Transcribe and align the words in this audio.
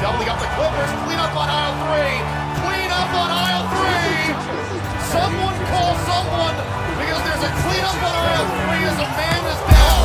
doubling 0.00 0.28
up 0.28 0.38
the 0.40 0.50
Clippers. 0.56 0.90
Clean 1.04 1.18
up 1.18 1.32
on 1.36 1.48
aisle 1.48 1.76
three. 1.88 2.16
Clean 2.60 2.90
up 2.90 3.10
on 3.16 3.30
aisle 3.32 3.64
three. 3.72 4.36
Someone 5.08 5.56
call 5.72 5.96
someone 6.04 6.56
because 7.00 7.22
there's 7.24 7.44
a 7.48 7.52
clean 7.64 7.84
up 7.84 7.96
on 8.04 8.12
aisle 8.12 8.48
three 8.60 8.82
as 8.84 8.98
a 9.00 9.08
man 9.16 9.40
is 9.48 9.60
down. 9.72 10.04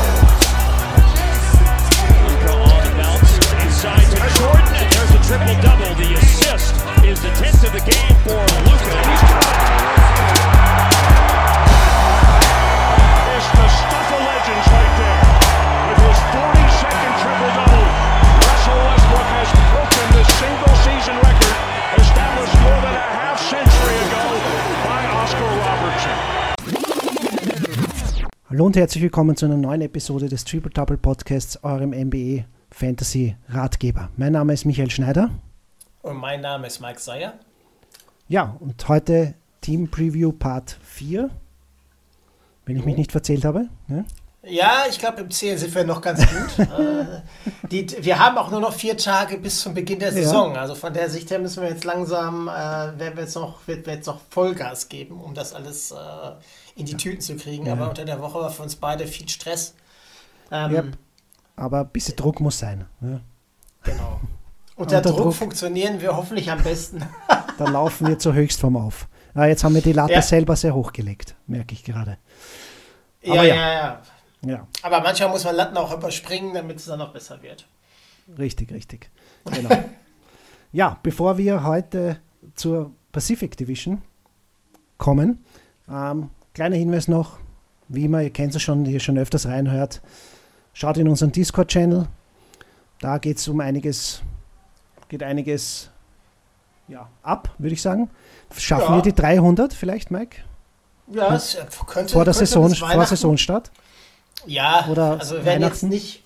Luka 2.23 2.53
on 2.55 2.81
the 2.87 2.93
bounce 2.95 3.31
inside 3.63 4.07
to 4.15 4.19
Jordan, 4.39 4.71
and 4.79 4.87
there's 4.95 5.11
a 5.11 5.21
triple 5.27 5.57
double. 5.59 5.91
The 5.99 6.15
assist 6.15 6.71
is 7.03 7.19
the 7.21 7.31
10th 7.35 7.67
of 7.67 7.73
the 7.75 7.83
game 7.83 8.15
for 8.23 8.41
It's 8.71 10.00
Hallo 28.61 28.67
und 28.67 28.75
herzlich 28.75 29.01
willkommen 29.01 29.35
zu 29.35 29.47
einer 29.47 29.57
neuen 29.57 29.81
Episode 29.81 30.29
des 30.29 30.45
Triple 30.45 30.69
Double 30.69 30.95
Podcasts, 30.95 31.63
eurem 31.63 31.99
NBA 31.99 32.43
Fantasy 32.69 33.35
Ratgeber. 33.49 34.11
Mein 34.17 34.33
Name 34.33 34.53
ist 34.53 34.65
Michael 34.65 34.91
Schneider. 34.91 35.31
Und 36.03 36.17
mein 36.17 36.41
Name 36.41 36.67
ist 36.67 36.79
Mike 36.79 36.99
Seyer. 36.99 37.33
Ja, 38.27 38.55
und 38.59 38.87
heute 38.87 39.33
Team 39.61 39.89
Preview 39.89 40.31
Part 40.31 40.77
4. 40.83 41.31
Wenn 42.67 42.77
ich 42.77 42.85
mich 42.85 42.97
nicht 42.97 43.11
verzählt 43.11 43.45
habe. 43.45 43.67
Ne? 43.87 44.05
Ja, 44.43 44.85
ich 44.89 44.97
glaube, 44.99 45.21
im 45.21 45.31
Ziel 45.31 45.55
sind 45.57 45.73
wir 45.73 45.83
noch 45.83 46.01
ganz 46.01 46.19
gut. 46.19 46.59
äh, 46.79 47.21
die, 47.67 48.03
wir 48.03 48.19
haben 48.19 48.37
auch 48.37 48.51
nur 48.51 48.59
noch 48.59 48.73
vier 48.73 48.95
Tage 48.95 49.37
bis 49.37 49.59
zum 49.59 49.75
Beginn 49.75 49.97
der 49.97 50.11
Saison. 50.11 50.55
Also 50.55 50.73
von 50.73 50.93
der 50.93 51.09
Sicht 51.09 51.31
her 51.31 51.37
müssen 51.37 51.63
wir 51.63 51.69
jetzt 51.69 51.83
langsam, 51.83 52.47
äh, 52.47 52.51
werden 52.51 53.15
wir 53.15 53.23
jetzt 53.23 53.35
noch, 53.35 53.67
wird, 53.67 53.87
wird 53.87 53.97
jetzt 53.97 54.07
noch 54.07 54.19
Vollgas 54.29 54.87
geben, 54.87 55.19
um 55.19 55.35
das 55.35 55.53
alles 55.53 55.91
äh, 55.91 55.95
in 56.75 56.85
die 56.85 56.95
Tüten 56.97 57.21
zu 57.21 57.35
kriegen. 57.35 57.65
Ja. 57.65 57.73
Aber 57.73 57.89
unter 57.89 58.05
der 58.05 58.19
Woche 58.21 58.39
war 58.39 58.49
für 58.49 58.63
uns 58.63 58.75
beide 58.75 59.07
viel 59.07 59.27
Stress. 59.29 59.75
Ähm, 60.51 60.73
Ja, 60.73 60.83
aber 61.55 61.81
ein 61.81 61.89
bisschen 61.89 62.15
Druck 62.15 62.39
muss 62.39 62.59
sein. 62.59 62.85
Ne? 62.99 63.21
Genau. 63.83 64.19
Unter, 64.75 64.97
Unter 64.97 65.01
Druck, 65.11 65.17
Druck. 65.23 65.33
funktionieren 65.35 66.01
wir 66.01 66.15
hoffentlich 66.15 66.49
am 66.51 66.61
besten. 66.63 67.03
Da 67.57 67.69
laufen 67.69 68.07
wir 68.07 68.17
zur 68.17 68.33
Höchstform 68.33 68.75
auf. 68.75 69.07
Ah, 69.35 69.45
jetzt 69.45 69.63
haben 69.63 69.75
wir 69.75 69.81
die 69.83 69.93
Latte 69.93 70.13
Ja. 70.13 70.21
selber 70.23 70.55
sehr 70.55 70.73
hochgelegt, 70.73 71.35
merke 71.45 71.73
ich 71.73 71.83
gerade. 71.83 72.17
ja, 73.21 73.35
ja, 73.35 73.43
ja. 73.43 73.55
ja, 73.73 74.01
Ja, 74.45 74.67
Aber 74.81 75.01
manchmal 75.01 75.29
muss 75.29 75.43
man 75.43 75.55
Latten 75.55 75.77
auch 75.77 75.93
überspringen, 75.95 76.55
damit 76.55 76.77
es 76.77 76.85
dann 76.85 76.97
noch 76.99 77.13
besser 77.13 77.39
wird. 77.43 77.67
richtig, 78.39 78.71
richtig. 78.71 79.11
Genau. 79.45 79.69
ja, 80.71 80.97
bevor 81.03 81.37
wir 81.37 81.63
heute 81.63 82.19
zur 82.55 82.91
Pacific 83.11 83.55
Division 83.57 84.01
kommen, 84.97 85.45
ähm, 85.87 86.31
kleiner 86.53 86.75
Hinweis 86.75 87.07
noch, 87.07 87.37
wie 87.87 88.05
immer, 88.05 88.21
ihr 88.21 88.29
kennt 88.29 88.55
es 88.55 88.61
schon, 88.61 88.83
die 88.83 88.91
ihr 88.91 88.99
schon 88.99 89.17
öfters 89.17 89.45
reinhört, 89.45 90.01
schaut 90.73 90.97
in 90.97 91.07
unseren 91.07 91.31
Discord-Channel. 91.31 92.07
Da 92.99 93.17
geht 93.17 93.37
es 93.37 93.47
um 93.47 93.59
einiges, 93.59 94.21
geht 95.09 95.23
einiges 95.23 95.89
ja, 96.87 97.09
ab, 97.23 97.49
würde 97.57 97.73
ich 97.73 97.81
sagen. 97.81 98.09
Schaffen 98.55 98.93
Ja. 98.93 98.97
wir 98.97 99.01
die 99.01 99.13
300 99.13 99.73
vielleicht, 99.73 100.11
Mike? 100.11 100.37
Ja, 101.07 101.39
könnte 101.87 102.13
Vor 102.13 102.25
der 102.25 102.33
Saison, 102.33 102.73
vor 102.73 103.05
Saisonstart? 103.05 103.71
Ja, 104.45 104.87
Oder 104.89 105.19
also 105.19 105.35
wir 105.35 105.45
werden 105.45 105.63
jetzt 105.63 105.83
nicht. 105.83 106.23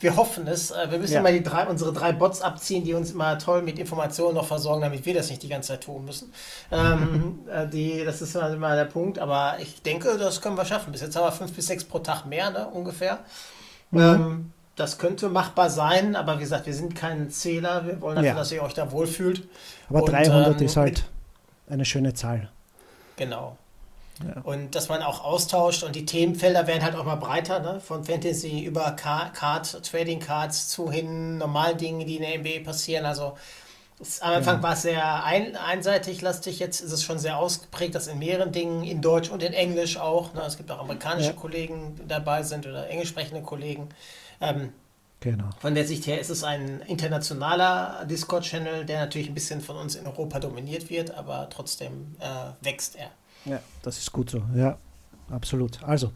Wir 0.00 0.16
hoffen 0.16 0.46
es. 0.46 0.70
Äh, 0.70 0.90
Wir 0.90 0.98
müssen 0.98 1.12
Ja. 1.12 1.20
immer 1.20 1.30
die 1.30 1.42
drei, 1.42 1.66
unsere 1.66 1.92
drei 1.92 2.12
Bots 2.12 2.40
abziehen, 2.40 2.84
die 2.84 2.94
uns 2.94 3.12
immer 3.12 3.38
toll 3.38 3.60
mit 3.62 3.78
Informationen 3.78 4.34
noch 4.34 4.46
versorgen, 4.46 4.80
damit 4.80 5.04
wir 5.04 5.14
das 5.14 5.28
nicht 5.28 5.42
die 5.42 5.48
ganze 5.48 5.68
Zeit 5.68 5.84
tun 5.84 6.04
müssen. 6.06 6.32
ähm, 6.72 7.40
äh, 7.52 7.66
die, 7.68 8.02
das 8.04 8.22
ist 8.22 8.34
immer 8.34 8.74
der 8.74 8.86
Punkt. 8.86 9.18
Aber 9.18 9.56
ich 9.60 9.82
denke, 9.82 10.16
das 10.18 10.40
können 10.40 10.56
wir 10.56 10.64
schaffen. 10.64 10.90
Bis 10.92 11.02
jetzt 11.02 11.14
haben 11.16 11.24
wir 11.24 11.32
fünf 11.32 11.52
bis 11.52 11.66
sechs 11.66 11.84
pro 11.84 11.98
Tag 11.98 12.24
mehr, 12.24 12.50
ne, 12.50 12.66
ungefähr. 12.68 13.18
Mhm. 13.90 14.00
Ähm, 14.00 14.52
das 14.76 14.96
könnte 14.96 15.28
machbar 15.28 15.68
sein, 15.68 16.16
aber 16.16 16.36
wie 16.38 16.42
gesagt, 16.42 16.64
wir 16.64 16.72
sind 16.74 16.94
kein 16.96 17.28
Zähler. 17.30 17.86
Wir 17.86 18.00
wollen 18.00 18.16
einfach, 18.16 18.30
Ja. 18.30 18.34
dass 18.38 18.50
ihr 18.52 18.62
euch 18.62 18.72
da 18.72 18.90
wohlfühlt. 18.92 19.46
Aber 19.90 20.02
Und, 20.02 20.12
300 20.12 20.58
ähm, 20.60 20.66
ist 20.66 20.76
halt 20.78 21.04
eine 21.68 21.84
schöne 21.84 22.14
Zahl. 22.14 22.48
Genau. 23.16 23.58
Ja. 24.26 24.42
Und 24.42 24.74
dass 24.74 24.88
man 24.88 25.02
auch 25.02 25.24
austauscht 25.24 25.82
und 25.82 25.96
die 25.96 26.04
Themenfelder 26.04 26.66
werden 26.66 26.82
halt 26.84 26.94
auch 26.94 27.04
mal 27.04 27.16
breiter, 27.16 27.60
ne? 27.60 27.80
von 27.80 28.04
Fantasy 28.04 28.60
über 28.64 28.90
Card, 28.92 29.34
Card, 29.34 29.82
Trading 29.84 30.20
Cards 30.20 30.68
zu 30.68 30.90
hin 30.90 31.38
normalen 31.38 31.78
Dingen, 31.78 32.06
die 32.06 32.16
in 32.16 32.22
der 32.22 32.38
NBA 32.38 32.64
passieren. 32.64 33.06
Also 33.06 33.36
es, 33.98 34.20
am 34.20 34.34
Anfang 34.34 34.62
war 34.62 34.74
es 34.74 34.82
sehr 34.82 35.24
ein, 35.24 35.56
einseitig 35.56 36.20
lastig, 36.22 36.58
jetzt 36.58 36.80
ist 36.80 36.92
es 36.92 37.02
schon 37.02 37.18
sehr 37.18 37.38
ausgeprägt, 37.38 37.94
dass 37.94 38.06
in 38.08 38.18
mehreren 38.18 38.52
Dingen, 38.52 38.84
in 38.84 39.00
Deutsch 39.02 39.30
und 39.30 39.42
in 39.42 39.52
Englisch 39.52 39.96
auch, 39.98 40.34
ne? 40.34 40.42
es 40.46 40.56
gibt 40.56 40.70
auch 40.70 40.80
amerikanische 40.80 41.30
Ja. 41.30 41.36
Kollegen 41.36 41.96
die 41.96 42.06
dabei 42.08 42.42
sind 42.42 42.66
oder 42.66 42.88
englisch 42.88 43.10
sprechende 43.10 43.42
Kollegen. 43.42 43.88
Ähm, 44.40 44.72
Genau. 45.22 45.50
von 45.58 45.74
der 45.74 45.86
Sicht 45.86 46.06
her 46.06 46.18
ist 46.18 46.30
es 46.30 46.44
ein 46.44 46.80
internationaler 46.80 48.06
Discord-Channel, 48.06 48.86
der 48.86 49.00
natürlich 49.00 49.28
ein 49.28 49.34
bisschen 49.34 49.60
von 49.60 49.76
uns 49.76 49.94
in 49.94 50.06
Europa 50.06 50.38
dominiert 50.40 50.88
wird, 50.88 51.10
aber 51.10 51.48
trotzdem 51.50 52.16
äh, 52.20 52.64
wächst 52.64 52.96
er. 52.96 53.10
Ja, 53.44 53.60
das 53.82 53.98
ist 53.98 54.12
gut 54.12 54.30
so. 54.30 54.42
Ja, 54.54 54.78
absolut. 55.30 55.82
Also, 55.82 56.12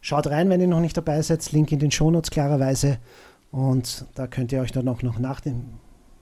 schaut 0.00 0.26
rein, 0.26 0.48
wenn 0.50 0.60
ihr 0.60 0.66
noch 0.66 0.80
nicht 0.80 0.96
dabei 0.96 1.20
seid. 1.22 1.50
Link 1.52 1.72
in 1.72 1.78
den 1.78 1.90
Shownotes 1.90 2.30
klarerweise. 2.30 2.98
Und 3.50 4.06
da 4.14 4.26
könnt 4.26 4.52
ihr 4.52 4.60
euch 4.60 4.72
dann 4.72 4.88
auch 4.88 5.02
noch 5.02 5.18
nach 5.18 5.40
dem, 5.40 5.64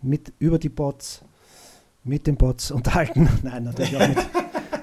mit, 0.02 0.32
über 0.38 0.58
die 0.58 0.68
Bots, 0.68 1.22
mit 2.02 2.26
den 2.26 2.36
Bots 2.36 2.70
unterhalten. 2.70 3.28
Nein, 3.42 3.64
natürlich 3.64 3.96
auch 3.96 4.08
mit, 4.08 4.18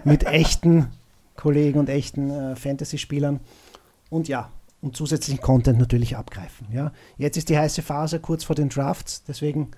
mit 0.06 0.24
echten 0.24 0.88
Kollegen 1.36 1.80
und 1.80 1.90
echten 1.90 2.30
äh, 2.30 2.56
Fantasy-Spielern. 2.56 3.40
Und 4.10 4.28
ja, 4.28 4.52
und 4.82 4.96
zusätzlichen 4.96 5.42
Content 5.42 5.80
natürlich 5.80 6.16
abgreifen. 6.16 6.68
Ja. 6.72 6.92
Jetzt 7.18 7.38
ist 7.38 7.50
die 7.50 7.58
heiße 7.58 7.82
Phase 7.82 8.20
kurz 8.20 8.44
vor 8.44 8.56
den 8.56 8.70
Drafts. 8.70 9.24
Deswegen 9.24 9.72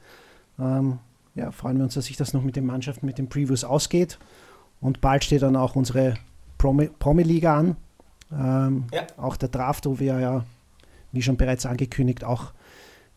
ähm, 0.60 1.00
ja, 1.36 1.52
freuen 1.52 1.78
wir 1.78 1.86
uns, 1.86 1.94
dass 1.94 2.06
sich 2.06 2.18
das 2.18 2.34
noch 2.34 2.44
mit 2.44 2.56
den 2.56 2.66
Mannschaften, 2.66 3.06
mit 3.06 3.18
den 3.18 3.30
Previews 3.30 3.64
ausgeht. 3.64 4.20
Und 4.82 5.02
bald 5.02 5.24
steht 5.24 5.42
dann 5.42 5.56
auch 5.56 5.76
unsere 5.76 6.14
Promi- 6.58 6.90
Promi-Liga 7.00 7.58
an. 7.58 7.76
Ähm, 8.32 8.86
Ja. 8.94 9.08
Auch 9.18 9.36
der 9.38 9.50
Draft, 9.50 9.86
wo 9.86 10.00
wir 10.00 10.20
ja, 10.20 10.46
wie 11.12 11.22
schon 11.22 11.38
bereits 11.38 11.66
angekündigt, 11.66 12.24
auch 12.24 12.52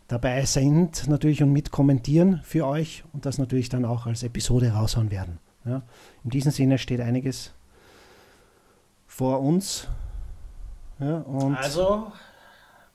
dabei 0.08 0.44
sind 0.44 1.08
natürlich 1.08 1.42
und 1.42 1.52
mit 1.52 1.70
kommentieren 1.70 2.40
für 2.44 2.66
euch 2.66 3.04
und 3.12 3.24
das 3.26 3.38
natürlich 3.38 3.68
dann 3.68 3.84
auch 3.84 4.06
als 4.06 4.22
Episode 4.22 4.72
raushauen 4.72 5.10
werden. 5.10 5.38
Ja. 5.64 5.82
In 6.24 6.30
diesem 6.30 6.50
Sinne 6.52 6.78
steht 6.78 7.00
einiges 7.00 7.52
vor 9.06 9.40
uns. 9.40 9.86
Ja, 10.98 11.18
und 11.18 11.54
Also, 11.56 12.10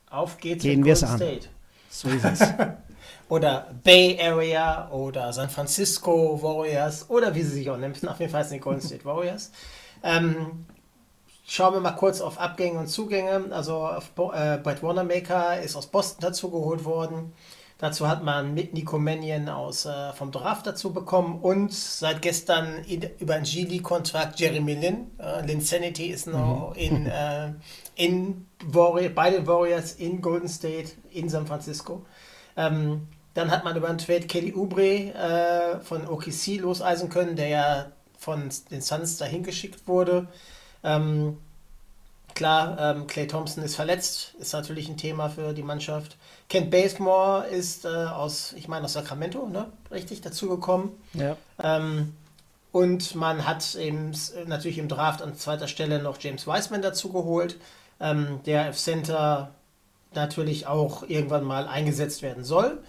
auf 0.10 0.38
geht's 0.38 0.64
Gehen 0.64 0.80
mit 0.80 0.88
wir's 0.88 1.02
Golden 1.02 1.14
an. 1.14 1.20
State. 1.20 1.50
so 1.90 2.10
ist 2.10 2.26
es. 2.26 2.40
Oder 3.30 3.76
Bay 3.84 4.18
Area 4.22 4.90
oder 4.92 5.34
San 5.34 5.50
Francisco 5.50 6.42
Warriors 6.42 7.10
oder 7.10 7.36
wie 7.36 7.42
sie 7.42 7.56
sich 7.56 7.70
auch 7.70 7.78
nennen. 7.78 7.96
Auf 8.08 8.20
jeden 8.20 8.32
Fall 8.32 8.44
sind 8.44 8.56
die 8.56 8.60
Golden 8.62 8.82
State 8.82 9.06
Warriors. 9.06 9.52
Ähm, 10.04 10.66
schauen 11.46 11.74
wir 11.74 11.82
mal 11.82 11.92
kurz 11.92 12.22
auf 12.22 12.40
Abgänge 12.40 12.80
und 12.80 12.88
Zugänge. 12.88 13.48
Also 13.52 13.90
Bo 14.16 14.32
äh, 14.32 14.60
Brett 14.62 14.84
Wanamaker 14.84 15.60
ist 15.60 15.76
aus 15.76 15.88
Boston 15.88 16.22
dazu 16.22 16.52
geholt 16.52 16.86
worden. 16.86 17.34
Dazu 17.80 18.08
hat 18.08 18.24
man 18.24 18.56
mit 18.56 18.74
Nico 18.74 18.98
Mannion 18.98 19.50
aus, 19.50 19.86
äh, 19.86 20.12
vom 20.14 20.32
Draft 20.32 20.66
dazu 20.66 20.94
bekommen 20.94 21.40
und 21.42 21.72
seit 21.72 22.24
gestern 22.24 22.84
in, 22.88 23.06
über 23.20 23.36
einen 23.36 23.44
G-League-Kontrakt 23.44 24.40
Jeremy 24.40 24.74
Lin. 24.74 25.12
Äh, 25.20 25.46
Lin 25.46 25.62
Sanity 25.62 26.08
ist 26.08 26.26
noch 26.26 26.74
in, 26.76 27.06
äh, 27.06 27.54
in 27.96 28.48
Warrior, 28.66 29.10
bei 29.10 29.30
den 29.30 29.46
Warriors 29.46 29.94
in 29.94 30.22
Golden 30.22 30.48
State, 30.48 30.94
in 31.12 31.30
San 31.30 31.46
Francisco. 31.46 32.04
Ähm, 32.56 33.08
dann 33.38 33.52
hat 33.52 33.64
man 33.64 33.78
über 33.78 33.88
einen 33.88 34.00
Trade 34.00 34.26
Kelly 34.26 34.56
Oubre 34.56 35.14
äh, 35.14 35.80
von 35.82 36.08
OKC 36.08 36.58
loseisen 36.60 37.10
können, 37.10 37.36
der 37.36 37.48
ja 37.48 37.86
von 38.18 38.50
den 38.72 38.82
Suns 38.82 39.18
dahin 39.18 39.44
geschickt 39.44 39.88
wurde. 39.88 40.28
Ähm, 40.84 41.38
klar, 42.34 42.78
ähm, 42.80 43.06
Clay 43.06 43.28
Thompson 43.28 43.64
ist 43.64 43.76
verletzt, 43.76 44.34
ist 44.40 44.54
natürlich 44.54 44.90
ein 44.90 44.98
Thema 44.98 45.30
für 45.30 45.54
die 45.54 45.62
Mannschaft. 45.62 46.18
Kent 46.50 46.72
Bazemore 46.72 47.46
ist 47.46 47.86
äh, 47.86 47.90
aus, 47.90 48.54
ich 48.54 48.68
meine 48.68 48.86
aus 48.86 48.94
Sacramento, 48.94 49.48
ne? 49.48 49.68
richtig, 49.92 50.22
dazugekommen. 50.22 50.90
ja. 51.14 51.38
Ähm, 51.62 52.14
und 52.72 53.14
man 53.14 53.48
hat 53.48 53.76
eben 53.76 54.14
natürlich 54.48 54.80
im 54.80 54.88
Draft 54.88 55.22
an 55.22 55.36
zweiter 55.36 55.68
Stelle 55.68 56.02
noch 56.02 56.20
James 56.20 56.48
Wiseman 56.48 56.82
dazu 56.82 57.12
geholt, 57.12 57.58
ähm, 58.00 58.40
der 58.48 58.70
auf 58.70 58.78
Center 58.78 59.52
natürlich 60.16 60.66
auch 60.66 61.04
irgendwann 61.08 61.44
mal 61.44 61.68
eingesetzt 61.68 62.24
werden 62.24 62.44
soll. 62.44 62.80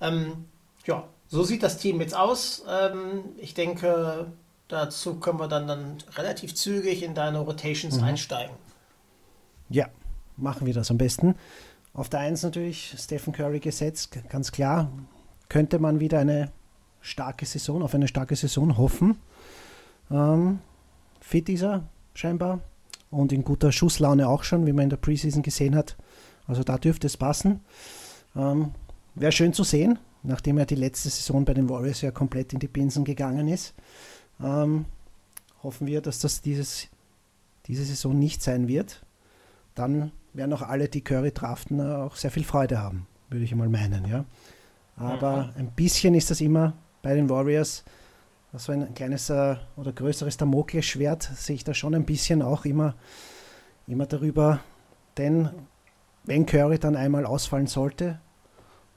Ähm, 0.00 0.46
ja, 0.84 1.04
so 1.28 1.42
sieht 1.42 1.62
das 1.62 1.78
Team 1.78 2.00
jetzt 2.00 2.16
aus. 2.16 2.64
Ähm, 2.68 3.24
ich 3.38 3.54
denke, 3.54 4.26
dazu 4.68 5.16
können 5.16 5.40
wir 5.40 5.48
dann, 5.48 5.66
dann 5.66 5.98
relativ 6.16 6.54
zügig 6.54 7.02
in 7.02 7.14
deine 7.14 7.38
Rotations 7.40 8.02
einsteigen. 8.02 8.54
Ja, 9.68 9.88
machen 10.36 10.66
wir 10.66 10.74
das 10.74 10.90
am 10.90 10.98
besten. 10.98 11.34
Auf 11.92 12.08
der 12.08 12.20
1 12.20 12.42
natürlich 12.42 12.94
Stephen 12.98 13.32
Curry 13.32 13.60
gesetzt, 13.60 14.18
ganz 14.28 14.52
klar. 14.52 14.90
könnte 15.48 15.78
man 15.78 16.00
wieder 16.00 16.18
eine 16.18 16.52
starke 17.00 17.46
Saison, 17.46 17.82
auf 17.82 17.94
eine 17.94 18.08
starke 18.08 18.36
Saison 18.36 18.76
hoffen. 18.76 19.18
Ähm, 20.10 20.58
fit 21.20 21.48
ist 21.48 21.62
er 21.62 21.88
scheinbar 22.14 22.60
und 23.10 23.32
in 23.32 23.44
guter 23.44 23.72
Schusslaune 23.72 24.28
auch 24.28 24.42
schon, 24.42 24.66
wie 24.66 24.72
man 24.72 24.84
in 24.84 24.90
der 24.90 24.96
Preseason 24.96 25.42
gesehen 25.42 25.74
hat. 25.74 25.96
Also 26.46 26.62
da 26.62 26.78
dürfte 26.78 27.06
es 27.06 27.16
passen. 27.16 27.60
Ähm, 28.36 28.72
Wäre 29.16 29.32
schön 29.32 29.54
zu 29.54 29.64
sehen, 29.64 29.98
nachdem 30.22 30.58
er 30.58 30.66
die 30.66 30.74
letzte 30.74 31.08
Saison 31.08 31.44
bei 31.44 31.54
den 31.54 31.68
Warriors 31.70 32.02
ja 32.02 32.10
komplett 32.10 32.52
in 32.52 32.58
die 32.58 32.68
Binsen 32.68 33.04
gegangen 33.04 33.48
ist. 33.48 33.74
Ähm, 34.42 34.84
hoffen 35.62 35.86
wir, 35.86 36.02
dass 36.02 36.18
das 36.18 36.42
dieses, 36.42 36.88
diese 37.66 37.84
Saison 37.84 38.16
nicht 38.18 38.42
sein 38.42 38.68
wird. 38.68 39.02
Dann 39.74 40.12
werden 40.34 40.52
auch 40.52 40.62
alle, 40.62 40.88
die 40.88 41.00
Curry 41.00 41.32
draften, 41.32 41.80
auch 41.80 42.14
sehr 42.16 42.30
viel 42.30 42.44
Freude 42.44 42.78
haben, 42.78 43.06
würde 43.30 43.44
ich 43.44 43.54
mal 43.54 43.70
meinen. 43.70 44.06
Ja? 44.06 44.26
Aber 44.96 45.44
mhm. 45.44 45.50
ein 45.56 45.70
bisschen 45.70 46.14
ist 46.14 46.30
das 46.30 46.42
immer 46.42 46.74
bei 47.02 47.14
den 47.14 47.30
Warriors 47.30 47.84
so 48.52 48.72
ein 48.72 48.94
kleines 48.94 49.30
äh, 49.30 49.56
oder 49.76 49.92
größeres 49.92 50.36
Damoklesschwert, 50.36 51.22
sehe 51.22 51.56
ich 51.56 51.64
da 51.64 51.74
schon 51.74 51.94
ein 51.94 52.04
bisschen 52.04 52.42
auch 52.42 52.64
immer, 52.64 52.94
immer 53.86 54.06
darüber. 54.06 54.60
Denn 55.16 55.50
wenn 56.24 56.46
Curry 56.46 56.78
dann 56.78 56.96
einmal 56.96 57.26
ausfallen 57.26 57.66
sollte, 57.66 58.20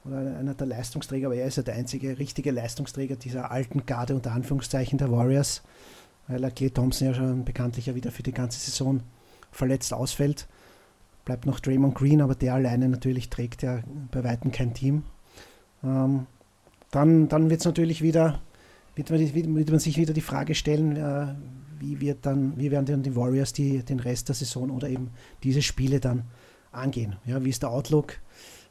oder 0.05 0.37
einer 0.37 0.53
der 0.53 0.67
Leistungsträger, 0.67 1.27
aber 1.27 1.35
er 1.35 1.47
ist 1.47 1.57
ja 1.57 1.63
der 1.63 1.75
einzige 1.75 2.19
richtige 2.19 2.51
Leistungsträger 2.51 3.15
dieser 3.15 3.51
alten 3.51 3.85
Garde 3.85 4.15
unter 4.15 4.31
Anführungszeichen 4.31 4.97
der 4.97 5.11
Warriors, 5.11 5.61
weil 6.27 6.49
Clay 6.51 6.69
Thompson 6.69 7.07
ja 7.07 7.13
schon 7.13 7.45
bekanntlich 7.45 7.87
ja 7.87 7.95
wieder 7.95 8.11
für 8.11 8.23
die 8.23 8.31
ganze 8.31 8.59
Saison 8.59 9.01
verletzt 9.51 9.93
ausfällt. 9.93 10.47
Bleibt 11.25 11.45
noch 11.45 11.59
Draymond 11.59 11.95
Green, 11.95 12.21
aber 12.21 12.35
der 12.35 12.53
alleine 12.53 12.87
natürlich 12.87 13.29
trägt 13.29 13.61
ja 13.61 13.81
bei 14.11 14.23
Weitem 14.23 14.51
kein 14.51 14.73
Team. 14.73 15.03
Ähm, 15.83 16.27
dann 16.91 17.27
dann 17.27 17.49
wird 17.49 17.59
es 17.59 17.65
natürlich 17.65 18.01
wieder, 18.01 18.39
wird 18.95 19.09
man, 19.11 19.19
wird 19.55 19.69
man, 19.69 19.79
sich 19.79 19.97
wieder 19.97 20.13
die 20.13 20.21
Frage 20.21 20.55
stellen, 20.55 20.95
äh, 20.95 21.35
wie, 21.79 21.99
wird 22.01 22.25
dann, 22.25 22.57
wie 22.57 22.71
werden 22.71 22.85
denn 22.85 23.03
die 23.03 23.15
Warriors 23.15 23.53
die, 23.53 23.83
den 23.83 23.99
Rest 23.99 24.29
der 24.29 24.35
Saison 24.35 24.69
oder 24.69 24.89
eben 24.89 25.11
diese 25.43 25.61
Spiele 25.61 25.99
dann 25.99 26.23
angehen? 26.71 27.15
Ja, 27.25 27.43
wie 27.43 27.49
ist 27.49 27.63
der 27.63 27.69
Outlook? 27.69 28.15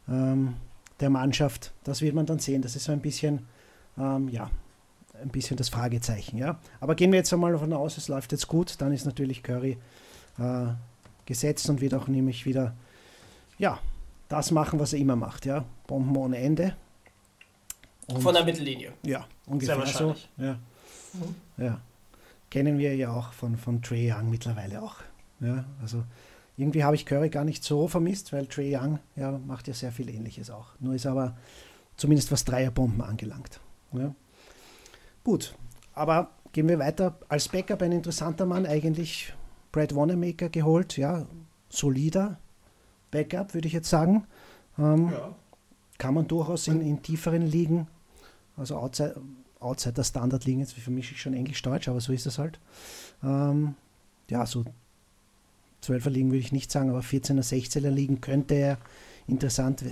Ähm, 0.09 0.55
der 1.01 1.11
Mannschaft. 1.11 1.73
Das 1.85 2.03
wird 2.03 2.15
man 2.15 2.27
dann 2.27 2.39
sehen. 2.39 2.63
Das 2.63 2.77
ist 2.77 2.85
so 2.85 2.93
ein 2.93 3.01
bisschen, 3.01 3.47
ähm, 3.99 4.29
ja, 4.29 4.51
ein 5.23 5.29
bisschen 5.29 5.57
das 5.57 5.69
Fragezeichen. 5.69 6.39
Ja. 6.39 6.59
Aber 6.81 6.95
gehen 6.95 7.13
wir 7.13 7.19
jetzt 7.19 7.33
einmal 7.33 7.53
davon 7.53 7.73
aus, 7.73 7.97
es 7.97 8.09
läuft 8.09 8.33
jetzt 8.33 8.49
gut, 8.49 8.77
dann 8.79 8.93
ist 8.93 9.05
natürlich 9.05 9.43
Curry 9.43 9.79
äh, 10.39 10.67
gesetzt 11.27 11.69
und 11.69 11.81
wird 11.81 11.95
auch 11.95 12.09
nämlich 12.09 12.47
wieder, 12.47 12.75
ja, 13.59 13.79
das 14.29 14.51
machen, 14.51 14.79
was 14.79 14.93
er 14.93 14.99
immer 14.99 15.17
macht. 15.17 15.47
Ja. 15.47 15.65
Bomben 15.87 16.17
ohne 16.17 16.39
Ende. 16.39 16.75
Und, 18.07 18.23
Von 18.23 18.35
der 18.35 18.45
Mittellinie. 18.45 18.93
Ja, 19.03 19.27
ungefähr 19.47 19.85
so. 19.87 20.15
Ja. 20.37 20.59
Mhm. 21.13 21.35
ja. 21.63 21.81
Kennen 22.51 22.79
wir 22.79 22.97
ja 22.97 23.13
auch 23.13 23.33
von, 23.33 23.57
von 23.57 23.83
Trey 23.83 24.11
Young 24.11 24.31
mittlerweile 24.31 24.83
auch. 24.83 24.97
Ja, 25.41 25.65
also 25.83 26.05
irgendwie 26.59 26.83
habe 26.83 26.97
ich 26.97 27.07
Curry 27.07 27.31
gar 27.31 27.45
nicht 27.45 27.63
so 27.63 27.87
vermisst, 27.87 28.33
weil 28.33 28.47
Trey 28.47 28.77
Young 28.77 28.99
ja, 29.15 29.39
macht 29.47 29.69
ja 29.69 29.75
sehr 29.75 29.93
viel 29.93 30.11
Ähnliches 30.11 30.51
auch. 30.51 30.73
Nur 30.81 30.95
ist 30.95 31.07
aber 31.07 31.37
zumindest 31.97 32.33
was 32.33 32.45
Dreierbomben 32.45 33.01
angelangt. 33.01 33.61
Ja. 33.93 34.13
Gut, 35.23 35.55
aber 35.95 36.33
gehen 36.53 36.69
wir 36.69 36.81
weiter. 36.81 37.17
Als 37.29 37.49
Backup 37.49 37.81
ein 37.83 37.93
interessanter 37.93 38.45
Mann, 38.45 38.67
eigentlich 38.67 39.33
Brad 39.71 39.95
Wanamaker 39.95 40.49
geholt, 40.49 40.97
ja, 40.97 41.27
solider 41.69 42.39
Backup, 43.13 43.55
würde 43.55 43.69
ich 43.69 43.75
jetzt 43.75 43.89
sagen. 43.89 44.27
Ähm, 44.79 45.11
ja. 45.13 45.35
Kann 45.97 46.15
man 46.15 46.27
durchaus 46.27 46.67
in, 46.67 46.81
in 46.81 47.03
tieferen 47.03 47.43
Ligen, 47.43 47.87
also 48.57 48.77
outside, 48.77 49.21
outside 49.61 49.95
der 49.95 50.05
Standard 50.05 50.45
liegen, 50.45 50.59
jetzt 50.59 50.73
vermische 50.73 51.15
ich 51.15 51.23
schon 51.23 51.35
Englisch-Deutsch, 51.35 51.89
aber 51.89 52.01
so 52.01 52.13
ist 52.13 52.27
es 52.27 52.39
halt. 52.39 52.59
Ähm, 53.23 53.75
ja, 54.29 54.45
so 54.45 54.65
12er 55.89 56.11
Ligen 56.11 56.31
würde 56.31 56.41
ich 56.41 56.53
nicht 56.53 56.71
sagen, 56.71 56.91
aber 56.91 57.01
14er, 57.01 57.43
16er 57.43 57.91
Ligen 57.91 58.21
könnte 58.21 58.55
er 58.55 58.79
interessant 59.27 59.85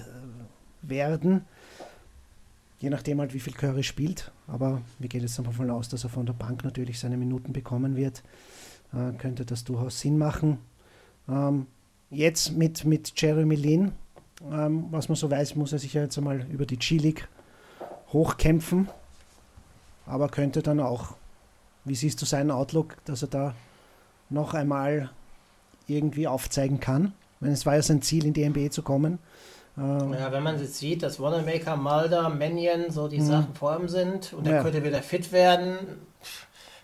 werden. 0.82 1.44
Je 2.78 2.90
nachdem 2.90 3.20
halt, 3.20 3.32
wie 3.32 3.40
viel 3.40 3.54
Curry 3.54 3.82
spielt. 3.82 4.30
Aber 4.46 4.82
wir 4.98 5.08
gehen 5.08 5.22
jetzt 5.22 5.38
davon 5.38 5.70
aus, 5.70 5.88
dass 5.88 6.04
er 6.04 6.10
von 6.10 6.26
der 6.26 6.34
Bank 6.34 6.64
natürlich 6.64 6.98
seine 6.98 7.16
Minuten 7.16 7.52
bekommen 7.52 7.96
wird. 7.96 8.22
Äh, 8.92 9.16
könnte 9.16 9.44
das 9.44 9.64
durchaus 9.64 10.00
Sinn 10.00 10.18
machen. 10.18 10.58
Ähm, 11.28 11.66
jetzt 12.10 12.52
mit, 12.52 12.84
mit 12.84 13.12
Jeremy 13.16 13.54
Lin, 13.54 13.92
ähm, 14.50 14.86
was 14.90 15.08
man 15.08 15.16
so 15.16 15.30
weiß, 15.30 15.56
muss 15.56 15.72
er 15.72 15.78
sich 15.78 15.94
ja 15.94 16.02
jetzt 16.02 16.18
einmal 16.18 16.46
über 16.50 16.66
die 16.66 16.76
G-League 16.76 17.28
hochkämpfen. 18.12 18.88
Aber 20.04 20.28
könnte 20.28 20.62
dann 20.62 20.80
auch, 20.80 21.14
wie 21.84 21.94
siehst 21.94 22.20
du 22.20 22.26
seinen 22.26 22.50
Outlook, 22.50 22.96
dass 23.06 23.22
er 23.22 23.28
da 23.28 23.54
noch 24.28 24.54
einmal 24.54 25.10
irgendwie 25.86 26.26
aufzeigen 26.26 26.80
kann. 26.80 27.12
Wenn 27.40 27.52
es 27.52 27.66
war 27.66 27.74
ja 27.74 27.82
sein 27.82 28.02
Ziel, 28.02 28.24
in 28.24 28.32
die 28.32 28.48
NBA 28.48 28.70
zu 28.70 28.82
kommen. 28.82 29.18
Ähm 29.76 30.14
ja, 30.14 30.32
wenn 30.32 30.42
man 30.42 30.58
jetzt 30.58 30.78
sieht, 30.78 31.02
dass 31.02 31.20
Wanamaker, 31.20 31.76
Mulder, 31.76 32.28
Mannion 32.30 32.90
so 32.90 33.08
die 33.08 33.20
mhm. 33.20 33.26
Sachen 33.26 33.54
vor 33.54 33.78
ihm 33.78 33.88
sind 33.88 34.32
und 34.32 34.46
er 34.46 34.56
ja. 34.56 34.62
könnte 34.62 34.82
wieder 34.82 35.02
fit 35.02 35.32
werden, 35.32 35.76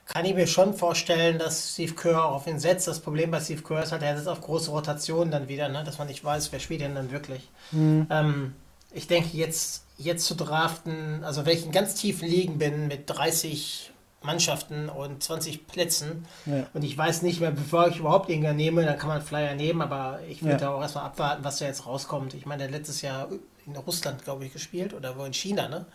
kann 0.06 0.24
ich 0.26 0.34
mir 0.34 0.46
schon 0.46 0.74
vorstellen, 0.74 1.38
dass 1.38 1.72
Steve 1.72 1.94
Kerr 1.94 2.26
auf 2.26 2.46
ihn 2.46 2.58
setzt. 2.58 2.86
Das 2.86 3.00
Problem 3.00 3.30
bei 3.30 3.40
Steve 3.40 3.62
Kerr 3.62 3.82
ist 3.82 3.92
halt, 3.92 4.02
er 4.02 4.16
setzt 4.16 4.28
auf 4.28 4.42
große 4.42 4.70
Rotationen 4.70 5.30
dann 5.30 5.48
wieder, 5.48 5.68
ne? 5.68 5.84
dass 5.84 5.98
man 5.98 6.08
nicht 6.08 6.22
weiß, 6.22 6.52
wer 6.52 6.60
spielt 6.60 6.82
denn 6.82 6.94
dann 6.94 7.10
wirklich. 7.10 7.48
Mhm. 7.70 8.06
Ähm, 8.10 8.54
ich 8.92 9.06
denke, 9.06 9.36
jetzt, 9.36 9.84
jetzt 9.96 10.26
zu 10.26 10.34
draften, 10.34 11.24
also 11.24 11.46
wenn 11.46 11.56
ich 11.56 11.64
in 11.64 11.72
ganz 11.72 11.94
tiefen 11.94 12.28
Ligen 12.28 12.58
bin 12.58 12.88
mit 12.88 13.08
30 13.08 13.91
Mannschaften 14.24 14.88
und 14.88 15.22
20 15.22 15.66
Plätzen. 15.66 16.26
Ja. 16.46 16.66
Und 16.74 16.82
ich 16.84 16.96
weiß 16.96 17.22
nicht 17.22 17.40
mehr, 17.40 17.50
bevor 17.50 17.88
ich 17.88 17.98
überhaupt 17.98 18.28
irgendeinen 18.28 18.56
nehme, 18.56 18.84
dann 18.84 18.98
kann 18.98 19.08
man 19.08 19.22
Flyer 19.22 19.54
nehmen, 19.54 19.82
aber 19.82 20.20
ich 20.28 20.42
würde 20.42 20.64
ja. 20.64 20.74
auch 20.74 20.80
erstmal 20.80 21.04
abwarten, 21.04 21.44
was 21.44 21.58
da 21.58 21.66
jetzt 21.66 21.86
rauskommt. 21.86 22.34
Ich 22.34 22.46
meine, 22.46 22.66
letztes 22.68 23.02
Jahr 23.02 23.28
in 23.66 23.76
Russland, 23.76 24.24
glaube 24.24 24.44
ich, 24.44 24.52
gespielt 24.52 24.94
oder 24.94 25.16
wo 25.16 25.24
in 25.24 25.32
China, 25.32 25.68
ne? 25.68 25.86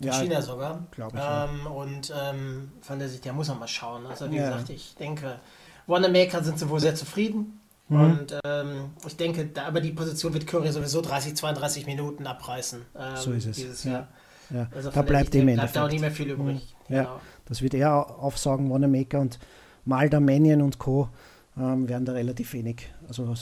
In 0.00 0.06
ja, 0.06 0.14
China 0.14 0.42
sogar. 0.42 0.86
Glaube 0.90 1.16
ich. 1.16 1.22
Ähm, 1.24 1.66
und 1.66 2.12
ähm, 2.16 2.72
von 2.80 2.98
der 2.98 3.08
Sicht, 3.08 3.24
der 3.24 3.32
muss 3.32 3.48
man 3.48 3.58
mal 3.58 3.68
schauen. 3.68 4.06
Also, 4.06 4.30
wie 4.30 4.36
gesagt, 4.36 4.70
ich 4.70 4.94
denke, 4.96 5.38
Wanamaker 5.86 6.42
sind 6.42 6.58
sie 6.58 6.68
wohl 6.68 6.80
sehr 6.80 6.94
zufrieden. 6.94 7.60
Mhm. 7.88 8.00
Und 8.00 8.40
ähm, 8.44 8.90
ich 9.06 9.16
denke, 9.16 9.46
da, 9.46 9.66
aber 9.66 9.80
die 9.80 9.92
Position 9.92 10.32
wird 10.32 10.46
Curry 10.46 10.72
sowieso 10.72 11.02
30, 11.02 11.36
32 11.36 11.86
Minuten 11.86 12.26
abreißen. 12.26 12.82
Ähm, 12.98 13.16
so 13.16 13.32
ist 13.32 13.46
es. 13.46 13.56
Dieses 13.56 13.84
Jahr. 13.84 14.08
Ja. 14.50 14.66
Also 14.74 14.90
da 14.90 15.02
bleibt 15.02 15.34
dem 15.34 15.46
bleibt 15.46 15.76
auch 15.78 15.88
nicht 15.88 16.00
mehr 16.00 16.10
viel 16.10 16.30
übrig. 16.30 16.74
Mhm. 16.88 16.94
Ja. 16.94 17.02
Genau. 17.02 17.20
Das 17.52 17.60
wird 17.60 17.74
er 17.74 18.18
aufsagen, 18.18 18.70
Wanamaker 18.70 19.20
und 19.20 19.38
Malda, 19.84 20.20
Mannion 20.20 20.62
und 20.62 20.78
Co. 20.78 21.10
Ähm, 21.58 21.86
werden 21.86 22.06
da 22.06 22.12
relativ 22.12 22.54
wenig 22.54 22.90
also 23.06 23.34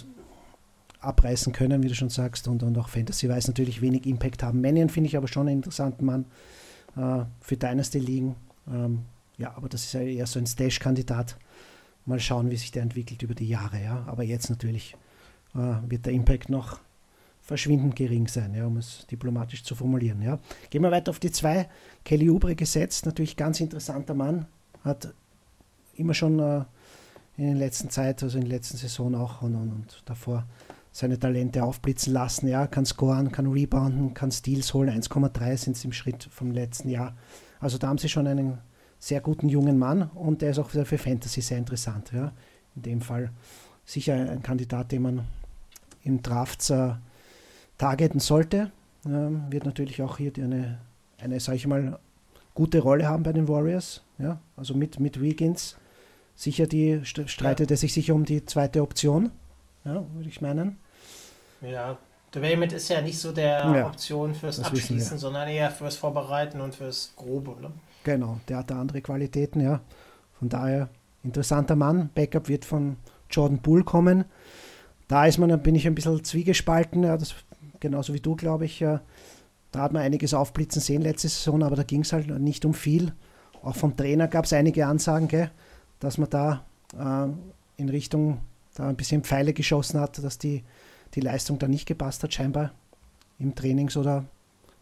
abreißen 1.01 1.53
können, 1.53 1.85
wie 1.85 1.89
du 1.89 1.95
schon 1.95 2.11
sagst. 2.11 2.49
Und, 2.49 2.65
und 2.65 2.77
auch 2.77 2.89
Fantasy 2.89 3.29
weiß 3.29 3.47
natürlich 3.47 3.81
wenig 3.81 4.07
Impact 4.07 4.43
haben. 4.43 4.61
Mannion 4.61 4.89
finde 4.89 5.07
ich 5.07 5.17
aber 5.17 5.29
schon 5.29 5.47
einen 5.47 5.59
interessanten 5.59 6.05
Mann 6.05 6.25
äh, 6.97 7.25
für 7.41 7.57
Dynasty 7.57 8.01
liegen. 8.01 8.35
Ähm, 8.69 9.03
ja, 9.39 9.57
aber 9.57 9.69
das 9.69 9.85
ist 9.85 9.93
ja 9.93 10.01
eher 10.01 10.27
so 10.27 10.41
ein 10.41 10.47
Stash-Kandidat. 10.47 11.37
Mal 12.05 12.19
schauen, 12.19 12.51
wie 12.51 12.57
sich 12.57 12.73
der 12.73 12.83
entwickelt 12.83 13.23
über 13.23 13.37
die 13.37 13.49
Jahre. 13.49 13.81
Ja. 13.81 14.03
Aber 14.09 14.25
jetzt 14.25 14.51
natürlich 14.51 14.97
äh, 15.55 15.89
wird 15.89 16.05
der 16.05 16.15
Impact 16.15 16.49
noch 16.49 16.81
verschwindend 17.51 17.97
gering 17.97 18.29
sein, 18.29 18.55
ja, 18.55 18.65
um 18.65 18.77
es 18.77 19.05
diplomatisch 19.11 19.65
zu 19.65 19.75
formulieren. 19.75 20.23
Ja. 20.23 20.39
Gehen 20.71 20.83
wir 20.83 20.93
weiter 20.93 21.11
auf 21.11 21.19
die 21.19 21.33
zwei. 21.33 21.69
Kelly 22.05 22.31
Oubre 22.31 22.55
gesetzt, 22.55 23.07
natürlich 23.07 23.37
ganz 23.37 23.59
interessanter 23.59 24.15
Mann, 24.15 24.47
hat 24.85 25.13
immer 25.97 26.15
schon 26.15 26.39
äh, 26.39 26.63
in 27.37 27.47
der 27.47 27.57
letzten 27.57 27.91
Zeit, 27.91 28.23
also 28.23 28.39
in 28.39 28.45
der 28.45 28.53
letzten 28.57 28.77
Saison 28.77 29.17
auch 29.17 29.43
und, 29.43 29.57
und, 29.57 29.73
und 29.73 30.03
davor 30.05 30.47
seine 30.93 31.19
Talente 31.19 31.65
aufblitzen 31.65 32.13
lassen. 32.13 32.47
Ja, 32.47 32.69
kann 32.69 32.87
scoren, 32.87 33.33
kann 33.33 33.49
rebounden, 33.49 34.15
kann 34.15 34.31
Steals 34.31 34.73
holen. 34.73 34.89
1,3 34.89 35.57
sind 35.57 35.77
es 35.77 35.85
im 35.85 35.93
Schritt 35.93 36.29
vom 36.31 36.53
letzten 36.53 36.89
Jahr. 36.89 37.17
Also 37.59 37.79
da 37.79 37.89
haben 37.89 37.99
sie 37.99 38.09
schon 38.09 38.29
einen 38.29 38.59
sehr 39.01 39.21
guten 39.21 39.49
jungen 39.49 39.77
Mann 39.77 40.03
und 40.15 40.41
der 40.41 40.51
ist 40.51 40.61
auch 40.61 40.71
für 40.71 40.99
Fantasy 40.99 41.41
sehr 41.41 41.59
interessant. 41.59 42.13
Ja. 42.15 42.31
In 42.77 42.83
dem 42.83 43.01
Fall 43.01 43.33
sicher 43.85 44.15
ein 44.15 44.41
Kandidat, 44.41 44.93
den 44.93 45.03
man 45.03 45.25
im 46.05 46.23
Draft 46.23 46.71
äh, 46.71 46.93
targeten 47.81 48.21
sollte. 48.21 48.71
Ähm, 49.07 49.45
wird 49.49 49.65
natürlich 49.65 50.03
auch 50.03 50.19
hier 50.19 50.33
eine, 50.37 50.79
eine 51.19 51.41
sage 51.41 51.57
ich 51.57 51.67
mal, 51.67 51.99
gute 52.55 52.81
Rolle 52.81 53.09
haben 53.09 53.23
bei 53.23 53.33
den 53.33 53.49
Warriors. 53.49 54.03
Ja? 54.19 54.39
Also 54.57 54.75
mit, 54.75 55.01
mit 55.01 55.21
Wiggins 55.21 55.77
sicher 56.35 56.67
die, 56.67 57.01
streitet 57.05 57.71
er 57.71 57.77
sich 57.77 57.93
sicher 57.93 58.15
um 58.15 58.25
die 58.25 58.45
zweite 58.45 58.83
Option, 58.83 59.31
ja, 59.85 60.05
würde 60.15 60.29
ich 60.29 60.41
meinen. 60.41 60.79
Ja, 61.63 61.97
Dwayne 62.35 62.67
ist 62.67 62.89
ja 62.89 63.01
nicht 63.01 63.19
so 63.19 63.33
der 63.33 63.59
ja, 63.59 63.87
Option 63.87 64.35
fürs 64.35 64.61
Abschließen, 64.61 65.19
sondern 65.19 65.49
eher 65.49 65.71
fürs 65.71 65.97
Vorbereiten 65.97 66.61
und 66.61 66.75
fürs 66.75 67.13
Grobe. 67.17 67.61
Ne? 67.61 67.71
Genau, 68.05 68.41
der 68.49 68.59
hat 68.59 68.71
da 68.71 68.81
andere 68.81 69.01
Qualitäten, 69.01 69.61
ja. 69.61 69.81
Von 70.39 70.49
daher 70.49 70.89
interessanter 71.23 71.77
Mann. 71.77 72.11
Backup 72.15 72.49
wird 72.49 72.65
von 72.65 72.97
Jordan 73.31 73.59
Bull 73.59 73.85
kommen. 73.85 74.25
Da 75.09 75.27
ist 75.27 75.39
man, 75.39 75.61
bin 75.63 75.75
ich 75.75 75.87
ein 75.87 75.95
bisschen 75.95 76.25
zwiegespalten. 76.25 77.03
Ja, 77.03 77.17
das 77.19 77.35
genauso 77.81 78.15
wie 78.15 78.21
du, 78.21 78.37
glaube 78.37 78.67
ich, 78.67 78.83
äh, 78.83 78.99
Da 79.73 79.83
hat 79.83 79.93
man 79.93 80.03
einiges 80.03 80.35
aufblitzen 80.35 80.83
sehen 80.83 81.03
letzte 81.03 81.29
Saison, 81.29 81.63
aber 81.63 81.77
da 81.77 81.85
ging 81.85 82.01
es 82.01 82.13
halt 82.13 82.29
nicht 82.29 82.65
um 82.65 82.75
viel. 82.75 83.13
Auch 83.63 83.77
vom 83.77 83.97
Trainer 83.97 84.27
gab 84.27 84.45
es 84.45 84.53
einige 84.53 84.87
Ansagen, 84.87 85.29
gell, 85.29 85.51
dass 86.01 86.19
man 86.19 86.29
da 86.29 86.65
äh, 86.99 87.29
in 87.81 87.89
Richtung 87.89 88.41
da 88.75 88.89
ein 88.89 88.97
bisschen 88.97 89.23
Pfeile 89.23 89.53
geschossen 89.53 90.01
hat, 90.01 90.23
dass 90.23 90.39
die, 90.39 90.65
die 91.15 91.21
Leistung 91.21 91.59
da 91.59 91.69
nicht 91.69 91.87
gepasst 91.87 92.23
hat, 92.23 92.35
scheinbar 92.35 92.73
im 93.39 93.55
Trainings- 93.55 93.97
oder 93.97 94.25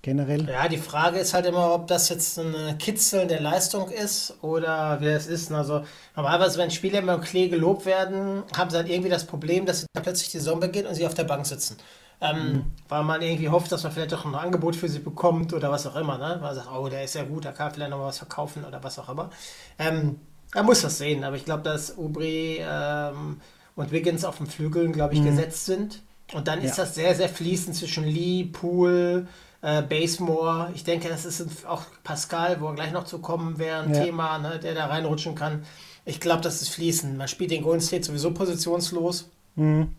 generell. 0.01 0.49
Ja, 0.49 0.69
die 0.69 0.79
Frage 0.79 1.19
ist 1.19 1.35
halt 1.35 1.47
immer, 1.47 1.75
ob 1.75 1.87
das 1.89 2.09
jetzt 2.09 2.39
ein 2.39 2.79
Kitzeln 2.79 3.29
der 3.29 3.41
Leistung 3.41 3.91
ist 3.91 4.37
oder 4.43 5.01
wie 5.01 5.07
es 5.07 5.27
ist. 5.27 5.51
Also 5.53 5.85
normalerweise, 6.17 6.59
wenn 6.59 6.71
Spieler 6.71 7.01
immer 7.01 7.19
Klee 7.19 7.49
gelobt 7.49 7.85
werden, 7.85 8.43
haben 8.57 8.71
sie 8.71 8.77
dann 8.77 8.87
irgendwie 8.87 9.11
das 9.11 9.27
Problem, 9.27 9.67
dass 9.67 9.87
dann 9.93 10.03
plötzlich 10.03 10.31
die 10.31 10.39
Saison 10.39 10.61
beginnt 10.61 10.89
und 10.89 10.95
sie 10.95 11.07
auf 11.07 11.15
der 11.15 11.25
Bank 11.25 11.47
sitzen. 11.47 11.77
Ähm, 12.21 12.53
mhm. 12.53 12.65
Weil 12.89 13.05
man 13.05 13.23
irgendwie 13.23 13.49
hofft, 13.49 13.71
dass 13.71 13.85
man 13.85 13.93
vielleicht 13.93 14.13
doch 14.13 14.25
ein 14.25 14.35
Angebot 14.35 14.75
für 14.75 14.89
sie 14.89 14.99
bekommt 14.99 15.53
oder 15.53 15.71
was 15.71 15.87
auch 15.87 15.97
immer. 15.97 16.19
Ne? 16.19 16.31
Weil 16.31 16.41
man 16.41 16.55
sagt, 16.55 16.69
oh, 16.73 16.89
der 16.89 17.05
ist 17.05 17.15
ja 17.15 17.25
gut, 17.25 17.45
da 17.45 17.53
kann 17.53 17.73
vielleicht 17.73 17.91
noch 17.91 18.01
was 18.01 18.19
verkaufen 18.19 18.65
oder 18.65 18.83
was 18.83 18.99
auch 18.99 19.09
immer. 19.09 19.31
Ähm, 19.79 20.19
er 20.55 20.63
muss 20.63 20.83
das 20.83 20.99
sehen, 20.99 21.25
aber 21.25 21.37
ich 21.37 21.45
glaube, 21.45 21.63
dass 21.63 21.97
Ubri 21.97 22.59
ähm, 22.61 23.41
und 23.77 23.93
Wiggins 23.93 24.25
auf 24.25 24.39
den 24.39 24.47
Flügeln, 24.47 24.93
glaube 24.93 25.15
ich, 25.15 25.21
mhm. 25.21 25.27
gesetzt 25.27 25.67
sind. 25.67 26.03
Und 26.35 26.49
dann 26.49 26.61
ja. 26.61 26.69
ist 26.69 26.79
das 26.79 26.95
sehr, 26.95 27.15
sehr 27.15 27.29
fließend 27.29 27.77
zwischen 27.77 28.05
Lee, 28.05 28.45
Poole, 28.45 29.29
äh, 29.63 29.83
Basemore. 29.83 30.71
Ich 30.75 30.85
denke, 30.85 31.09
das 31.09 31.25
ist 31.25 31.67
auch 31.67 31.83
Pascal, 32.05 32.61
wo 32.61 32.67
er 32.69 32.75
gleich 32.75 32.93
noch 32.93 33.05
zu 33.05 33.19
kommen 33.19 33.59
wäre, 33.59 33.83
ein 33.83 33.95
ja. 33.95 34.05
Thema, 34.05 34.39
ne, 34.39 34.59
der 34.59 34.75
da 34.75 34.87
reinrutschen 34.87 35.35
kann. 35.35 35.65
Ich 36.05 36.21
glaube, 36.21 36.43
das 36.43 36.63
ist 36.63 36.71
fließend. 36.71 37.17
Man 37.17 37.29
spielt 37.29 37.51
den 37.51 37.63
Golden 37.63 37.83
State 37.83 38.05
sowieso 38.05 38.33
positionslos. 38.33 39.29
Mhm. 39.57 39.95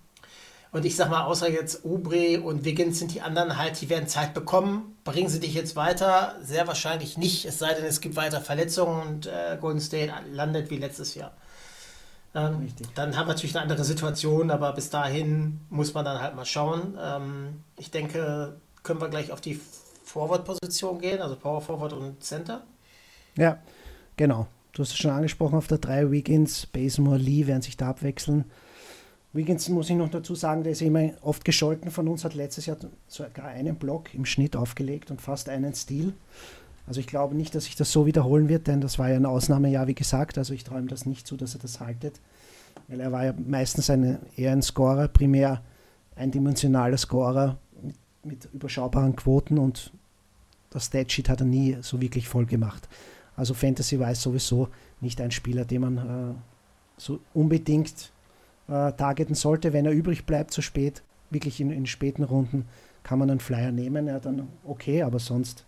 Und 0.72 0.86
ich 0.86 0.96
sag 0.96 1.10
mal, 1.10 1.24
außer 1.24 1.50
jetzt 1.50 1.84
Ubre 1.84 2.42
und 2.42 2.64
Wiggins 2.64 3.00
sind 3.00 3.14
die 3.14 3.22
anderen 3.22 3.58
halt, 3.58 3.82
die 3.82 3.90
werden 3.90 4.08
Zeit 4.08 4.36
bekommen. 4.36 4.98
Bringen 5.04 5.28
sie 5.28 5.40
dich 5.40 5.56
jetzt 5.56 5.76
weiter? 5.76 6.36
Sehr 6.44 6.68
wahrscheinlich 6.68 7.18
nicht, 7.18 7.46
es 7.46 7.58
sei 7.58 7.74
denn, 7.74 7.86
es 7.86 8.02
gibt 8.02 8.16
weiter 8.16 8.40
Verletzungen 8.40 9.08
und 9.08 9.26
äh, 9.26 9.58
Golden 9.60 9.82
State 9.82 10.14
landet 10.32 10.70
wie 10.70 10.78
letztes 10.78 11.16
Jahr. 11.16 11.32
Ähm, 12.36 12.68
dann 12.94 13.18
haben 13.18 13.28
wir 13.28 13.34
natürlich 13.34 13.56
eine 13.56 13.64
andere 13.64 13.84
Situation, 13.84 14.52
aber 14.52 14.74
bis 14.74 14.92
dahin 14.92 15.60
muss 15.70 15.96
man 15.96 16.06
dann 16.06 16.22
halt 16.22 16.36
mal 16.36 16.46
schauen. 16.46 16.96
Ähm, 17.02 17.64
ich 17.78 17.90
denke, 17.90 18.58
können 18.84 19.02
wir 19.02 19.10
gleich 19.10 19.32
auf 19.32 19.42
die 19.42 19.60
Forward-Position 20.04 21.00
gehen, 21.00 21.22
also 21.22 21.36
Power 21.36 21.62
Forward 21.62 21.94
und 21.94 22.24
Center. 22.24 22.64
Ja, 23.36 23.58
genau. 24.18 24.48
Du 24.74 24.84
hast 24.84 24.92
es 24.92 24.98
schon 24.98 25.12
angesprochen, 25.12 25.58
auf 25.58 25.68
der 25.68 25.80
drei 25.80 26.12
Weekends, 26.12 26.68
Basemore, 26.68 27.18
Lee 27.18 27.48
werden 27.48 27.64
sich 27.64 27.78
da 27.78 27.90
abwechseln. 27.90 28.46
Wiggins 29.32 29.70
muss 29.70 29.90
ich 29.90 29.96
noch 29.96 30.10
dazu 30.10 30.34
sagen, 30.34 30.64
der 30.64 30.72
ist 30.72 30.82
immer 30.82 31.12
oft 31.22 31.46
gescholten 31.46 31.92
von 31.92 32.08
uns, 32.08 32.26
hat 32.26 32.34
letztes 32.34 32.66
Jahr 32.66 32.78
sogar 33.08 33.46
einen 33.46 33.76
Block 33.76 34.14
im 34.16 34.26
Schnitt 34.26 34.56
aufgelegt 34.56 35.12
und 35.12 35.22
fast 35.22 35.50
einen 35.50 35.76
Stil. 35.76 36.14
Also 36.88 37.00
ich 37.00 37.06
glaube 37.06 37.36
nicht, 37.36 37.54
dass 37.54 37.66
sich 37.66 37.76
das 37.76 37.92
so 37.92 38.08
wiederholen 38.08 38.50
wird, 38.50 38.66
denn 38.66 38.82
das 38.82 38.98
war 38.98 39.10
ja 39.10 39.16
ein 39.16 39.28
Ausnahmejahr, 39.28 39.86
wie 39.86 39.94
gesagt. 39.94 40.40
Also 40.40 40.56
ich 40.56 40.64
träume 40.64 40.88
das 40.88 41.06
nicht 41.06 41.28
zu, 41.28 41.38
dass 41.38 41.54
er 41.54 41.60
das 41.60 41.80
haltet. 41.80 42.20
Weil 42.88 43.00
er 43.00 43.12
war 43.12 43.26
ja 43.26 43.34
meistens 43.38 43.92
eine, 43.92 44.20
eher 44.36 44.52
ein 44.52 44.64
Scorer, 44.64 45.08
primär 45.08 45.62
eindimensionaler 46.16 46.98
Scorer 46.98 47.58
mit, 47.84 47.96
mit 48.24 48.50
überschaubaren 48.54 49.16
Quoten 49.16 49.60
und 49.60 49.94
das 50.72 50.86
Statsheet 50.86 51.30
hat 51.30 51.42
er 51.42 51.46
nie 51.46 51.78
so 51.82 52.02
wirklich 52.02 52.28
voll 52.28 52.48
gemacht. 52.48 52.90
Also 53.36 53.54
Fantasy 53.54 54.00
weiß 54.00 54.24
sowieso 54.24 54.70
nicht 55.02 55.22
ein 55.22 55.32
Spieler, 55.32 55.66
den 55.66 55.82
man 55.82 55.98
äh, 55.98 56.34
so 56.98 57.20
unbedingt 57.34 58.12
äh, 58.70 58.94
targeten 58.94 59.36
sollte, 59.36 59.74
wenn 59.74 59.86
er 59.86 59.92
übrig 59.92 60.26
bleibt 60.26 60.52
zu 60.52 60.62
spät, 60.62 61.04
wirklich 61.30 61.60
in, 61.60 61.72
in 61.72 61.86
späten 61.86 62.24
Runden, 62.24 62.68
kann 63.04 63.20
man 63.20 63.30
einen 63.30 63.40
Flyer 63.40 63.72
nehmen, 63.72 64.08
ja, 64.08 64.20
dann 64.20 64.48
okay, 64.64 65.04
aber 65.04 65.20
sonst 65.20 65.66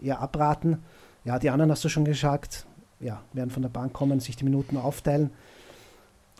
eher 0.00 0.20
abraten. 0.20 0.78
Ja, 1.24 1.38
die 1.38 1.50
anderen 1.50 1.70
hast 1.70 1.84
du 1.84 1.88
schon 1.88 2.04
gesagt, 2.04 2.66
ja, 3.00 3.22
werden 3.32 3.50
von 3.50 3.62
der 3.62 3.68
Bank 3.68 3.92
kommen, 3.92 4.20
sich 4.20 4.36
die 4.36 4.44
Minuten 4.44 4.76
aufteilen. 4.76 5.30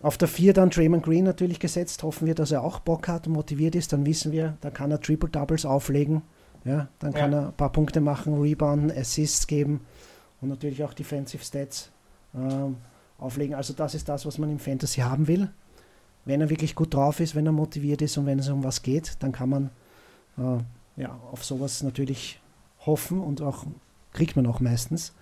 Auf 0.01 0.17
der 0.17 0.29
4 0.29 0.53
dann 0.53 0.71
Draymond 0.71 1.05
Green 1.05 1.25
natürlich 1.25 1.59
gesetzt. 1.59 2.05
Hoffen 2.05 2.27
wir, 2.27 2.37
dass 2.37 2.53
er 2.53 2.63
auch 2.63 2.79
Bock 2.79 3.09
hat 3.09 3.27
und 3.27 3.33
motiviert 3.33 3.75
ist. 3.75 3.93
Dann 3.93 4.07
wissen 4.07 4.31
wir, 4.31 4.57
da 4.61 4.71
kann 4.71 4.93
er 4.93 5.01
Triple 5.01 5.29
Doubles 5.29 5.67
auflegen. 5.67 6.23
Ja, 6.65 6.89
dann 7.01 7.13
kann 7.13 7.33
ja. 7.33 7.39
er 7.39 7.47
ein 7.49 7.53
paar 7.55 7.73
Punkte 7.73 8.01
machen, 8.01 8.41
Rebounden, 8.41 8.97
Assists 8.97 9.47
geben 9.47 9.81
und 10.41 10.49
natürlich 10.49 10.85
auch 10.85 10.93
Defensive 10.93 11.43
Stats 11.43 11.91
ähm, 12.35 12.77
auflegen. 13.19 13.57
Also 13.57 13.73
das 13.73 13.95
ist 13.95 14.09
das, 14.09 14.27
was 14.27 14.39
man 14.39 14.51
im 14.51 14.59
Fantasy 14.61 15.01
haben 15.01 15.27
will 15.27 15.51
wenn 16.29 16.43
er 16.43 16.51
wirklich 16.51 16.75
gut 16.75 16.93
drauf 16.93 17.21
ist, 17.21 17.35
wenn 17.35 17.47
er 17.47 17.53
motiviert 17.53 18.03
ist 18.03 18.19
und 18.19 18.27
wenn 18.27 18.39
es 18.39 18.51
um 18.51 18.63
was 18.63 18.83
geht, 18.83 19.17
dann 19.21 19.33
kann 19.33 19.49
man 19.49 19.71
äh, 20.37 21.01
ja, 21.01 21.19
auf 21.33 21.43
sowas 21.43 21.83
natürlich 21.83 22.39
hoffen 22.85 23.21
und 23.21 23.41
auch 23.41 23.65
kriegt 24.13 24.37
man 24.37 24.47
auch 24.47 24.61
meistens. 24.61 25.15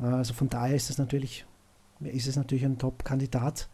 Äh, 0.00 0.04
also 0.04 0.32
von 0.32 0.48
daher 0.48 0.74
ist 0.74 0.88
es 0.88 0.96
natürlich, 0.96 1.44
ist 2.00 2.26
es 2.26 2.36
natürlich 2.36 2.64
ein 2.64 2.78
Top-Kandidat, 2.78 3.68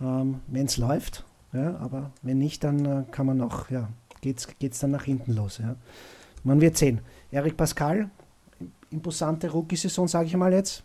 ähm, 0.00 0.40
wenn 0.46 0.64
es 0.64 0.78
läuft. 0.78 1.26
Ja, 1.52 1.76
aber 1.76 2.12
wenn 2.22 2.38
nicht, 2.38 2.64
dann 2.64 2.86
äh, 2.86 3.04
kann 3.10 3.26
man 3.26 3.42
auch, 3.42 3.68
ja, 3.68 3.90
geht 4.22 4.48
es 4.58 4.78
dann 4.78 4.92
nach 4.92 5.04
hinten 5.04 5.34
los. 5.34 5.58
Ja. 5.58 5.76
Man 6.44 6.62
wird 6.62 6.78
sehen. 6.78 7.00
Eric 7.30 7.58
Pascal, 7.58 8.08
imposante 8.88 9.50
Rookie-Saison, 9.50 10.08
sage 10.08 10.28
ich 10.28 10.36
mal 10.36 10.54
jetzt. 10.54 10.82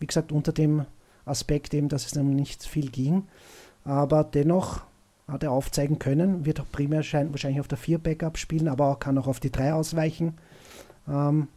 Wie 0.00 0.08
gesagt, 0.08 0.32
unter 0.32 0.50
dem 0.50 0.86
Aspekt 1.24 1.72
eben, 1.72 1.88
dass 1.88 2.04
es 2.04 2.12
dann 2.12 2.34
nicht 2.34 2.64
viel 2.64 2.90
ging. 2.90 3.28
Aber 3.86 4.24
dennoch 4.24 4.80
hat 5.28 5.42
er 5.42 5.52
aufzeigen 5.52 5.98
können, 5.98 6.44
wird 6.44 6.60
auch 6.60 6.70
primär 6.70 6.98
wahrscheinlich 6.98 7.60
auf 7.60 7.68
der 7.68 7.78
4 7.78 7.98
Backup 7.98 8.38
spielen, 8.38 8.68
aber 8.68 8.86
auch, 8.86 8.98
kann 8.98 9.18
auch 9.18 9.26
auf 9.26 9.40
die 9.40 9.50
3 9.50 9.74
ausweichen. 9.74 10.36
Ähm, 11.08 11.48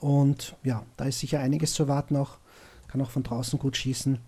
und 0.00 0.56
ja, 0.64 0.82
da 0.96 1.04
ist 1.04 1.20
sicher 1.20 1.40
einiges 1.40 1.74
zu 1.74 1.88
warten 1.88 2.16
auch. 2.16 2.38
Kann 2.88 3.00
auch 3.00 3.10
von 3.10 3.22
draußen 3.22 3.58
gut 3.58 3.76
schießen. 3.76 4.18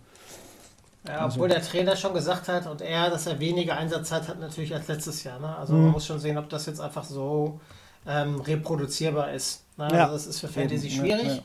Ja, 1.07 1.19
also 1.19 1.35
obwohl 1.35 1.49
der 1.49 1.61
Trainer 1.61 1.95
schon 1.95 2.13
gesagt 2.13 2.47
hat 2.47 2.65
und 2.65 2.81
er, 2.81 3.09
dass 3.09 3.27
er 3.27 3.39
weniger 3.39 3.77
Einsatzzeit 3.77 4.27
hat 4.27 4.39
natürlich 4.39 4.73
als 4.73 4.87
letztes 4.87 5.23
Jahr. 5.23 5.39
Ne? 5.39 5.55
Also 5.55 5.73
mhm. 5.73 5.83
man 5.83 5.91
muss 5.91 6.05
schon 6.05 6.19
sehen, 6.19 6.37
ob 6.37 6.49
das 6.49 6.65
jetzt 6.65 6.81
einfach 6.81 7.03
so 7.03 7.59
ähm, 8.07 8.39
reproduzierbar 8.39 9.31
ist. 9.33 9.63
Ne? 9.77 9.87
Ja. 9.91 10.03
Also 10.03 10.13
das 10.13 10.27
ist 10.27 10.39
für 10.39 10.47
Fantasy 10.47 10.89
schwierig. 10.89 11.27
Ja. 11.27 11.41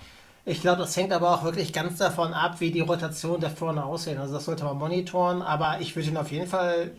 Ich 0.50 0.62
glaube, 0.62 0.78
das 0.78 0.96
hängt 0.96 1.12
aber 1.12 1.32
auch 1.32 1.44
wirklich 1.44 1.72
ganz 1.72 1.98
davon 1.98 2.34
ab, 2.34 2.60
wie 2.60 2.72
die 2.72 2.80
Rotation 2.80 3.40
da 3.40 3.48
vorne 3.48 3.84
aussehen. 3.84 4.18
Also 4.18 4.34
das 4.34 4.46
sollte 4.46 4.64
man 4.64 4.78
monitoren, 4.78 5.42
aber 5.42 5.80
ich 5.80 5.94
würde 5.94 6.08
ihn 6.08 6.16
auf 6.16 6.32
jeden 6.32 6.48
Fall, 6.48 6.90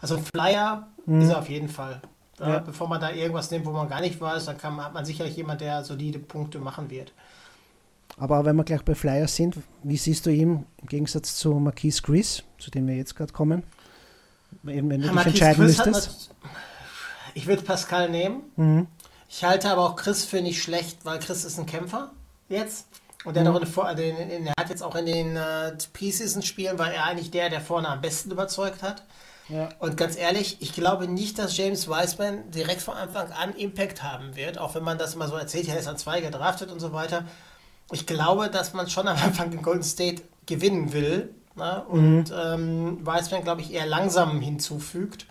also 0.00 0.16
ein 0.16 0.24
Flyer 0.24 0.88
mhm. 1.04 1.20
ist 1.20 1.28
er 1.28 1.38
auf 1.38 1.50
jeden 1.50 1.68
Fall. 1.68 2.00
Ja. 2.40 2.60
Bevor 2.60 2.88
man 2.88 2.98
da 2.98 3.10
irgendwas 3.10 3.50
nimmt, 3.50 3.66
wo 3.66 3.72
man 3.72 3.90
gar 3.90 4.00
nicht 4.00 4.18
weiß, 4.18 4.46
dann 4.46 4.56
kann, 4.56 4.82
hat 4.82 4.94
man 4.94 5.04
sicherlich 5.04 5.36
jemand, 5.36 5.60
der 5.60 5.84
solide 5.84 6.18
Punkte 6.18 6.60
machen 6.60 6.88
wird. 6.88 7.12
Aber 8.16 8.46
wenn 8.46 8.56
wir 8.56 8.64
gleich 8.64 8.82
bei 8.82 8.94
Flyer 8.94 9.28
sind, 9.28 9.56
wie 9.82 9.98
siehst 9.98 10.24
du 10.24 10.30
ihn 10.30 10.64
im 10.80 10.88
Gegensatz 10.88 11.36
zu 11.36 11.52
Marquise 11.54 12.00
Chris, 12.00 12.42
zu 12.56 12.70
dem 12.70 12.86
wir 12.86 12.96
jetzt 12.96 13.14
gerade 13.14 13.34
kommen? 13.34 13.64
Wenn, 14.62 14.88
wenn 14.88 15.02
du 15.02 15.08
dich 15.08 15.26
entscheiden 15.26 15.66
Chris 15.66 15.84
müsstest. 15.84 16.30
ich 17.34 17.46
würde 17.46 17.62
Pascal 17.62 18.08
nehmen. 18.08 18.44
Mhm. 18.56 18.86
Ich 19.28 19.44
halte 19.44 19.70
aber 19.70 19.82
auch 19.82 19.96
Chris 19.96 20.24
für 20.24 20.40
nicht 20.40 20.62
schlecht, 20.62 21.04
weil 21.04 21.18
Chris 21.18 21.44
ist 21.44 21.58
ein 21.58 21.66
Kämpfer 21.66 22.12
jetzt. 22.48 22.86
Und 23.24 23.34
der, 23.34 23.44
mhm. 23.50 23.60
hat, 23.76 23.98
in, 23.98 24.16
in, 24.16 24.48
hat 24.50 24.70
jetzt 24.70 24.82
auch 24.82 24.94
in 24.94 25.06
den 25.06 25.36
äh, 25.36 25.76
Preseason-Spielen, 25.92 26.78
war 26.78 26.92
er 26.92 27.04
eigentlich 27.04 27.30
der, 27.30 27.50
der 27.50 27.60
vorne 27.60 27.88
am 27.88 28.00
besten 28.00 28.30
überzeugt 28.30 28.82
hat. 28.82 29.02
Ja. 29.48 29.70
Und 29.80 29.96
ganz 29.96 30.16
ehrlich, 30.16 30.58
ich 30.60 30.72
glaube 30.72 31.08
nicht, 31.08 31.38
dass 31.38 31.56
James 31.56 31.88
Wiseman 31.88 32.50
direkt 32.50 32.82
von 32.82 32.94
Anfang 32.94 33.32
an 33.32 33.54
Impact 33.54 34.02
haben 34.02 34.36
wird, 34.36 34.58
auch 34.58 34.74
wenn 34.74 34.84
man 34.84 34.98
das 34.98 35.16
mal 35.16 35.28
so 35.28 35.36
erzählt, 35.36 35.68
er 35.68 35.78
ist 35.78 35.88
an 35.88 35.96
zwei 35.96 36.20
gedraftet 36.20 36.70
und 36.70 36.80
so 36.80 36.92
weiter. 36.92 37.24
Ich 37.90 38.06
glaube, 38.06 38.50
dass 38.50 38.74
man 38.74 38.88
schon 38.88 39.08
am 39.08 39.16
Anfang 39.16 39.50
in 39.52 39.62
Golden 39.62 39.82
State 39.82 40.22
gewinnen 40.46 40.92
will 40.92 41.34
ne? 41.56 41.84
und 41.88 42.30
mhm. 42.30 42.36
ähm, 42.36 43.06
Wiseman, 43.06 43.42
glaube 43.42 43.62
ich, 43.62 43.72
eher 43.72 43.86
langsam 43.86 44.40
hinzufügt. 44.40 45.26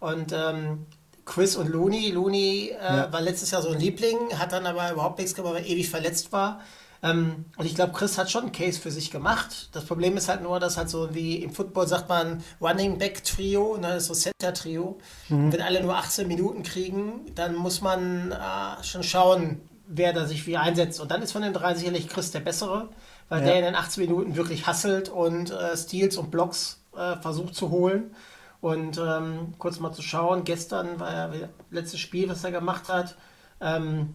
Und 0.00 0.32
ähm, 0.32 0.86
Chris 1.28 1.56
und 1.56 1.68
Looney. 1.68 2.10
Looney 2.10 2.70
äh, 2.70 2.84
ja. 2.84 3.12
war 3.12 3.20
letztes 3.20 3.50
Jahr 3.50 3.62
so 3.62 3.70
ein 3.70 3.78
Liebling, 3.78 4.16
hat 4.36 4.52
dann 4.52 4.66
aber 4.66 4.90
überhaupt 4.90 5.18
nichts 5.18 5.34
gemacht, 5.34 5.54
weil 5.54 5.62
er 5.62 5.68
ewig 5.68 5.88
verletzt 5.88 6.32
war. 6.32 6.60
Ähm, 7.02 7.44
und 7.56 7.66
ich 7.66 7.74
glaube, 7.74 7.92
Chris 7.92 8.18
hat 8.18 8.30
schon 8.30 8.44
einen 8.44 8.52
Case 8.52 8.80
für 8.80 8.90
sich 8.90 9.10
gemacht. 9.10 9.68
Das 9.72 9.84
Problem 9.84 10.16
ist 10.16 10.28
halt 10.28 10.42
nur, 10.42 10.58
dass 10.58 10.76
halt 10.76 10.88
so 10.88 11.14
wie 11.14 11.36
im 11.36 11.52
Football 11.52 11.86
sagt 11.86 12.08
man 12.08 12.42
Running 12.60 12.98
Back 12.98 13.22
Trio, 13.22 13.76
ne, 13.76 14.00
so 14.00 14.14
Center 14.14 14.52
Trio. 14.54 14.98
Mhm. 15.28 15.52
Wenn 15.52 15.60
alle 15.60 15.82
nur 15.82 15.96
18 15.96 16.26
Minuten 16.26 16.62
kriegen, 16.62 17.26
dann 17.34 17.54
muss 17.54 17.82
man 17.82 18.32
äh, 18.32 18.82
schon 18.82 19.02
schauen, 19.04 19.60
wer 19.86 20.12
da 20.12 20.26
sich 20.26 20.46
wie 20.46 20.56
einsetzt. 20.56 20.98
Und 20.98 21.10
dann 21.10 21.22
ist 21.22 21.32
von 21.32 21.42
den 21.42 21.52
drei 21.52 21.74
sicherlich 21.74 22.08
Chris 22.08 22.30
der 22.30 22.40
Bessere, 22.40 22.88
weil 23.28 23.40
ja. 23.40 23.46
der 23.46 23.58
in 23.58 23.64
den 23.66 23.74
18 23.74 24.02
Minuten 24.02 24.34
wirklich 24.34 24.66
hasselt 24.66 25.08
und 25.08 25.50
äh, 25.50 25.76
Steals 25.76 26.16
und 26.16 26.30
Blocks 26.30 26.80
äh, 26.96 27.16
versucht 27.16 27.54
zu 27.54 27.70
holen. 27.70 28.10
Und 28.60 28.98
ähm, 28.98 29.54
kurz 29.58 29.78
mal 29.78 29.92
zu 29.92 30.02
schauen, 30.02 30.44
gestern 30.44 30.98
war 30.98 31.12
ja 31.12 31.28
das 31.28 31.48
letzte 31.70 31.98
Spiel, 31.98 32.28
was 32.28 32.42
er 32.42 32.50
gemacht 32.50 32.88
hat, 32.88 33.16
ähm, 33.60 34.14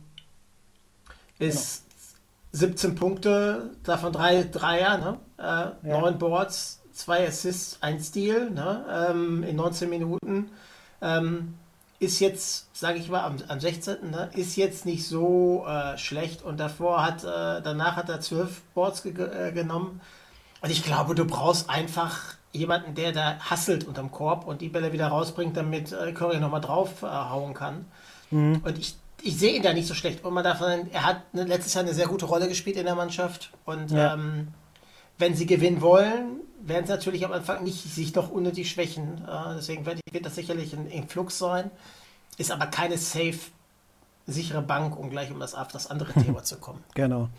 ist 1.39 1.83
genau. 2.51 2.67
17 2.67 2.95
Punkte, 2.95 3.71
davon 3.83 4.11
drei 4.11 4.43
Dreier, 4.43 4.97
ne? 4.97 5.17
äh, 5.37 5.89
ja. 5.89 6.01
9 6.01 6.17
Boards, 6.19 6.81
2 6.93 7.27
Assists, 7.27 7.77
1 7.81 8.07
Steal 8.07 8.51
ne? 8.51 9.09
Ähm, 9.09 9.43
in 9.43 9.55
19 9.55 9.89
Minuten. 9.89 10.51
Ähm, 11.01 11.55
ist 12.03 12.19
jetzt, 12.19 12.67
sage 12.75 12.99
ich 12.99 13.09
mal, 13.09 13.23
am, 13.23 13.37
am 13.47 13.59
16. 13.59 14.11
Ne, 14.11 14.29
ist 14.35 14.55
jetzt 14.55 14.85
nicht 14.85 15.07
so 15.07 15.65
äh, 15.67 15.97
schlecht 15.97 16.43
und 16.43 16.59
davor 16.59 17.03
hat, 17.03 17.23
äh, 17.23 17.61
danach 17.61 17.95
hat 17.95 18.09
er 18.09 18.19
zwölf 18.19 18.61
Boards 18.73 19.03
ge 19.03 19.13
äh, 19.13 19.51
genommen. 19.51 20.01
Und 20.61 20.69
ich 20.69 20.83
glaube, 20.83 21.15
du 21.15 21.25
brauchst 21.25 21.69
einfach 21.69 22.35
jemanden, 22.53 22.95
der 22.95 23.11
da 23.11 23.37
hasselt 23.39 23.83
unterm 23.85 24.11
Korb 24.11 24.47
und 24.47 24.61
die 24.61 24.69
Bälle 24.69 24.93
wieder 24.93 25.07
rausbringt, 25.07 25.57
damit 25.57 25.91
äh, 25.91 26.11
Curry 26.13 26.39
nochmal 26.39 26.61
draufhauen 26.61 27.53
kann. 27.53 27.85
Mhm. 28.31 28.61
Und 28.63 28.77
ich, 28.77 28.95
ich 29.21 29.37
sehe 29.37 29.53
ihn 29.55 29.63
da 29.63 29.73
nicht 29.73 29.87
so 29.87 29.93
schlecht. 29.93 30.23
Und 30.23 30.33
man 30.33 30.43
davon, 30.43 30.87
er 30.91 31.05
hat 31.05 31.33
ne, 31.33 31.43
letztes 31.43 31.73
Jahr 31.73 31.83
eine 31.83 31.93
sehr 31.93 32.07
gute 32.07 32.25
Rolle 32.25 32.47
gespielt 32.47 32.77
in 32.77 32.85
der 32.85 32.95
Mannschaft. 32.95 33.51
Und 33.65 33.91
Ja. 33.91 34.13
ähm, 34.13 34.49
wenn 35.17 35.35
sie 35.35 35.45
gewinnen 35.45 35.81
wollen, 35.81 36.41
werden 36.61 36.85
sie 36.85 36.91
natürlich 36.93 37.25
am 37.25 37.31
Anfang 37.33 37.63
nicht 37.63 37.81
sich 37.83 38.13
noch 38.15 38.29
unnötig 38.31 38.69
schwächen. 38.69 39.23
Äh, 39.27 39.55
deswegen 39.57 39.85
wird, 39.85 39.99
wird 40.11 40.25
das 40.25 40.35
sicherlich 40.35 40.73
ein 40.73 40.87
Influx 40.87 41.37
sein. 41.39 41.71
Ist 42.37 42.51
aber 42.51 42.67
keine 42.67 42.97
safe, 42.97 43.37
sichere 44.27 44.61
Bank, 44.61 44.97
um 44.97 45.09
gleich 45.09 45.31
um 45.31 45.39
das, 45.39 45.55
auf 45.55 45.67
das 45.69 45.87
andere 45.89 46.13
Thema 46.23 46.43
zu 46.43 46.57
kommen. 46.57 46.83
Genau. 46.93 47.29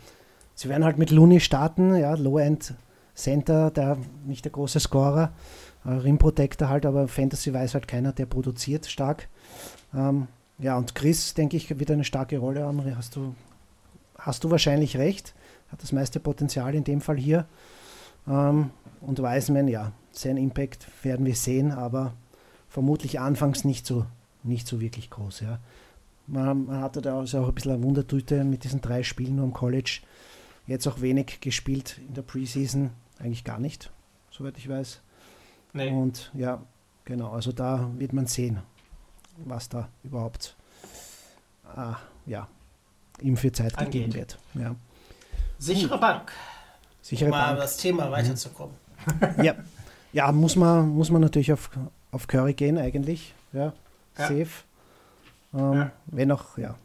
Sie 0.55 0.69
werden 0.69 0.83
halt 0.85 0.97
mit 0.97 1.11
Looney 1.11 1.39
starten, 1.41 1.95
ja, 1.95 2.13
Low-End 2.15 2.73
Center, 3.15 3.71
der 3.71 3.97
nicht 4.25 4.45
der 4.45 4.51
große 4.51 4.79
Scorer, 4.79 5.31
äh, 5.85 5.89
Rim 5.89 6.17
Protector 6.17 6.69
halt, 6.69 6.85
aber 6.85 7.07
Fantasy 7.07 7.53
weiß 7.53 7.73
halt 7.73 7.87
keiner, 7.87 8.11
der 8.11 8.25
produziert 8.25 8.85
stark. 8.85 9.29
Ähm, 9.93 10.27
ja, 10.57 10.77
und 10.77 10.95
Chris, 10.95 11.33
denke 11.33 11.57
ich, 11.57 11.77
wird 11.79 11.91
eine 11.91 12.03
starke 12.03 12.37
Rolle 12.37 12.63
haben. 12.63 12.83
Hast 12.95 13.15
du, 13.15 13.35
hast 14.17 14.43
du 14.43 14.51
wahrscheinlich 14.51 14.97
recht. 14.97 15.33
Hat 15.71 15.81
das 15.81 15.91
meiste 15.91 16.19
Potenzial 16.19 16.75
in 16.75 16.83
dem 16.83 17.01
Fall 17.01 17.17
hier. 17.17 17.45
Ähm, 18.27 18.71
und 19.01 19.19
Wiseman, 19.19 19.67
ja, 19.67 19.91
seinen 20.11 20.37
Impact 20.37 20.87
werden 21.03 21.25
wir 21.25 21.35
sehen, 21.35 21.71
aber 21.71 22.13
vermutlich 22.69 23.19
anfangs 23.19 23.63
nicht 23.65 23.85
so, 23.85 24.05
nicht 24.43 24.67
so 24.67 24.79
wirklich 24.81 25.09
groß, 25.09 25.41
ja. 25.41 25.59
Man, 26.27 26.65
man 26.65 26.81
hatte 26.81 27.01
da 27.01 27.19
also 27.19 27.39
auch 27.39 27.49
ein 27.49 27.53
bisschen 27.53 27.73
eine 27.73 27.83
Wundertüte 27.83 28.43
mit 28.43 28.63
diesen 28.63 28.81
drei 28.81 29.03
Spielen 29.03 29.35
nur 29.35 29.45
am 29.45 29.53
College. 29.53 30.01
Jetzt 30.65 30.87
auch 30.87 31.01
wenig 31.01 31.39
gespielt 31.39 32.01
in 32.07 32.15
der 32.15 32.23
Preseason, 32.23 32.89
eigentlich 33.19 33.43
gar 33.43 33.59
nicht, 33.59 33.91
soweit 34.31 34.57
ich 34.57 34.67
weiß. 34.69 35.01
Nee. 35.73 35.89
Und 35.89 36.31
ja, 36.33 36.61
genau, 37.05 37.31
also 37.31 37.51
da 37.51 37.89
wird 37.97 38.13
man 38.13 38.27
sehen, 38.27 38.59
was 39.45 39.67
da 39.69 39.89
überhaupt 40.03 40.55
ah, 41.75 41.97
ja, 42.25 42.47
ihm 43.21 43.37
für 43.37 43.51
Zeit 43.51 43.77
Angeht. 43.77 43.91
gegeben 43.93 44.13
wird. 44.13 44.39
Ja. 44.53 44.75
Sichere 45.57 45.97
Bank, 45.97 46.31
Sichere 47.01 47.25
um 47.25 47.31
mal 47.31 47.47
Bank. 47.47 47.59
das 47.59 47.77
Thema 47.77 48.11
weiterzukommen. 48.11 48.75
Ja, 49.41 49.55
ja 50.13 50.31
muss, 50.31 50.55
man, 50.55 50.89
muss 50.89 51.09
man 51.11 51.21
natürlich 51.21 51.51
auf, 51.53 51.69
auf 52.11 52.27
Curry 52.27 52.53
gehen 52.53 52.77
eigentlich. 52.77 53.33
Ja, 53.53 53.73
Ja. 54.17 54.27
safe. 54.27 54.47
Ähm, 55.53 55.73
Ja. 55.73 55.91
Wenn 56.07 56.31
auch, 56.31 56.57
ja, 56.57 56.75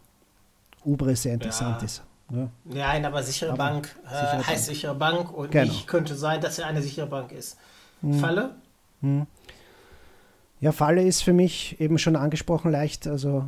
Ubre 0.84 1.14
sehr 1.16 1.34
interessant 1.34 1.82
ist. 1.82 2.02
Ja. 2.32 2.49
Nein, 2.64 3.04
aber 3.04 3.22
sichere 3.22 3.50
Aber 3.50 3.58
Bank 3.58 3.96
äh, 4.06 4.08
sichere 4.08 4.37
heißt 4.38 4.46
Bank. 4.46 4.58
sichere 4.76 4.94
Bank 4.94 5.32
und 5.32 5.50
Genau. 5.50 5.64
nicht 5.64 5.87
könnte 5.87 6.14
sein, 6.14 6.40
dass 6.40 6.58
er 6.58 6.66
eine 6.66 6.82
sichere 6.82 7.06
Bank 7.06 7.32
ist. 7.32 7.56
Hm. 8.02 8.14
Falle? 8.14 8.54
Hm. 9.00 9.26
Ja, 10.60 10.72
Falle 10.72 11.02
ist 11.02 11.22
für 11.22 11.32
mich 11.32 11.80
eben 11.80 11.99
schon 11.99 12.16
angesprochen 12.16 12.70
leicht, 12.70 13.06
also 13.06 13.44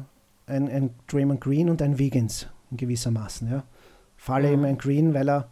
ein, 0.46 0.68
ein 0.68 0.90
Draymond 1.08 1.40
Green 1.40 1.68
und 1.68 1.82
ein 1.82 1.98
Wiggins 1.98 2.46
in 2.70 2.76
gewissermaßen. 2.78 3.50
Ja. 3.50 3.62
Falle 4.16 4.48
Mhm. 4.48 4.54
eben 4.54 4.64
ein 4.64 4.78
Green, 4.78 5.14
weil 5.14 5.28
er, 5.28 5.48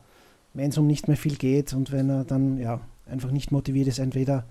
wenn 0.54 0.70
es 0.70 0.78
um 0.78 0.86
nicht 0.86 1.06
mehr 1.08 1.16
viel 1.16 1.36
geht 1.36 1.72
und 1.74 1.92
wenn 1.92 2.08
er 2.10 2.24
dann 2.24 2.58
ja 2.58 2.80
einfach 3.10 3.30
nicht 3.30 3.52
motiviert 3.52 3.88
ist, 3.88 3.98
entweder 3.98 4.44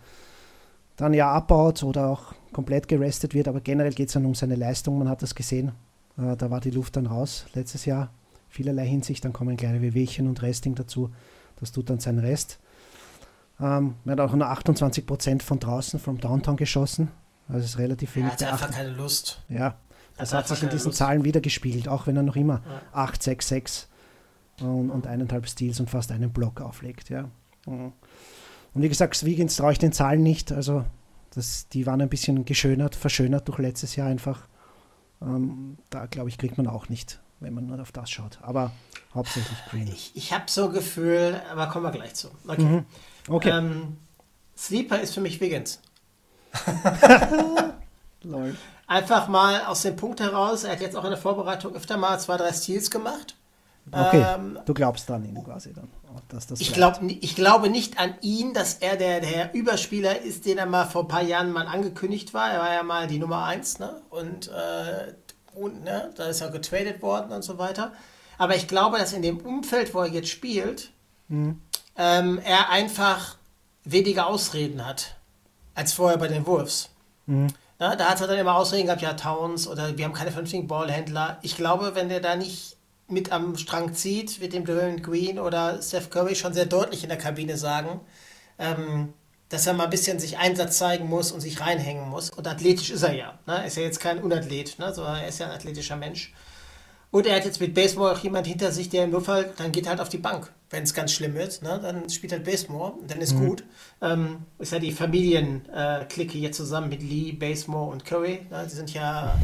dann 0.97 1.13
ja 1.13 1.31
abbaut 1.31 1.81
oder 1.83 2.09
auch 2.09 2.33
komplett 2.51 2.87
gerestet 2.87 3.33
wird, 3.33 3.47
aber 3.47 3.61
generell 3.61 3.93
geht 3.93 4.07
es 4.09 4.13
dann 4.13 4.25
um 4.25 4.35
seine 4.35 4.55
Leistung, 4.55 4.97
man 4.99 5.07
hat 5.09 5.21
das 5.21 5.33
gesehen. 5.33 5.71
Äh, 6.17 6.35
da 6.35 6.49
war 6.51 6.59
die 6.59 6.71
Luft 6.71 6.95
dann 6.97 7.05
raus 7.07 7.45
letztes 7.53 7.85
Jahr, 7.85 8.09
vielerlei 8.49 8.85
Hinsicht, 8.87 9.23
dann 9.25 9.33
kommen 9.33 9.57
kleine 9.57 9.81
Wehwehchen 9.81 10.27
und 10.27 10.41
Resting 10.41 10.75
dazu, 10.75 11.11
das 11.59 11.71
tut 11.71 11.89
dann 11.89 11.99
seinen 11.99 12.19
Rest. 12.19 12.59
Ähm, 13.59 13.95
er 14.05 14.13
hat 14.13 14.19
auch 14.21 14.33
nur 14.33 14.47
28% 14.49 15.41
von 15.41 15.59
draußen, 15.59 15.99
vom 15.99 16.19
Downtown 16.19 16.55
geschossen. 16.57 17.09
Also 17.47 17.65
ist 17.65 17.77
relativ 17.77 18.11
Er 18.11 18.15
wenig. 18.21 18.31
hat 18.33 18.39
bei 18.39 18.51
einfach 18.51 18.67
8. 18.69 18.75
keine 18.75 18.89
Lust. 18.91 19.41
Ja, 19.49 19.75
das 20.17 20.33
hat 20.33 20.39
hat 20.41 20.47
sich 20.49 20.63
in 20.63 20.69
diesen 20.69 20.87
Lust. 20.87 20.97
Zahlen 20.97 21.23
wieder 21.23 21.41
gespiegelt, 21.41 21.87
auch 21.87 22.07
wenn 22.07 22.15
er 22.15 22.23
noch 22.23 22.35
immer 22.35 22.61
Ja. 22.65 22.81
8, 22.93 23.21
6, 23.23 23.47
6 23.47 23.87
und, 24.61 24.89
und 24.91 25.07
eineinhalb 25.07 25.47
Steals 25.47 25.79
und 25.79 25.89
fast 25.89 26.11
einen 26.11 26.31
Block 26.31 26.61
auflegt. 26.61 27.09
Ja. 27.09 27.29
Mhm. 27.65 27.91
Und 28.73 28.81
wie 28.83 28.89
gesagt, 28.89 29.25
Wiggins 29.25 29.55
traue 29.55 29.71
ich 29.73 29.79
den 29.79 29.91
Zahlen 29.91 30.21
nicht. 30.21 30.51
Also 30.51 30.85
das, 31.31 31.67
die 31.69 31.85
waren 31.85 32.01
ein 32.01 32.09
bisschen 32.09 32.45
geschönert, 32.45 32.95
verschönert 32.95 33.47
durch 33.47 33.57
letztes 33.59 33.95
Jahr 33.95 34.07
einfach. 34.07 34.47
Ähm, 35.21 35.77
da 35.89 36.05
glaube 36.05 36.29
ich, 36.29 36.37
kriegt 36.37 36.57
man 36.57 36.67
auch 36.67 36.87
nicht, 36.87 37.19
wenn 37.39 37.53
man 37.53 37.65
nur 37.67 37.79
auf 37.81 37.91
das 37.91 38.09
schaut. 38.09 38.39
Aber 38.41 38.71
hauptsächlich 39.13 39.57
Green. 39.69 39.87
Ich, 39.87 40.11
ich 40.15 40.33
habe 40.33 40.45
so 40.47 40.65
ein 40.65 40.73
Gefühl, 40.73 41.41
aber 41.51 41.67
kommen 41.67 41.85
wir 41.85 41.91
gleich 41.91 42.13
zu. 42.15 42.29
Okay. 42.47 42.61
Mhm. 42.63 42.85
Okay. 43.27 43.49
Ähm, 43.49 43.97
Sleeper 44.57 44.99
ist 44.99 45.13
für 45.13 45.21
mich 45.21 45.39
Wiggins. 45.39 45.79
Lol. 48.23 48.55
Einfach 48.87 49.27
mal 49.27 49.65
aus 49.65 49.83
dem 49.83 49.95
Punkt 49.95 50.19
heraus, 50.19 50.63
er 50.63 50.71
hat 50.71 50.81
jetzt 50.81 50.95
auch 50.95 51.03
in 51.03 51.11
der 51.11 51.19
Vorbereitung 51.19 51.75
öfter 51.75 51.95
mal 51.95 52.19
zwei, 52.19 52.37
drei 52.37 52.51
Steals 52.51 52.89
gemacht. 52.89 53.35
Okay, 53.91 54.23
Ähm, 54.35 54.59
du 54.65 54.73
glaubst 54.73 55.09
an 55.09 55.25
ihn 55.25 55.43
quasi 55.43 55.73
dann. 55.73 55.87
Dass 56.27 56.47
das 56.47 56.59
Ich, 56.59 56.73
glaub, 56.73 56.99
ich 57.01 57.35
glaube 57.35 57.69
nicht 57.69 57.99
an 57.99 58.15
ihn, 58.21 58.53
dass 58.53 58.75
er 58.75 58.97
der, 58.97 59.21
der 59.21 59.53
Überspieler 59.53 60.21
ist, 60.21 60.45
den 60.45 60.57
er 60.57 60.65
mal 60.65 60.85
vor 60.85 61.03
ein 61.03 61.07
paar 61.07 61.21
Jahren 61.21 61.51
mal 61.51 61.67
angekündigt 61.67 62.33
war. 62.33 62.51
Er 62.51 62.59
war 62.59 62.73
ja 62.73 62.83
mal 62.83 63.07
die 63.07 63.19
Nummer 63.19 63.45
1, 63.45 63.79
ne? 63.79 64.01
Und, 64.09 64.47
äh, 64.49 65.13
und 65.55 65.83
ne? 65.83 66.11
da 66.15 66.25
ist 66.27 66.41
er 66.41 66.49
getradet 66.49 67.01
worden 67.01 67.31
und 67.31 67.41
so 67.43 67.57
weiter. 67.57 67.91
Aber 68.37 68.55
ich 68.55 68.67
glaube, 68.67 68.97
dass 68.97 69.13
in 69.13 69.21
dem 69.21 69.37
Umfeld, 69.39 69.93
wo 69.93 70.01
er 70.01 70.07
jetzt 70.07 70.29
spielt, 70.29 70.91
Mhm. 71.27 71.61
ähm, 71.95 72.39
er 72.43 72.69
einfach 72.69 73.35
weniger 73.83 74.27
Ausreden 74.27 74.85
hat 74.85 75.15
als 75.75 75.93
vorher 75.93 76.17
bei 76.17 76.27
den 76.27 76.45
Wolves. 76.47 76.89
Mhm. 77.27 77.47
Na, 77.77 77.95
da 77.95 78.09
hat 78.09 78.19
er 78.19 78.27
dann 78.27 78.39
immer 78.39 78.55
Ausreden 78.55 78.87
gehabt, 78.87 79.01
ja, 79.01 79.13
Towns 79.13 79.67
oder 79.67 79.95
wir 79.97 80.05
haben 80.05 80.13
keine 80.13 80.31
vernünftigen 80.31 80.67
Ballhändler. 80.67 81.37
Ich 81.43 81.55
glaube, 81.55 81.93
wenn 81.95 82.09
der 82.09 82.19
da 82.19 82.35
nicht 82.35 82.75
mit 83.07 83.31
am 83.31 83.57
Strang 83.57 83.93
zieht, 83.93 84.41
wird 84.41 84.53
dem 84.53 84.65
Draymond 84.65 85.03
Green 85.03 85.39
oder 85.39 85.81
Steph 85.81 86.09
Curry 86.09 86.35
schon 86.35 86.53
sehr 86.53 86.65
deutlich 86.65 87.03
in 87.03 87.09
der 87.09 87.17
Kabine 87.17 87.57
sagen, 87.57 88.01
ähm, 88.57 89.13
dass 89.49 89.65
er 89.65 89.73
mal 89.73 89.85
ein 89.85 89.89
bisschen 89.89 90.19
sich 90.19 90.37
Einsatz 90.37 90.77
zeigen 90.77 91.09
muss 91.09 91.31
und 91.31 91.41
sich 91.41 91.59
reinhängen 91.59 92.07
muss. 92.07 92.29
Und 92.29 92.47
athletisch 92.47 92.91
ist 92.91 93.03
er 93.03 93.13
ja. 93.13 93.39
Ne? 93.47 93.65
Ist 93.65 93.77
ja 93.77 93.83
jetzt 93.83 93.99
kein 93.99 94.19
Unathlet, 94.19 94.77
ne? 94.77 94.93
sondern 94.93 95.17
er 95.17 95.27
ist 95.27 95.39
ja 95.39 95.47
ein 95.47 95.51
athletischer 95.51 95.95
Mensch. 95.95 96.33
Und 97.11 97.25
er 97.25 97.35
hat 97.35 97.45
jetzt 97.45 97.59
mit 97.59 97.73
Baseball 97.73 98.13
auch 98.13 98.19
jemand 98.19 98.45
hinter 98.45 98.71
sich, 98.71 98.89
der 98.89 99.05
im 99.05 99.09
Notfall, 99.09 99.51
dann 99.57 99.71
geht 99.71 99.89
halt 99.89 99.99
auf 99.99 100.09
die 100.09 100.19
Bank, 100.19 100.51
wenn 100.69 100.83
es 100.83 100.93
ganz 100.93 101.11
schlimm 101.11 101.33
wird. 101.33 101.63
Ne? 101.63 101.79
Dann 101.81 102.07
spielt 102.11 102.31
halt 102.31 102.43
Basemore, 102.43 102.91
und 102.91 103.09
dann 103.09 103.19
ist 103.19 103.35
gut. 103.35 103.63
Ähm, 104.01 104.43
ist 104.59 104.71
ja 104.71 104.77
die 104.77 104.91
Familienklicke 104.91 106.37
hier 106.37 106.51
zusammen 106.51 106.89
mit 106.89 107.01
Lee, 107.01 107.31
Basemore 107.31 107.91
und 107.91 108.05
Curry. 108.05 108.45
Ne? 108.51 108.67
Die 108.69 108.75
sind 108.75 108.93
ja, 108.93 109.39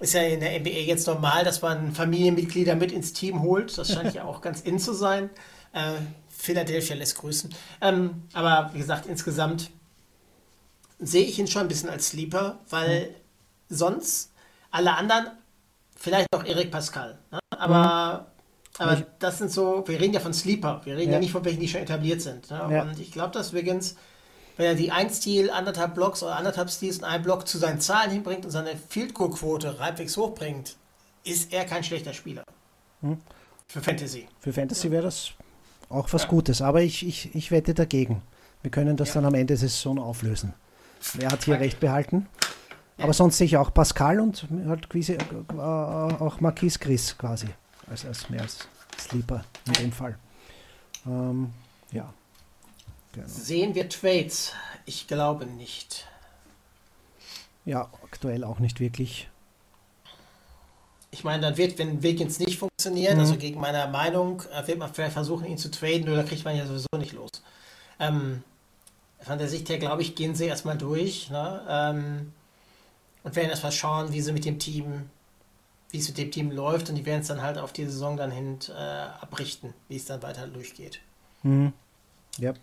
ist 0.00 0.12
ja 0.12 0.20
in 0.20 0.40
der 0.40 0.60
NBA 0.60 0.68
jetzt 0.68 1.06
normal, 1.06 1.44
dass 1.44 1.62
man 1.62 1.92
Familienmitglieder 1.92 2.74
mit 2.74 2.92
ins 2.92 3.14
Team 3.14 3.40
holt. 3.40 3.78
Das 3.78 3.90
scheint 3.90 4.12
ja 4.12 4.24
auch 4.24 4.42
ganz 4.42 4.60
in 4.60 4.78
zu 4.78 4.92
sein. 4.92 5.30
Äh, 5.72 5.94
Philadelphia 6.42 6.96
lässt 6.96 7.16
grüßen. 7.18 7.54
Ähm, 7.80 8.24
aber 8.32 8.70
wie 8.74 8.78
gesagt, 8.78 9.06
insgesamt 9.06 9.70
sehe 10.98 11.24
ich 11.24 11.38
ihn 11.38 11.46
schon 11.46 11.62
ein 11.62 11.68
bisschen 11.68 11.88
als 11.88 12.08
Sleeper, 12.08 12.58
weil 12.68 13.14
sonst 13.68 14.32
alle 14.70 14.94
anderen 14.94 15.26
Vielleicht 15.94 16.26
noch 16.34 16.44
Eric 16.44 16.72
Pascal. 16.72 17.16
Ne? 17.30 17.38
Aber, 17.50 18.26
aber 18.78 18.94
Ich- 18.94 19.04
das 19.20 19.38
sind 19.38 19.52
so, 19.52 19.84
wir 19.86 20.00
reden 20.00 20.14
ja 20.14 20.18
von 20.18 20.34
Sleeper, 20.34 20.80
wir 20.84 20.96
reden 20.96 21.10
ja, 21.10 21.14
Ja. 21.14 21.20
nicht 21.20 21.30
von 21.30 21.44
welchen, 21.44 21.60
die 21.60 21.68
schon 21.68 21.80
etabliert 21.82 22.20
sind. 22.20 22.50
Ne? 22.50 22.56
Ja. 22.72 22.82
Und 22.82 22.98
ich 22.98 23.12
glaube, 23.12 23.30
dass 23.30 23.52
Wiggins, 23.52 23.94
wenn 24.56 24.66
er 24.66 24.74
die 24.74 24.90
ein 24.90 25.10
Stil, 25.10 25.48
anderthalb 25.48 25.94
Blocks 25.94 26.24
oder 26.24 26.34
anderthalb 26.34 26.70
Stils 26.70 26.98
in 26.98 27.04
einem 27.04 27.22
Block 27.22 27.46
zu 27.46 27.58
seinen 27.58 27.80
Zahlen 27.80 28.10
hinbringt 28.10 28.44
und 28.44 28.50
seine 28.50 28.76
Field 28.88 29.14
Goal 29.14 29.30
Quote 29.30 29.78
halbwegs 29.78 30.16
hochbringt, 30.16 30.74
ist 31.22 31.52
er 31.52 31.66
kein 31.66 31.84
schlechter 31.84 32.12
Spieler. 32.14 32.42
Hm. 33.02 33.18
Für 33.68 33.80
Fantasy. 33.80 34.26
Für 34.40 34.52
Fantasy 34.52 34.90
wäre 34.90 35.04
das 35.04 35.30
auch 35.92 36.12
was 36.12 36.28
Gutes, 36.28 36.62
aber 36.62 36.82
ich, 36.82 37.06
ich, 37.06 37.34
ich 37.34 37.50
wette 37.50 37.74
dagegen. 37.74 38.22
Wir 38.62 38.70
können 38.70 38.96
das 38.96 39.08
Ja. 39.08 39.14
dann 39.14 39.26
am 39.26 39.34
Ende 39.34 39.46
der 39.48 39.56
Saison 39.58 39.98
auflösen. 39.98 40.54
Wer 41.14 41.30
hat 41.30 41.44
hier 41.44 41.58
recht 41.58 41.80
behalten? 41.80 42.26
Aber 42.98 43.12
sonst 43.12 43.38
sehe 43.38 43.46
ich 43.46 43.56
auch 43.56 43.74
Pascal 43.74 44.20
und 44.20 44.46
halt 44.66 44.88
quasi, 44.88 45.14
äh, 45.14 45.54
auch 45.58 46.40
Marquis 46.40 46.78
Chris 46.78 47.16
quasi 47.18 47.48
als, 47.88 48.04
als 48.06 48.30
mehr 48.30 48.42
als 48.42 48.68
Sleeper 49.00 49.44
in 49.66 49.72
dem 49.72 49.92
Fall. 49.92 50.16
Ähm, 51.06 51.50
ja. 51.90 52.12
Genau. 53.12 53.26
Sehen 53.26 53.74
wir 53.74 53.88
Trades? 53.88 54.52
Ich 54.86 55.08
glaube 55.08 55.46
nicht. 55.46 56.06
Ja, 57.64 57.88
aktuell 58.04 58.44
auch 58.44 58.58
nicht 58.60 58.78
wirklich. 58.80 59.28
Ich 61.14 61.24
meine, 61.24 61.42
dann 61.42 61.56
wird, 61.58 61.78
wenn 61.78 62.02
Wiggins 62.02 62.38
nicht 62.38 62.58
funktioniert, 62.58 63.14
Mhm. 63.14 63.20
also 63.20 63.36
gegen 63.36 63.60
meine 63.60 63.86
Meinung, 63.92 64.42
äh, 64.52 64.66
wird 64.66 64.78
man 64.78 64.92
vielleicht 64.92 65.12
versuchen, 65.12 65.44
ihn 65.46 65.58
zu 65.58 65.70
traden, 65.70 66.08
oder 66.08 66.24
kriegt 66.24 66.44
man 66.44 66.56
ja 66.56 66.66
sowieso 66.66 66.88
nicht 66.96 67.12
los. 67.12 67.28
Ähm, 68.00 68.42
von 69.20 69.38
der 69.38 69.46
Sicht 69.48 69.68
her, 69.68 69.78
glaube 69.78 70.00
ich, 70.02 70.14
gehen 70.16 70.34
sie 70.34 70.46
erstmal 70.46 70.76
durch. 70.78 71.30
Ne? 71.30 71.62
Ähm, 71.68 72.32
und 73.24 73.36
werden 73.36 73.50
erstmal 73.50 73.70
schauen, 73.72 74.12
wie 74.12 74.20
sie 74.22 74.32
mit 74.32 74.44
dem 74.46 74.58
Team, 74.58 75.08
wie 75.90 75.98
es 75.98 76.08
mit 76.08 76.16
dem 76.18 76.30
Team 76.32 76.50
läuft 76.50 76.88
und 76.88 76.96
die 76.96 77.04
werden 77.06 77.20
es 77.20 77.28
dann 77.28 77.42
halt 77.42 77.58
auf 77.58 77.72
die 77.74 77.84
Saison 77.84 78.16
dann 78.16 78.30
hin 78.32 78.58
äh, 78.70 78.72
abrichten, 78.72 79.74
wie 79.88 79.96
es 79.96 80.06
dann 80.06 80.22
weiter 80.22 80.48
durchgeht. 80.48 80.98
Mhm. 81.42 81.72
Yep. 82.40 82.58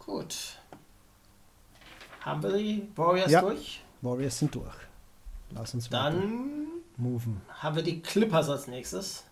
Gut. 0.00 0.34
Haben 2.20 2.42
wir 2.42 2.52
die 2.58 2.88
Warriors 2.96 3.30
Ja. 3.30 3.40
durch? 3.42 3.80
Warriors 4.02 4.38
sind 4.40 4.54
durch. 4.54 4.74
Lass 5.52 5.72
uns 5.72 5.90
weiter 5.90 6.10
Dann 6.10 6.66
moven. 6.98 7.40
haben 7.62 7.76
wir 7.76 7.82
die 7.82 8.00
Clippers 8.02 8.48
als 8.48 8.66
nächstes. 8.66 9.24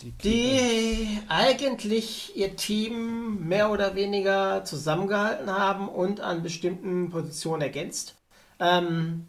Die, 0.00 0.12
die 0.12 1.20
eigentlich 1.28 2.34
ihr 2.36 2.56
Team 2.56 3.46
mehr 3.46 3.70
oder 3.70 3.94
weniger 3.94 4.64
zusammengehalten 4.64 5.50
haben 5.50 5.88
und 5.88 6.20
an 6.20 6.42
bestimmten 6.42 7.10
Positionen 7.10 7.60
ergänzt. 7.60 8.14
Ähm, 8.60 9.26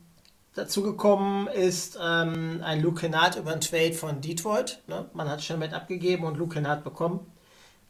dazu 0.55 0.83
gekommen 0.83 1.47
ist 1.47 1.99
ähm, 2.01 2.61
ein 2.63 2.81
Luke 2.81 3.01
Kennard 3.01 3.35
über 3.35 3.51
einen 3.51 3.61
Trade 3.61 3.93
von 3.93 4.21
Detroit. 4.21 4.79
Ne? 4.87 5.09
Man 5.13 5.29
hat 5.29 5.43
Shemet 5.43 5.73
abgegeben 5.73 6.23
und 6.23 6.37
Luke 6.37 6.53
Kennard 6.53 6.83
bekommen. 6.85 7.19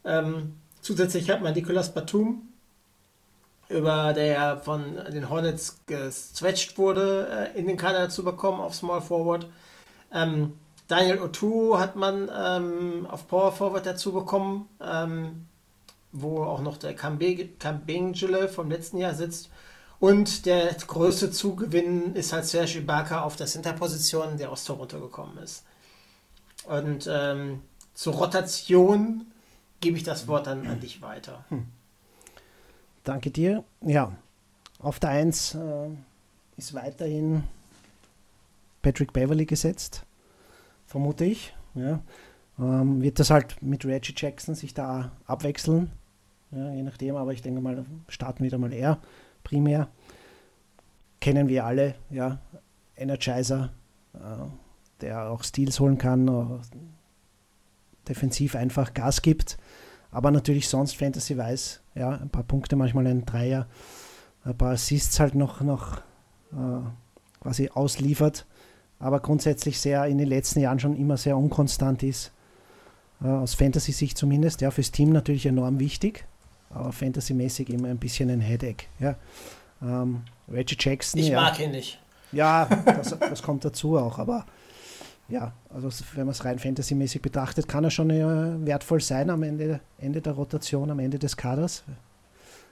Ähm, 0.04 0.56
zusätzlich 0.82 1.30
hat 1.30 1.44
man 1.44 1.54
Nicolas 1.54 1.94
Batum, 1.94 2.51
über 3.72 4.14
der 4.14 4.58
von 4.58 4.96
den 5.12 5.30
Hornets 5.30 5.80
gestretched 5.86 6.78
wurde, 6.78 7.52
äh, 7.56 7.60
in 7.60 7.68
den 7.68 7.78
Kader 7.78 8.00
dazu 8.00 8.24
bekommen 8.24 8.62
auf 8.62 8.76
Small 8.76 9.02
Forward. 9.02 9.48
Ähm, 10.14 10.54
Daniel 10.88 11.22
Otu 11.22 11.78
hat 11.78 11.96
man 11.96 12.30
ähm, 12.36 13.08
auf 13.10 13.28
Power 13.28 13.52
Forward 13.54 13.86
dazu 13.86 14.12
bekommen, 14.12 14.68
ähm, 14.82 15.48
wo 16.12 16.44
auch 16.44 16.62
noch 16.62 16.78
der 16.78 16.96
Kambingele 16.96 18.50
vom 18.50 18.70
letzten 18.70 18.98
Jahr 18.98 19.14
sitzt. 19.14 19.50
Und 20.00 20.46
der 20.46 20.74
größte 20.74 21.32
Zugewinn 21.32 22.16
ist 22.16 22.34
halt 22.34 22.46
Serge 22.46 22.80
Ibaka 22.80 23.22
auf 23.22 23.36
der 23.36 23.48
Center-Position, 23.48 24.38
der 24.38 24.52
aus 24.52 24.66
Toronto 24.66 25.00
gekommen 25.00 25.38
ist. 25.38 25.64
Und 26.66 27.08
ähm, 27.10 27.62
zur 27.94 28.16
Rotation 28.16 29.28
gebe 29.80 29.98
ich 29.98 30.04
das 30.04 30.28
Wort 30.28 30.48
dann 30.48 30.68
an 30.68 30.80
dich 30.80 31.02
weiter. 31.02 31.46
Danke 33.04 33.32
dir. 33.32 33.64
Ja, 33.82 34.16
auf 34.80 35.00
der 35.00 35.12
1 35.12 35.56
äh, 35.56 35.90
ist 36.58 36.74
weiterhin 36.74 37.44
Patrick 38.82 39.14
Beverly 39.14 39.46
gesetzt, 39.46 40.06
vermute 40.86 41.26
ich. 41.26 41.54
Ja. 41.76 42.00
Ähm, 42.60 43.02
wird 43.02 43.20
das 43.20 43.30
halt 43.30 43.62
mit 43.62 43.86
Reggie 43.86 44.14
Jackson 44.16 44.56
sich 44.56 44.74
da 44.74 45.12
abwechseln, 45.26 45.92
ja, 46.52 46.72
je 46.72 46.84
nachdem, 46.84 47.16
aber 47.16 47.34
ich 47.34 47.42
denke 47.42 47.62
mal, 47.62 47.86
starten 48.08 48.44
wieder 48.44 48.58
mal 48.58 48.74
er 48.74 49.00
primär. 49.44 49.88
Kennen 51.20 51.48
wir 51.48 51.66
alle, 51.66 51.96
ja, 52.10 52.40
Energizer, 52.96 53.72
äh, 54.14 54.48
der 55.02 55.30
auch 55.30 55.44
Steals 55.44 55.80
holen 55.80 55.98
kann, 55.98 56.28
äh, 56.28 56.78
defensiv 58.08 58.56
einfach 58.56 58.94
Gas 58.94 59.22
gibt, 59.22 59.58
aber 60.12 60.32
natürlich 60.32 60.68
sonst 60.68 60.96
Fantasy-weiß, 60.96 61.82
ja, 61.96 62.10
ein 62.12 62.30
paar 62.30 62.44
Punkte, 62.44 62.76
manchmal 62.76 63.08
ein 63.08 63.26
Dreier, 63.26 63.68
ein 64.44 64.58
paar 64.58 64.72
Assists 64.72 65.20
halt 65.20 65.36
noch, 65.36 65.62
noch 65.62 65.98
äh, 66.52 66.82
quasi 67.42 67.70
ausliefert, 67.74 68.46
aber 69.00 69.20
grundsätzlich 69.20 69.80
sehr 69.80 70.06
in 70.06 70.18
den 70.18 70.28
letzten 70.28 70.60
Jahren 70.60 70.80
schon 70.80 70.96
immer 70.96 71.18
sehr 71.18 71.38
unkonstant 71.38 72.04
ist, 72.04 72.32
äh, 73.24 73.28
aus 73.28 73.54
Fantasy-Sicht 73.54 74.18
zumindest, 74.18 74.62
ja, 74.62 74.72
fürs 74.72 74.92
Team 74.92 75.12
natürlich 75.12 75.46
enorm 75.46 75.80
wichtig, 75.80 76.26
aber 76.70 76.92
Fantasy-mäßig 76.92 77.70
immer 77.70 77.88
ein 77.88 77.98
bisschen 77.98 78.30
ein 78.30 78.42
Headache, 78.42 78.86
ja. 79.00 79.16
Ähm, 79.82 80.24
Reggie 80.52 80.76
Jackson, 80.78 81.20
Ich 81.20 81.30
ja. 81.30 81.42
mag 81.42 81.60
ihn 81.60 81.72
nicht. 81.72 82.00
Ja, 82.32 82.66
das, 82.86 83.18
das 83.18 83.42
kommt 83.42 83.66
dazu 83.66 83.98
auch, 83.98 84.20
aber 84.20 84.46
ja, 85.32 85.54
also 85.74 85.90
wenn 86.14 86.26
man 86.26 86.34
es 86.34 86.44
rein 86.44 86.60
fantasymäßig 86.60 87.22
betrachtet, 87.22 87.68
kann 87.68 87.86
er 87.86 87.90
schon 87.90 88.10
äh, 88.10 88.66
wertvoll 88.66 89.00
sein 89.00 89.30
am 89.30 89.44
Ende, 89.44 89.80
Ende 89.98 90.22
der 90.22 90.34
Rotation, 90.34 90.92
am 90.92 91.00
Ende 91.00 91.18
des 91.18 91.38
Kaders. 91.38 91.84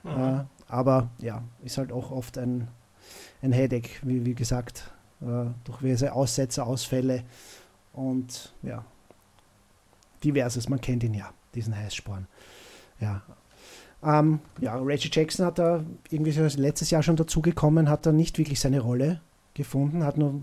Äh, 0.04 0.44
aber 0.68 1.10
ja, 1.20 1.42
ist 1.64 1.78
halt 1.78 1.92
auch 1.92 2.12
oft 2.12 2.38
ein, 2.38 2.68
ein 3.42 3.54
Headache, 3.54 3.90
wie, 4.04 4.26
wie 4.26 4.36
gesagt, 4.36 4.92
äh, 5.22 5.46
durch 5.64 5.80
diverse 5.80 6.12
Aussetzer, 6.14 6.68
Ausfälle 6.68 7.24
und 7.94 8.54
ja, 8.62 8.84
diverses, 10.24 10.68
man 10.68 10.82
kennt 10.82 11.04
ihn 11.04 11.14
ja, 11.14 11.32
diesen 11.56 11.76
Heißsporn. 11.76 12.28
Ja, 13.00 13.22
ähm, 14.04 14.40
ja, 14.60 14.76
Reggie 14.76 15.10
Jackson 15.12 15.46
hat 15.46 15.60
da 15.60 15.84
irgendwie 16.10 16.32
so 16.32 16.44
letztes 16.62 16.92
Jahr 16.92 17.04
schon 17.04 17.16
dazugekommen, 17.16 17.90
hat 17.90 18.06
da 18.06 18.12
nicht 18.12 18.38
wirklich 18.38 18.60
seine 18.60 18.82
Rolle 18.82 19.22
gefunden, 19.54 20.04
hat 20.04 20.18
nur 20.18 20.42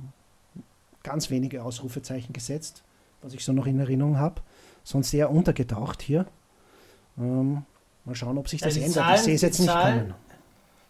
ganz 1.06 1.30
wenige 1.30 1.62
Ausrufezeichen 1.64 2.32
gesetzt, 2.32 2.82
was 3.22 3.32
ich 3.32 3.44
so 3.44 3.52
noch 3.52 3.66
in 3.66 3.78
Erinnerung 3.80 4.18
habe. 4.18 4.42
Sonst 4.84 5.14
eher 5.14 5.30
untergetaucht 5.30 6.02
hier. 6.02 6.26
Ähm, 7.18 7.64
mal 8.04 8.14
schauen, 8.14 8.36
ob 8.38 8.48
sich 8.48 8.60
Ja, 8.60 8.66
das 8.66 8.74
die 8.74 8.80
ändert. 8.82 8.94
Zahlen- 9.04 9.14
ich 9.16 9.20
sehe 9.22 9.34
es 9.36 9.42
jetzt 9.42 9.58
die 9.58 9.62
nicht 9.62 9.70
Zahlen- 9.72 9.98
kommen. 10.00 10.14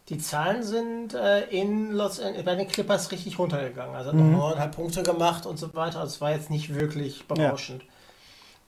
Die 0.08 0.18
Zahlen 0.18 0.62
sind 0.62 1.14
äh, 1.14 1.46
in 1.48 1.92
Los 1.92 2.20
An- 2.20 2.34
bei 2.44 2.54
den 2.54 2.68
Clippers 2.68 3.10
richtig 3.10 3.38
runtergegangen. 3.38 3.94
Also 3.96 4.10
hat 4.10 4.16
Mhm. 4.16 4.32
noch 4.32 4.38
neuneinhalb 4.38 4.74
Punkte 4.76 5.02
gemacht 5.02 5.46
und 5.46 5.58
so 5.58 5.74
weiter. 5.74 6.00
Also 6.00 6.14
es 6.14 6.20
war 6.20 6.30
jetzt 6.30 6.48
nicht 6.50 6.72
wirklich 6.74 7.26
berauschend. 7.26 7.82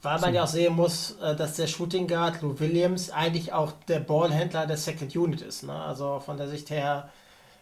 Weil 0.02 0.20
man 0.20 0.34
ja 0.34 0.44
auch 0.44 0.48
sehen 0.48 0.74
muss, 0.74 1.16
äh, 1.22 1.34
dass 1.36 1.54
der 1.54 1.66
Shooting 1.66 2.06
Guard 2.08 2.42
Lou 2.42 2.58
Williams 2.58 3.10
eigentlich 3.10 3.52
auch 3.52 3.72
der 3.88 4.00
Ballhändler 4.00 4.66
der 4.66 4.76
Second 4.76 5.14
Unit 5.16 5.40
ist. 5.40 5.62
Ne? 5.64 5.72
Also 5.72 6.20
von 6.20 6.36
der 6.36 6.48
Sicht 6.48 6.70
her, 6.70 7.08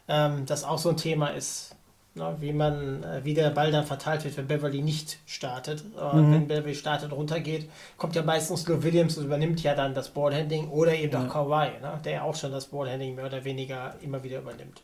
ähm, 0.09 0.44
das 0.46 0.64
auch 0.64 0.79
so 0.79 0.88
ein 0.90 0.96
Thema 0.96 1.29
ist, 1.29 1.76
ne? 2.17 2.37
wie 2.41 2.53
man, 2.53 3.03
äh, 3.05 3.21
wie 3.25 3.35
der 3.35 3.51
Ball 3.51 3.71
dann 3.71 3.85
verteilt 3.87 4.25
wird, 4.25 4.37
wenn 4.37 4.47
Beverly 4.47 4.83
nicht 4.83 5.19
startet. 5.27 5.85
Äh, 5.97 6.17
Mhm. 6.17 6.33
Wenn 6.33 6.49
Beverly 6.49 6.75
startet, 6.75 7.13
runtergeht, 7.13 7.71
kommt 7.97 8.17
ja 8.17 8.23
meistens 8.23 8.67
Lou 8.67 8.83
Williams 8.83 9.17
und 9.19 9.27
übernimmt 9.27 9.63
ja 9.63 9.75
dann 9.75 9.95
das 9.95 10.09
Ballhandling 10.09 10.69
oder 10.69 10.95
eben 10.95 11.15
auch 11.15 11.29
Kawhi, 11.33 11.71
ne? 11.81 12.01
der 12.05 12.13
ja 12.13 12.23
auch 12.23 12.35
schon 12.35 12.51
das 12.53 12.67
Ballhandling 12.67 13.15
mehr 13.15 13.27
oder 13.27 13.45
weniger 13.45 13.95
immer 14.03 14.23
wieder 14.25 14.39
übernimmt. 14.41 14.83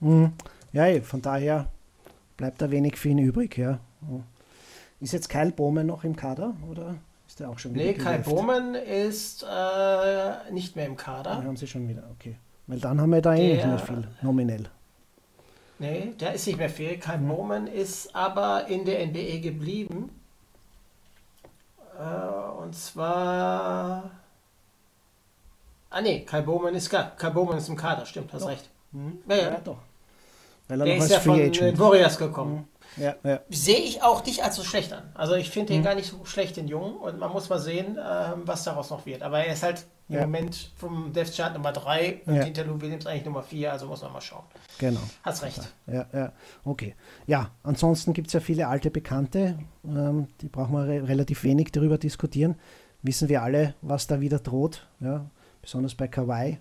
Mhm. 0.00 0.32
Ja, 0.72 1.00
von 1.02 1.20
daher 1.22 1.66
bleibt 2.36 2.62
da 2.62 2.70
wenig 2.70 2.96
für 2.96 3.08
ihn 3.10 3.18
übrig. 3.18 3.56
Ja. 3.58 3.78
Ist 5.00 5.12
jetzt 5.12 5.28
Kyle 5.28 5.50
Bowman 5.52 5.86
noch 5.86 6.04
im 6.04 6.16
Kader 6.16 6.54
oder 6.70 6.94
ist 7.28 7.40
der 7.40 7.50
auch 7.50 7.58
schon 7.58 7.74
wieder 7.74 7.84
Nee, 7.84 7.94
Kai 7.94 8.12
geleft? 8.18 8.28
Bowman 8.28 8.74
ist 8.74 9.42
äh, 9.44 10.52
nicht 10.52 10.76
mehr 10.76 10.86
im 10.86 10.92
Ja, 10.92 10.98
Kader. 10.98 11.36
haben 11.44 11.56
sie 11.56 11.66
schon 11.66 11.88
wieder, 11.88 12.02
okay. 12.18 12.36
Weil 12.66 12.78
dann 12.78 13.00
haben 13.00 13.10
wir 13.10 13.20
da 13.20 13.34
eh 13.34 13.54
nicht 13.54 13.66
mehr 13.66 13.78
viel, 13.78 14.06
nominell. 14.22 14.68
Nee, 15.82 16.14
der 16.20 16.32
ist 16.34 16.46
nicht 16.46 16.58
mehr 16.58 16.70
viel. 16.70 16.96
Kai 16.98 17.16
Bowman 17.16 17.66
ist 17.66 18.14
aber 18.14 18.66
in 18.68 18.84
der 18.84 19.04
NBA 19.04 19.40
geblieben. 19.40 20.10
Äh, 21.98 22.62
und 22.62 22.72
zwar. 22.76 24.10
Ah 25.90 26.00
nee, 26.00 26.20
Kai 26.24 26.40
Bowman 26.42 26.76
ist 26.76 26.88
gar. 26.88 27.10
Kai 27.16 27.30
Bowman 27.30 27.58
ist 27.58 27.68
im 27.68 27.74
Kader, 27.76 28.06
stimmt, 28.06 28.32
hast 28.32 28.42
Doch. 28.42 28.48
recht. 28.50 28.70
Mhm. 28.92 29.18
Ja, 29.28 29.36
ja. 29.36 29.60
doch. 29.64 29.78
Weil 30.68 30.80
er 30.82 30.84
Der 30.86 30.96
noch 30.98 31.04
ist 31.04 31.10
ja 31.10 31.18
von 31.18 31.36
den. 31.36 31.78
Warriors 31.80 32.16
gekommen. 32.16 32.68
Ja, 32.96 33.16
ja. 33.24 33.40
Sehe 33.50 33.78
ich 33.78 34.02
auch 34.04 34.24
nicht 34.24 34.44
als 34.44 34.54
so 34.54 34.62
schlecht 34.62 34.92
an. 34.92 35.10
Also 35.14 35.34
ich 35.34 35.50
finde 35.50 35.72
den 35.72 35.80
Mhm. 35.80 35.84
gar 35.84 35.94
nicht 35.96 36.08
so 36.08 36.24
schlecht, 36.24 36.56
den 36.58 36.68
Jungen. 36.68 36.94
Und 36.96 37.18
man 37.18 37.32
muss 37.32 37.48
mal 37.48 37.58
sehen, 37.58 37.98
ähm, 37.98 38.42
was 38.44 38.62
daraus 38.62 38.90
noch 38.90 39.04
wird. 39.04 39.22
Aber 39.22 39.44
er 39.44 39.52
ist 39.52 39.64
halt 39.64 39.84
im 40.12 40.18
Ja. 40.20 40.26
Moment 40.26 40.72
vom 40.76 41.12
Death 41.12 41.34
Chart 41.36 41.54
Nummer 41.54 41.72
3 41.72 42.20
und 42.26 42.34
Ja. 42.36 42.42
hinter 42.44 42.64
Lou 42.64 42.80
Williams 42.80 43.06
eigentlich 43.06 43.24
Nummer 43.24 43.42
4. 43.42 43.72
Also 43.72 43.86
muss 43.86 44.02
man 44.02 44.12
mal 44.12 44.20
schauen. 44.20 44.44
Genau. 44.78 45.00
Hast 45.22 45.42
recht. 45.42 45.60
Ja, 45.86 46.06
ja, 46.12 46.32
okay. 46.64 46.94
Ja, 47.26 47.50
ansonsten 47.62 48.12
gibt 48.12 48.28
es 48.28 48.32
ja 48.34 48.40
viele 48.40 48.68
alte 48.68 48.90
Bekannte, 48.90 49.58
ähm, 49.84 50.28
die 50.40 50.48
brauchen 50.48 50.72
wir 50.74 50.86
re 50.86 51.08
relativ 51.08 51.44
wenig 51.44 51.72
darüber 51.72 51.98
diskutieren. 51.98 52.56
Wissen 53.02 53.28
wir 53.28 53.42
alle, 53.42 53.74
was 53.82 54.06
da 54.06 54.20
wieder 54.20 54.38
droht, 54.38 54.86
ja, 55.00 55.26
besonders 55.60 55.94
bei 55.94 56.06
Kawhi. 56.08 56.58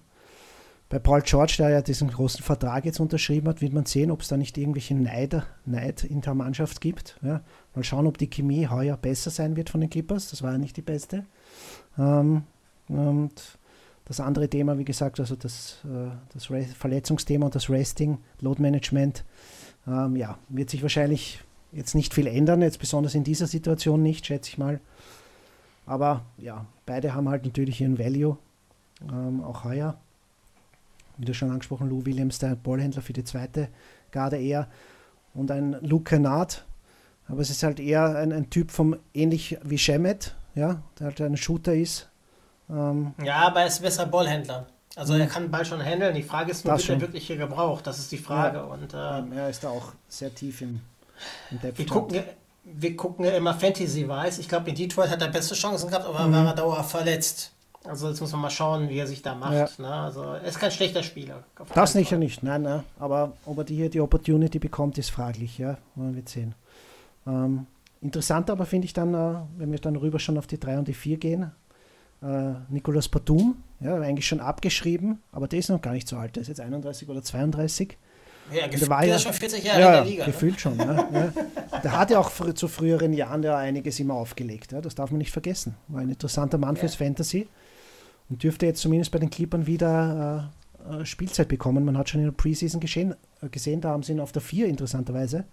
Bei 0.89 0.99
Paul 0.99 1.21
George, 1.21 1.55
der 1.59 1.69
ja 1.69 1.81
diesen 1.81 2.09
großen 2.09 2.43
Vertrag 2.43 2.83
jetzt 2.83 2.99
unterschrieben 2.99 3.47
hat, 3.47 3.61
wird 3.61 3.71
man 3.71 3.85
sehen, 3.85 4.11
ob 4.11 4.19
es 4.21 4.27
da 4.27 4.35
nicht 4.35 4.57
irgendwelche 4.57 4.93
Neider, 4.93 5.45
Neid 5.63 6.03
in 6.03 6.19
der 6.19 6.33
Mannschaft 6.33 6.81
gibt. 6.81 7.17
Ja. 7.21 7.41
Mal 7.73 7.83
schauen, 7.85 8.07
ob 8.07 8.17
die 8.17 8.29
Chemie 8.29 8.67
heuer 8.67 8.97
besser 8.97 9.29
sein 9.29 9.55
wird 9.55 9.69
von 9.69 9.79
den 9.79 9.89
Clippers. 9.89 10.29
Das 10.31 10.41
war 10.43 10.51
ja 10.51 10.57
nicht 10.57 10.75
die 10.75 10.81
beste. 10.81 11.25
Ähm, 11.97 12.43
und 12.97 13.57
das 14.05 14.19
andere 14.19 14.49
Thema, 14.49 14.77
wie 14.77 14.85
gesagt, 14.85 15.19
also 15.19 15.35
das, 15.35 15.77
äh, 15.85 16.11
das 16.33 16.45
Verletzungsthema 16.45 17.45
und 17.45 17.55
das 17.55 17.69
Resting, 17.69 18.17
Load 18.41 18.61
Management, 18.61 19.23
ähm, 19.87 20.15
ja, 20.15 20.37
wird 20.49 20.69
sich 20.69 20.81
wahrscheinlich 20.81 21.41
jetzt 21.71 21.95
nicht 21.95 22.13
viel 22.13 22.27
ändern, 22.27 22.61
jetzt 22.61 22.79
besonders 22.79 23.15
in 23.15 23.23
dieser 23.23 23.47
Situation 23.47 24.03
nicht, 24.03 24.25
schätze 24.25 24.49
ich 24.49 24.57
mal. 24.57 24.79
Aber 25.85 26.25
ja, 26.37 26.65
beide 26.85 27.13
haben 27.13 27.29
halt 27.29 27.45
natürlich 27.45 27.81
ihren 27.81 27.97
Value, 27.97 28.37
ähm, 29.09 29.41
auch 29.41 29.63
heuer. 29.63 29.97
Wie 31.17 31.25
du 31.25 31.33
schon 31.33 31.51
angesprochen, 31.51 31.89
Lou 31.89 32.05
Williams, 32.05 32.39
der 32.39 32.55
Ballhändler 32.55 33.01
für 33.01 33.13
die 33.13 33.23
zweite 33.23 33.69
Garde 34.11 34.37
eher. 34.37 34.67
Und 35.33 35.51
ein 35.51 35.77
Luke 35.81 36.03
Kennard, 36.03 36.65
aber 37.27 37.41
es 37.41 37.49
ist 37.49 37.63
halt 37.63 37.79
eher 37.79 38.17
ein, 38.17 38.33
ein 38.33 38.49
Typ 38.49 38.71
vom 38.71 38.97
ähnlich 39.13 39.57
wie 39.63 39.77
Shemet, 39.77 40.35
ja, 40.53 40.83
der 40.99 41.07
halt 41.07 41.21
ein 41.21 41.37
Shooter 41.37 41.73
ist. 41.73 42.10
Ähm, 42.71 43.13
Ja, 43.23 43.47
aber 43.47 43.61
er 43.61 43.67
ist 43.67 43.81
besser 43.81 44.05
Ballhändler. 44.05 44.65
Also 44.95 45.13
er 45.15 45.27
kann 45.27 45.43
den 45.43 45.51
Ball 45.51 45.65
schon 45.65 45.81
handeln. 45.83 46.13
Die 46.15 46.23
Frage 46.23 46.51
ist 46.51 46.65
nur, 46.65 46.75
wird 46.77 46.89
er 46.89 47.01
wirklich 47.01 47.27
hier 47.27 47.37
gebraucht? 47.37 47.87
Das 47.87 47.97
ist 47.99 48.11
die 48.11 48.17
Frage. 48.17 48.57
Ja. 48.57 48.63
Und 48.63 48.93
äh, 48.93 49.37
er 49.37 49.49
ist 49.49 49.63
da 49.63 49.69
auch 49.69 49.93
sehr 50.09 50.33
tief 50.35 50.61
im, 50.61 50.81
im 51.49 51.61
Depth 51.61 51.77
wir, 51.77 51.85
gucken, 51.85 52.15
ja- 52.17 52.23
wir 52.65 52.95
gucken 52.97 53.25
ja 53.25 53.31
immer 53.31 53.53
Fantasy-wise. 53.53 54.41
Ich 54.41 54.49
glaube, 54.49 54.69
in 54.69 54.75
Detroit 54.75 55.09
hat 55.09 55.21
er 55.21 55.29
beste 55.29 55.55
Chancen 55.55 55.89
gehabt, 55.89 56.05
aber 56.05 56.27
Mhm. 56.27 56.33
war 56.33 56.45
er 56.47 56.53
dauerhaft 56.55 56.91
verletzt. 56.91 57.51
Also 57.83 58.09
jetzt 58.09 58.21
muss 58.21 58.31
man 58.33 58.41
mal 58.41 58.49
schauen, 58.51 58.89
wie 58.89 58.97
er 58.99 59.07
sich 59.07 59.21
da 59.23 59.33
macht. 59.33 59.53
Ja. 59.53 59.67
Ne? 59.79 59.87
Also 59.91 60.21
er 60.23 60.43
ist 60.43 60.59
kein 60.59 60.69
schlechter 60.71 61.01
Spieler. 61.01 61.43
Das 61.73 61.93
keinen 61.93 62.01
nicht, 62.01 62.11
ja 62.11 62.17
Fall. 62.17 62.19
nicht, 62.19 62.43
nein, 62.43 62.61
nein. 62.61 62.83
Aber 62.99 63.31
ob 63.45 63.57
er 63.57 63.63
die 63.63 63.75
hier 63.75 63.89
die 63.89 64.01
Opportunity 64.01 64.59
bekommt, 64.59 64.97
ist 64.99 65.09
fraglich, 65.09 65.57
ja. 65.57 65.77
Man 65.95 66.15
wird 66.15 66.29
sehen. 66.29 66.53
Ähm, 67.25 67.65
interessant 68.01 68.49
aber 68.49 68.65
finde 68.65 68.85
ich 68.85 68.93
dann, 68.93 69.13
äh, 69.15 69.35
wenn 69.57 69.71
wir 69.71 69.79
dann 69.79 69.95
rüber 69.95 70.19
schon 70.19 70.37
auf 70.37 70.45
die 70.47 70.59
3 70.59 70.77
und 70.79 70.87
die 70.89 70.93
4 70.93 71.17
gehen, 71.17 71.51
äh, 72.21 72.53
Nicolas 72.69 73.07
Batum, 73.09 73.55
ja, 73.79 73.95
eigentlich 73.95 74.27
schon 74.27 74.39
abgeschrieben, 74.39 75.19
aber 75.31 75.47
der 75.47 75.59
ist 75.59 75.69
noch 75.69 75.81
gar 75.81 75.93
nicht 75.93 76.07
so 76.07 76.17
alt, 76.17 76.35
der 76.35 76.41
ist 76.41 76.47
jetzt 76.49 76.59
31 76.61 77.09
oder 77.09 77.23
32. 77.23 77.97
Ja, 78.51 78.57
Der 78.61 78.69
gefühlt 78.69 78.89
war 78.89 79.05
ja- 79.05 79.17
schon 79.19 79.33
40 79.33 79.63
Jahre 79.63 79.79
Ja, 79.79 79.87
in 79.87 79.93
der 79.93 80.05
Liga. 80.11 80.25
Ne? 80.25 80.31
gefühlt 80.31 80.59
schon. 80.59 80.77
Ja, 80.77 81.07
ja. 81.13 81.33
Der 81.83 81.97
hat 81.97 82.11
ja 82.11 82.19
auch 82.19 82.29
fr 82.29 82.53
zu 82.53 82.67
früheren 82.67 83.13
Jahren 83.13 83.43
ja 83.43 83.57
einiges 83.57 83.99
immer 83.99 84.15
aufgelegt. 84.15 84.71
Ja, 84.73 84.81
das 84.81 84.93
darf 84.95 85.09
man 85.11 85.19
nicht 85.19 85.31
vergessen. 85.31 85.75
War 85.87 86.01
ein 86.01 86.09
interessanter 86.09 86.57
Mann 86.57 86.75
fürs 86.75 86.95
Fantasy 86.95 87.47
und 88.29 88.43
dürfte 88.43 88.65
jetzt 88.65 88.81
zumindest 88.81 89.11
bei 89.11 89.19
den 89.19 89.29
Clippern 89.29 89.67
wieder 89.67 90.51
äh, 90.89 91.01
äh, 91.01 91.05
Spielzeit 91.05 91.47
bekommen. 91.47 91.85
Man 91.85 91.97
hat 91.97 92.09
schon 92.09 92.19
in 92.21 92.25
der 92.27 92.33
Preseason 92.33 92.81
geschehen, 92.81 93.15
äh, 93.41 93.47
gesehen, 93.49 93.79
da 93.79 93.89
haben 93.89 94.03
sie 94.03 94.11
ihn 94.11 94.19
auf 94.19 94.31
der 94.33 94.41
4 94.41 94.67
interessanterweise 94.67 95.45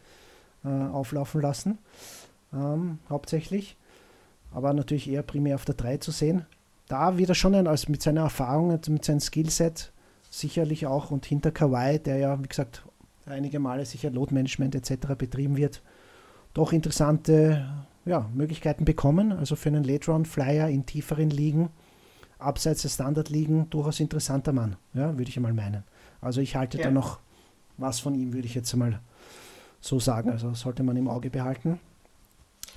äh, 0.64 0.68
auflaufen 0.68 1.40
lassen, 1.40 1.78
ähm, 2.52 2.98
hauptsächlich. 3.08 3.76
Aber 4.52 4.72
natürlich 4.72 5.08
eher 5.08 5.22
primär 5.22 5.54
auf 5.54 5.66
der 5.66 5.74
3 5.76 5.98
zu 5.98 6.10
sehen. 6.10 6.46
Da 6.88 7.18
wieder 7.18 7.34
schon 7.34 7.54
ein, 7.54 7.66
als 7.66 7.88
mit 7.88 8.02
seiner 8.02 8.22
Erfahrung, 8.22 8.70
und 8.70 8.88
mit 8.88 9.04
seinem 9.04 9.20
Skillset 9.20 9.92
sicherlich 10.30 10.86
auch 10.86 11.10
und 11.10 11.26
hinter 11.26 11.50
Kawhi, 11.50 11.98
der 11.98 12.16
ja, 12.18 12.42
wie 12.42 12.48
gesagt, 12.48 12.82
einige 13.26 13.58
Male 13.58 13.84
sicher 13.84 14.10
Load-Management 14.10 14.74
etc. 14.74 15.14
betrieben 15.16 15.56
wird, 15.56 15.82
doch 16.54 16.72
interessante 16.72 17.66
ja, 18.04 18.28
Möglichkeiten 18.34 18.84
bekommen. 18.84 19.32
Also 19.32 19.54
für 19.56 19.68
einen 19.68 19.84
Late-Round-Flyer 19.84 20.68
in 20.68 20.86
tieferen 20.86 21.30
Ligen, 21.30 21.68
abseits 22.38 22.82
der 22.82 22.88
Standard-Ligen, 22.88 23.68
durchaus 23.70 24.00
interessanter 24.00 24.52
Mann, 24.52 24.76
ja, 24.94 25.16
würde 25.18 25.28
ich 25.28 25.36
einmal 25.36 25.52
meinen. 25.52 25.84
Also 26.20 26.40
ich 26.40 26.56
halte 26.56 26.78
Ja. 26.78 26.84
da 26.84 26.90
noch 26.90 27.20
was 27.76 28.00
von 28.00 28.14
ihm, 28.14 28.32
würde 28.32 28.46
ich 28.46 28.54
jetzt 28.54 28.72
einmal 28.72 29.00
so 29.80 30.00
sagen. 30.00 30.30
Also 30.30 30.54
sollte 30.54 30.82
man 30.82 30.96
im 30.96 31.08
Auge 31.08 31.30
behalten. 31.30 31.78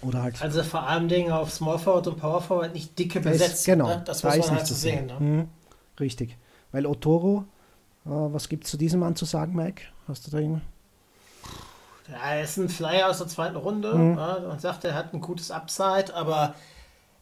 Oder 0.01 0.23
halt. 0.23 0.41
Also 0.41 0.63
vor 0.63 0.83
allem 0.87 1.07
Dingen 1.07 1.31
auf 1.31 1.51
Small 1.51 1.77
Forward 1.79 2.07
und 2.07 2.17
Power 2.19 2.41
Forward 2.41 2.73
nicht 2.73 2.97
dicke 2.97 3.21
Da 3.21 3.29
ist- 3.29 3.39
besetzt. 3.39 3.65
genau, 3.65 3.87
ne? 3.87 4.01
Das 4.05 4.21
da 4.21 4.29
muss 4.29 4.37
ist 4.37 4.51
halt 4.51 4.59
so 4.61 4.73
zu 4.73 4.73
sehen. 4.73 5.07
sehen. 5.09 5.19
Ne? 5.19 5.37
Mhm. 5.43 5.47
Richtig. 5.99 6.37
Weil 6.71 6.85
Otoro, 6.85 7.45
äh, 8.05 8.09
was 8.09 8.49
gibt 8.49 8.63
es 8.65 8.71
zu 8.71 8.77
diesem 8.77 9.01
Mann 9.01 9.15
zu 9.15 9.25
sagen, 9.25 9.53
Mike? 9.55 9.83
Hast 10.07 10.25
du 10.27 10.31
da 10.31 10.39
irgendwas? 10.39 10.61
Ja, 12.09 12.31
er 12.33 12.43
ist 12.43 12.57
ein 12.57 12.69
Flyer 12.69 13.09
aus 13.09 13.19
der 13.19 13.27
zweiten 13.27 13.55
Runde 13.55 13.93
Mhm. 13.93 14.17
ja, 14.17 14.33
und 14.35 14.59
sagt, 14.59 14.83
er 14.85 14.95
hat 14.95 15.13
ein 15.13 15.21
gutes 15.21 15.51
Upside, 15.51 16.13
aber 16.13 16.55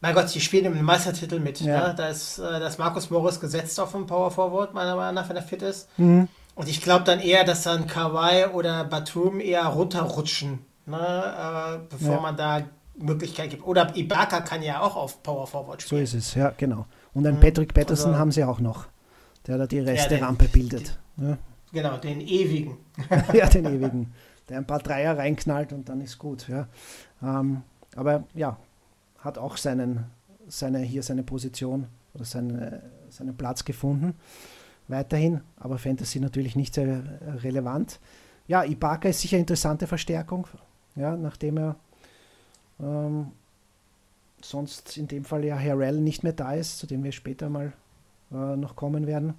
mein 0.00 0.14
Gott, 0.14 0.34
die 0.34 0.40
spielen 0.40 0.64
im 0.64 0.82
Meistertitel 0.84 1.38
mit. 1.38 1.60
Ja. 1.60 1.88
Ne? 1.88 1.94
Da, 1.96 2.08
ist, 2.08 2.38
äh, 2.38 2.42
da 2.42 2.66
ist 2.66 2.78
Markus 2.78 3.10
Morris 3.10 3.38
gesetzt 3.38 3.78
auf 3.78 3.92
dem 3.92 4.06
Power 4.06 4.30
Forward, 4.30 4.72
meiner 4.74 4.96
Meinung 4.96 5.14
nach, 5.14 5.28
wenn 5.28 5.36
er 5.36 5.42
fit 5.42 5.62
ist. 5.62 5.88
Mhm. 5.98 6.28
Und 6.54 6.68
ich 6.68 6.80
glaube 6.82 7.04
dann 7.04 7.20
eher, 7.20 7.44
dass 7.44 7.62
dann 7.62 7.86
Kawhi 7.86 8.46
oder 8.52 8.84
Batum 8.84 9.40
eher 9.40 9.64
runterrutschen, 9.66 10.58
ne? 10.90 10.98
äh, 10.98 11.86
bevor 11.88 12.14
Ja. 12.16 12.20
man 12.20 12.36
da 12.36 12.62
Möglichkeit 12.96 13.50
gibt. 13.50 13.66
Oder 13.66 13.96
Ibaka 13.96 14.40
kann 14.40 14.62
ja 14.62 14.80
auch 14.80 14.96
auf 14.96 15.22
Power 15.22 15.46
Forward 15.46 15.80
So 15.80 15.86
spielen. 15.88 16.02
ist 16.02 16.14
es, 16.14 16.34
ja, 16.34 16.52
genau. 16.56 16.86
Und 17.14 17.26
einen 17.26 17.36
Mhm. 17.38 17.40
Patrick 17.40 17.72
Patterson 17.72 18.10
Also- 18.10 18.18
haben 18.20 18.32
sie 18.32 18.44
auch 18.44 18.60
noch, 18.60 18.86
der 19.46 19.56
da 19.58 19.66
die 19.66 19.78
Reste 19.80 20.16
den- 20.16 20.24
Rampe 20.24 20.48
bildet. 20.48 20.98
Ja. 21.16 21.38
Genau, 21.72 21.96
den 21.98 22.20
ewigen. 22.20 22.76
ja, 23.32 23.48
den 23.48 23.64
ewigen. 23.66 24.12
Der 24.48 24.58
ein 24.58 24.66
paar 24.66 24.80
Dreier 24.80 25.16
reinknallt 25.16 25.72
und 25.72 25.88
dann 25.88 26.00
ist 26.00 26.18
gut. 26.18 26.48
Ja. 26.48 26.66
Ähm, 27.22 27.62
aber 27.96 28.24
ja, 28.34 28.58
hat 29.20 29.38
auch 29.38 29.56
seinen, 29.56 30.04
seine, 30.48 30.80
hier 30.80 31.02
seine 31.04 31.22
Position 31.22 31.86
oder 32.12 32.24
seine, 32.24 32.82
seinen 33.08 33.36
Platz 33.36 33.64
gefunden. 33.64 34.14
Weiterhin, 34.88 35.40
aber 35.56 35.78
Fantasy 35.78 36.18
natürlich 36.18 36.56
nicht 36.56 36.74
sehr 36.74 37.02
relevant. 37.42 38.00
Ja, 38.48 38.64
Ibaka 38.64 39.08
ist 39.08 39.20
sicher 39.20 39.36
eine 39.36 39.42
interessante 39.42 39.86
Verstärkung, 39.86 40.48
ja, 40.96 41.16
nachdem 41.16 41.58
er 41.58 41.76
ähm, 42.80 43.32
sonst 44.42 44.96
in 44.96 45.08
dem 45.08 45.24
Fall 45.24 45.44
ja 45.44 45.58
Harrell 45.58 46.00
nicht 46.00 46.22
mehr 46.22 46.32
da 46.32 46.54
ist, 46.54 46.78
zu 46.78 46.86
dem 46.86 47.04
wir 47.04 47.12
später 47.12 47.48
mal 47.48 47.72
äh, 48.32 48.56
noch 48.56 48.76
kommen 48.76 49.06
werden. 49.06 49.34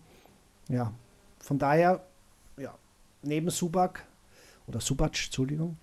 Ja, 0.70 0.94
von 1.40 1.58
daher, 1.58 2.04
ja, 2.58 2.74
neben 3.24 3.50
Subak 3.50 4.06
oder 4.68 4.80
Subac, 4.80 5.10
Entschuldigung, 5.10 5.78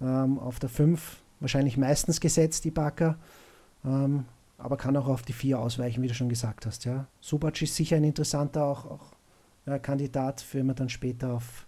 ähm, 0.00 0.38
auf 0.38 0.58
der 0.58 0.68
5 0.68 1.22
wahrscheinlich 1.40 1.76
meistens 1.76 2.20
gesetzt, 2.20 2.64
die 2.64 2.70
Backer, 2.70 3.18
ähm, 3.84 4.24
aber 4.58 4.76
kann 4.76 4.96
auch 4.96 5.06
auf 5.06 5.22
die 5.22 5.32
4 5.32 5.58
ausweichen, 5.58 6.02
wie 6.02 6.08
du 6.08 6.14
schon 6.14 6.28
gesagt 6.28 6.66
hast. 6.66 6.84
Ja. 6.84 7.06
Subac 7.20 7.60
ist 7.62 7.76
sicher 7.76 7.96
ein 7.96 8.04
interessanter 8.04 8.64
auch, 8.64 8.86
auch 8.86 9.12
ja, 9.66 9.78
Kandidat, 9.78 10.40
für 10.40 10.58
wenn 10.58 10.66
wir 10.66 10.74
dann 10.74 10.88
später 10.88 11.34
auf, 11.34 11.66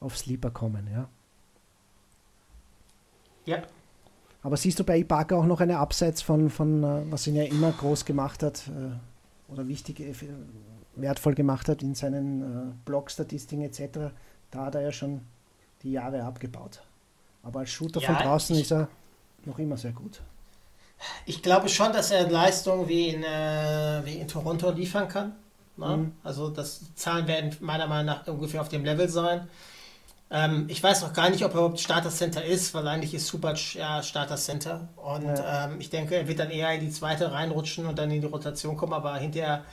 auf 0.00 0.16
Sleeper 0.16 0.50
kommen. 0.50 0.88
Ja. 0.92 1.08
Ja. 3.46 3.62
Aber 4.42 4.56
siehst 4.56 4.78
du 4.78 4.84
bei 4.84 4.98
Ibaka 4.98 5.36
auch 5.36 5.46
noch 5.46 5.60
eine 5.60 5.78
Abseits 5.78 6.20
von, 6.22 6.50
von 6.50 6.82
äh, 6.82 7.02
was 7.10 7.26
ihn 7.26 7.36
ja 7.36 7.44
immer 7.44 7.70
groß 7.72 8.04
gemacht 8.04 8.42
hat 8.42 8.64
äh, 8.68 9.52
oder 9.52 9.68
wichtig, 9.68 10.00
äh, 10.00 10.14
wertvoll 10.96 11.34
gemacht 11.34 11.68
hat 11.68 11.82
in 11.82 11.94
seinen 11.94 12.80
Blockstatistiken 12.84 13.62
etc. 13.62 14.12
Da 14.50 14.66
hat 14.66 14.74
er 14.74 14.82
ja 14.82 14.92
schon 14.92 15.20
die 15.82 15.92
Jahre 15.92 16.22
abgebaut. 16.24 16.82
Aber 17.42 17.60
als 17.60 17.70
Shooter 17.70 18.00
Ja, 18.00 18.14
von 18.14 18.16
draußen 18.16 18.56
ich- 18.56 18.62
ist 18.62 18.72
er 18.72 18.88
noch 19.44 19.58
immer 19.58 19.76
sehr 19.76 19.92
gut. 19.92 20.20
Ich 21.26 21.42
glaube 21.42 21.68
schon, 21.68 21.92
dass 21.92 22.12
er 22.12 22.30
Leistungen 22.30 22.88
wie 22.88 23.08
in, 23.08 23.24
äh, 23.24 24.02
wie 24.04 24.14
in 24.14 24.28
Toronto 24.28 24.70
liefern 24.70 25.08
kann. 25.08 25.32
Ne? 25.76 25.96
Mhm. 25.96 26.12
Also 26.22 26.48
das, 26.50 26.80
die 26.80 26.94
Zahlen 26.94 27.26
werden 27.26 27.56
meiner 27.60 27.88
Meinung 27.88 28.06
nach 28.06 28.26
ungefähr 28.28 28.60
auf 28.60 28.68
dem 28.68 28.84
Level 28.84 29.08
sein. 29.08 29.48
Ähm, 30.34 30.64
ich 30.68 30.82
weiß 30.82 31.02
noch 31.02 31.12
gar 31.12 31.28
nicht, 31.28 31.44
ob 31.44 31.50
er 31.52 31.58
überhaupt 31.58 31.78
Starter 31.78 32.08
Center 32.08 32.42
ist, 32.42 32.72
weil 32.72 32.88
eigentlich 32.88 33.12
ist 33.12 33.26
Subac 33.26 33.74
ja 33.74 34.02
Starter 34.02 34.36
Center. 34.36 34.88
Und 34.96 35.24
Ja. 35.26 35.66
ähm, 35.66 35.78
ich 35.78 35.90
denke, 35.90 36.14
er 36.16 36.26
wird 36.26 36.38
dann 36.38 36.50
eher 36.50 36.72
in 36.72 36.80
die 36.80 36.90
zweite 36.90 37.30
reinrutschen 37.32 37.84
und 37.84 37.98
dann 37.98 38.10
in 38.10 38.22
die 38.22 38.26
Rotation 38.26 38.76
kommen, 38.78 38.94
aber 38.94 39.16
hinterher, 39.18 39.64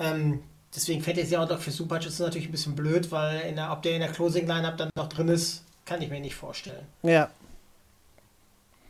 ähm, 0.00 0.42
deswegen 0.74 1.00
Fantasy 1.00 1.36
Outlook 1.36 1.60
für 1.60 1.70
Subac 1.70 2.04
ist 2.04 2.18
natürlich 2.18 2.48
ein 2.48 2.50
bisschen 2.52 2.74
blöd, 2.74 3.12
weil 3.12 3.42
in 3.42 3.54
der, 3.54 3.70
ob 3.70 3.82
der 3.82 3.92
in 3.94 4.00
der 4.00 4.10
Closing 4.10 4.48
Lineup 4.48 4.76
dann 4.78 4.90
noch 4.96 5.08
drin 5.08 5.28
ist, 5.28 5.62
kann 5.84 6.02
ich 6.02 6.10
mir 6.10 6.20
nicht 6.20 6.34
vorstellen. 6.34 6.86
Ja. 7.02 7.30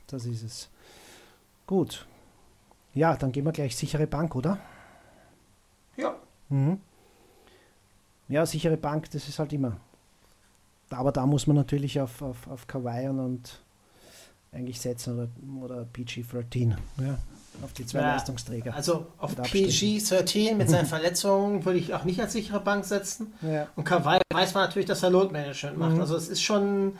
Das 0.06 0.24
ist 0.24 0.42
es. 0.42 0.68
Gut. 1.66 2.06
Ja, 2.94 3.14
dann 3.16 3.30
gehen 3.30 3.44
wir 3.44 3.52
gleich 3.52 3.76
sichere 3.76 4.06
Bank, 4.06 4.34
oder? 4.34 4.58
Ja. 5.96 6.14
Mhm. 6.48 6.80
Ja, 8.28 8.46
sichere 8.46 8.76
Bank, 8.78 9.10
das 9.10 9.28
ist 9.28 9.38
halt 9.38 9.52
immer. 9.52 9.76
Aber 10.90 11.12
da 11.12 11.26
muss 11.26 11.46
man 11.46 11.56
natürlich 11.56 12.00
auf, 12.00 12.20
auf, 12.22 12.46
auf 12.48 12.66
Kawhi 12.66 13.08
und, 13.08 13.20
und 13.20 13.60
eigentlich 14.52 14.80
setzen 14.80 15.14
oder, 15.14 15.64
oder 15.64 15.86
PG-13, 15.92 16.70
ja, 17.00 17.18
auf 17.62 17.72
die 17.72 17.86
zwei 17.86 18.00
Ja, 18.00 18.14
Leistungsträger. 18.14 18.74
Also 18.74 19.06
auf 19.18 19.30
Mit 19.30 19.40
Abstrichen. 19.40 19.98
PG-13 20.00 20.54
mit 20.56 20.68
seinen 20.68 20.86
Verletzungen 20.86 21.64
würde 21.64 21.78
ich 21.78 21.94
auch 21.94 22.04
nicht 22.04 22.20
als 22.20 22.32
sichere 22.32 22.60
Bank 22.60 22.84
setzen. 22.84 23.32
Ja. 23.42 23.68
Und 23.76 23.84
Kawhi 23.84 24.18
weiß 24.32 24.54
man 24.54 24.64
natürlich, 24.64 24.86
dass 24.88 25.02
er 25.02 25.10
Load 25.10 25.32
Management 25.32 25.78
macht. 25.78 25.94
Mhm. 25.94 26.00
Also 26.00 26.16
es 26.16 26.28
ist 26.28 26.42
schon 26.42 26.96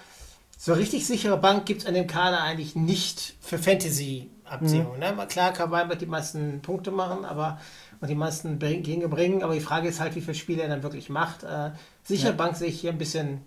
so 0.56 0.74
richtig 0.74 1.06
sichere 1.06 1.38
Bank 1.38 1.66
gibt 1.66 1.80
es 1.82 1.86
an 1.88 1.94
dem 1.94 2.06
Kader 2.06 2.42
eigentlich 2.42 2.76
nicht 2.76 3.34
für 3.40 3.58
Fantasy-Abziehung. 3.58 4.94
Mhm. 4.94 4.98
Ne? 5.00 5.26
Klar, 5.28 5.52
Kawhi 5.52 5.88
wird 5.88 6.00
die 6.02 6.06
meisten 6.06 6.60
Punkte 6.62 6.90
machen, 6.90 7.24
aber 7.24 7.58
und 8.00 8.08
die 8.08 8.14
meisten 8.14 8.58
Gänge 8.58 9.08
bringen, 9.08 9.42
aber 9.42 9.52
die 9.52 9.60
Frage 9.60 9.86
ist 9.88 10.00
halt, 10.00 10.14
wie 10.16 10.22
viele 10.22 10.34
Spiele 10.34 10.62
er 10.62 10.68
dann 10.70 10.82
wirklich 10.82 11.10
macht. 11.10 11.42
Äh, 11.42 11.72
sichere 12.02 12.30
Ja. 12.30 12.36
Bank 12.36 12.56
sehe 12.56 12.68
ich 12.68 12.80
hier 12.80 12.90
ein 12.92 12.96
bisschen 12.98 13.42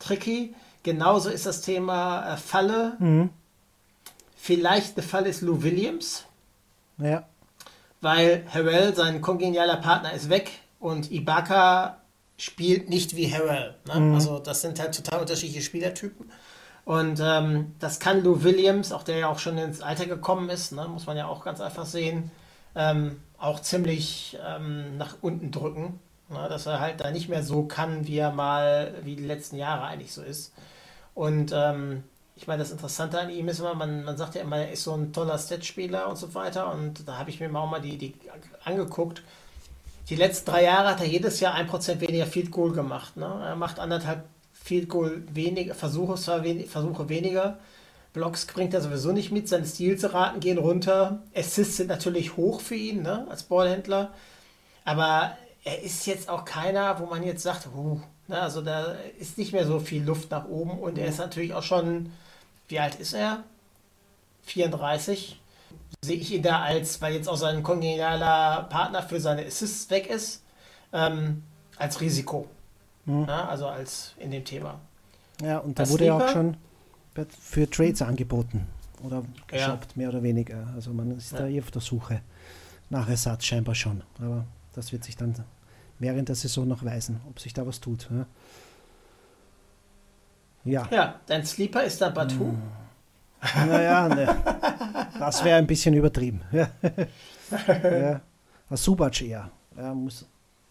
tricky. 0.00 0.54
Genauso 0.82 1.30
ist 1.30 1.46
das 1.46 1.60
Thema 1.60 2.34
äh, 2.34 2.36
Falle. 2.36 2.96
Mhm. 2.98 3.30
Vielleicht 4.36 4.96
eine 4.96 5.06
Falle 5.06 5.28
ist 5.28 5.42
Lou 5.42 5.62
Williams 5.62 6.24
Ja. 6.98 7.24
weil 8.00 8.44
Harrell, 8.52 8.94
sein 8.94 9.20
kongenialer 9.20 9.76
Partner, 9.76 10.12
ist 10.12 10.30
weg 10.30 10.50
und 10.78 11.10
Ibaka 11.12 11.98
spielt 12.38 12.88
nicht 12.88 13.14
wie 13.16 13.32
Harrell. 13.32 13.76
Ne? 13.86 14.00
Mhm. 14.00 14.14
Also 14.14 14.38
das 14.38 14.62
sind 14.62 14.80
halt 14.80 14.96
total 14.96 15.20
unterschiedliche 15.20 15.60
Spielertypen. 15.62 16.30
Und 16.86 17.20
ähm, 17.22 17.74
das 17.78 18.00
kann 18.00 18.24
Lou 18.24 18.42
Williams, 18.42 18.90
auch 18.92 19.02
der 19.02 19.18
ja 19.18 19.28
auch 19.28 19.38
schon 19.38 19.58
ins 19.58 19.82
Alter 19.82 20.06
gekommen 20.06 20.48
ist, 20.48 20.72
ne? 20.72 20.88
muss 20.88 21.06
man 21.06 21.16
ja 21.18 21.26
auch 21.26 21.44
ganz 21.44 21.60
einfach 21.60 21.84
sehen, 21.84 22.30
ähm, 22.74 23.20
auch 23.38 23.60
ziemlich 23.60 24.38
ähm, 24.44 24.96
nach 24.96 25.18
unten 25.20 25.50
drücken. 25.50 26.00
Ne? 26.30 26.48
Dass 26.48 26.66
er 26.66 26.80
halt 26.80 27.00
da 27.00 27.10
nicht 27.10 27.28
mehr 27.28 27.42
so 27.42 27.64
kann, 27.64 28.06
wie 28.06 28.18
er 28.18 28.32
mal, 28.32 28.94
wie 29.02 29.16
die 29.16 29.26
letzten 29.26 29.56
Jahre 29.56 29.84
eigentlich 29.84 30.12
so 30.12 30.22
ist. 30.22 30.52
Und 31.14 31.52
ähm, 31.54 32.04
ich 32.36 32.46
meine, 32.46 32.62
das 32.62 32.70
Interessante 32.70 33.20
an 33.20 33.30
ihm 33.30 33.48
ist 33.48 33.60
immer, 33.60 33.74
man, 33.74 34.04
man 34.04 34.16
sagt 34.16 34.34
ja 34.34 34.40
immer, 34.40 34.56
er 34.56 34.72
ist 34.72 34.84
so 34.84 34.94
ein 34.94 35.12
toller 35.12 35.38
Stat-Spieler 35.38 36.08
und 36.08 36.16
so 36.16 36.34
weiter. 36.34 36.72
Und 36.72 37.06
da 37.06 37.18
habe 37.18 37.30
ich 37.30 37.40
mir 37.40 37.54
auch 37.54 37.70
mal 37.70 37.80
die, 37.80 37.98
die 37.98 38.14
angeguckt. 38.64 39.22
die 40.08 40.16
letzten 40.16 40.50
drei 40.50 40.64
Jahre 40.64 40.88
hat 40.88 41.00
er 41.00 41.06
jedes 41.06 41.40
Jahr 41.40 41.54
ein 41.54 41.66
Prozent 41.66 42.00
weniger 42.00 42.26
Field 42.26 42.50
Goal 42.50 42.72
gemacht. 42.72 43.16
Ne? 43.16 43.26
Er 43.26 43.56
macht 43.56 43.78
anderthalb 43.78 44.24
Field 44.52 44.88
Goal 44.88 45.22
weniger, 45.32 45.74
Versuche, 45.74 46.16
Versuche 46.16 47.08
weniger. 47.08 47.58
Blocks 48.12 48.46
bringt 48.46 48.74
er 48.74 48.80
sowieso 48.80 49.12
nicht 49.12 49.30
mit, 49.30 49.48
seine 49.48 49.66
Stilzeraten 49.66 50.40
gehen 50.40 50.58
runter. 50.58 51.22
Assists 51.34 51.76
sind 51.76 51.88
natürlich 51.88 52.36
hoch 52.36 52.60
für 52.60 52.74
ihn 52.74 53.02
ne, 53.02 53.26
als 53.28 53.44
Ballhändler. 53.44 54.12
Aber 54.84 55.36
er 55.64 55.82
ist 55.82 56.06
jetzt 56.06 56.28
auch 56.28 56.44
keiner, 56.44 56.98
wo 57.00 57.06
man 57.06 57.22
jetzt 57.22 57.42
sagt, 57.42 57.68
uh, 57.74 58.00
ne, 58.28 58.40
also 58.40 58.62
da 58.62 58.94
ist 59.18 59.38
nicht 59.38 59.52
mehr 59.52 59.66
so 59.66 59.78
viel 59.78 60.02
Luft 60.02 60.30
nach 60.30 60.46
oben. 60.46 60.78
Und 60.78 60.98
er 60.98 61.06
ist 61.06 61.18
natürlich 61.18 61.54
auch 61.54 61.62
schon, 61.62 62.12
wie 62.68 62.78
alt 62.78 62.94
ist 62.96 63.12
er? 63.12 63.44
34. 64.44 65.40
Sehe 66.02 66.16
ich 66.16 66.32
ihn 66.32 66.42
da 66.42 66.62
als, 66.62 67.00
weil 67.02 67.14
jetzt 67.14 67.28
auch 67.28 67.36
sein 67.36 67.62
kongenialer 67.62 68.66
Partner 68.70 69.02
für 69.02 69.20
seine 69.20 69.44
Assists 69.44 69.90
weg 69.90 70.06
ist, 70.06 70.42
ähm, 70.92 71.42
als 71.76 72.00
Risiko. 72.00 72.48
Mhm. 73.04 73.26
Ja, 73.28 73.48
also 73.48 73.66
als 73.66 74.14
in 74.18 74.30
dem 74.30 74.44
Thema. 74.44 74.80
Ja, 75.42 75.58
und 75.58 75.78
da 75.78 75.88
wurde 75.88 76.06
ja 76.06 76.16
auch 76.16 76.28
schon 76.28 76.56
für 77.40 77.68
Trades 77.68 78.02
angeboten 78.02 78.66
oder 79.02 79.22
geshoppt, 79.46 79.92
ja. 79.92 79.92
mehr 79.96 80.08
oder 80.08 80.22
weniger. 80.22 80.68
Also 80.74 80.92
man 80.92 81.16
ist 81.16 81.32
ja. 81.32 81.38
da 81.38 81.46
eh 81.46 81.60
auf 81.60 81.70
der 81.70 81.82
Suche 81.82 82.20
nach 82.88 83.08
Ersatz 83.08 83.44
scheinbar 83.44 83.74
schon. 83.74 84.02
Aber 84.18 84.44
das 84.80 84.92
wird 84.92 85.04
sich 85.04 85.16
dann 85.16 85.34
während 85.98 86.28
der 86.28 86.36
Saison 86.36 86.66
noch 86.66 86.84
weisen, 86.84 87.20
ob 87.28 87.38
sich 87.38 87.52
da 87.52 87.66
was 87.66 87.80
tut. 87.80 88.08
Ja, 88.10 88.26
ja. 90.64 90.88
ja 90.90 91.20
dein 91.26 91.44
Sleeper 91.44 91.84
ist 91.84 92.00
da 92.00 92.08
Batu. 92.08 92.46
Hm. 92.46 92.62
Naja, 93.68 94.08
ne. 94.08 94.36
das 95.18 95.44
wäre 95.44 95.58
ein 95.58 95.66
bisschen 95.66 95.94
übertrieben. 95.94 96.40
ja. 97.50 98.20
Subac 98.70 99.22
eher. 99.22 99.50
Er 99.76 99.94
muss 99.94 100.26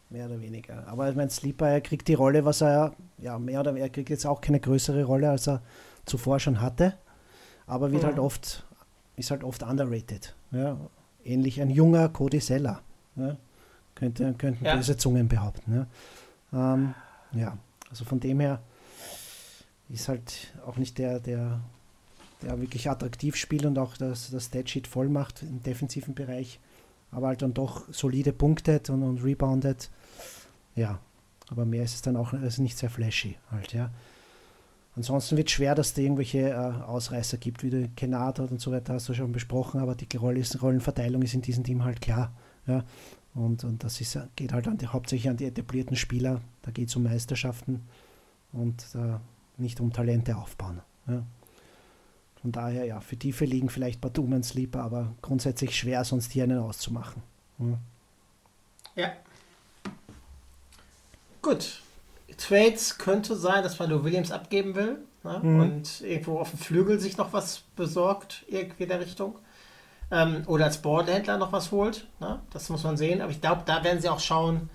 mehr 0.09 0.25
oder 0.25 0.41
weniger. 0.41 0.87
Aber 0.87 1.09
ich 1.09 1.15
meine, 1.15 1.29
Sleeper, 1.29 1.67
er 1.67 1.81
kriegt 1.81 2.07
die 2.07 2.13
Rolle, 2.15 2.45
was 2.45 2.61
er, 2.61 2.93
ja, 3.17 3.37
mehr 3.37 3.59
oder 3.59 3.71
weniger, 3.71 3.85
er 3.85 3.91
kriegt 3.91 4.09
jetzt 4.09 4.25
auch 4.25 4.41
keine 4.41 4.59
größere 4.59 5.03
Rolle, 5.03 5.29
als 5.29 5.47
er 5.47 5.61
zuvor 6.05 6.39
schon 6.39 6.61
hatte, 6.61 6.95
aber 7.67 7.91
wird 7.91 8.03
mhm. 8.03 8.07
halt 8.07 8.19
oft, 8.19 8.65
ist 9.15 9.31
halt 9.31 9.43
oft 9.43 9.63
underrated. 9.63 10.35
Ja. 10.51 10.77
Ähnlich 11.23 11.61
ein 11.61 11.69
junger 11.69 12.09
Cody 12.09 12.39
Seller. 12.39 12.81
Ja. 13.15 13.37
Könnte, 13.99 14.33
könnten 14.37 14.63
ja. 14.63 14.75
böse 14.77 14.95
Zungen 14.95 15.27
behaupten. 15.27 15.87
Ja. 16.53 16.73
Ähm, 16.73 16.93
ja, 17.33 17.57
also 17.89 18.05
von 18.05 18.19
dem 18.19 18.39
her 18.39 18.61
ist 19.89 20.07
halt 20.07 20.53
auch 20.65 20.77
nicht 20.77 20.97
der, 20.97 21.19
der, 21.19 21.59
der 22.41 22.61
wirklich 22.61 22.89
attraktiv 22.89 23.35
spielt 23.35 23.65
und 23.65 23.77
auch 23.77 23.97
das, 23.97 24.31
das 24.31 24.45
Statsheet 24.45 24.87
voll 24.87 25.09
macht 25.09 25.43
im 25.43 25.61
defensiven 25.61 26.15
Bereich, 26.15 26.59
aber 27.11 27.27
halt 27.27 27.41
dann 27.41 27.53
doch 27.53 27.91
solide 27.91 28.31
punktet 28.31 28.89
und, 28.89 29.03
und 29.03 29.23
reboundet. 29.23 29.89
Ja, 30.75 30.99
aber 31.49 31.65
mehr 31.65 31.83
ist 31.83 31.95
es 31.95 32.01
dann 32.01 32.15
auch 32.15 32.31
also 32.31 32.61
nicht 32.61 32.77
sehr 32.77 32.89
flashy 32.89 33.35
halt, 33.51 33.73
ja. 33.73 33.91
Ansonsten 34.95 35.37
wird 35.37 35.47
es 35.47 35.53
schwer, 35.53 35.75
dass 35.75 35.87
es 35.87 35.93
da 35.93 36.01
irgendwelche 36.01 36.49
äh, 36.49 36.53
Ausreißer 36.53 37.37
gibt, 37.37 37.63
wie 37.63 37.69
du 37.69 37.89
Kenard 37.95 38.39
und 38.39 38.59
so 38.59 38.71
weiter, 38.71 38.93
hast 38.93 39.07
du 39.07 39.13
schon 39.13 39.31
besprochen, 39.31 39.79
aber 39.79 39.95
die 39.95 40.07
ist, 40.39 40.61
Rollenverteilung 40.61 41.21
ist 41.21 41.33
in 41.33 41.41
diesem 41.41 41.63
Team 41.63 41.83
halt 41.83 42.01
klar. 42.01 42.33
Ja. 42.65 42.83
Und, 43.35 43.63
und 43.63 43.83
das 43.83 44.01
ist, 44.01 44.19
geht 44.35 44.53
halt 44.53 44.67
an 44.67 44.77
die, 44.77 44.87
hauptsächlich 44.87 45.29
an 45.29 45.37
die 45.37 45.45
etablierten 45.45 45.95
Spieler, 45.95 46.41
da 46.63 46.71
geht 46.71 46.89
es 46.89 46.95
um 46.95 47.03
Meisterschaften 47.03 47.87
und 48.51 48.83
äh, 48.95 49.17
nicht 49.57 49.79
um 49.79 49.93
Talente 49.93 50.35
aufbauen. 50.35 50.81
Ja. 51.07 51.23
Von 52.41 52.51
daher, 52.51 52.85
ja, 52.85 53.01
für 53.01 53.17
tiefe 53.17 53.45
liegen 53.45 53.69
vielleicht 53.69 53.99
Batum 54.01 54.33
und 54.33 54.43
Sleeper, 54.43 54.81
aber 54.81 55.13
grundsätzlich 55.21 55.77
schwer, 55.77 56.03
sonst 56.05 56.31
hier 56.31 56.43
einen 56.43 56.59
auszumachen. 56.59 57.21
Ja. 57.59 57.79
ja. 58.95 59.13
Gut, 61.41 61.81
Trades 62.37 62.97
könnte 62.97 63.35
sein, 63.35 63.63
dass 63.63 63.77
man 63.79 63.89
nur 63.89 64.03
Williams 64.03 64.31
abgeben 64.31 64.75
will 64.75 64.99
ne? 65.23 65.39
mhm. 65.41 65.59
und 65.59 66.01
irgendwo 66.01 66.39
auf 66.39 66.51
dem 66.51 66.59
Flügel 66.59 66.99
sich 66.99 67.17
noch 67.17 67.33
was 67.33 67.63
besorgt, 67.75 68.45
irgendwie 68.47 68.83
in 68.83 68.89
der 68.89 69.01
Richtung. 69.01 69.37
Ähm, 70.11 70.43
oder 70.47 70.65
als 70.65 70.79
Boardhändler 70.81 71.37
noch 71.37 71.51
was 71.51 71.71
holt. 71.71 72.07
Ne? 72.19 72.39
Das 72.51 72.69
muss 72.69 72.83
man 72.83 72.97
sehen. 72.97 73.21
Aber 73.21 73.31
ich 73.31 73.41
glaube, 73.41 73.63
da 73.65 73.83
werden 73.83 74.01
sie 74.01 74.09
auch 74.09 74.19
schauen, 74.19 74.69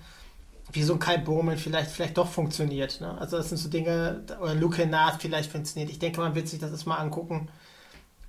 wie 0.71 0.83
so 0.83 0.93
ein 0.93 0.99
Kai 0.99 1.17
Bowman 1.17 1.57
vielleicht, 1.57 1.91
vielleicht 1.91 2.17
doch 2.17 2.27
funktioniert. 2.27 3.01
Ne? 3.01 3.17
Also 3.19 3.37
das 3.37 3.49
sind 3.49 3.57
so 3.57 3.69
Dinge, 3.69 4.23
oder 4.41 4.55
Luke 4.55 4.77
Hennard 4.77 5.21
vielleicht 5.21 5.51
funktioniert. 5.51 5.91
Ich 5.91 5.99
denke, 5.99 6.21
man 6.21 6.35
wird 6.35 6.47
sich 6.47 6.59
das 6.59 6.71
erstmal 6.71 6.99
angucken 6.99 7.49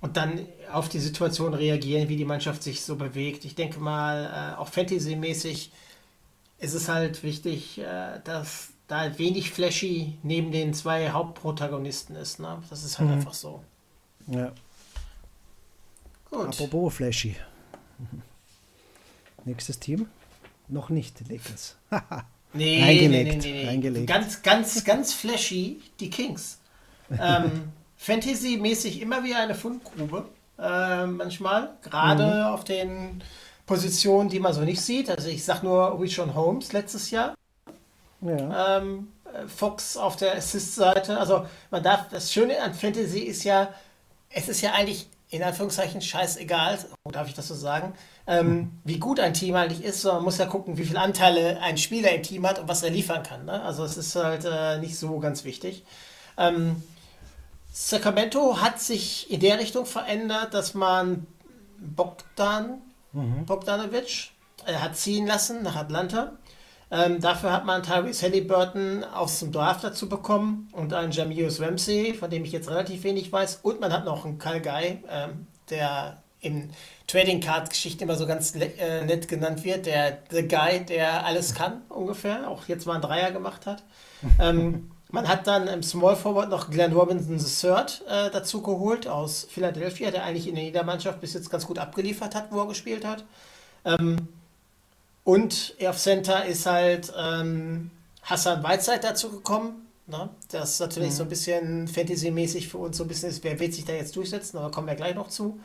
und 0.01 0.17
dann 0.17 0.45
auf 0.71 0.89
die 0.89 0.99
Situation 0.99 1.53
reagieren, 1.53 2.09
wie 2.09 2.17
die 2.17 2.25
Mannschaft 2.25 2.61
sich 2.61 2.83
so 2.83 2.95
bewegt. 2.95 3.45
Ich 3.45 3.55
denke 3.55 3.79
mal, 3.79 4.53
äh, 4.55 4.59
auch 4.59 4.67
Fantasy-mäßig 4.67 5.71
ist 6.59 6.73
es 6.73 6.89
halt 6.89 7.23
wichtig, 7.23 7.79
äh, 7.79 8.19
dass 8.23 8.69
da 8.87 8.99
halt 8.99 9.19
wenig 9.19 9.51
flashy 9.51 10.17
neben 10.23 10.51
den 10.51 10.73
zwei 10.73 11.09
Hauptprotagonisten 11.09 12.15
ist. 12.15 12.39
Ne? 12.39 12.61
Das 12.69 12.83
ist 12.83 12.99
halt 12.99 13.09
mhm. 13.09 13.15
einfach 13.15 13.33
so. 13.33 13.63
Ja. 14.27 14.51
Gut. 16.29 16.47
Apropos 16.47 16.93
flashy. 16.93 17.35
Nächstes 19.45 19.79
Team? 19.79 20.07
Noch 20.67 20.89
nicht, 20.89 21.21
Lakers. 21.29 21.77
nee, 22.53 22.83
reingelegt, 22.83 23.43
nee, 23.43 23.51
nee, 23.51 23.61
nee, 23.63 23.67
reingelegt. 23.67 24.07
Ganz, 24.07 24.41
ganz, 24.41 24.83
ganz 24.83 25.13
flashy, 25.13 25.79
die 25.99 26.09
Kings. 26.09 26.59
Ähm, 27.17 27.71
Fantasy-mäßig 27.97 29.01
immer 29.01 29.23
wie 29.23 29.33
eine 29.33 29.55
Fundgrube. 29.55 30.25
Äh, 30.59 31.05
manchmal. 31.05 31.77
Gerade 31.81 32.25
mhm. 32.25 32.53
auf 32.53 32.63
den 32.63 33.23
Positionen, 33.65 34.29
die 34.29 34.39
man 34.39 34.53
so 34.53 34.61
nicht 34.61 34.81
sieht. 34.81 35.09
Also 35.09 35.29
ich 35.29 35.43
sag 35.43 35.63
nur 35.63 35.99
Richon 35.99 36.35
Holmes 36.35 36.73
letztes 36.73 37.11
Jahr. 37.11 37.33
Ja. 38.21 38.79
Ähm, 38.79 39.07
Fox 39.47 39.97
auf 39.97 40.15
der 40.15 40.35
Assist-Seite. 40.35 41.17
Also 41.17 41.45
man 41.69 41.83
darf, 41.83 42.09
das 42.09 42.33
Schöne 42.33 42.61
an 42.61 42.73
Fantasy 42.73 43.19
ist 43.19 43.43
ja, 43.43 43.73
es 44.29 44.47
ist 44.47 44.61
ja 44.61 44.73
eigentlich 44.73 45.07
in 45.29 45.43
Anführungszeichen 45.43 46.01
scheißegal, 46.01 46.79
darf 47.11 47.27
ich 47.27 47.33
das 47.33 47.47
so 47.47 47.55
sagen, 47.55 47.93
ähm, 48.27 48.79
wie 48.83 48.97
gut 48.97 49.19
ein 49.19 49.33
Team 49.33 49.55
eigentlich 49.55 49.83
ist, 49.83 50.01
sondern 50.01 50.19
man 50.19 50.25
muss 50.25 50.37
ja 50.37 50.45
gucken, 50.45 50.77
wie 50.77 50.85
viele 50.85 51.01
Anteile 51.01 51.59
ein 51.61 51.77
Spieler 51.77 52.11
im 52.11 52.23
Team 52.23 52.47
hat 52.47 52.59
und 52.59 52.67
was 52.67 52.83
er 52.83 52.89
liefern 52.89 53.23
kann. 53.23 53.45
Ne? 53.45 53.61
Also 53.61 53.83
es 53.83 53.97
ist 53.97 54.15
halt 54.15 54.45
äh, 54.45 54.79
nicht 54.79 54.97
so 54.97 55.19
ganz 55.19 55.43
wichtig. 55.43 55.83
Ähm, 56.37 56.81
Sacramento 57.71 58.61
hat 58.61 58.79
sich 58.79 59.29
in 59.29 59.39
der 59.39 59.59
Richtung 59.59 59.85
verändert, 59.85 60.53
dass 60.53 60.73
man 60.73 61.27
Bogdan, 61.77 62.81
mhm. 63.11 63.45
Bogdanovic 63.45 64.31
äh, 64.65 64.75
hat 64.75 64.97
ziehen 64.97 65.27
lassen 65.27 65.61
nach 65.61 65.75
Atlanta. 65.75 66.33
Ähm, 66.89 67.19
dafür 67.19 67.51
hat 67.51 67.65
man 67.65 67.83
Tyrese 67.83 68.25
Halliburton 68.25 69.03
aus 69.03 69.39
dem 69.39 69.51
Draft 69.51 69.83
dazu 69.83 70.07
bekommen 70.07 70.69
und 70.71 70.93
einen 70.93 71.11
Jamius 71.11 71.59
Ramsey, 71.59 72.13
von 72.13 72.29
dem 72.29 72.45
ich 72.45 72.53
jetzt 72.53 72.69
relativ 72.69 73.03
wenig 73.03 73.31
weiß. 73.31 73.59
Und 73.63 73.81
man 73.81 73.91
hat 73.91 74.05
noch 74.05 74.25
einen 74.25 74.37
Kyle 74.37 74.61
Guy, 74.61 75.03
ähm, 75.09 75.47
der 75.69 76.21
im 76.39 76.69
Trading 77.07 77.41
Card 77.41 77.69
Geschichte 77.69 78.03
immer 78.03 78.15
so 78.15 78.25
ganz 78.25 78.55
äh, 78.55 79.03
nett 79.05 79.27
genannt 79.27 79.65
wird, 79.65 79.85
der 79.85 80.19
The 80.29 80.47
Guy, 80.47 80.85
der 80.85 81.25
alles 81.25 81.53
kann 81.53 81.81
ungefähr, 81.89 82.49
auch 82.49 82.67
jetzt 82.67 82.85
mal 82.85 82.93
einen 82.93 83.01
Dreier 83.01 83.31
gemacht 83.31 83.65
hat. 83.65 83.83
ähm, 84.39 84.91
man 85.09 85.27
hat 85.27 85.47
dann 85.47 85.67
im 85.67 85.83
Small 85.83 86.15
Forward 86.15 86.49
noch 86.49 86.69
Glenn 86.69 86.93
Robinson 86.93 87.37
III 87.37 87.81
äh, 88.07 88.29
dazu 88.31 88.61
geholt 88.61 89.07
aus 89.07 89.47
Philadelphia, 89.49 90.11
der 90.11 90.23
eigentlich 90.23 90.47
in 90.47 90.55
jeder 90.55 90.83
Mannschaft 90.83 91.19
bis 91.19 91.33
jetzt 91.33 91.49
ganz 91.49 91.65
gut 91.65 91.79
abgeliefert 91.79 92.35
hat, 92.35 92.51
wo 92.51 92.59
er 92.59 92.67
gespielt 92.67 93.05
hat. 93.05 93.25
Ähm, 93.83 94.27
und 95.27 95.75
auf 95.85 95.97
Center 95.97 96.45
ist 96.45 96.65
halt 96.65 97.11
ähm, 97.17 97.91
Hassan 98.23 98.63
Whiteside 98.63 99.01
dazu 99.01 99.29
gekommen. 99.29 99.85
Ne? 100.05 100.29
Das 100.51 100.75
ist 100.75 100.79
natürlich 100.79 101.09
mhm. 101.09 101.15
so 101.15 101.23
ein 101.23 101.29
bisschen 101.29 101.87
Fantasy-mäßig 101.89 102.69
für 102.69 102.77
uns 102.77 102.95
so 102.95 103.03
ein 103.03 103.09
bisschen 103.09 103.27
ist, 103.31 103.43
wer 103.43 103.59
wird 103.59 103.73
sich 103.73 103.83
da 103.83 103.91
jetzt 103.91 104.15
durchsetzen, 104.15 104.57
aber 104.57 104.71
kommen 104.71 104.87
wir 104.87 104.95
gleich 104.95 105.15
noch 105.15 105.27
zu. 105.27 105.59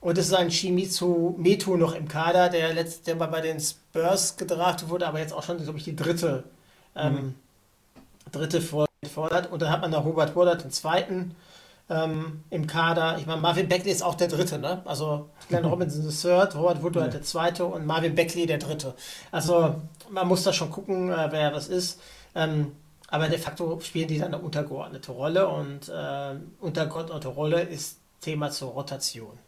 Und 0.00 0.18
es 0.18 0.26
ist 0.26 0.34
ein 0.34 0.50
Shimizu 0.50 1.36
Metu 1.38 1.76
noch 1.76 1.94
im 1.94 2.08
Kader, 2.08 2.48
der 2.48 2.74
letzte 2.74 3.14
Mal 3.14 3.26
bei 3.26 3.42
den 3.42 3.60
Spurs 3.60 4.36
gedraftet 4.36 4.88
wurde, 4.88 5.06
aber 5.06 5.20
jetzt 5.20 5.32
auch 5.32 5.44
schon, 5.44 5.58
glaube 5.62 5.78
ich, 5.78 5.84
die 5.84 5.94
dritte, 5.94 6.42
ähm, 6.96 7.14
mhm. 7.14 7.34
dritte 8.32 8.60
fordert. 8.60 9.52
Und 9.52 9.62
dann 9.62 9.70
hat 9.70 9.82
man 9.82 9.92
noch 9.92 10.04
Robert 10.04 10.34
Woodard, 10.34 10.64
den 10.64 10.72
zweiten, 10.72 11.36
ähm, 11.88 12.42
im 12.50 12.66
Kader. 12.66 13.18
Ich 13.18 13.26
meine, 13.26 13.40
Marvin 13.40 13.68
Beckley 13.68 13.92
ist 13.92 14.02
auch 14.02 14.14
der 14.14 14.28
Dritte, 14.28 14.58
ne? 14.58 14.82
Also 14.84 15.28
Glenn 15.48 15.64
Robinson 15.66 16.02
der 16.02 16.12
Third, 16.12 16.54
Robert 16.56 16.82
Woodward 16.82 17.06
ja. 17.06 17.12
der 17.12 17.22
Zweite 17.22 17.64
und 17.64 17.86
Marvin 17.86 18.14
Beckley 18.14 18.46
der 18.46 18.58
Dritte. 18.58 18.94
Also 19.30 19.76
man 20.10 20.26
muss 20.26 20.42
da 20.42 20.52
schon 20.52 20.70
gucken, 20.70 21.10
äh, 21.10 21.28
wer 21.30 21.52
was 21.52 21.68
ist. 21.68 22.00
Ähm, 22.34 22.72
aber 23.08 23.28
de 23.28 23.38
facto 23.38 23.78
spielen 23.80 24.08
die 24.08 24.18
dann 24.18 24.34
eine 24.34 24.42
untergeordnete 24.42 25.12
Rolle 25.12 25.48
und 25.48 25.88
äh, 25.88 26.34
untergeordnete 26.60 27.28
Rolle 27.28 27.62
ist 27.62 27.98
Thema 28.20 28.50
zur 28.50 28.72
Rotation. 28.72 29.38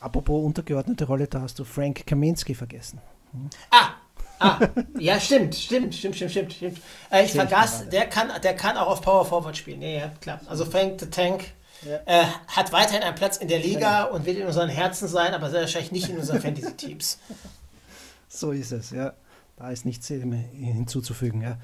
Apropos 0.00 0.44
untergeordnete 0.44 1.04
Rolle, 1.04 1.26
da 1.26 1.40
hast 1.40 1.58
du 1.58 1.64
Frank 1.64 2.06
Kaminski 2.06 2.54
vergessen. 2.54 3.00
Hm? 3.32 3.50
Ah, 3.70 3.90
Ah, 4.42 4.58
ja, 4.98 5.20
stimmt, 5.20 5.54
stimmt, 5.54 5.94
stimmt, 5.94 6.16
stimmt, 6.16 6.30
stimmt, 6.30 6.52
stimmt. 6.54 6.78
Äh, 7.10 7.26
ich 7.26 7.32
vergaß, 7.32 7.90
der 7.90 8.06
kann, 8.06 8.30
der 8.42 8.56
kann 8.56 8.78
auch 8.78 8.86
auf 8.86 9.02
Power 9.02 9.26
Forward 9.26 9.54
spielen. 9.54 9.82
Ja, 9.82 9.88
ja, 9.88 10.12
klar. 10.18 10.40
Also 10.46 10.64
Frank 10.64 10.98
the 10.98 11.10
Tank 11.10 11.52
ja. 11.84 12.00
Äh, 12.06 12.26
hat 12.48 12.72
weiterhin 12.72 13.02
einen 13.02 13.14
Platz 13.14 13.36
in 13.36 13.48
der 13.48 13.58
Liga 13.58 14.04
und 14.04 14.26
wird 14.26 14.38
in 14.38 14.46
unseren 14.46 14.68
Herzen 14.68 15.08
sein, 15.08 15.34
aber 15.34 15.50
sehr 15.50 15.60
wahrscheinlich 15.60 15.92
nicht 15.92 16.08
in 16.08 16.18
unseren 16.18 16.40
Fantasy-Teams. 16.42 17.18
So 18.28 18.52
ist 18.52 18.72
es, 18.72 18.90
ja. 18.90 19.14
da 19.56 19.70
ist 19.70 19.84
nichts 19.84 20.06
hinzuzufügen. 20.06 21.42
Ja. 21.42 21.58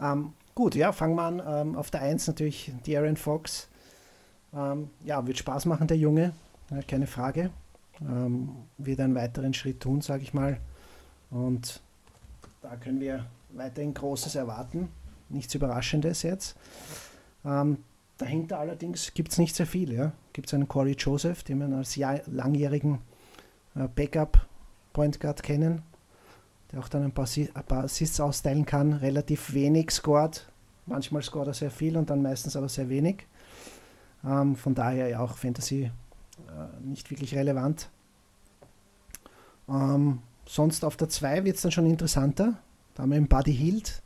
Ähm, 0.00 0.34
gut, 0.54 0.74
ja, 0.74 0.92
fangen 0.92 1.14
wir 1.14 1.22
an. 1.22 1.42
Ähm, 1.46 1.76
auf 1.76 1.90
der 1.90 2.02
1 2.02 2.26
natürlich 2.26 2.72
die 2.86 2.96
Aaron 2.96 3.16
Fox. 3.16 3.68
Ähm, 4.54 4.90
ja, 5.04 5.26
wird 5.26 5.38
Spaß 5.38 5.64
machen, 5.66 5.86
der 5.86 5.96
Junge, 5.96 6.32
ja, 6.70 6.82
keine 6.82 7.06
Frage. 7.06 7.50
Ähm, 8.00 8.50
wird 8.78 9.00
einen 9.00 9.14
weiteren 9.14 9.54
Schritt 9.54 9.80
tun, 9.80 10.00
sage 10.00 10.22
ich 10.22 10.34
mal. 10.34 10.58
Und 11.30 11.80
da 12.60 12.76
können 12.76 13.00
wir 13.00 13.26
weiterhin 13.50 13.94
Großes 13.94 14.34
erwarten. 14.34 14.88
Nichts 15.28 15.54
Überraschendes 15.54 16.22
jetzt. 16.22 16.56
Ähm, 17.44 17.78
dahinter 18.22 18.58
allerdings 18.58 19.12
gibt 19.14 19.32
es 19.32 19.38
nicht 19.38 19.56
sehr 19.56 19.66
viel. 19.66 19.92
Ja. 19.92 20.12
Gibt 20.32 20.46
es 20.48 20.54
einen 20.54 20.68
Corey 20.68 20.94
Joseph, 20.98 21.42
den 21.42 21.58
wir 21.58 21.76
als 21.76 21.96
langjährigen 22.26 23.00
äh, 23.74 23.88
Backup 23.88 24.46
Point 24.92 25.20
Guard 25.20 25.42
kennen, 25.42 25.82
der 26.70 26.80
auch 26.80 26.88
dann 26.88 27.02
ein 27.02 27.12
paar, 27.12 27.26
Assists 27.84 28.20
austeilen 28.20 28.64
kann, 28.64 28.92
relativ 28.92 29.54
wenig 29.54 29.90
scored. 29.90 30.46
Manchmal 30.86 31.22
scoret 31.22 31.48
er 31.48 31.54
sehr 31.54 31.70
viel 31.70 31.96
und 31.96 32.10
dann 32.10 32.22
meistens 32.22 32.56
aber 32.56 32.68
sehr 32.68 32.88
wenig. 32.88 33.26
Ähm, 34.24 34.54
von 34.56 34.74
daher 34.74 35.08
ja 35.08 35.20
auch 35.20 35.36
Fantasy 35.36 35.84
äh, 35.84 36.86
nicht 36.86 37.10
wirklich 37.10 37.34
relevant. 37.34 37.90
Ähm, 39.68 40.20
sonst 40.46 40.84
auf 40.84 40.96
der 40.96 41.08
2 41.08 41.44
wird 41.44 41.56
es 41.56 41.62
dann 41.62 41.72
schon 41.72 41.86
interessanter. 41.86 42.58
Da 42.94 43.02
haben 43.02 43.10
wir 43.10 43.16
einen 43.16 43.28
Buddy 43.28 43.54
Hield, 43.54 44.02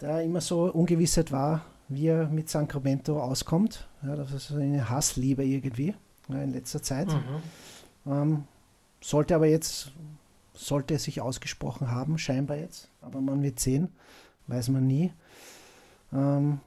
der 0.00 0.22
immer 0.22 0.40
so 0.40 0.72
ungewissheit 0.72 1.30
war, 1.30 1.64
wie 1.94 2.08
er 2.08 2.28
mit 2.28 2.48
Sacramento 2.48 3.20
auskommt. 3.22 3.88
Ja, 4.02 4.16
das 4.16 4.32
ist 4.32 4.52
eine 4.52 4.88
Hassliebe 4.88 5.44
irgendwie 5.44 5.94
ja, 6.28 6.42
in 6.42 6.52
letzter 6.52 6.82
Zeit. 6.82 7.08
Mhm. 7.08 8.12
Ähm, 8.12 8.44
sollte 9.00 9.34
aber 9.34 9.46
jetzt, 9.46 9.92
sollte 10.54 10.94
es 10.94 11.04
sich 11.04 11.20
ausgesprochen 11.20 11.90
haben, 11.90 12.18
scheinbar 12.18 12.56
jetzt. 12.56 12.88
Aber 13.00 13.20
man 13.20 13.42
wird 13.42 13.60
sehen, 13.60 13.88
weiß 14.46 14.68
man 14.70 14.86
nie. 14.86 15.12
Ähm, 16.12 16.60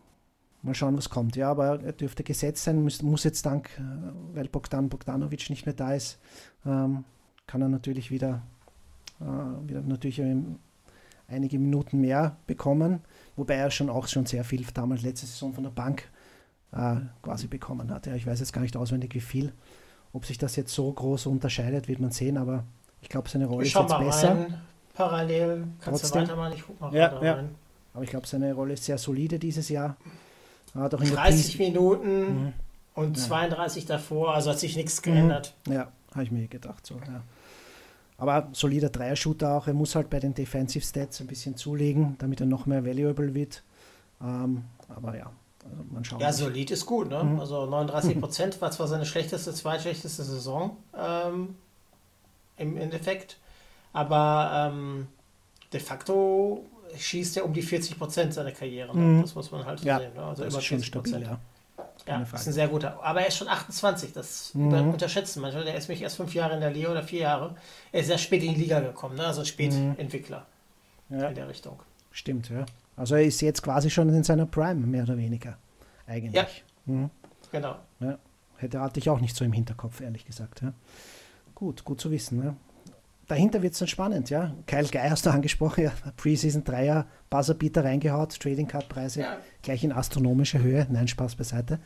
mal 0.62 0.76
schauen, 0.76 0.98
was 0.98 1.10
kommt. 1.10 1.36
Ja, 1.36 1.52
aber 1.52 1.82
er 1.82 1.94
dürfte 1.94 2.24
gesetzt 2.24 2.64
sein, 2.64 2.82
muss, 2.82 3.02
muss 3.02 3.24
jetzt 3.24 3.46
dank, 3.46 3.70
äh, 3.78 4.36
weil 4.36 4.48
Bogdan 4.48 4.90
Bogdanovic 4.90 5.50
nicht 5.50 5.66
mehr 5.66 5.76
da 5.76 5.94
ist, 5.94 6.20
ähm, 6.66 7.06
kann 7.48 7.62
er 7.62 7.70
natürlich 7.70 8.12
wieder, 8.12 8.42
äh, 9.22 9.70
wieder 9.70 9.82
natürlich 9.82 10.22
einige 11.28 11.60
Minuten 11.60 12.02
mehr 12.02 12.38
bekommen, 12.48 13.02
wobei 13.36 13.56
er 13.56 13.72
schon 13.72 13.90
auch 13.90 14.08
schon 14.08 14.26
sehr 14.26 14.44
viel 14.44 14.66
damals 14.74 15.02
letzte 15.02 15.26
Saison 15.26 15.54
von 15.54 15.64
der 15.64 15.72
Bank 15.72 16.10
äh, 16.72 16.96
quasi 17.22 17.48
bekommen 17.48 17.92
hat. 17.92 18.08
Ja, 18.08 18.16
ich 18.16 18.26
weiß 18.26 18.40
jetzt 18.40 18.54
gar 18.54 18.62
nicht 18.62 18.78
auswendig, 18.78 19.14
wie 19.16 19.22
viel. 19.22 19.54
Ob 20.14 20.26
sich 20.26 20.38
das 20.38 20.56
jetzt 20.56 20.74
so 20.74 20.92
groß 20.92 21.26
unterscheidet, 21.26 21.88
wird 21.88 22.00
man 22.00 22.12
sehen, 22.12 22.38
aber 22.38 22.64
ich 23.02 23.10
glaube, 23.10 23.30
seine 23.30 23.46
Rolle 23.46 23.66
ich 23.66 23.76
ist 23.76 23.80
jetzt 23.80 24.00
besser. 24.00 24.32
Rein. 24.32 24.62
Parallel 24.94 25.68
kannst 25.82 26.04
Trotzdem. 26.04 26.22
du 26.24 26.28
weitermachen, 26.30 26.54
ich 26.56 26.64
guck 26.66 26.80
mal 26.80 26.94
ja, 26.94 27.22
ja. 27.22 27.34
rein. 27.34 27.56
Aber 27.94 28.04
ich 28.04 28.10
glaube, 28.10 28.28
seine 28.28 28.54
Rolle 28.54 28.74
ist 28.74 28.86
sehr 28.86 28.98
solide 28.98 29.40
dieses 29.40 29.70
Jahr. 29.70 29.98
Hat 30.74 30.94
auch 30.94 31.02
in 31.02 31.10
30 31.10 31.60
Minuten 31.60 32.44
mhm. 32.46 32.54
und 32.96 33.18
32 33.18 33.84
ja. 33.84 33.96
davor, 33.96 34.34
also 34.34 34.52
hat 34.52 34.60
sich 34.60 34.76
nichts 34.76 35.02
geändert. 35.02 35.56
Mhm. 35.68 35.74
Ja, 35.74 35.92
habe 36.12 36.24
ich 36.24 36.32
mir 36.32 36.48
gedacht. 36.48 36.86
So, 36.86 36.96
ja. 36.96 37.22
Aber 38.18 38.50
solider 38.54 38.90
Dreier-Shooter 38.90 39.58
auch. 39.58 39.68
Er 39.68 39.74
muss 39.74 39.96
halt 39.96 40.10
bei 40.10 40.20
den 40.20 40.34
Defensive 40.34 40.86
Stats 40.86 41.20
ein 41.20 41.28
bisschen 41.28 41.58
zulegen, 41.58 42.16
damit 42.20 42.40
er 42.40 42.46
noch 42.46 42.66
mehr 42.66 42.86
valuable 42.86 43.34
wird. 43.34 43.64
Ähm, 44.22 44.64
aber 44.88 45.18
ja, 45.18 45.32
also 45.64 45.84
man 45.92 46.06
schaut. 46.06 46.22
Ja, 46.22 46.32
solid 46.32 46.72
ist 46.72 46.86
gut, 46.86 47.10
ne? 47.10 47.24
Mhm. 47.24 47.40
Also 47.40 47.66
39 47.66 48.20
Prozent 48.20 48.62
war 48.62 48.72
zwar 48.72 48.88
seine 48.88 49.06
schlechteste, 49.06 49.54
zweitschlechteste 49.54 50.24
Saison 50.24 50.78
ähm, 50.98 51.56
im 52.58 52.78
Endeffekt, 52.78 53.38
aber 53.92 54.72
ähm, 54.72 55.08
de 55.74 55.80
facto 55.82 56.66
schießt 56.96 57.38
er 57.38 57.46
um 57.46 57.54
die 57.54 57.62
40 57.62 57.98
Prozent 57.98 58.34
seiner 58.34 58.52
Karriere. 58.52 58.96
Ne? 58.96 59.02
Mhm. 59.02 59.22
Das 59.24 59.36
muss 59.36 59.52
man 59.52 59.66
halt 59.66 59.82
ja, 59.82 60.00
sehen. 60.00 60.14
Ne? 60.14 60.24
Also 60.24 60.44
das 60.44 60.54
über 60.54 60.60
ist 60.60 60.66
schon 60.66 60.84
stabil, 60.84 61.22
ja. 61.22 61.40
Ja, 62.08 62.22
ist 62.22 62.48
ein 62.48 62.54
sehr 62.54 62.68
guter. 62.68 63.00
Aber 63.04 63.22
er 63.22 63.28
ist 63.28 63.38
schon 63.38 63.48
28, 63.48 64.14
das 64.14 64.54
mhm. 64.54 64.92
unterschätzen 64.92 65.42
manche. 65.42 65.64
Der 65.64 65.76
ist 65.76 65.90
mich 65.90 66.02
erst 66.02 66.18
fünf 66.18 66.36
Jahre 66.36 66.54
in 66.54 66.62
der 66.62 66.70
Liga 66.70 66.92
oder 66.92 67.02
vier 67.02 67.22
Jahre. 67.22 67.56
Er 67.92 68.02
ist 68.02 68.08
sehr 68.08 68.20
spät 68.20 68.44
in 68.44 68.54
die 68.54 68.62
Liga 68.62 68.80
gekommen, 68.80 69.16
ne? 69.16 69.26
also 69.26 69.44
Spätentwickler 69.44 70.46
mhm. 71.10 71.20
ja. 71.20 71.30
in 71.30 71.36
der 71.36 71.50
Richtung. 71.50 71.80
Stimmt, 72.12 72.50
ja. 72.50 72.66
Also 72.96 73.16
er 73.16 73.24
ist 73.24 73.42
jetzt 73.42 73.64
quasi 73.64 73.90
schon 73.90 74.10
in 74.10 74.24
seiner 74.24 74.46
Prime, 74.46 74.76
mehr 74.86 75.04
oder 75.04 75.18
weniger. 75.18 75.58
Eigentlich. 76.08 76.36
Ja. 76.36 76.48
Mhm. 76.86 77.10
Genau. 77.52 77.76
Ja. 78.00 78.18
Hätte 78.58 78.80
hatte 78.80 79.00
ich 79.00 79.10
auch 79.10 79.20
nicht 79.20 79.36
so 79.36 79.44
im 79.44 79.52
Hinterkopf, 79.52 80.02
ehrlich 80.02 80.26
gesagt. 80.26 80.62
Ja. 80.62 80.74
Gut, 81.56 81.84
gut 81.84 82.00
zu 82.00 82.12
wissen. 82.12 82.44
Ja. 82.44 82.56
Dahinter 83.28 83.64
wird 83.64 83.74
es 83.74 83.80
dann 83.80 83.88
spannend, 83.88 84.30
ja. 84.30 84.54
Kyle 84.68 84.88
Guy 84.88 85.10
hast 85.10 85.26
du 85.26 85.32
angesprochen, 85.32 85.86
ja. 85.86 85.92
Preseason 86.16 86.64
Dreier, 86.64 87.08
Buzzerbeater 87.32 87.84
reingehaut, 87.84 88.40
Trading 88.40 88.68
Card 88.68 88.88
Preise 88.88 89.22
ja. 89.22 89.38
gleich 89.64 89.84
in 89.84 89.92
astronomischer 89.92 90.60
Höhe. 90.60 90.86
Nein, 90.92 91.08
Spaß 91.08 91.36
beiseite. 91.36 91.80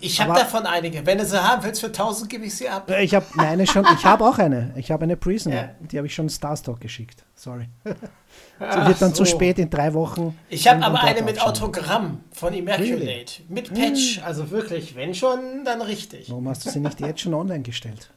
Ich 0.00 0.20
habe 0.20 0.34
davon 0.34 0.66
einige. 0.66 1.06
Wenn 1.06 1.18
du 1.18 1.24
sie 1.24 1.40
haben 1.40 1.62
willst 1.62 1.80
für 1.80 1.88
1000, 1.88 2.28
gebe 2.28 2.46
ich 2.46 2.56
sie 2.56 2.68
ab. 2.68 2.90
Ich 3.00 3.14
habe 3.14 3.26
meine 3.34 3.66
schon, 3.66 3.86
ich 3.94 4.04
habe 4.04 4.24
auch 4.24 4.38
eine. 4.38 4.72
Ich 4.76 4.90
habe 4.90 5.04
eine 5.04 5.16
Prisoner. 5.16 5.54
Ja. 5.54 5.70
Die 5.80 5.98
habe 5.98 6.06
ich 6.06 6.14
schon 6.14 6.28
Starstock 6.28 6.80
geschickt. 6.80 7.24
Sorry. 7.34 7.68
Sie 7.84 8.86
wird 8.86 9.00
dann 9.00 9.10
so. 9.14 9.24
zu 9.24 9.26
spät 9.26 9.58
in 9.58 9.70
drei 9.70 9.94
Wochen. 9.94 10.36
Ich 10.48 10.66
habe 10.66 10.84
aber 10.84 11.02
eine 11.02 11.22
mit 11.22 11.40
Autogramm 11.40 12.20
von 12.32 12.52
Immaculate. 12.54 13.00
Really? 13.00 13.26
Mit 13.48 13.72
Patch. 13.72 14.16
Hm. 14.16 14.24
Also 14.24 14.50
wirklich, 14.50 14.96
wenn 14.96 15.14
schon, 15.14 15.64
dann 15.64 15.82
richtig. 15.82 16.30
Warum 16.30 16.48
hast 16.48 16.66
du 16.66 16.70
sie 16.70 16.80
nicht 16.80 17.00
jetzt 17.00 17.20
schon 17.20 17.34
online 17.34 17.62
gestellt? 17.62 18.10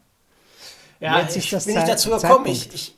Ja, 1.00 1.20
jetzt 1.20 1.36
ich 1.36 1.50
bin 1.50 1.76
nicht 1.76 1.88
dazu 1.88 2.10
gekommen. 2.10 2.46
Ich, 2.48 2.74
ich, 2.74 2.96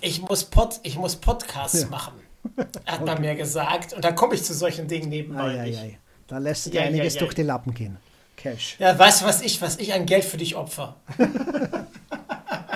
ich, 0.00 0.22
muss 0.22 0.44
Pod, 0.44 0.80
ich 0.82 0.96
muss 0.96 1.16
Podcasts 1.16 1.82
ja. 1.82 1.88
machen, 1.88 2.14
hat 2.56 3.00
okay. 3.00 3.04
man 3.04 3.20
mir 3.20 3.34
gesagt. 3.34 3.92
Und 3.92 4.04
dann 4.04 4.14
komme 4.14 4.34
ich 4.34 4.44
zu 4.44 4.54
solchen 4.54 4.88
Dingen 4.88 5.08
nebenbei. 5.08 5.60
Ei, 5.60 5.76
ei. 5.76 5.98
Da 6.26 6.38
lässt 6.38 6.66
dir 6.66 6.74
ja, 6.74 6.82
einiges 6.82 7.14
ja, 7.14 7.20
durch 7.20 7.34
die 7.34 7.42
Lappen 7.42 7.74
gehen. 7.74 7.98
Cash. 8.36 8.76
Ja, 8.78 8.98
weißt 8.98 9.22
du, 9.22 9.26
was 9.26 9.42
ich, 9.42 9.60
was 9.62 9.78
ich 9.78 9.92
an 9.92 10.06
Geld 10.06 10.24
für 10.24 10.36
dich 10.36 10.56
opfer? 10.56 10.96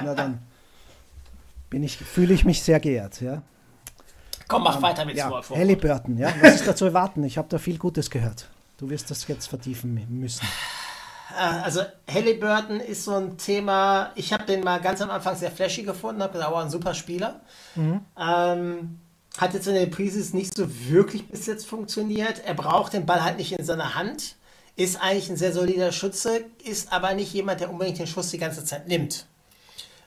Na 0.02 0.14
dann 0.14 0.40
bin 1.70 1.82
ich, 1.82 1.96
fühle 1.96 2.34
ich 2.34 2.44
mich 2.44 2.62
sehr 2.62 2.80
geehrt, 2.80 3.20
ja. 3.20 3.42
Komm, 4.48 4.62
mach 4.62 4.76
um, 4.76 4.82
weiter 4.82 5.04
mit 5.04 5.16
ja, 5.16 5.42
Halliburton, 5.50 6.18
ja. 6.18 6.32
Was 6.40 6.56
ist 6.56 6.68
da 6.68 6.76
zu 6.76 6.84
erwarten? 6.84 7.24
Ich 7.24 7.36
habe 7.36 7.48
da 7.48 7.58
viel 7.58 7.78
Gutes 7.78 8.10
gehört. 8.10 8.48
Du 8.78 8.88
wirst 8.90 9.10
das 9.10 9.26
jetzt 9.26 9.48
vertiefen 9.48 10.06
müssen. 10.08 10.46
Äh, 11.36 11.62
also 11.62 11.82
Halliburton 12.12 12.80
ist 12.80 13.04
so 13.04 13.14
ein 13.14 13.36
Thema, 13.38 14.12
ich 14.14 14.32
habe 14.32 14.44
den 14.44 14.62
mal 14.62 14.80
ganz 14.80 15.00
am 15.00 15.10
Anfang 15.10 15.36
sehr 15.36 15.50
flashy 15.50 15.82
gefunden, 15.82 16.22
habe 16.22 16.32
gesagt, 16.32 16.52
oh, 16.52 16.56
ein 16.56 16.70
super 16.70 16.94
Spieler. 16.94 17.40
Mhm. 17.74 18.00
Ähm, 18.18 18.98
hat 19.36 19.54
jetzt 19.54 19.66
in 19.66 19.74
der 19.74 19.86
Preseason 19.86 20.38
nicht 20.38 20.56
so 20.56 20.66
wirklich 20.88 21.28
bis 21.28 21.46
jetzt 21.46 21.66
funktioniert. 21.66 22.42
Er 22.44 22.54
braucht 22.54 22.94
den 22.94 23.06
Ball 23.06 23.22
halt 23.22 23.36
nicht 23.36 23.52
in 23.52 23.64
seiner 23.64 23.94
Hand. 23.94 24.36
Ist 24.76 25.00
eigentlich 25.00 25.30
ein 25.30 25.36
sehr 25.36 25.52
solider 25.52 25.92
Schütze, 25.92 26.44
ist 26.64 26.92
aber 26.92 27.14
nicht 27.14 27.32
jemand, 27.32 27.60
der 27.60 27.70
unbedingt 27.70 27.98
den 27.98 28.06
Schuss 28.06 28.30
die 28.30 28.38
ganze 28.38 28.64
Zeit 28.64 28.88
nimmt. 28.88 29.26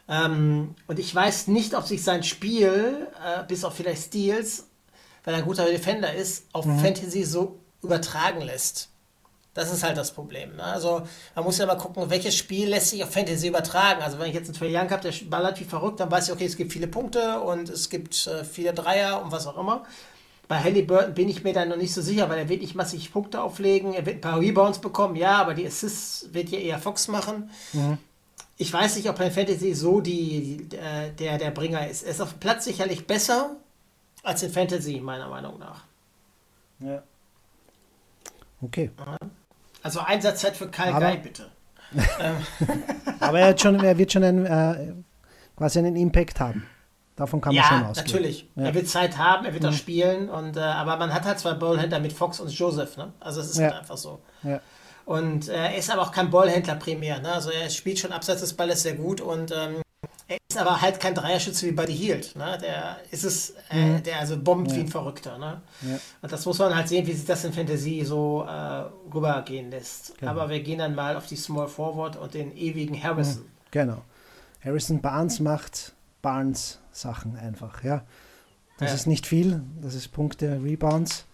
Ähm, 0.08 0.76
und 0.88 1.00
ich 1.00 1.14
weiß 1.14 1.48
nicht, 1.48 1.76
ob 1.76 1.86
sich 1.86 2.04
sein 2.04 2.24
Spiel, 2.24 3.08
äh, 3.24 3.44
bis 3.48 3.64
auf 3.64 3.76
vielleicht 3.76 4.04
Steals, 4.04 4.66
weil 5.24 5.36
er 5.36 5.40
ein 5.40 5.46
guter 5.46 5.66
Defender 5.66 6.14
ist, 6.14 6.46
auf 6.54 6.66
mhm. 6.66 6.80
Fantasy 6.80 7.24
so 7.24 7.60
übertragen 7.82 8.42
lässt. 8.42 8.90
Das 9.60 9.74
ist 9.74 9.84
halt 9.84 9.97
das 9.97 10.12
Problem. 10.12 10.55
Ne? 10.55 10.64
Also 10.64 11.01
man 11.36 11.43
muss 11.43 11.57
ja 11.57 11.66
mal 11.66 11.76
gucken, 11.76 12.10
welches 12.10 12.36
Spiel 12.36 12.70
lässt 12.70 12.89
sich 12.89 13.03
auf 13.03 13.12
Fantasy 13.12 13.47
übertragen. 13.47 14.01
Also 14.01 14.20
wenn 14.20 14.30
ich 14.30 14.34
jetzt 14.34 14.47
einen 14.47 14.57
Trey 14.57 14.76
Young 14.76 14.89
habe, 14.89 15.01
der 15.01 15.14
ballert 15.30 15.60
wie 15.60 15.66
verrückt, 15.66 15.99
dann 15.99 16.10
weiß 16.10 16.28
ich, 16.28 16.34
okay, 16.34 16.45
es 16.45 16.57
gibt 16.57 16.72
viele 16.72 16.88
Punkte 16.88 17.41
und 17.41 17.70
es 17.70 17.89
gibt 17.89 18.28
äh, 18.28 18.43
viele 18.43 18.74
Dreier 18.74 19.22
und 19.24 19.32
was 19.32 19.47
auch 19.47 19.57
immer. 19.57 19.84
Bei 20.47 20.60
Halliburton 20.60 21.14
bin 21.14 21.30
ich 21.30 21.43
mir 21.43 21.53
dann 21.53 21.70
noch 21.70 21.78
nicht 21.78 21.93
so 21.93 22.01
sicher, 22.01 22.30
weil 22.30 22.39
er 22.39 22.49
wird 22.49 22.62
nicht 22.62 22.74
massig 22.74 23.12
Punkte 23.12 23.41
auflegen, 23.41 23.93
er 23.93 24.05
wird 24.05 24.18
ein 24.18 24.22
paar 24.22 24.39
Rebounds 24.39 24.80
bekommen, 24.80 25.16
ja, 25.16 25.38
aber 25.38 25.53
die 25.53 25.68
Assists 25.68 26.34
wird 26.34 26.49
ja 26.49 26.57
eher 26.57 26.80
Fox 26.80 27.07
machen. 27.07 27.51
Mhm 27.74 27.99
ich 28.62 28.74
weiß 28.74 28.97
nicht, 28.97 29.10
ob 29.10 29.18
ein 29.22 29.32
Fantasy 29.32 29.74
so 29.74 30.01
die, 30.01 30.68
äh, 30.74 31.12
der, 31.14 31.38
der 31.38 31.49
Bringer 31.49 31.88
ist. 31.88 32.03
Er 32.03 32.12
ist 32.12 32.20
auf 32.20 32.32
dem 32.32 32.39
Platz 32.41 32.66
sicherlich 32.66 33.07
besser 33.07 33.55
als 34.22 34.43
in 34.43 34.51
Fantasy, 34.51 34.99
meiner 34.99 35.30
Meinung 35.30 35.57
nach. 35.60 35.86
Ja. 36.80 37.01
Okay. 38.62 38.91
Also 39.84 40.00
Einsatzzeit 40.00 40.56
für 40.56 40.70
Kyle 40.70 40.94
Aber, 40.94 41.12
Guy, 41.12 41.18
bitte. 41.18 41.52
Aber 43.20 43.40
er, 43.40 43.58
schon, 43.58 43.84
er, 43.84 43.98
wird 43.98 44.12
schon 44.12 44.24
einen, 44.24 44.46
äh, 44.46 44.94
quasi 45.56 45.80
einen 45.80 45.96
Impact 45.96 46.40
haben. 46.40 46.66
Davon 47.16 47.42
kann 47.42 47.54
man 47.54 47.64
ja, 47.64 47.68
schon 47.68 47.86
ausgehen. 47.86 48.08
Natürlich. 48.08 48.50
Ja. 48.56 48.64
Er 48.64 48.74
wird 48.74 48.88
Zeit 48.88 49.18
haben, 49.18 49.46
er 49.46 49.54
wird 49.54 49.64
mhm. 49.64 49.70
auch 49.70 49.74
spielen. 49.74 50.30
Und, 50.30 50.56
äh, 50.56 50.62
aber 50.62 50.98
man 50.98 51.14
hat 51.14 51.26
halt 51.26 51.40
zwei 51.40 51.54
Ballhändler 51.54 52.00
mit 52.00 52.14
Fox 52.14 52.40
und 52.40 52.50
Joseph. 52.50 52.96
Ne? 52.98 53.12
Also 53.20 53.42
es 53.42 53.50
ist 53.50 53.58
ja. 53.58 53.68
halt 53.68 53.80
einfach 53.80 53.98
so. 53.98 54.22
Ja. 54.44 54.62
Und 55.06 55.50
äh, 55.50 55.54
er 55.54 55.76
ist 55.76 55.92
aber 55.92 56.04
auch 56.04 56.12
kein 56.12 56.30
Ballhändler 56.30 56.76
primär. 56.76 57.20
Ne? 57.20 57.32
Also 57.32 57.50
er 57.50 57.70
spielt 57.70 58.00
schon 58.00 58.12
abseits 58.12 58.42
des 58.42 58.54
Balles 58.54 58.84
sehr 58.84 58.94
gut 58.94 59.20
und 59.20 59.52
ähm, 59.52 59.82
ist 60.52 60.58
aber 60.58 60.82
halt 60.82 61.00
kein 61.00 61.14
Dreierschütze 61.14 61.68
wie 61.68 61.72
Buddy 61.72 61.95
Hield. 61.95 62.36
Ne? 62.36 62.58
Der 62.60 62.97
ist 63.12 63.24
es, 63.24 63.54
äh, 63.70 63.86
mhm. 63.86 64.04
der 64.04 64.18
also 64.18 64.36
bombt 64.41 64.72
ja. 64.72 64.78
wie 64.78 64.82
ein 64.82 64.88
Verrückter. 64.88 65.38
Ne? 65.38 65.62
Ja. 65.84 66.00
Und 66.24 66.32
das 66.32 66.43
muss 66.47 66.58
man 66.58 66.76
halt 66.76 66.88
sehen, 66.88 67.06
wie 67.06 67.14
sich 67.14 67.26
das 67.26 67.45
in 67.45 67.54
Fantasy 67.54 68.04
so 68.04 68.47
äh, 68.50 68.86
rübergehen 69.14 69.70
lässt. 69.70 70.18
Genau. 70.18 70.32
Aber 70.32 70.50
wir 70.50 70.60
gehen 70.62 70.80
dann 70.80 70.95
mal 70.95 71.16
auf 71.16 71.28
die 71.28 71.36
Small 71.36 71.68
Forward 71.68 72.16
und 72.16 72.34
den 72.34 72.58
ewigen 72.58 73.02
Harrison. 73.02 73.43
Mhm. 73.43 73.50
Genau. 73.70 74.02
Harrison 74.66 75.02
Barnes 75.02 75.39
macht 75.39 75.93
Barnes 76.24 76.80
Sachen 76.91 77.38
einfach, 77.38 77.84
ja. 77.84 78.04
Das 78.80 78.89
Ja. 78.89 78.95
ist 78.95 79.08
nicht 79.08 79.28
viel. 79.28 79.62
Das 79.84 79.93
ist 79.93 80.08
Punkte, 80.12 80.60
Rebounds. 80.64 81.26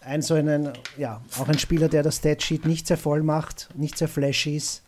Ein 0.00 0.22
so 0.22 0.34
einen, 0.34 0.72
ja, 0.96 1.20
auch 1.40 1.48
ein 1.48 1.58
Spieler, 1.58 1.88
der 1.88 2.04
das 2.04 2.18
Statsheet 2.18 2.66
nicht 2.66 2.86
sehr 2.86 2.98
voll 2.98 3.24
macht, 3.24 3.68
nicht 3.74 3.98
sehr 3.98 4.08
flashy 4.08 4.56
ist 4.56 4.82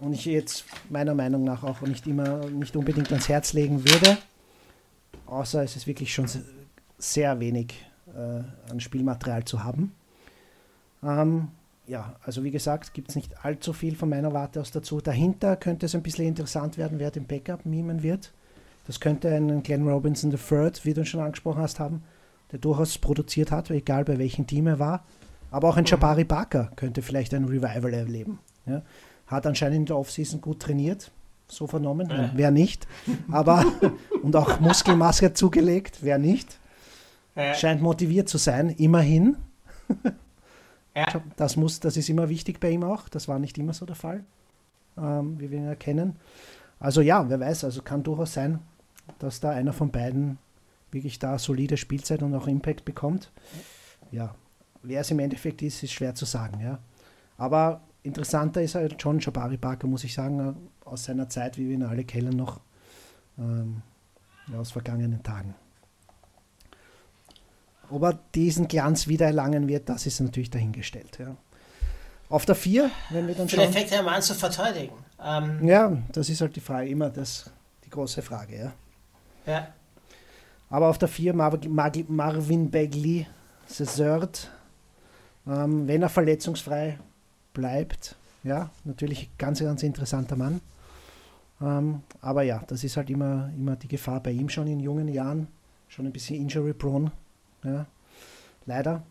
und 0.00 0.12
ich 0.12 0.24
jetzt 0.24 0.64
meiner 0.90 1.14
Meinung 1.14 1.44
nach 1.44 1.62
auch 1.62 1.80
nicht 1.82 2.06
immer, 2.06 2.46
nicht 2.46 2.76
unbedingt 2.76 3.10
ans 3.10 3.28
Herz 3.28 3.52
legen 3.52 3.84
würde. 3.88 4.18
Außer 5.26 5.62
es 5.62 5.76
ist 5.76 5.86
wirklich 5.86 6.12
schon 6.12 6.26
se- 6.26 6.44
sehr 6.98 7.40
wenig 7.40 7.74
äh, 8.14 8.42
an 8.70 8.80
Spielmaterial 8.80 9.44
zu 9.44 9.64
haben. 9.64 9.94
Ähm, 11.02 11.48
ja, 11.86 12.16
also 12.24 12.44
wie 12.44 12.50
gesagt, 12.50 12.94
gibt 12.94 13.10
es 13.10 13.16
nicht 13.16 13.44
allzu 13.44 13.72
viel 13.72 13.94
von 13.94 14.08
meiner 14.08 14.32
Warte 14.32 14.60
aus 14.60 14.70
dazu. 14.70 15.00
Dahinter 15.00 15.56
könnte 15.56 15.86
es 15.86 15.94
ein 15.94 16.02
bisschen 16.02 16.26
interessant 16.26 16.78
werden, 16.78 16.98
wer 16.98 17.10
den 17.10 17.26
Backup 17.26 17.66
mimen 17.66 18.02
wird. 18.02 18.32
Das 18.86 19.00
könnte 19.00 19.34
ein 19.34 19.62
Glenn 19.62 19.88
Robinson 19.88 20.30
III, 20.30 20.70
wie 20.82 20.94
du 20.94 21.04
schon 21.04 21.20
angesprochen 21.20 21.62
hast, 21.62 21.80
haben, 21.80 22.02
der 22.52 22.58
durchaus 22.58 22.98
produziert 22.98 23.50
hat, 23.50 23.70
egal 23.70 24.04
bei 24.04 24.18
welchem 24.18 24.46
Team 24.46 24.66
er 24.66 24.78
war. 24.78 25.04
Aber 25.50 25.68
auch 25.68 25.76
ein 25.76 25.84
Jabari 25.84 26.24
Parker 26.24 26.70
könnte 26.76 27.00
vielleicht 27.00 27.32
ein 27.32 27.44
Revival 27.44 27.92
erleben. 27.94 28.38
Ja. 28.66 28.82
Hat 29.26 29.46
anscheinend 29.46 29.76
in 29.76 29.86
der 29.86 29.96
Offseason 29.96 30.40
gut 30.40 30.60
trainiert, 30.60 31.10
so 31.48 31.66
vernommen. 31.66 32.10
Ja. 32.10 32.30
Wer 32.34 32.50
nicht. 32.50 32.86
Aber, 33.30 33.64
und 34.22 34.36
auch 34.36 34.60
Muskelmaske 34.60 35.32
zugelegt, 35.32 35.98
wer 36.02 36.18
nicht. 36.18 36.58
Ja, 37.36 37.54
Scheint 37.54 37.82
motiviert 37.82 38.28
zu 38.28 38.38
sein, 38.38 38.70
immerhin. 38.70 39.36
ja. 40.94 41.06
Das, 41.36 41.56
muss, 41.56 41.80
das 41.80 41.96
ist 41.96 42.08
immer 42.08 42.28
wichtig 42.28 42.60
bei 42.60 42.70
ihm 42.70 42.84
auch. 42.84 43.08
Das 43.08 43.28
war 43.28 43.38
nicht 43.38 43.58
immer 43.58 43.72
so 43.72 43.86
der 43.86 43.96
Fall, 43.96 44.24
ähm, 44.96 45.38
wie 45.40 45.50
wir 45.50 45.58
ihn 45.58 45.66
erkennen. 45.66 46.16
Also 46.78 47.00
ja, 47.00 47.28
wer 47.28 47.40
weiß, 47.40 47.64
also 47.64 47.82
kann 47.82 48.02
durchaus 48.02 48.34
sein, 48.34 48.60
dass 49.18 49.40
da 49.40 49.50
einer 49.50 49.72
von 49.72 49.90
beiden 49.90 50.38
wirklich 50.90 51.18
da 51.18 51.38
solide 51.38 51.76
Spielzeit 51.76 52.22
und 52.22 52.34
auch 52.34 52.46
Impact 52.46 52.84
bekommt. 52.84 53.32
Ja, 54.12 54.34
wer 54.82 55.00
es 55.00 55.10
im 55.10 55.18
Endeffekt 55.18 55.62
ist, 55.62 55.82
ist 55.82 55.92
schwer 55.92 56.14
zu 56.14 56.24
sagen, 56.24 56.60
ja. 56.60 56.78
Aber 57.36 57.80
interessanter 58.04 58.62
ist 58.62 58.76
halt 58.76 58.96
John 58.98 59.18
Jabari 59.18 59.56
Parker, 59.56 59.88
muss 59.88 60.04
ich 60.04 60.14
sagen, 60.14 60.38
äh, 60.40 60.88
aus 60.88 61.04
seiner 61.04 61.28
Zeit, 61.28 61.58
wie 61.58 61.68
wir 61.68 61.74
ihn 61.74 61.82
alle 61.82 62.04
kennen, 62.04 62.36
noch 62.36 62.60
ähm, 63.38 63.82
aus 64.56 64.70
vergangenen 64.70 65.22
Tagen. 65.22 65.54
Ob 67.90 68.02
er 68.02 68.18
diesen 68.34 68.68
Glanz 68.68 69.08
wieder 69.08 69.26
erlangen 69.26 69.66
wird, 69.68 69.88
das 69.88 70.06
ist 70.06 70.20
natürlich 70.20 70.50
dahingestellt. 70.50 71.18
Ja. 71.18 71.36
Auf 72.28 72.46
der 72.46 72.54
4, 72.54 72.90
wenn 73.10 73.26
wir 73.26 73.34
dann 73.34 73.48
Vielleicht 73.48 73.72
schauen. 73.72 73.82
fängt 73.82 73.92
er 73.92 74.02
mal 74.02 74.14
an 74.14 74.22
zu 74.22 74.34
verteidigen. 74.34 74.94
Ähm, 75.22 75.66
Ja, 75.66 75.96
das 76.12 76.28
ist 76.28 76.40
halt 76.40 76.56
die 76.56 76.60
Frage, 76.60 76.88
immer 76.88 77.10
das, 77.10 77.50
die 77.84 77.90
große 77.90 78.22
Frage. 78.22 78.72
Ja. 79.46 79.52
ja. 79.52 79.68
Aber 80.70 80.88
auf 80.88 80.98
der 80.98 81.08
4 81.08 81.34
Mar 81.34 81.58
Mar 81.68 81.92
Marvin 82.08 82.70
Bagley, 82.70 83.26
Third. 83.68 84.50
Ähm, 85.46 85.86
wenn 85.86 86.02
er 86.02 86.08
verletzungsfrei 86.08 86.98
bleibt, 87.54 88.16
ja, 88.42 88.70
natürlich 88.84 89.30
ganz, 89.38 89.60
ganz 89.60 89.82
interessanter 89.82 90.36
Mann. 90.36 90.60
Ähm, 91.60 92.02
aber 92.20 92.42
ja, 92.42 92.62
das 92.66 92.84
ist 92.84 92.96
halt 92.96 93.08
immer, 93.08 93.50
immer 93.56 93.76
die 93.76 93.88
Gefahr 93.88 94.20
bei 94.20 94.32
ihm 94.32 94.48
schon 94.50 94.66
in 94.66 94.80
jungen 94.80 95.08
Jahren, 95.08 95.48
schon 95.88 96.04
ein 96.04 96.12
bisschen 96.12 96.36
injury-prone. 96.36 97.10
Ja, 97.62 97.86
leider. 98.66 99.02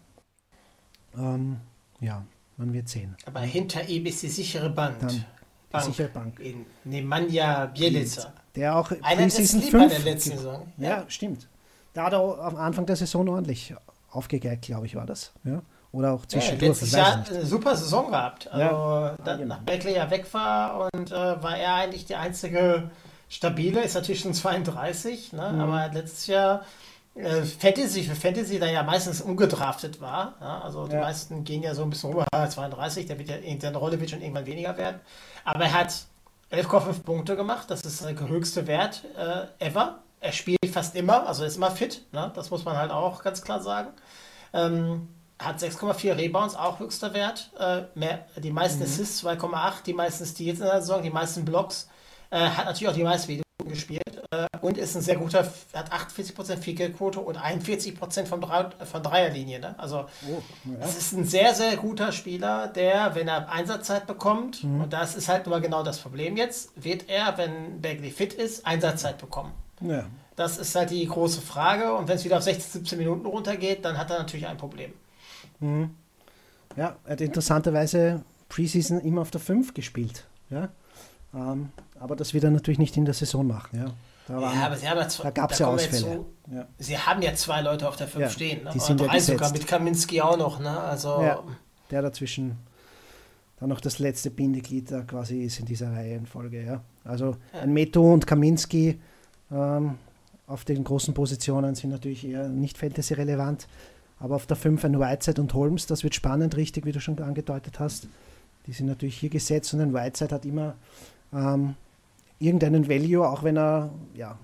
Ähm, 1.18 1.58
ja, 2.00 2.24
man 2.58 2.74
wird 2.74 2.89
sehen. 2.89 3.16
Aber 3.26 3.39
hinter 3.39 3.88
ihm 3.88 4.06
ist 4.06 4.22
die 4.22 4.30
sichere 4.30 4.70
Bank. 4.70 5.00
Dann 5.00 5.10
die 5.10 5.24
Bank 5.72 5.86
sichere 5.86 6.10
Bank. 6.10 6.39
In 6.39 6.66
Nemanja 6.84 7.66
Bielica. 7.68 8.34
Der 8.56 8.76
auch 8.76 8.91
Einer 9.02 9.30
Sleeper 9.30 9.89
5 9.89 9.94
der 9.94 10.00
letzten 10.00 10.38
Saison. 10.38 10.68
Ja, 10.78 11.06
stimmt. 11.08 11.48
Da 11.94 12.06
hat 12.06 12.14
er 12.14 12.39
am 12.39 12.56
Anfang 12.56 12.86
der 12.86 12.96
Saison 12.96 13.28
ordentlich 13.30 13.74
aufgegeigt, 14.12 14.64
glaube 14.64 14.86
ich, 14.86 14.96
war 14.96 15.06
das. 15.06 15.32
Ja? 15.44 15.64
Oder 15.94 16.12
auch 16.14 16.22
Ja, 16.24 16.28
zwischendurch. 16.28 16.70
letztes 16.70 16.94
weiß 16.94 17.18
ich 17.30 17.32
Jahr 17.36 17.46
super 17.46 17.76
Saison 17.76 18.10
gehabt. 18.10 18.52
Also, 18.52 18.66
Ja, 18.66 19.16
dann, 19.24 19.38
genau. 19.39 19.56
nach 19.56 19.62
Beckley 19.62 19.96
ja 19.96 20.10
weg 20.10 20.26
war 20.34 20.89
und 20.91 21.12
äh, 21.12 21.16
war 21.44 21.56
er 21.56 21.76
eigentlich 21.76 22.06
die 22.06 22.16
einzige 22.16 22.89
stabile, 23.30 23.82
ist 23.84 23.94
natürlich 23.94 24.22
schon 24.22 24.34
32, 24.34 25.34
ne? 25.34 25.52
Mhm. 25.54 25.62
aber 25.62 25.89
letztes 25.94 26.28
Jahr 26.28 26.64
äh, 27.16 27.44
Fantasy, 27.44 28.04
für 28.04 28.16
Fantasy, 28.16 28.58
da 28.60 28.66
ja 28.66 28.82
meistens 28.82 29.22
ungedraftet 29.22 30.02
war. 30.02 30.34
Ja? 30.41 30.62
Also 30.62 30.88
die 30.88 30.96
Ja. 30.96 31.02
meisten 31.02 31.44
gehen 31.44 31.62
ja 31.62 31.76
so 31.76 31.84
ein 31.84 31.91
bisschen 31.91 32.10
rüber, 32.10 32.26
ah, 32.34 32.50
32, 32.50 33.06
der 33.06 33.20
wird 33.20 33.30
ja, 33.30 33.36
seine 33.62 33.78
Rolle 33.78 34.00
wird 34.00 34.10
schon 34.10 34.22
irgendwann 34.22 34.48
weniger 34.48 34.76
werden. 34.78 35.00
Aber 35.46 35.66
er 35.66 35.74
hat 35.74 35.94
11,5 36.52 37.04
Punkte 37.04 37.36
gemacht, 37.36 37.70
das 37.70 37.82
ist 37.82 38.04
der 38.04 38.20
höchste 38.28 38.66
Wert 38.66 39.04
äh, 39.16 39.64
ever. 39.68 40.00
Er 40.22 40.32
spielt 40.32 40.58
fast 40.72 40.96
immer, 40.96 41.28
also 41.28 41.44
ist 41.44 41.58
immer 41.58 41.70
fit, 41.70 42.02
ne? 42.14 42.32
das 42.34 42.50
muss 42.50 42.66
man 42.66 42.78
halt 42.78 42.89
auch 42.89 43.22
ganz 43.24 43.44
klar 43.44 43.62
sagen. 43.62 43.89
Ähm, 44.54 45.08
hat 45.44 45.60
6,4 45.60 46.18
Rebounds, 46.18 46.56
auch 46.56 46.80
höchster 46.80 47.14
Wert. 47.14 47.50
Äh, 47.60 47.84
mehr, 47.96 48.26
die 48.38 48.52
meisten 48.52 48.80
Mhm. 48.80 48.86
Assists 48.86 49.24
2,8, 49.24 49.84
die 49.86 49.94
meisten 49.94 50.26
Steals 50.26 50.60
in 50.60 50.66
der 50.66 50.82
Saison, 50.82 51.02
die 51.04 51.10
meisten 51.10 51.46
Blocks. 51.46 51.88
Äh, 52.30 52.39
hat 52.39 52.66
natürlich 52.66 52.88
auch 52.89 52.96
die 52.96 53.04
meisten 53.04 53.32
Minuten 53.32 53.44
gespielt 53.70 54.02
äh, 54.32 54.48
und 54.62 54.78
ist 54.78 54.96
ein 54.96 55.02
sehr 55.02 55.16
guter, 55.18 55.48
hat 55.74 55.91
48% 55.94 56.58
Field-Quote 56.58 57.20
und 57.20 57.38
41% 57.38 58.26
von, 58.26 58.41
Drei, 58.41 58.70
von 58.86 59.04
Dreierlinie. 59.04 59.60
Ne? 59.60 59.76
Also 59.78 60.06
Oh, 60.28 60.41
ja. 60.66 60.78
es 60.82 60.98
ist 60.98 61.14
ein 61.14 61.26
sehr, 61.26 61.54
sehr 61.54 61.76
guter 61.78 62.12
Spieler, 62.12 62.68
der, 62.68 63.14
wenn 63.16 63.28
er 63.28 63.50
Einsatzzeit 63.52 64.08
bekommt, 64.08 64.64
Mhm. 64.64 64.82
und 64.82 64.94
das 64.94 65.16
ist 65.16 65.30
halt 65.30 65.46
nur 65.48 65.60
genau 65.62 65.84
das 65.84 66.00
Problem 66.00 66.36
jetzt, 66.38 66.72
wird 66.76 67.08
er, 67.10 67.38
wenn 67.38 67.82
Bagley 67.82 68.10
fit 68.10 68.34
ist, 68.34 68.66
Einsatzzeit 68.66 69.18
bekommen. 69.20 69.52
Ja. 69.82 70.06
Das 70.36 70.58
ist 70.58 70.74
halt 70.76 70.89
die 70.89 71.06
große 71.06 71.41
Frage. 71.41 71.94
Und 71.94 72.08
wenn 72.08 72.16
es 72.16 72.26
wieder 72.26 72.38
auf 72.38 72.44
16, 72.44 72.82
17 72.82 72.98
Minuten 72.98 73.28
runtergeht, 73.28 73.86
dann 73.86 74.00
hat 74.00 74.10
er 74.10 74.18
natürlich 74.18 74.48
ein 74.48 74.58
Problem. 74.58 74.91
Ja, 76.76 76.95
er 77.05 77.11
hat 77.11 77.22
interessanterweise 77.22 78.24
Preseason 78.49 78.99
immer 79.01 79.22
auf 79.22 79.32
der 79.32 79.41
5 79.41 79.74
gespielt. 79.74 80.26
Ja? 80.49 80.70
Ähm, 81.34 81.70
aber 81.99 82.16
das 82.16 82.34
wird 82.34 82.43
er 82.43 82.51
natürlich 82.51 82.80
nicht 82.80 82.95
in 82.97 83.05
der 83.05 83.14
Saison 83.14 83.45
machen. 83.47 83.78
Ja, 83.80 83.86
da 84.28 84.41
waren, 84.41 84.59
Ja, 84.59 84.66
aber 84.68 84.76
sie 84.76 84.88
haben 84.89 84.97
ja 84.99 85.07
zwei, 85.07 85.24
da 85.24 85.30
gab's 85.32 85.59
ja 85.59 85.66
kommen 85.68 85.80
wir 85.80 85.86
Ausfälle. 85.86 86.26
ja. 86.51 86.68
Sie 86.78 86.97
haben 86.97 87.22
ja 87.22 87.34
zwei 87.34 87.61
Leute 87.61 87.88
auf 87.88 87.95
der 87.95 88.07
5 88.07 88.22
Ja, 88.22 88.30
stehen. 88.30 88.64
Ne? 88.64 88.72
die 88.74 88.80
sind 88.80 89.01
Oder 89.01 89.14
ja 89.14 89.20
sogar 89.20 89.51
mit 89.51 89.66
Kaminski 89.68 90.22
auch 90.22 90.38
noch. 90.38 90.59
Ne? 90.59 90.70
Also, 90.80 91.22
Ja. 91.22 91.43
der 91.91 92.01
dazwischen 92.01 92.57
dann 93.59 93.70
noch 93.70 93.82
das 93.82 93.99
letzte 93.99 94.30
Bindeglied 94.30 94.91
da 94.91 95.01
quasi 95.03 95.43
ist 95.43 95.59
in 95.59 95.66
dieser 95.66 95.91
Reihenfolge. 95.91 96.64
Ja. 96.64 96.82
Also 97.05 97.38
ein 97.53 97.72
Meto 97.72 98.14
und 98.14 98.28
Kaminski 98.28 98.99
ähm, 99.51 99.97
auf 100.47 100.66
den 100.66 100.84
großen 100.84 101.14
Positionen 101.14 101.74
sind 101.76 101.91
natürlich 101.91 102.28
eher 102.28 102.49
nicht 102.49 102.78
Fantasy-relevant. 102.78 103.68
Aber 104.24 104.36
auf 104.36 104.45
der 104.45 104.55
5 104.55 104.86
ein 104.86 105.01
Whiteside 105.01 105.41
und 105.41 105.53
Holmes, 105.53 105.86
das 105.86 106.03
wird 106.05 106.15
spannend, 106.15 106.55
richtig, 106.55 106.86
wie 106.86 106.93
du 106.93 107.01
schon 107.01 107.19
angedeutet 107.19 107.82
hast. 107.82 108.07
Die 108.65 108.71
sind 108.71 108.86
natürlich 108.86 109.17
hier 109.17 109.30
gesetzt 109.30 109.74
und 109.74 109.82
ein 109.82 109.93
Whiteside 109.93 110.34
hat 110.34 110.45
immer 110.45 110.76
ähm, 111.34 111.76
irgendeinen 112.39 112.88
Value, 112.88 113.28
auch 113.28 113.43
wenn 113.43 113.57
er 113.57 113.89
ja, 114.15 114.39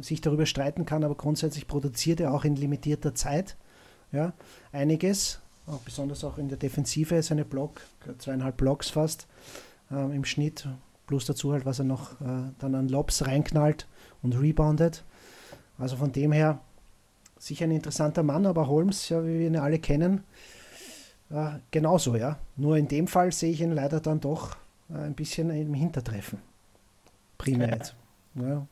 sich 0.00 0.20
darüber 0.20 0.44
streiten 0.44 0.86
kann, 0.86 1.04
aber 1.04 1.14
grundsätzlich 1.14 1.68
produziert 1.68 2.18
er 2.18 2.34
auch 2.34 2.44
in 2.44 2.56
limitierter 2.56 3.14
Zeit 3.14 3.56
ja, 4.10 4.32
einiges, 4.72 5.38
auch 5.68 5.78
besonders 5.82 6.24
auch 6.24 6.38
in 6.38 6.48
der 6.48 6.58
Defensive, 6.58 7.22
seine 7.22 7.44
Block, 7.44 7.82
zweieinhalb 8.18 8.56
Blocks 8.56 8.90
fast 8.90 9.28
ähm, 9.92 10.10
im 10.10 10.24
Schnitt, 10.24 10.66
plus 11.06 11.26
dazu 11.26 11.52
halt, 11.52 11.64
was 11.64 11.78
er 11.78 11.84
noch 11.84 12.20
äh, 12.20 12.50
dann 12.58 12.74
an 12.74 12.88
Lobs 12.88 13.24
reinknallt 13.24 13.86
und 14.20 14.32
reboundet. 14.32 15.04
Also 15.78 15.94
von 15.94 16.10
dem 16.10 16.32
her 16.32 16.58
sicher 17.40 17.64
ein 17.64 17.70
interessanter 17.72 18.22
Mann, 18.22 18.46
aber 18.46 18.68
Holmes, 18.68 19.08
ja, 19.08 19.24
wie 19.24 19.38
wir 19.38 19.46
ihn 19.46 19.56
alle 19.56 19.78
kennen, 19.78 20.22
äh, 21.30 21.52
genauso, 21.70 22.14
ja. 22.14 22.38
Nur 22.56 22.76
in 22.76 22.86
dem 22.86 23.06
Fall 23.06 23.32
sehe 23.32 23.50
ich 23.50 23.60
ihn 23.60 23.72
leider 23.72 24.00
dann 24.00 24.20
doch 24.20 24.56
äh, 24.90 24.98
ein 24.98 25.14
bisschen 25.14 25.50
im 25.50 25.74
Hintertreffen. 25.74 26.38
Primär 27.38 27.70
jetzt. 27.70 27.96
Ja. 28.34 28.66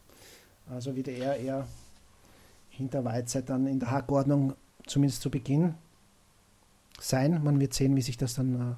Also 0.70 0.94
wieder 0.94 1.12
eher, 1.12 1.36
eher 1.36 1.66
hinter 2.68 3.04
Whiteside 3.04 3.44
dann 3.44 3.66
in 3.66 3.80
der 3.80 3.90
Hackordnung, 3.90 4.54
zumindest 4.86 5.22
zu 5.22 5.30
Beginn, 5.30 5.74
sein. 7.00 7.42
Man 7.42 7.58
wird 7.58 7.72
sehen, 7.72 7.96
wie 7.96 8.02
sich 8.02 8.18
das 8.18 8.34
dann 8.34 8.76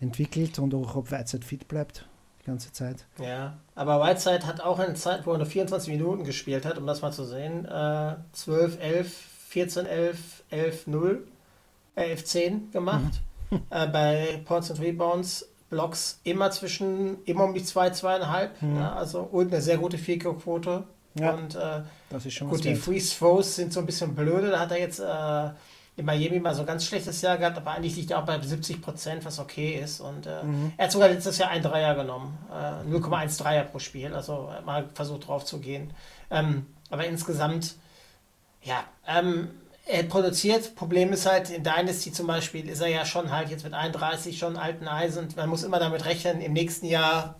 äh, 0.00 0.04
entwickelt 0.04 0.58
und 0.58 0.74
auch 0.74 0.96
ob 0.96 1.10
Whiteside 1.10 1.44
fit 1.44 1.68
bleibt 1.68 2.08
ganze 2.50 2.72
Zeit. 2.72 3.04
ja. 3.18 3.54
Aber 3.74 4.02
Whiteside 4.02 4.46
hat 4.46 4.60
auch 4.60 4.78
eine 4.78 4.94
Zeit, 4.94 5.26
wo 5.26 5.32
er 5.32 5.38
nur 5.38 5.46
24 5.46 5.90
Minuten 5.94 6.24
gespielt 6.24 6.66
hat, 6.66 6.76
um 6.76 6.86
das 6.86 7.00
mal 7.00 7.12
zu 7.12 7.24
sehen. 7.24 7.64
Äh, 7.64 8.16
12, 8.32 8.78
11, 8.80 9.16
14, 9.48 9.86
11, 9.86 10.18
11, 10.50 10.86
0, 10.86 11.26
äh, 11.96 12.10
11, 12.10 12.24
10 12.24 12.70
gemacht. 12.72 13.22
Mhm. 13.50 13.62
äh, 13.70 13.86
bei 13.86 14.42
Points 14.44 14.70
and 14.70 14.80
Rebounds. 14.80 15.46
Blocks 15.70 16.18
immer 16.24 16.50
zwischen, 16.50 17.22
immer 17.24 17.44
um 17.44 17.54
die 17.54 17.64
2, 17.64 17.88
2,5. 17.92 18.48
Ja, 18.76 18.92
also, 18.92 19.20
und 19.20 19.52
eine 19.52 19.62
sehr 19.62 19.78
gute 19.78 19.98
Fico-Quote. 19.98 20.82
Mhm. 21.14 21.22
Ja. 21.22 21.30
Und 21.34 21.54
äh, 21.54 21.82
Das 22.10 22.26
ist 22.26 22.34
schon 22.34 22.48
Gut, 22.50 22.64
die 22.64 22.70
wert. 22.70 22.78
Free 22.78 22.98
Throws 23.00 23.54
sind 23.54 23.72
so 23.72 23.80
ein 23.80 23.86
bisschen 23.86 24.14
blöde. 24.14 24.50
Da 24.50 24.58
hat 24.60 24.72
er 24.72 24.78
jetzt 24.80 24.98
äh, 24.98 25.50
in 25.96 26.04
Miami 26.06 26.40
mal 26.40 26.54
so 26.54 26.60
ein 26.62 26.66
ganz 26.66 26.84
schlechtes 26.86 27.20
Jahr 27.20 27.36
gehabt, 27.36 27.56
aber 27.58 27.72
eigentlich 27.72 27.96
liegt 27.96 28.10
er 28.10 28.20
auch 28.20 28.24
bei 28.24 28.40
70 28.40 28.80
Prozent, 28.80 29.24
was 29.24 29.38
okay 29.38 29.74
ist. 29.82 30.00
Und 30.00 30.26
äh, 30.26 30.42
Mhm. 30.42 30.72
er 30.76 30.84
hat 30.86 30.92
sogar 30.92 31.08
letztes 31.08 31.36
Jahr 31.38 31.50
einen 31.50 31.62
Dreier 31.62 31.94
genommen. 31.94 32.38
Äh, 32.50 32.88
0,1 32.88 33.38
Dreier 33.42 33.64
pro 33.64 33.78
Spiel. 33.78 34.14
Also 34.14 34.50
hat 34.50 34.64
mal 34.64 34.88
versucht 34.94 35.26
drauf 35.28 35.44
zu 35.44 35.58
gehen. 35.58 35.92
Ähm, 36.30 36.66
aber 36.90 37.06
insgesamt 37.06 37.74
Ja, 38.62 38.84
ähm, 39.08 39.48
er 39.86 40.02
produziert. 40.04 40.74
Problem 40.76 41.12
ist 41.14 41.24
halt, 41.26 41.48
in 41.50 41.64
Dynasty 41.64 42.12
zum 42.12 42.26
Beispiel 42.26 42.68
ist 42.68 42.80
er 42.80 42.88
ja 42.88 43.04
schon 43.06 43.30
halt 43.32 43.48
jetzt 43.50 43.64
mit 43.64 43.72
31 43.74 44.38
schon 44.38 44.56
alten 44.58 44.86
Eisen 44.86 45.24
und 45.24 45.36
man 45.36 45.48
muss 45.48 45.62
immer 45.64 45.78
damit 45.78 46.04
rechnen, 46.04 46.40
im 46.42 46.52
nächsten 46.52 46.84
Jahr 46.86 47.36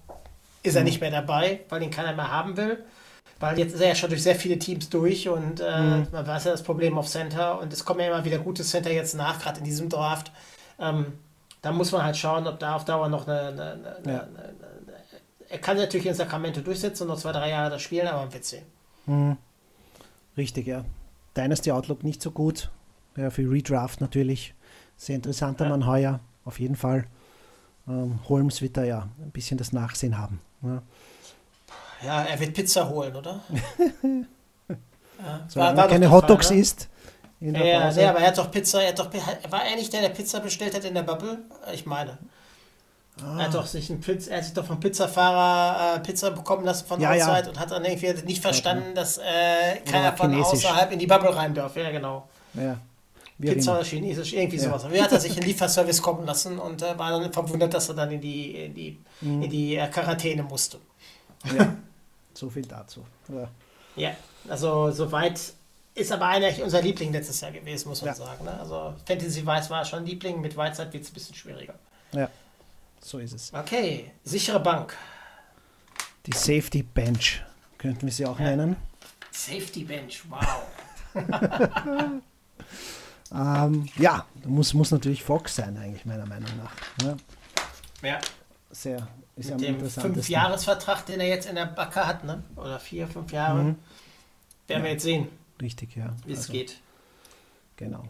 ist 0.63 0.77
er 0.77 0.83
nicht 0.83 1.01
mehr 1.01 1.11
dabei, 1.11 1.61
weil 1.69 1.83
ihn 1.83 1.91
keiner 1.91 2.15
mehr 2.15 2.31
haben 2.31 2.57
will. 2.57 2.83
Weil 3.41 3.59
jetzt 3.59 3.75
ist 3.75 3.81
er 3.81 3.89
ja 3.89 3.95
schon 3.95 4.11
durch 4.11 4.23
sehr 4.23 4.35
viele 4.37 4.59
Teams 4.59 4.89
durch 4.91 5.29
und 5.29 5.61
äh, 5.61 5.81
Mhm. 5.81 6.07
man 6.13 6.27
weiß 6.27 6.45
ja 6.45 6.51
das 6.53 6.63
Problem 6.63 6.97
auf 6.99 7.09
Center 7.09 7.59
und 7.59 7.73
es 7.73 7.85
kommen 7.85 8.01
ja 8.01 8.07
immer 8.09 8.25
wieder 8.25 8.39
gute 8.39 8.63
Center 8.63 8.91
jetzt 8.93 9.15
nach, 9.15 9.41
gerade 9.41 9.59
in 9.59 9.65
diesem 9.65 9.89
Draft. 9.89 10.31
Ähm, 10.79 11.07
da 11.63 11.73
muss 11.73 11.91
man 11.93 12.03
halt 12.05 12.17
schauen, 12.17 12.47
ob 12.47 12.59
da 12.59 12.75
auf 12.77 12.85
Dauer 12.85 13.09
noch 13.09 13.27
eine, 13.27 13.41
eine, 13.49 13.63
eine, 13.73 14.13
Ja. 14.13 14.21
eine, 14.23 14.55
er 15.49 15.59
kann 15.59 15.77
natürlich 15.79 16.07
in 16.07 16.15
Sacramento 16.15 16.61
durchsetzen 16.61 17.03
und 17.05 17.09
noch 17.09 17.19
zwei, 17.19 17.33
drei 17.33 17.49
Jahre 17.51 17.71
das 17.71 17.83
spielen, 17.83 18.07
aber 18.07 18.21
man 18.21 18.33
wird 18.33 18.45
sehen. 18.45 19.37
Richtig, 20.37 20.67
ja. 20.67 20.85
Dynasty 21.37 21.73
Outlook 21.73 22.05
nicht 22.05 22.23
so 22.23 22.31
gut. 22.31 22.71
Ja, 23.17 23.31
für 23.31 23.51
Redraft 23.51 24.01
natürlich. 24.01 24.55
Sehr 24.97 25.17
interessanter 25.17 25.69
Mann 25.69 25.87
heuer, 25.87 26.21
auf 26.45 26.61
jeden 26.61 26.77
Fall. 26.77 27.07
Ähm, 27.89 28.21
Holmes 28.29 28.63
wird 28.63 28.77
da 28.77 28.85
ja 28.85 29.09
ein 29.23 29.31
bisschen 29.31 29.59
das 29.59 29.73
Nachsehen 29.73 30.19
haben. 30.19 30.41
Ja. 30.63 30.83
Ja, 32.05 32.23
er 32.23 32.41
wird 32.41 32.55
Pizza 32.55 32.89
holen, 32.89 33.15
oder? 33.15 33.41
ja, 34.69 35.45
Solange 35.49 35.77
war 35.77 35.85
er 35.85 35.91
keine 35.91 36.11
Hotdogs 36.11 36.47
Fall, 36.49 36.57
ne? 36.57 36.63
isst. 36.63 36.89
In 37.41 37.55
der 37.55 37.65
Ja, 37.65 37.91
nee, 37.93 38.05
aber 38.05 38.19
er 38.21 38.29
hat 38.29 38.39
doch 38.39 38.51
Pizza, 38.51 38.83
er 38.83 38.89
hat 38.91 38.99
doch, 38.99 39.11
war 39.51 39.65
er 39.65 39.77
nicht 39.77 39.93
der, 39.93 40.03
der 40.03 40.09
Pizza 40.11 40.41
bestellt 40.41 40.75
hat 40.75 40.85
in 40.85 40.95
der 40.95 41.03
Bubble? 41.03 41.39
Ich 41.73 41.87
meine. 41.87 42.19
Ah. 43.23 43.39
Er 43.39 43.45
hat 43.47 43.55
doch 43.55 43.67
sich 43.67 43.91
einen 43.91 44.01
Pizza, 44.01 44.31
er 44.31 44.39
hat 44.39 44.45
sich 44.45 44.55
doch 44.55 44.65
vom 44.65 44.79
Pizzafahrer 44.81 45.97
äh, 45.97 46.01
Pizza 46.01 46.31
bekommen 46.31 46.65
lassen 46.65 46.87
von 46.87 47.01
Ja, 47.01 47.15
ja. 47.15 47.29
Outside 47.29 47.51
und 47.51 47.59
hat 47.59 47.71
dann 47.71 47.85
irgendwie 47.85 48.13
nicht 48.27 48.41
verstanden, 48.43 48.95
dass 48.95 49.19
äh, 49.19 49.77
keiner 49.91 50.15
von 50.17 50.31
Chinesisch. 50.31 50.65
außerhalb 50.67 50.93
in 50.93 50.99
die 50.99 51.07
Bubble 51.07 51.35
rein 51.35 51.55
darf. 51.55 51.77
Ja, 51.77 51.91
genau. 51.91 52.29
ja. 52.55 52.73
Auch 52.73 52.77
Pizza 53.43 53.73
oder 53.75 53.85
Chinesisch, 53.85 54.35
irgendwie 54.35 54.59
Ja. 54.59 54.65
sowas. 54.65 54.91
Wie 54.91 55.01
hat 55.03 55.13
er 55.13 55.21
sich 55.21 55.33
einen 55.33 55.47
Lieferservice 55.47 56.03
kommen 56.03 56.27
lassen 56.27 56.59
und 56.59 56.83
äh, 56.83 56.99
war 56.99 57.11
dann 57.11 57.33
verwundert, 57.33 57.73
dass 57.73 57.89
er 57.89 57.95
dann 57.95 58.11
in 58.11 58.21
die, 58.21 58.55
in 58.67 58.75
die, 58.75 58.99
Mhm. 59.23 59.43
in 59.43 59.51
die 59.51 59.77
äh, 59.77 59.87
Quarantäne 59.89 60.43
musste. 60.43 60.79
Ja. 61.57 61.75
So 62.41 62.49
viel 62.49 62.65
dazu. 62.65 63.05
Ja. 63.29 63.49
Ja, 63.97 64.17
also 64.49 64.91
soweit 64.93 65.39
ist 65.95 66.11
aber 66.11 66.25
eigentlich 66.29 66.63
unser 66.63 66.81
Liebling 66.81 67.13
letztes 67.13 67.39
Jahr 67.43 67.51
gewesen, 67.51 67.91
muss 67.91 68.01
man 68.01 68.09
Ja. 68.09 68.15
sagen. 68.15 68.45
Ne? 68.47 68.59
Also 68.59 68.95
Fantasy 69.07 69.45
Weiß 69.45 69.69
war 69.69 69.85
schon 69.85 70.07
Liebling, 70.07 70.41
mit 70.41 70.57
Weizheit 70.57 70.91
wird 70.95 71.05
es 71.05 71.11
ein 71.11 71.15
bisschen 71.15 71.35
schwieriger. 71.35 71.75
ja, 72.13 72.31
so 73.03 73.19
ist 73.19 73.35
es. 73.35 73.53
Okay, 73.53 74.11
sichere 74.25 74.59
Bank. 74.59 74.97
Die 76.25 76.33
Safety 76.33 76.83
Bench 76.83 77.43
könnten 77.77 78.07
wir 78.07 78.13
sie 78.13 78.25
auch 78.25 78.39
Ja. 78.39 78.47
nennen. 78.57 78.77
Safety 79.31 79.85
Bench, 79.85 80.23
wow. 80.31 80.63
Ähm, 83.33 83.89
ja, 83.97 84.27
muss, 84.45 84.75
muss 84.75 84.91
natürlich 84.91 85.23
Fox 85.23 85.55
sein, 85.57 85.77
eigentlich, 85.77 86.05
meiner 86.05 86.27
Meinung 86.27 86.51
nach. 86.57 86.73
Ja, 87.07 87.17
Ja, 88.03 88.21
sehr, 88.73 89.07
ist 89.41 89.51
ja 89.51 89.57
mit 89.57 89.69
am 89.69 89.79
dem. 89.79 89.91
Fünfjahresvertrag, 89.91 91.07
den 91.07 91.21
er 91.21 91.29
jetzt 91.29 91.49
in 91.49 91.55
der 91.57 91.67
Backe 91.67 92.07
hat, 92.07 92.25
ne? 92.25 92.43
oder 92.57 92.79
vier, 92.79 93.07
fünf 93.09 93.33
Jahre, 93.33 93.63
Mhm. 93.63 93.77
werden 94.67 94.83
wir 94.85 94.91
jetzt 94.93 95.03
sehen, 95.03 95.29
Richtig, 95.61 95.97
ja. 95.97 96.15
wie 96.27 96.33
es 96.33 96.41
Also, 96.41 96.53
geht. 96.53 96.79
Genau. 97.77 98.05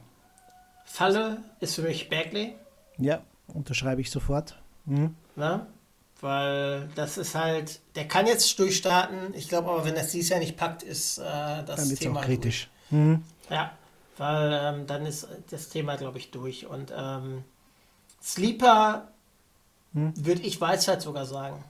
Falle 0.85 1.39
ist 1.61 1.75
für 1.77 1.83
mich 1.83 2.09
Bagley, 2.09 2.55
Ja, 2.99 3.21
unterschreibe 3.49 4.01
ich 4.01 4.11
sofort. 4.11 4.59
Mhm. 4.85 5.15
ne? 5.37 5.67
weil 6.23 6.89
das 6.97 7.17
ist 7.17 7.35
halt, 7.35 7.81
der 7.95 8.07
kann 8.07 8.27
jetzt 8.27 8.59
durchstarten. 8.59 9.33
Ich 9.35 9.49
glaube 9.49 9.71
aber, 9.71 9.87
wenn 9.87 9.95
er 9.97 10.03
es 10.03 10.11
dieses 10.11 10.29
Jahr 10.29 10.39
nicht 10.39 10.59
packt, 10.59 10.83
ist 10.83 11.17
äh, 11.17 11.23
das 11.23 11.65
Dann 11.77 11.91
es 11.91 11.99
Thema 11.99 12.21
auch 12.21 12.25
kritisch. 12.25 12.69
Mhm. 12.91 13.25
Ja, 13.49 13.73
weil 14.19 14.53
ähm, 14.53 14.87
dann 14.87 15.07
ist 15.07 15.27
das 15.51 15.71
Thema, 15.71 15.97
glaube 15.97 16.19
ich, 16.19 16.31
durch. 16.31 16.67
Und 16.67 16.93
ähm, 16.95 17.43
Sleeper 18.23 19.09
Hm. 19.95 20.13
würde 20.17 20.43
ich 20.43 20.61
Weisheit 20.61 21.03
sogar 21.03 21.27
sagen. 21.27 21.63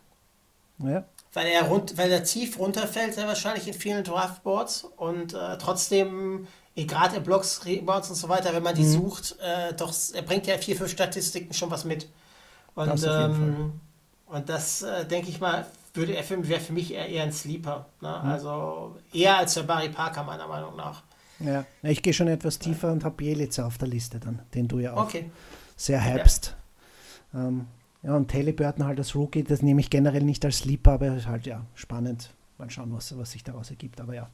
Ja, 0.79 1.05
Weil 1.33 1.47
er, 1.49 1.64
rund, 1.64 1.97
weil 1.99 2.11
er 2.11 2.25
tief 2.25 2.59
runterfällt, 2.59 3.14
sehr 3.14 3.27
wahrscheinlich 3.27 3.68
in 3.68 3.75
vielen 3.75 4.03
Draftboards 4.03 4.85
und 4.97 5.35
äh, 5.35 5.59
trotzdem, 5.59 6.47
gerade 6.75 7.16
in 7.16 7.23
Blocks, 7.23 7.64
Rebounds 7.66 8.09
und 8.11 8.16
so 8.16 8.29
weiter, 8.29 8.53
wenn 8.55 8.62
man 8.62 8.75
Hm. 8.75 8.83
die 8.83 8.89
sucht, 8.89 9.37
äh, 9.41 9.75
doch, 9.75 9.93
er 10.14 10.23
bringt 10.23 10.47
ja 10.47 10.57
vier, 10.59 10.77
fünf 10.77 10.91
Statistiken 10.91 11.53
schon 11.55 11.71
was 11.71 11.85
mit. 11.85 12.09
Und 12.75 13.03
ähm, 13.05 13.81
und 14.27 14.49
das, 14.49 14.83
äh, 14.83 15.05
denke 15.07 15.29
ich 15.29 15.41
mal, 15.41 15.66
würde 15.93 16.14
er 16.14 16.23
für, 16.25 16.49
wäre 16.49 16.61
für 16.61 16.73
mich 16.73 16.93
eher, 16.95 17.09
eher 17.09 17.25
ein 17.25 17.33
Sleeper. 17.33 17.87
Ne? 18.01 18.23
Hm. 18.23 18.31
Also 18.31 18.97
eher 19.12 19.39
als 19.39 19.55
der 19.55 19.64
Barry 19.64 19.89
Parker, 19.89 20.23
meiner 20.23 20.47
Meinung 20.47 20.77
nach. 20.77 21.03
ja. 21.41 21.64
Ja, 21.83 21.91
Ich 21.91 22.03
gehe 22.03 22.12
schon 22.14 22.29
etwas 22.29 22.59
tiefer 22.59 22.93
und 22.93 23.05
habe 23.05 23.16
Bielica 23.16 23.66
auf 23.66 23.77
der 23.79 23.89
Liste 23.89 24.21
dann, 24.21 24.41
den 24.55 24.68
du 24.68 24.79
ja 24.79 24.95
auch 24.95 25.05
Okay. 25.07 25.31
sehr 25.77 26.03
hypst. 26.05 26.55
Ähm, 27.35 27.66
ja, 28.03 28.14
und 28.16 28.28
Taylor 28.28 28.53
Burton 28.53 28.84
halt 28.86 28.98
als 28.98 29.14
Rookie, 29.14 29.42
das 29.44 29.62
nehme 29.62 29.80
ich 29.80 29.90
generell 29.90 30.22
nicht 30.22 30.44
als 30.44 30.59
Sleeper, 30.59 30.92
aber 30.92 31.16
ist 31.16 31.26
halt 31.26 31.46
ja 31.46 31.64
spannend. 31.74 32.30
Mal 32.59 32.70
schauen, 32.70 32.92
was, 32.92 33.16
was 33.16 33.32
sich 33.32 33.44
daraus 33.44 33.70
ergibt. 33.70 34.01
Aber 34.01 34.14
ja, 34.14 34.28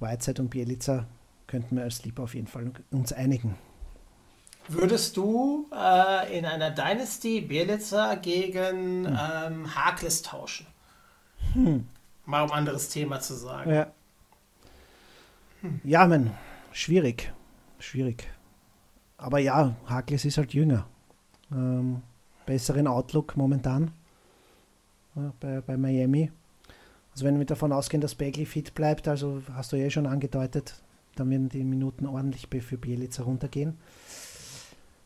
Whiteside 0.00 0.42
und 0.42 0.48
Bielica 0.50 1.06
könnten 1.46 1.76
wir 1.76 1.84
als 1.84 1.98
Sleeper 1.98 2.22
auf 2.24 2.34
jeden 2.34 2.46
Fall 2.46 2.70
uns 2.90 3.12
einigen. 3.12 3.56
Würdest 4.68 5.16
du 5.16 5.66
äh, 5.72 6.38
in 6.38 6.44
einer 6.44 6.70
Dynasty 6.70 7.40
Bielitzer 7.40 8.16
gegen 8.16 9.06
Hm. 9.06 9.18
ähm, 9.46 9.74
Harkless 9.74 10.22
tauschen? 10.22 10.66
Mal 12.26 12.42
um 12.42 12.50
ein 12.50 12.58
anderes 12.58 12.90
Thema 12.90 13.20
zu 13.20 13.34
sagen. 13.34 13.70
Ja. 13.70 13.86
Ja, 15.84 16.06
man, 16.06 16.32
schwierig. 16.72 17.32
Schwierig. 17.78 18.30
Aber 19.16 19.38
ja, 19.38 19.74
Harkless 19.86 20.24
ist 20.26 20.36
halt 20.38 20.52
jünger. 20.52 20.86
Ähm, 21.50 22.02
besseren 22.48 22.86
Outlook 22.86 23.36
momentan 23.36 23.90
ja, 25.14 25.32
bei, 25.38 25.60
bei 25.60 25.76
Miami. 25.76 26.32
Also 27.12 27.26
wenn 27.26 27.38
wir 27.38 27.44
davon 27.46 27.72
ausgehen, 27.72 28.00
dass 28.00 28.14
Bagley 28.14 28.46
fit 28.46 28.74
bleibt, 28.74 29.06
also 29.06 29.42
hast 29.54 29.72
du 29.72 29.76
ja 29.76 29.86
eh 29.86 29.90
schon 29.90 30.06
angedeutet, 30.06 30.82
dann 31.16 31.30
werden 31.30 31.48
die 31.50 31.62
Minuten 31.62 32.06
ordentlich 32.06 32.48
für 32.62 32.78
Bielitzer 32.78 33.24
runtergehen. 33.24 33.76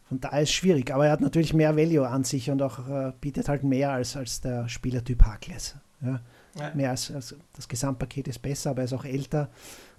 Von 0.08 0.20
daher 0.20 0.42
ist 0.42 0.50
es 0.50 0.54
schwierig, 0.54 0.92
aber 0.92 1.06
er 1.06 1.12
hat 1.12 1.20
natürlich 1.20 1.54
mehr 1.54 1.76
Value 1.76 2.06
an 2.06 2.22
sich 2.24 2.50
und 2.50 2.62
auch 2.62 2.86
äh, 2.88 3.12
bietet 3.20 3.48
halt 3.48 3.64
mehr 3.64 3.90
als, 3.92 4.16
als 4.16 4.40
der 4.40 4.68
Spielertyp 4.68 5.22
Harkless. 5.24 5.74
Ja 6.00 6.20
Ja. 6.58 6.74
mehr 6.74 6.90
als, 6.90 7.10
als 7.10 7.34
das 7.54 7.66
Gesamtpaket 7.66 8.28
ist 8.28 8.42
besser, 8.42 8.70
aber 8.70 8.82
er 8.82 8.84
ist 8.84 8.92
auch 8.92 9.06
älter. 9.06 9.48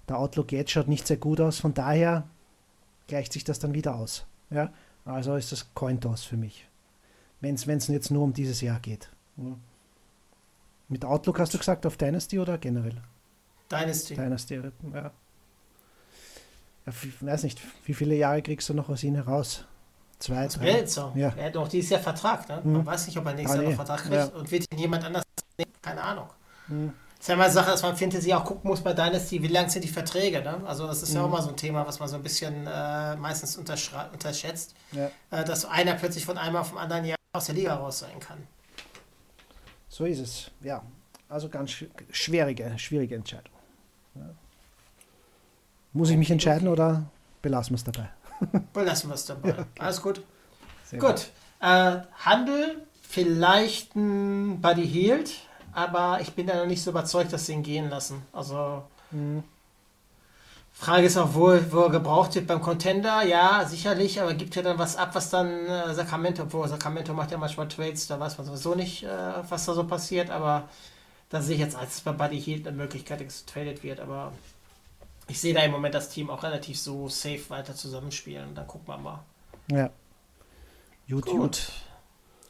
Der 0.08 0.18
Outlook 0.18 0.52
jetzt 0.52 0.70
schaut 0.70 0.88
nicht 0.88 1.06
sehr 1.06 1.16
gut 1.16 1.40
aus, 1.40 1.58
von 1.58 1.74
daher 1.74 2.28
gleicht 3.08 3.32
sich 3.32 3.42
das 3.44 3.58
dann 3.58 3.74
wieder 3.74 3.96
aus. 3.96 4.24
Ja? 4.50 4.72
Also 5.04 5.34
ist 5.34 5.50
das 5.50 5.74
Cointoss 5.74 6.22
für 6.24 6.36
mich. 6.36 6.68
Wenn 7.44 7.76
es 7.76 7.88
jetzt 7.88 8.10
nur 8.10 8.22
um 8.22 8.32
dieses 8.32 8.62
Jahr 8.62 8.80
geht. 8.80 9.10
Ja. 9.36 9.44
Mit 10.88 11.04
Outlook 11.04 11.38
hast 11.40 11.52
du 11.52 11.58
gesagt, 11.58 11.84
auf 11.84 11.96
Dynasty 11.98 12.38
oder 12.38 12.56
generell? 12.56 12.96
Dynasty. 13.70 14.14
Dynasty, 14.14 14.54
ja. 14.54 14.62
ja 14.94 15.10
ich 16.86 17.22
weiß 17.26 17.42
nicht, 17.42 17.60
wie 17.84 17.92
viele 17.92 18.14
Jahre 18.14 18.40
kriegst 18.40 18.68
du 18.70 18.74
noch 18.74 18.88
aus 18.88 19.02
ihm 19.02 19.14
heraus? 19.14 19.64
Zwei, 20.18 20.46
drei? 20.46 20.72
Bielitzer. 20.72 21.12
Ja. 21.16 21.34
Er 21.36 21.46
hat 21.46 21.54
noch 21.54 21.68
dieses 21.68 21.90
Jahr 21.90 22.00
Vertrag. 22.00 22.48
Ne? 22.48 22.60
Man 22.64 22.76
Hm. 22.76 22.86
weiß 22.86 23.06
nicht, 23.08 23.18
ob 23.18 23.26
er 23.26 23.34
nächstes 23.34 23.58
Ah, 23.58 23.62
Jahr 23.62 23.70
nee. 23.70 23.76
noch 23.76 23.84
Vertrag 23.84 24.00
kriegt 24.00 24.14
Ja. 24.14 24.24
und 24.38 24.50
wird 24.50 24.72
ihn 24.72 24.78
jemand 24.78 25.04
anders 25.04 25.22
nehmen. 25.58 25.72
Keine 25.82 26.02
Ahnung. 26.02 26.28
Hm. 26.68 26.92
ist 27.20 27.28
ja 27.28 27.36
mal 27.36 27.44
eine 27.44 27.52
Sache, 27.52 27.70
dass 27.70 27.82
man 27.82 27.96
Fantasy 27.96 28.32
auch 28.32 28.44
gucken 28.44 28.68
muss 28.70 28.80
bei 28.82 28.92
Dynasty, 28.94 29.42
wie 29.42 29.48
lang 29.48 29.68
sind 29.70 29.82
die 29.82 29.88
Verträge. 29.88 30.40
Ne? 30.42 30.62
Also 30.66 30.86
das 30.86 31.02
ist 31.02 31.10
Mhm. 31.10 31.16
ja 31.16 31.22
auch 31.24 31.30
mal 31.30 31.42
so 31.42 31.48
ein 31.50 31.56
Thema, 31.56 31.86
was 31.86 31.98
man 31.98 32.08
so 32.08 32.16
ein 32.16 32.22
bisschen 32.22 32.66
äh, 32.66 33.16
meistens 33.16 33.56
unterschätzt, 33.56 34.74
Ja. 34.92 35.10
äh, 35.30 35.44
dass 35.44 35.64
einer 35.66 35.94
plötzlich 35.94 36.24
von 36.24 36.36
einem 36.38 36.56
auf 36.56 36.68
dem 36.70 36.78
anderen 36.78 37.04
Jahr 37.06 37.16
aus 37.34 37.46
der 37.46 37.54
Liga 37.56 37.74
raus 37.74 37.98
sein 37.98 38.18
kann. 38.20 38.38
So 39.88 40.04
ist 40.06 40.20
es, 40.20 40.50
ja. 40.62 40.82
Also 41.28 41.48
ganz 41.48 41.70
sch 41.72 41.84
schwierige, 42.10 42.78
schwierige 42.78 43.16
Entscheidung. 43.16 43.52
Ja. 44.14 44.30
Muss 45.92 46.10
ich 46.10 46.16
mich 46.16 46.30
entscheiden 46.30 46.68
oder 46.68 47.04
belassen 47.42 47.72
wir 47.72 47.76
es 47.76 47.84
dabei? 47.84 48.08
Belassen 48.72 49.10
wir 49.10 49.14
es 49.14 49.26
dabei. 49.26 49.64
Alles 49.78 50.00
gut. 50.00 50.22
Sehr 50.84 50.98
Gut. 50.98 51.30
Äh, 51.60 51.98
Handel, 52.24 52.84
vielleicht 53.02 53.94
ein 53.96 54.60
Buddy 54.60 54.86
Hield, 54.86 55.32
aber 55.72 56.20
ich 56.20 56.32
bin 56.34 56.46
da 56.46 56.56
noch 56.56 56.66
nicht 56.66 56.82
so 56.82 56.90
überzeugt, 56.90 57.32
dass 57.32 57.46
sie 57.46 57.52
ihn 57.52 57.62
gehen 57.62 57.90
lassen. 57.90 58.22
Also, 58.32 58.84
Mhm. 59.10 59.44
Frage 60.76 61.06
ist 61.06 61.16
auch, 61.16 61.34
wo, 61.34 61.56
wo 61.70 61.82
er 61.82 61.90
gebraucht 61.90 62.34
wird 62.34 62.48
beim 62.48 62.60
Contender. 62.60 63.22
Ja, 63.22 63.64
sicherlich, 63.64 64.20
aber 64.20 64.34
gibt 64.34 64.56
ja 64.56 64.62
dann 64.62 64.76
was 64.76 64.96
ab, 64.96 65.14
was 65.14 65.30
dann 65.30 65.66
äh, 65.66 65.94
Sacramento, 65.94 66.42
obwohl 66.42 66.68
Sacramento 66.68 67.14
macht 67.14 67.30
ja 67.30 67.38
manchmal 67.38 67.68
Trades, 67.68 68.08
da 68.08 68.18
weiß 68.18 68.36
man 68.36 68.46
sowieso 68.46 68.74
nicht, 68.74 69.04
äh, 69.04 69.08
was 69.48 69.64
da 69.64 69.72
so 69.72 69.84
passiert, 69.84 70.30
aber 70.30 70.68
da 71.30 71.40
sehe 71.40 71.54
ich 71.54 71.60
jetzt, 71.60 71.76
als 71.76 72.00
bei 72.00 72.12
Buddy 72.12 72.40
Hield 72.40 72.66
eine 72.66 72.76
Möglichkeit, 72.76 73.24
dass 73.24 73.46
getradet 73.46 73.82
wird, 73.84 74.00
aber 74.00 74.32
ich 75.28 75.40
sehe 75.40 75.54
da 75.54 75.62
im 75.62 75.70
Moment 75.70 75.94
das 75.94 76.10
Team 76.10 76.28
auch 76.28 76.42
relativ 76.42 76.78
so 76.78 77.08
safe 77.08 77.48
weiter 77.48 77.74
zusammenspielen 77.74 78.48
und 78.48 78.54
dann 78.56 78.66
gucken 78.66 78.88
wir 78.88 78.98
mal. 78.98 79.20
Ja. 79.70 79.90
Gut, 81.08 81.24
gut. 81.24 81.40
Gut. 81.40 81.72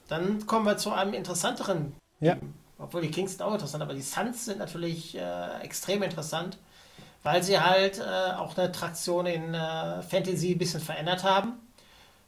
Dann 0.09 0.47
kommen 0.47 0.65
wir 0.65 0.77
zu 0.79 0.93
einem 0.93 1.15
interessanteren 1.15 1.95
Ja. 2.21 2.35
Team. 2.37 2.55
Obwohl 2.79 3.03
die 3.03 3.11
Kings 3.11 3.33
sind 3.33 3.43
auch 3.43 3.53
interessant, 3.53 3.83
aber 3.83 3.95
die 3.95 4.03
Suns 4.03 4.47
sind 4.47 4.59
natürlich 4.59 5.17
äh, 5.17 5.61
extrem 5.61 6.03
interessant, 6.03 6.59
weil 7.25 7.43
sie 7.43 7.59
halt 7.59 7.99
äh, 7.99 8.35
auch 8.37 8.57
eine 8.57 8.71
Traktion 8.71 9.27
in 9.27 9.55
äh, 9.55 10.03
Fantasy 10.03 10.53
ein 10.53 10.59
bisschen 10.59 10.81
verändert 10.81 11.25
haben. 11.25 11.55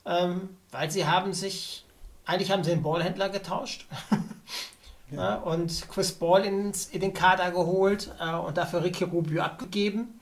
Ähm, 0.04 0.56
weil 0.72 0.90
sie 0.90 1.06
haben 1.06 1.32
sich, 1.32 1.84
eigentlich 2.24 2.50
haben 2.50 2.64
sie 2.64 2.70
den 2.70 2.82
Ballhändler 2.82 3.28
getauscht. 3.28 3.86
ja. 5.10 5.16
ja, 5.16 5.34
und 5.36 5.88
Chris 5.90 6.12
Ball 6.12 6.44
ins, 6.44 6.86
in 6.86 7.00
den 7.00 7.12
Kader 7.12 7.50
geholt 7.50 8.10
äh, 8.18 8.34
und 8.34 8.56
dafür 8.56 8.82
Ricky 8.82 9.04
Rubio 9.04 9.42
abgegeben. 9.42 10.18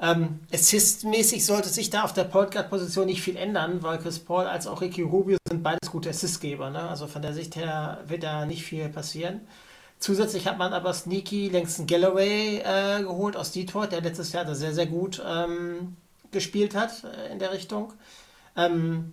Ähm, 0.00 0.40
Assist-mäßig 0.52 1.44
sollte 1.44 1.68
sich 1.68 1.90
da 1.90 2.04
auf 2.04 2.12
der 2.12 2.22
Point 2.22 2.52
Guard-Position 2.52 3.06
nicht 3.06 3.20
viel 3.20 3.36
ändern, 3.36 3.82
weil 3.82 3.98
Chris 3.98 4.20
Paul 4.20 4.46
als 4.46 4.68
auch 4.68 4.80
Ricky 4.80 5.02
Rubio 5.02 5.38
sind 5.48 5.64
beides 5.64 5.90
gute 5.90 6.10
Assistgeber. 6.10 6.70
Ne? 6.70 6.88
Also 6.88 7.08
von 7.08 7.20
der 7.20 7.34
Sicht 7.34 7.56
her 7.56 7.98
wird 8.06 8.22
da 8.22 8.46
nicht 8.46 8.62
viel 8.62 8.88
passieren. 8.90 9.40
Zusätzlich 10.00 10.46
hat 10.46 10.58
man 10.58 10.72
aber 10.72 10.94
Sneaky 10.94 11.48
Langston 11.48 11.86
Galloway 11.86 12.58
äh, 12.58 13.02
geholt 13.02 13.36
aus 13.36 13.50
Detroit, 13.50 13.92
der 13.92 14.00
letztes 14.00 14.32
Jahr 14.32 14.44
da 14.44 14.54
sehr, 14.54 14.72
sehr 14.72 14.86
gut 14.86 15.20
ähm, 15.26 15.96
gespielt 16.30 16.76
hat 16.76 17.04
äh, 17.04 17.32
in 17.32 17.38
der 17.38 17.52
Richtung. 17.52 17.92
Ähm, 18.56 19.12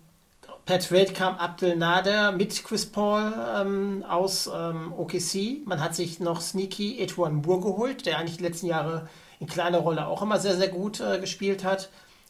per 0.65 0.79
Trade 0.79 1.13
kam 1.13 1.35
Abdel 1.35 1.75
Nader 1.75 2.31
mit 2.31 2.63
Chris 2.63 2.85
Paul 2.85 3.33
ähm, 3.55 4.03
aus 4.07 4.49
ähm, 4.53 4.93
OKC. 4.93 5.65
Man 5.65 5.79
hat 5.79 5.95
sich 5.95 6.19
noch 6.19 6.41
Sneaky 6.41 6.99
Etwan 6.99 7.35
Moore 7.35 7.61
geholt, 7.61 8.05
der 8.05 8.19
eigentlich 8.19 8.37
die 8.37 8.43
letzten 8.43 8.67
Jahre 8.67 9.07
in 9.39 9.47
kleiner 9.47 9.79
Rolle 9.79 10.07
auch 10.07 10.21
immer 10.21 10.39
sehr, 10.39 10.55
sehr 10.55 10.69
gut 10.69 10.99
äh, 10.99 11.19
gespielt 11.19 11.63
hat. 11.63 11.89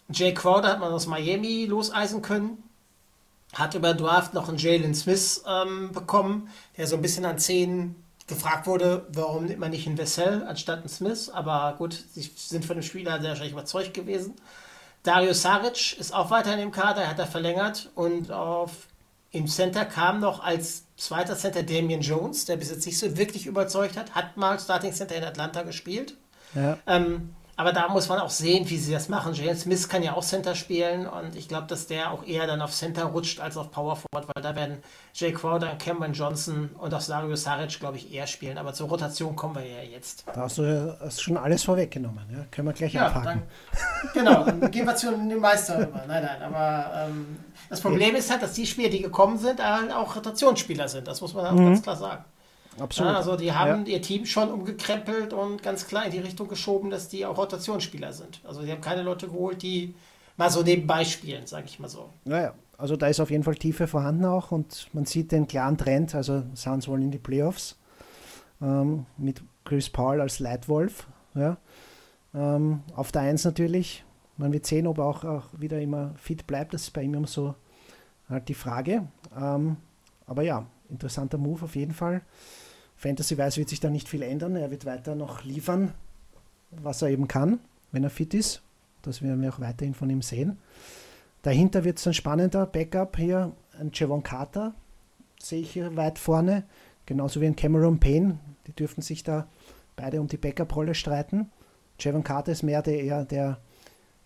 Jay 0.09 0.33
Crowder 0.33 0.69
hat 0.69 0.79
man 0.79 0.91
aus 0.91 1.07
Miami 1.07 1.65
loseisen 1.65 2.21
können. 2.21 2.61
Hat 3.53 3.73
über 3.73 3.93
Draft 3.93 4.33
noch 4.33 4.49
einen 4.49 4.57
Jalen 4.57 4.95
Smith 4.95 5.43
ähm, 5.47 5.91
bekommen, 5.93 6.49
der 6.77 6.87
so 6.87 6.95
ein 6.95 7.01
bisschen 7.01 7.25
an 7.25 7.39
10 7.39 7.95
gefragt 8.28 8.65
wurde, 8.65 9.05
warum 9.09 9.45
nimmt 9.45 9.59
man 9.59 9.71
nicht 9.71 9.88
einen 9.88 9.97
Vessel 9.97 10.43
anstatt 10.47 10.80
einen 10.80 10.89
Smith. 10.89 11.30
Aber 11.30 11.76
gut, 11.78 12.03
sie 12.13 12.30
sind 12.36 12.65
von 12.65 12.78
dem 12.78 12.84
Spieler 12.84 13.19
sehr 13.19 13.30
wahrscheinlich 13.30 13.53
überzeugt 13.53 13.93
gewesen. 13.93 14.36
Dario 15.03 15.34
Saric 15.34 15.99
ist 15.99 16.13
auch 16.13 16.32
weiter 16.32 16.53
in 16.53 16.59
dem 16.59 16.71
Kader, 16.71 17.03
er 17.03 17.09
hat 17.09 17.19
er 17.19 17.28
verlängert 17.28 17.91
und 17.93 18.32
auf, 18.32 18.71
im 19.32 19.45
Center 19.45 19.86
kam 19.86 20.19
noch 20.19 20.43
als 20.43 20.86
zweiter 20.97 21.38
Center 21.38 21.61
Damian 21.61 22.01
Jones, 22.01 22.45
der 22.45 22.57
bis 22.57 22.71
jetzt 22.71 22.88
nicht 22.88 22.97
so 22.97 23.15
wirklich 23.15 23.45
überzeugt 23.45 23.97
hat, 23.97 24.15
hat 24.15 24.36
mal 24.36 24.59
Starting 24.59 24.93
Center 24.93 25.15
in 25.15 25.23
Atlanta 25.23 25.61
gespielt. 25.61 26.15
Ja. 26.55 26.80
Ähm, 26.88 27.36
aber 27.57 27.71
da 27.71 27.87
muss 27.87 28.09
man 28.09 28.19
auch 28.19 28.29
sehen, 28.29 28.69
wie 28.69 28.77
sie 28.77 28.91
das 28.91 29.07
machen. 29.07 29.33
Jalen 29.33 29.55
Smith 29.57 29.87
kann 29.87 30.03
ja 30.03 30.13
auch 30.13 30.23
Center 30.23 30.55
spielen 30.55 31.07
und 31.07 31.35
ich 31.35 31.47
glaube, 31.47 31.67
dass 31.67 31.87
der 31.87 32.11
auch 32.11 32.25
eher 32.25 32.47
dann 32.47 32.61
auf 32.61 32.71
Center 32.71 33.05
rutscht 33.05 33.39
als 33.39 33.55
auf 33.55 33.71
Power 33.71 33.95
Forward, 33.95 34.27
weil 34.35 34.43
da 34.43 34.55
werden 34.55 34.79
Jay 35.13 35.31
Crowder, 35.31 35.75
Cameron 35.77 36.11
Johnson 36.11 36.69
und 36.77 36.93
auch 36.93 36.99
Sario 36.99 37.35
Saric, 37.35 37.79
glaube 37.79 37.95
ich, 37.95 38.13
eher 38.13 38.27
spielen. 38.27 38.57
Aber 38.57 38.73
zur 38.73 38.89
Rotation 38.89 39.37
kommen 39.37 39.55
wir 39.55 39.65
ja 39.65 39.83
jetzt. 39.83 40.25
Da 40.27 40.41
hast 40.41 40.57
du 40.57 40.97
hast 40.99 41.21
schon 41.21 41.37
alles 41.37 41.63
vorweggenommen. 41.63 42.25
Ja? 42.29 42.45
Können 42.51 42.67
wir 42.67 42.73
gleich 42.73 42.93
ja, 42.93 43.07
abhaken. 43.07 43.43
Dann, 44.13 44.13
genau, 44.13 44.43
dann 44.43 44.71
gehen 44.71 44.85
wir 44.85 44.95
zu 44.95 45.11
den 45.11 45.39
Meister 45.39 45.79
rüber. 45.79 46.03
Nein, 46.07 46.23
nein, 46.23 46.41
aber 46.41 47.07
ähm, 47.07 47.37
das 47.69 47.79
Problem 47.79 48.15
ist 48.15 48.29
halt, 48.29 48.41
dass 48.41 48.53
die 48.53 48.65
Spieler, 48.65 48.89
die 48.89 49.01
gekommen 49.01 49.37
sind, 49.37 49.61
auch 49.61 50.15
Rotationsspieler 50.15 50.89
sind. 50.89 51.07
Das 51.07 51.21
muss 51.21 51.33
man 51.33 51.45
halt 51.45 51.55
mhm. 51.55 51.65
ganz 51.67 51.81
klar 51.81 51.95
sagen. 51.95 52.25
Absolut. 52.80 53.11
Ja, 53.11 53.17
also 53.17 53.38
die 53.38 53.53
haben 53.53 53.86
ja. 53.86 53.93
ihr 53.93 54.01
Team 54.01 54.26
schon 54.26 54.51
umgekrempelt 54.51 55.34
und 55.34 55.63
ganz 55.63 55.88
klar 55.88 56.05
in 56.05 56.11
die 56.11 56.19
Richtung 56.19 56.47
geschoben, 56.47 56.89
dass 56.89 57.07
die 57.07 57.26
auch 57.26 57.38
Rotationsspieler 57.38 58.11
sind. 58.11 58.41
Also 58.43 58.63
die 58.63 58.71
haben 58.71 58.82
keine 58.82 59.01
Leute 59.01 59.28
geholt, 59.28 59.61
die 59.61 59.95
mal 60.38 60.49
so 60.49 60.61
nebenbei 60.61 61.05
spielen, 61.05 61.45
sage 61.47 61.65
ich 61.67 61.80
mal 61.80 61.88
so. 61.88 62.09
Naja, 62.26 62.53
also 62.78 62.97
da 62.97 63.07
ist 63.07 63.19
auf 63.19 63.32
jeden 63.32 63.43
Fall 63.43 63.55
Tiefe 63.55 63.88
vorhanden 63.88 64.26
auch 64.26 64.51
und 64.51 64.88
man 64.93 65.05
sieht 65.05 65.32
den 65.32 65.47
klaren 65.47 65.78
Trend, 65.78 66.13
also 66.15 66.43
Suns 66.53 66.88
wollen 66.88 67.03
in 67.03 67.11
die 67.11 67.17
Playoffs 67.17 67.78
ähm, 68.61 69.05
mit 69.17 69.41
Chris 69.63 69.89
Paul 69.89 70.19
als 70.19 70.39
Leitwolf. 70.39 71.07
Ja. 71.34 71.57
Ähm, 72.34 72.82
auf 72.95 73.11
der 73.11 73.21
Eins 73.21 73.45
natürlich, 73.45 74.03
man 74.38 74.51
wird 74.51 74.65
sehen, 74.65 74.88
ob 74.88 74.97
er 74.97 75.05
auch, 75.05 75.23
auch 75.23 75.45
wieder 75.57 75.80
immer 75.80 76.13
fit 76.17 76.45
bleibt, 76.45 76.73
das 76.73 76.84
ist 76.84 76.91
bei 76.91 77.03
ihm 77.03 77.13
immer 77.13 77.28
so 77.28 77.55
halt 78.30 78.49
die 78.49 78.53
Frage. 78.53 79.07
Ähm, 79.39 79.78
aber 80.28 80.41
ja, 80.41 80.65
interessanter 80.89 81.38
Move 81.38 81.63
auf 81.65 81.76
jeden 81.76 81.93
Fall. 81.93 82.21
Fantasy-wise 83.05 83.57
wird 83.57 83.69
sich 83.69 83.79
da 83.79 83.91
nicht 83.91 84.09
viel 84.09 84.23
ändern. 84.23 84.55
Er 84.55 84.71
wird 84.71 84.85
weiter 84.85 85.13
noch 85.13 85.43
liefern, 85.43 85.93
was 86.71 87.03
er 87.03 87.09
eben 87.09 87.27
kann, 87.27 87.59
wenn 87.91 88.03
er 88.03 88.09
fit 88.09 88.33
ist. 88.33 88.63
Das 89.03 89.21
werden 89.21 89.43
wir 89.43 89.53
auch 89.53 89.59
weiterhin 89.59 89.93
von 89.93 90.09
ihm 90.09 90.23
sehen. 90.23 90.57
Dahinter 91.43 91.83
wird 91.83 91.99
es 91.99 92.07
ein 92.07 92.15
spannender 92.15 92.65
Backup 92.65 93.17
hier. 93.17 93.51
Ein 93.79 93.91
Javon 93.93 94.23
Carter 94.23 94.73
sehe 95.39 95.61
ich 95.61 95.69
hier 95.69 95.95
weit 95.95 96.17
vorne. 96.17 96.63
Genauso 97.05 97.41
wie 97.41 97.45
ein 97.45 97.55
Cameron 97.55 97.99
Payne. 97.99 98.39
Die 98.65 98.73
dürften 98.73 99.03
sich 99.03 99.21
da 99.21 99.47
beide 99.95 100.19
um 100.19 100.27
die 100.27 100.37
Backup-Rolle 100.37 100.95
streiten. 100.95 101.51
Javon 101.99 102.23
Carter 102.23 102.53
ist 102.53 102.63
mehr 102.63 102.81
der, 102.81 103.03
eher 103.03 103.23
der 103.23 103.59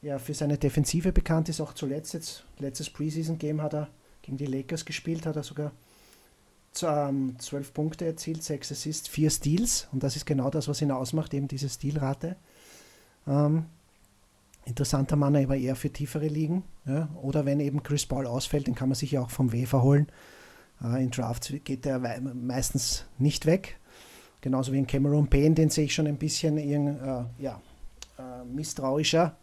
ja, 0.01 0.19
für 0.19 0.33
seine 0.33 0.57
Defensive 0.57 1.11
bekannt 1.11 1.49
ist. 1.49 1.59
Auch 1.59 1.73
zuletzt, 1.73 2.13
jetzt, 2.13 2.45
letztes 2.59 2.89
Preseason-Game 2.89 3.61
hat 3.61 3.73
er 3.73 3.89
gegen 4.21 4.37
die 4.37 4.45
Lakers 4.45 4.85
gespielt, 4.85 5.25
hat 5.25 5.35
er 5.35 5.43
sogar 5.43 5.73
ähm, 6.83 7.35
12 7.39 7.73
Punkte 7.73 8.05
erzielt, 8.05 8.43
6 8.43 8.71
Assists, 8.71 9.07
4 9.07 9.29
Steals 9.29 9.87
und 9.91 10.03
das 10.03 10.15
ist 10.15 10.25
genau 10.25 10.49
das, 10.49 10.67
was 10.67 10.81
ihn 10.81 10.91
ausmacht, 10.91 11.33
eben 11.33 11.47
diese 11.47 11.69
Stilrate. 11.69 12.35
Ähm, 13.27 13.65
interessanter 14.65 15.15
Mann, 15.15 15.35
aber 15.35 15.57
eher 15.57 15.75
für 15.75 15.91
tiefere 15.91 16.27
Ligen. 16.27 16.63
Ja? 16.85 17.09
Oder 17.21 17.45
wenn 17.45 17.59
eben 17.59 17.83
Chris 17.83 18.05
Paul 18.05 18.27
ausfällt, 18.27 18.67
den 18.67 18.75
kann 18.75 18.89
man 18.89 18.95
sich 18.95 19.11
ja 19.11 19.21
auch 19.21 19.29
vom 19.29 19.51
Wefer 19.51 19.81
holen. 19.81 20.07
Äh, 20.83 21.03
in 21.03 21.11
Drafts 21.11 21.53
geht 21.63 21.85
der 21.85 21.99
meistens 21.99 23.05
nicht 23.17 23.45
weg. 23.45 23.77
Genauso 24.41 24.71
wie 24.71 24.77
in 24.77 24.87
Cameron 24.87 25.27
Payne, 25.27 25.55
den 25.55 25.69
sehe 25.69 25.85
ich 25.85 25.93
schon 25.93 26.07
ein 26.07 26.17
bisschen 26.17 26.57
äh, 26.57 27.23
ja, 27.39 27.61
äh, 28.17 28.45
misstrauischer. 28.45 29.35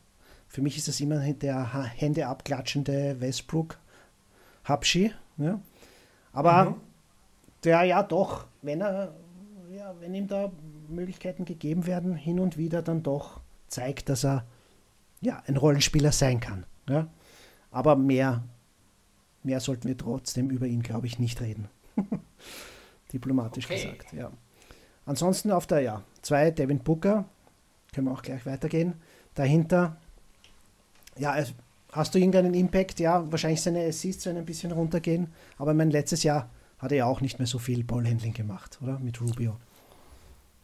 Für 0.48 0.62
mich 0.62 0.78
ist 0.78 0.88
das 0.88 1.00
immer 1.00 1.20
der 1.32 1.92
Hände 1.94 2.26
abklatschende 2.26 3.20
Westbrook 3.20 3.78
Habschi. 4.64 5.12
Ja? 5.38 5.60
Aber 6.32 6.70
mhm 6.70 6.86
der 7.66 7.82
ja 7.82 8.02
doch, 8.02 8.46
wenn 8.62 8.80
er, 8.80 9.14
ja, 9.70 9.94
wenn 10.00 10.14
ihm 10.14 10.28
da 10.28 10.50
Möglichkeiten 10.88 11.44
gegeben 11.44 11.86
werden, 11.86 12.14
hin 12.14 12.40
und 12.40 12.56
wieder 12.56 12.80
dann 12.80 13.02
doch 13.02 13.40
zeigt, 13.68 14.08
dass 14.08 14.24
er 14.24 14.46
ja 15.20 15.42
ein 15.46 15.56
Rollenspieler 15.56 16.12
sein 16.12 16.40
kann. 16.40 16.64
Ja? 16.88 17.08
Aber 17.70 17.96
mehr, 17.96 18.44
mehr 19.42 19.60
sollten 19.60 19.88
wir 19.88 19.96
trotzdem 19.96 20.50
über 20.50 20.66
ihn, 20.66 20.82
glaube 20.82 21.06
ich, 21.06 21.18
nicht 21.18 21.40
reden. 21.40 21.68
Diplomatisch 23.12 23.66
okay. 23.66 23.74
gesagt, 23.74 24.12
ja. 24.12 24.30
Ansonsten 25.04 25.50
auf 25.50 25.66
der 25.66 25.80
ja, 25.80 26.02
zwei 26.22 26.50
Devin 26.50 26.78
Booker, 26.78 27.24
können 27.92 28.08
wir 28.08 28.12
auch 28.12 28.22
gleich 28.22 28.44
weitergehen. 28.46 28.94
Dahinter, 29.34 29.96
ja, 31.16 31.36
hast 31.92 32.14
du 32.14 32.18
irgendeinen 32.18 32.54
Impact? 32.54 33.00
Ja, 33.00 33.30
wahrscheinlich 33.30 33.62
seine 33.62 33.86
Assists 33.86 34.26
werden 34.26 34.38
ein 34.38 34.44
bisschen 34.44 34.72
runtergehen, 34.72 35.28
aber 35.58 35.74
mein 35.74 35.90
letztes 35.90 36.22
Jahr 36.22 36.50
hat 36.78 36.92
er 36.92 36.98
ja 36.98 37.06
auch 37.06 37.20
nicht 37.20 37.38
mehr 37.38 37.46
so 37.46 37.58
viel 37.58 37.84
Ballhandling 37.84 38.34
gemacht, 38.34 38.78
oder? 38.82 38.98
Mit 38.98 39.20
Rubio. 39.20 39.56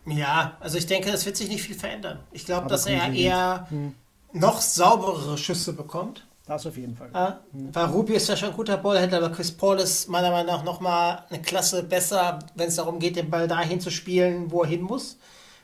Ja, 0.06 0.56
also 0.60 0.78
ich 0.78 0.86
denke, 0.86 1.10
das 1.10 1.26
wird 1.26 1.36
sich 1.36 1.48
nicht 1.48 1.62
viel 1.62 1.76
verändern. 1.76 2.20
Ich 2.32 2.44
glaube, 2.44 2.68
dass 2.68 2.86
er 2.86 3.12
eher 3.12 3.66
hm. 3.70 3.94
noch 4.32 4.60
sauberere 4.60 5.38
Schüsse 5.38 5.72
bekommt. 5.72 6.26
Das 6.44 6.66
auf 6.66 6.76
jeden 6.76 6.96
Fall. 6.96 7.10
Ja, 7.14 7.40
hm. 7.52 7.74
Weil 7.74 7.86
Rubio 7.86 8.16
ist 8.16 8.28
ja 8.28 8.36
schon 8.36 8.50
ein 8.50 8.56
guter 8.56 8.76
Ballhändler, 8.76 9.18
aber 9.18 9.30
Chris 9.30 9.52
Paul 9.52 9.78
ist 9.78 10.08
meiner 10.08 10.30
Meinung 10.32 10.54
nach 10.54 10.64
nochmal 10.64 11.24
eine 11.30 11.40
Klasse 11.40 11.84
besser, 11.84 12.40
wenn 12.56 12.68
es 12.68 12.76
darum 12.76 12.98
geht, 12.98 13.16
den 13.16 13.30
Ball 13.30 13.46
dahin 13.46 13.80
zu 13.80 13.90
spielen, 13.90 14.50
wo 14.50 14.62
er 14.62 14.68
hin 14.68 14.82
muss. 14.82 15.18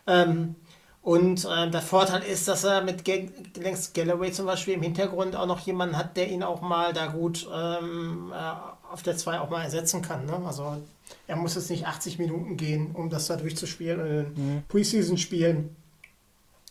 Ähm, 0.07 0.55
und 1.03 1.44
äh, 1.44 1.70
der 1.70 1.82
Vorteil 1.82 2.22
ist, 2.22 2.49
dass 2.49 2.64
er 2.64 2.82
mit 2.82 3.07
längst 3.57 3.94
Galloway 3.94 4.30
zum 4.30 4.46
Beispiel 4.46 4.74
im 4.74 4.82
Hintergrund 4.82 5.34
auch 5.36 5.46
noch 5.46 5.61
jemanden 5.61 5.96
hat, 5.96 6.16
der 6.16 6.30
ihn 6.30 6.42
auch 6.42 6.61
mal 6.61 6.92
da 6.92 7.07
gut 7.07 7.49
ähm, 7.53 8.32
äh, 8.32 8.78
auf 8.91 9.03
der 9.03 9.16
2 9.16 9.41
auch 9.41 9.51
mal 9.51 9.62
ersetzen 9.62 10.03
kann. 10.03 10.26
Ne? 10.26 10.41
Also 10.47 10.76
er 11.26 11.36
muss 11.36 11.55
jetzt 11.55 11.70
nicht 11.70 11.86
80 11.86 12.18
Minuten 12.18 12.57
gehen, 12.57 12.93
um 12.95 13.11
das 13.11 13.26
da 13.26 13.36
durchzuspielen. 13.36 14.01
In 14.01 14.55
mhm. 14.57 14.62
Preseason-Spielen 14.68 15.74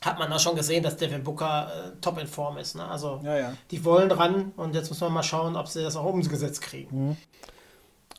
hat 0.02 0.20
man 0.20 0.30
da 0.30 0.40
schon 0.40 0.56
gesehen, 0.56 0.84
dass 0.84 0.98
Devin 0.98 1.24
Booker 1.24 1.68
äh, 1.68 2.02
top 2.02 2.20
in 2.20 2.28
Form 2.28 2.58
ist. 2.58 2.76
Ne? 2.76 2.86
Also 2.86 3.20
ja, 3.24 3.38
ja. 3.38 3.54
die 3.72 3.84
wollen 3.84 4.12
ran 4.12 4.52
und 4.56 4.76
jetzt 4.76 4.90
muss 4.90 5.02
man 5.02 5.14
mal 5.14 5.24
schauen, 5.24 5.56
ob 5.56 5.68
sie 5.68 5.82
das 5.82 5.96
auch 5.96 6.06
umgesetzt 6.06 6.62
kriegen. 6.62 7.10
Mhm. 7.10 7.18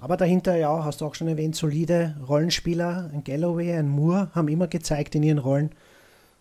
Aber 0.00 0.16
dahinter, 0.16 0.56
ja, 0.56 0.84
hast 0.84 1.00
du 1.00 1.06
auch 1.06 1.14
schon 1.14 1.26
erwähnt, 1.26 1.56
solide 1.56 2.16
Rollenspieler, 2.28 3.10
ein 3.12 3.24
Galloway, 3.24 3.72
ein 3.72 3.88
Moore, 3.88 4.30
haben 4.32 4.46
immer 4.46 4.68
gezeigt 4.68 5.16
in 5.16 5.24
ihren 5.24 5.38
Rollen, 5.38 5.72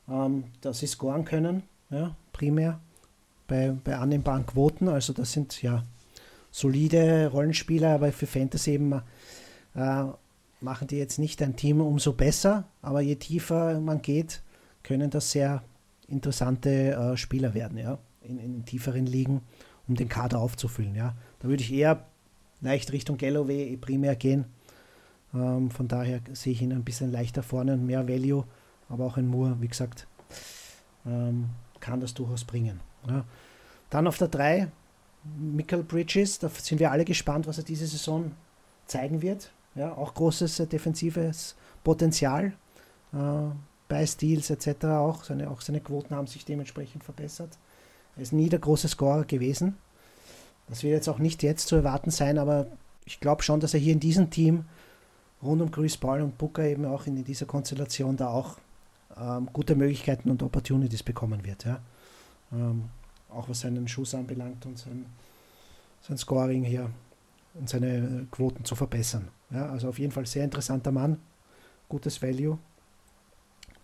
ähm, 0.07 0.43
dass 0.61 0.79
sie 0.79 0.87
scoren 0.87 1.25
können, 1.25 1.63
ja, 1.89 2.15
primär 2.33 2.79
bei, 3.47 3.73
bei 3.83 3.95
annehmbaren 3.95 4.45
Quoten. 4.45 4.87
Also 4.89 5.11
das 5.13 5.31
sind 5.31 5.59
ja 5.61 5.83
solide 6.57 7.29
Rollenspieler, 7.31 7.95
aber 7.95 8.11
für 8.11 8.25
Fantasy 8.25 8.71
eben 8.71 8.93
äh, 9.75 10.03
machen 10.61 10.87
die 10.87 10.97
jetzt 10.97 11.19
nicht 11.19 11.41
ein 11.41 11.55
Team 11.55 11.81
umso 11.81 12.13
besser, 12.13 12.65
aber 12.81 13.01
je 13.01 13.15
tiefer 13.15 13.79
man 13.79 14.01
geht, 14.01 14.41
können 14.83 15.09
das 15.09 15.31
sehr 15.31 15.63
interessante 16.07 16.69
äh, 16.69 17.17
Spieler 17.17 17.53
werden, 17.53 17.77
ja, 17.77 17.99
in, 18.21 18.39
in 18.39 18.65
tieferen 18.65 19.05
Ligen, 19.05 19.41
um 19.87 19.95
den 19.95 20.09
Kader 20.09 20.39
aufzufüllen, 20.39 20.95
ja. 20.95 21.15
Da 21.39 21.47
würde 21.47 21.61
ich 21.61 21.71
eher 21.71 22.05
leicht 22.61 22.91
Richtung 22.91 23.17
Galloway 23.17 23.77
primär 23.77 24.15
gehen. 24.15 24.45
Ähm, 25.33 25.69
von 25.69 25.87
daher 25.87 26.21
sehe 26.33 26.53
ich 26.53 26.61
ihn 26.61 26.71
ein 26.71 26.83
bisschen 26.83 27.11
leichter 27.11 27.43
vorne 27.43 27.73
und 27.73 27.85
mehr 27.85 28.07
Value 28.07 28.45
aber 28.89 29.05
auch 29.05 29.17
ein 29.17 29.27
Moore, 29.27 29.57
wie 29.59 29.67
gesagt, 29.67 30.07
ähm, 31.05 31.49
kann 31.79 31.99
das 31.99 32.13
durchaus 32.13 32.43
bringen. 32.43 32.79
Ja. 33.07 33.25
Dann 33.89 34.07
auf 34.07 34.17
der 34.17 34.27
3 34.27 34.71
Michael 35.37 35.83
Bridges, 35.83 36.39
da 36.39 36.49
sind 36.49 36.79
wir 36.79 36.91
alle 36.91 37.05
gespannt, 37.05 37.47
was 37.47 37.57
er 37.57 37.63
diese 37.63 37.87
Saison 37.87 38.31
zeigen 38.85 39.21
wird. 39.21 39.51
Ja, 39.75 39.93
auch 39.93 40.13
großes 40.13 40.59
äh, 40.61 40.67
defensives 40.67 41.55
Potenzial 41.83 42.53
äh, 43.13 43.17
bei 43.87 44.05
Steals 44.05 44.49
etc. 44.49 44.85
Auch 44.85 45.23
seine, 45.23 45.49
auch 45.49 45.61
seine 45.61 45.79
Quoten 45.79 46.15
haben 46.15 46.27
sich 46.27 46.45
dementsprechend 46.45 47.03
verbessert. 47.03 47.57
Er 48.15 48.23
ist 48.23 48.33
nie 48.33 48.49
der 48.49 48.59
große 48.59 48.87
Scorer 48.87 49.25
gewesen. 49.25 49.77
Das 50.67 50.83
wird 50.83 50.93
jetzt 50.93 51.07
auch 51.07 51.19
nicht 51.19 51.43
jetzt 51.43 51.67
zu 51.67 51.75
erwarten 51.75 52.11
sein, 52.11 52.37
aber 52.37 52.67
ich 53.05 53.19
glaube 53.19 53.43
schon, 53.43 53.59
dass 53.59 53.73
er 53.73 53.79
hier 53.79 53.93
in 53.93 53.99
diesem 53.99 54.29
Team 54.29 54.65
rund 55.41 55.61
um 55.61 55.71
Chris 55.71 55.95
Paul 55.95 56.21
und 56.21 56.37
Booker 56.37 56.63
eben 56.63 56.85
auch 56.85 57.05
in 57.05 57.23
dieser 57.23 57.45
Konstellation 57.45 58.17
da 58.17 58.29
auch 58.29 58.57
ähm, 59.19 59.47
gute 59.53 59.75
Möglichkeiten 59.75 60.29
und 60.29 60.43
Opportunities 60.43 61.03
bekommen 61.03 61.45
wird. 61.45 61.65
Ja. 61.65 61.79
Ähm, 62.51 62.85
auch 63.37 63.49
was 63.49 63.61
seinen 63.61 63.87
Schuss 63.87 64.15
anbelangt 64.15 64.65
und 64.65 64.77
sein, 64.77 65.05
sein 66.01 66.17
Scoring 66.17 66.63
hier 66.63 66.89
und 67.53 67.69
seine 67.69 68.27
Quoten 68.31 68.65
zu 68.65 68.75
verbessern. 68.75 69.29
Ja, 69.51 69.69
also 69.69 69.89
auf 69.89 69.99
jeden 69.99 70.11
Fall 70.11 70.25
sehr 70.25 70.43
interessanter 70.43 70.91
Mann, 70.91 71.19
gutes 71.87 72.21
Value. 72.21 72.57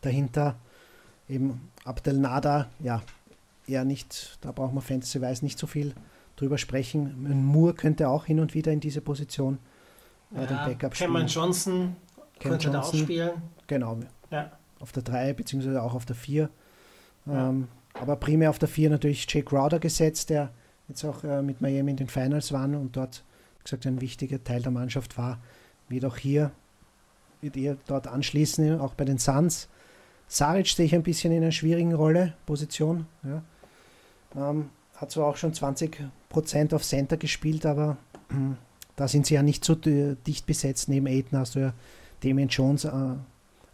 Dahinter 0.02 0.58
eben 1.30 1.70
Abdel 1.86 2.18
Nada, 2.18 2.70
ja, 2.80 3.02
eher 3.68 3.86
nicht, 3.86 4.38
da 4.42 4.52
braucht 4.52 4.74
man 4.74 4.84
Fantasy-Weiß 4.84 5.42
nicht 5.42 5.58
so 5.58 5.68
viel 5.68 5.94
drüber 6.36 6.58
sprechen. 6.58 7.46
Moore 7.46 7.74
könnte 7.74 8.10
auch 8.10 8.26
hin 8.26 8.40
und 8.40 8.54
wieder 8.54 8.72
in 8.72 8.80
diese 8.80 9.02
Position 9.02 9.60
ja, 10.32 10.46
den 10.46 10.58
Backup 10.58 10.96
spielen. 10.96 11.12
Cameron 11.12 11.28
Johnson 11.28 11.96
Cam 12.40 12.52
könnte 12.52 12.66
Johnson, 12.66 12.72
da 12.74 12.82
auch 12.82 12.94
spielen. 12.94 13.42
Genau. 13.68 14.00
Ja. 14.32 14.52
Auf 14.80 14.92
der 14.92 15.04
3 15.04 15.34
beziehungsweise 15.34 15.82
auch 15.82 15.94
auf 15.94 16.06
der 16.06 16.16
4. 16.16 16.50
Ja. 17.26 17.50
Ähm, 17.50 17.68
aber 17.94 18.16
primär 18.16 18.50
auf 18.50 18.60
der 18.60 18.70
4 18.70 18.90
natürlich 18.90 19.26
Jake 19.30 19.46
Crowder 19.46 19.80
gesetzt, 19.80 20.30
der 20.30 20.52
jetzt 20.88 21.04
auch 21.04 21.24
äh, 21.24 21.42
mit 21.42 21.62
Miami 21.62 21.92
in 21.92 21.98
den 21.98 22.08
Finals 22.08 22.52
war 22.52 22.66
und 22.66 22.96
dort, 22.96 23.24
wie 23.60 23.64
gesagt, 23.64 23.86
ein 23.86 24.02
wichtiger 24.02 24.44
Teil 24.44 24.62
der 24.62 24.72
Mannschaft 24.72 25.18
war. 25.18 25.40
Wird 25.90 26.06
auch 26.06 26.18
hier, 26.18 26.52
wird 27.42 27.58
er 27.58 27.78
dort 27.88 28.08
anschließen, 28.08 28.80
auch 28.80 28.94
bei 28.96 29.06
den 29.06 29.18
Suns. 29.18 29.70
Saric 30.28 30.68
sehe 30.68 30.86
ich 30.86 30.96
ein 30.96 31.04
bisschen 31.04 31.32
in 31.32 31.44
einer 31.44 31.52
schwierigen 31.52 31.94
Rolle, 31.94 32.34
Position. 32.46 33.06
Ja. 33.24 33.44
Ähm, 34.36 34.70
hat 34.96 35.12
zwar 35.12 35.28
auch 35.28 35.38
schon 35.38 35.54
20% 35.54 36.74
auf 36.74 36.84
Center 36.84 37.18
gespielt, 37.18 37.66
aber 37.66 37.98
äh, 38.30 38.56
da 38.96 39.08
sind 39.08 39.26
sie 39.26 39.36
ja 39.36 39.44
nicht 39.44 39.64
so 39.66 39.76
dicht 39.76 40.46
besetzt. 40.46 40.90
Neben 40.90 41.08
Aiden 41.08 41.38
hast 41.38 41.56
du 41.56 41.60
ja 41.60 41.74
Damien 42.24 42.50
Jones 42.50 42.86
äh, 42.86 42.92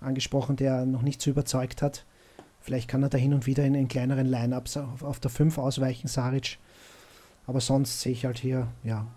angesprochen, 0.02 0.56
der 0.56 0.86
noch 0.86 1.02
nicht 1.02 1.22
so 1.22 1.30
überzeugt 1.30 1.82
hat. 1.82 2.06
Vielleicht 2.70 2.88
kann 2.88 3.02
er 3.02 3.10
da 3.10 3.18
hin 3.18 3.34
und 3.34 3.48
wieder 3.48 3.66
in, 3.66 3.74
in 3.74 3.88
kleineren 3.88 4.28
Lineups 4.28 4.78
auf, 4.78 5.02
auf 5.02 5.20
der 5.20 5.32
5 5.32 5.58
ausweichen, 5.58 6.08
Saric. 6.08 6.60
Aber 7.48 7.62
sonst 7.62 8.00
sehe 8.00 8.12
ich 8.12 8.26
halt 8.26 8.38
hier, 8.38 8.68
ja, 8.84 9.08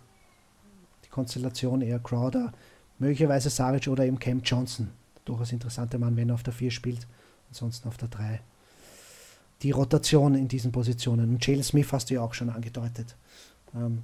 die 1.05 1.11
Konstellation 1.11 1.83
eher 1.83 1.99
Crowder, 1.99 2.55
möglicherweise 2.99 3.51
Saric 3.51 3.89
oder 3.89 4.07
eben 4.07 4.19
Cam 4.19 4.41
Johnson. 4.41 4.89
Durchaus 5.27 5.53
interessanter 5.53 5.99
Mann, 5.99 6.17
wenn 6.17 6.31
er 6.31 6.37
auf 6.37 6.43
der 6.43 6.55
4 6.55 6.71
spielt, 6.71 7.07
ansonsten 7.51 7.89
auf 7.89 7.99
der 7.99 8.09
3. 8.09 8.41
Die 9.61 9.71
Rotation 9.71 10.35
in 10.35 10.49
diesen 10.49 10.73
Positionen. 10.73 11.35
Und 11.35 11.47
Jalen 11.47 11.63
Smith 11.63 11.93
hast 11.93 12.09
du 12.09 12.15
ja 12.15 12.23
auch 12.23 12.33
schon 12.33 12.49
angedeutet, 12.49 13.17
ähm, 13.75 14.03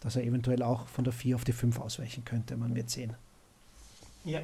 dass 0.00 0.16
er 0.16 0.24
eventuell 0.24 0.62
auch 0.62 0.88
von 0.88 1.04
der 1.04 1.12
4 1.12 1.36
auf 1.36 1.44
die 1.44 1.52
5 1.52 1.78
ausweichen 1.78 2.24
könnte. 2.24 2.56
Man 2.56 2.74
wird 2.74 2.88
sehen. 2.88 3.12
Ja. 4.24 4.40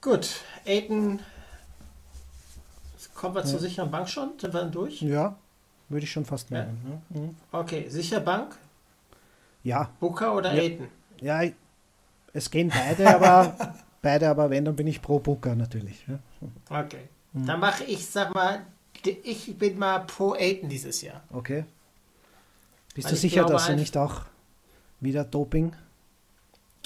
Gut, 0.00 0.40
Aiden 0.64 1.20
Kommen 3.14 3.34
wir 3.34 3.42
ja. 3.42 3.46
zur 3.46 3.58
sicheren 3.58 3.90
Bank 3.90 4.08
schon? 4.08 4.38
Sind 4.38 4.52
wir 4.52 4.60
dann 4.60 4.72
durch? 4.72 5.02
Ja, 5.02 5.36
würde 5.88 6.04
ich 6.04 6.12
schon 6.12 6.24
fast 6.24 6.50
meinen. 6.50 7.02
Ja. 7.10 7.20
Mhm. 7.20 7.36
Okay, 7.52 7.88
sicher 7.88 8.20
Bank? 8.20 8.56
Ja. 9.62 9.90
Booker 10.00 10.34
oder 10.34 10.54
ja. 10.54 10.62
Aiden? 10.62 10.88
Ja, 11.20 11.42
es 12.32 12.50
gehen 12.50 12.68
beide, 12.68 13.14
aber 13.14 13.74
beide, 14.02 14.28
aber 14.28 14.50
wenn, 14.50 14.64
dann 14.64 14.76
bin 14.76 14.86
ich 14.86 15.00
pro 15.00 15.18
Booker 15.18 15.54
natürlich. 15.54 16.04
Ja. 16.06 16.18
Okay. 16.68 17.08
Mhm. 17.32 17.46
Dann 17.46 17.60
mache 17.60 17.84
ich, 17.84 18.06
sag 18.06 18.34
mal, 18.34 18.62
ich 19.04 19.56
bin 19.58 19.78
mal 19.78 20.00
pro 20.00 20.34
Aiden 20.34 20.68
dieses 20.68 21.02
Jahr. 21.02 21.22
Okay. 21.32 21.64
Bist 22.94 23.06
Weil 23.06 23.14
du 23.14 23.18
sicher, 23.18 23.44
dass 23.44 23.66
du 23.66 23.74
nicht 23.74 23.96
auch 23.96 24.22
wieder 25.00 25.24
Doping 25.24 25.74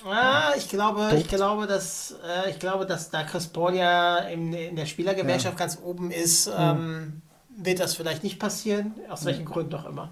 Ah, 0.04 0.52
ich 0.56 0.68
glaube, 0.68 1.10
ich 1.16 1.28
glaube, 1.28 1.66
dass 1.66 2.14
äh, 2.24 2.50
ich 2.50 2.58
glaube, 2.58 2.86
dass 2.86 3.10
da 3.10 3.24
Chris 3.24 3.48
Paul 3.48 3.74
ja 3.74 4.18
in, 4.18 4.52
in 4.52 4.76
der 4.76 4.86
Spielergewerkschaft 4.86 5.58
ja. 5.58 5.66
ganz 5.66 5.78
oben 5.82 6.10
ist, 6.10 6.46
mhm. 6.46 6.54
ähm, 6.58 7.22
wird 7.50 7.80
das 7.80 7.94
vielleicht 7.94 8.22
nicht 8.22 8.38
passieren, 8.38 8.94
aus 9.08 9.24
welchen 9.24 9.42
mhm. 9.42 9.48
Gründen 9.48 9.74
auch 9.74 9.86
immer. 9.86 10.10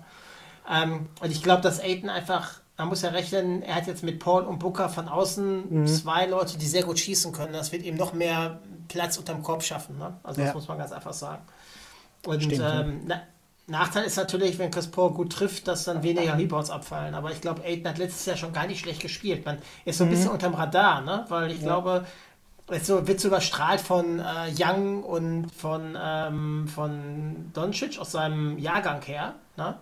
Ähm, 0.69 1.09
und 1.21 1.31
ich 1.31 1.43
glaube, 1.43 1.63
dass 1.63 1.81
Aiden 1.81 2.11
einfach, 2.11 2.61
man 2.77 2.89
muss 2.89 3.03
ja 3.03 3.11
rechnen, 3.11 3.63
er 3.63 3.77
hat 3.77 3.87
jetzt 3.87 4.03
mit 4.03 4.19
Paul 4.19 4.43
und 4.43 4.59
Booker 4.59 4.89
von 4.89 5.09
außen 5.09 5.83
mhm. 5.83 5.87
zwei 5.87 6.27
Leute, 6.27 6.59
die 6.59 6.67
sehr 6.67 6.83
gut 6.83 6.99
schießen 6.99 7.33
können. 7.33 7.53
Das 7.53 7.71
wird 7.71 7.85
ihm 7.85 7.97
noch 7.97 8.13
mehr 8.13 8.61
Platz 8.89 9.17
unterm 9.19 9.43
Korb 9.43 9.63
schaffen. 9.63 9.99
Ne? 9.99 10.15
Also 10.25 10.43
das 10.43 10.55
muss 10.55 10.67
man 10.67 10.79
ganz 10.79 10.93
einfach 10.93 11.13
sagen. 11.13 11.43
Und 12.27 12.43
Stimmt, 12.43 12.63
ähm, 12.65 13.01
na, 13.07 13.23
Nachteil 13.69 14.05
ist 14.05 14.17
natürlich, 14.17 14.59
wenn 14.59 14.71
Chris 14.71 14.87
Paul 14.87 15.11
gut 15.13 15.33
trifft, 15.33 15.67
dass 15.67 15.85
dann 15.85 16.05
weniger 16.05 16.39
Rebounds 16.39 16.71
abfallen. 16.71 17.15
Aber 17.15 17.33
ich 17.33 17.41
glaube, 17.41 17.65
Aiden 17.65 17.89
hat 17.89 17.99
letztes 17.99 18.25
Jahr 18.27 18.37
schon 18.37 18.53
gar 18.53 18.67
nicht 18.67 18.81
schlecht 18.81 19.03
gespielt. 19.03 19.45
Man 19.45 19.59
ist 19.85 19.99
so 19.99 20.05
ein 20.05 20.09
mhm. 20.09 20.13
bisschen 20.13 20.31
unterm 20.31 20.55
Radar, 20.55 21.01
ne? 21.01 21.25
weil 21.29 21.51
ich 21.51 21.61
ja. 21.61 21.67
glaube, 21.67 22.07
es 22.69 22.89
wird 22.89 23.21
so 23.21 23.29
überstrahlt 23.29 23.81
von 23.81 24.21
äh, 24.21 24.53
Young 24.57 25.03
und 25.03 25.51
von, 25.51 25.97
ähm, 26.01 26.69
von 26.69 27.51
Doncic 27.53 27.99
aus 27.99 28.13
seinem 28.13 28.59
Jahrgang 28.59 29.03
her. 29.03 29.35
Ne? 29.57 29.77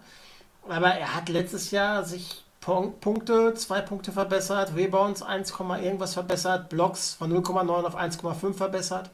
Aber 0.69 0.89
er 0.89 1.15
hat 1.15 1.29
letztes 1.29 1.71
Jahr 1.71 2.05
sich 2.05 2.43
Punkte, 2.61 3.53
zwei 3.55 3.83
Punkte 3.83 4.13
verbessert, 4.13 4.73
Rebounds 4.75 5.23
1, 5.23 5.53
irgendwas 5.83 6.15
verbessert, 6.15 6.71
Blocks 6.71 7.13
von 7.13 7.31
0,9 7.31 7.85
auf 7.85 7.97
1,5 7.97 8.55
verbessert. 8.55 9.11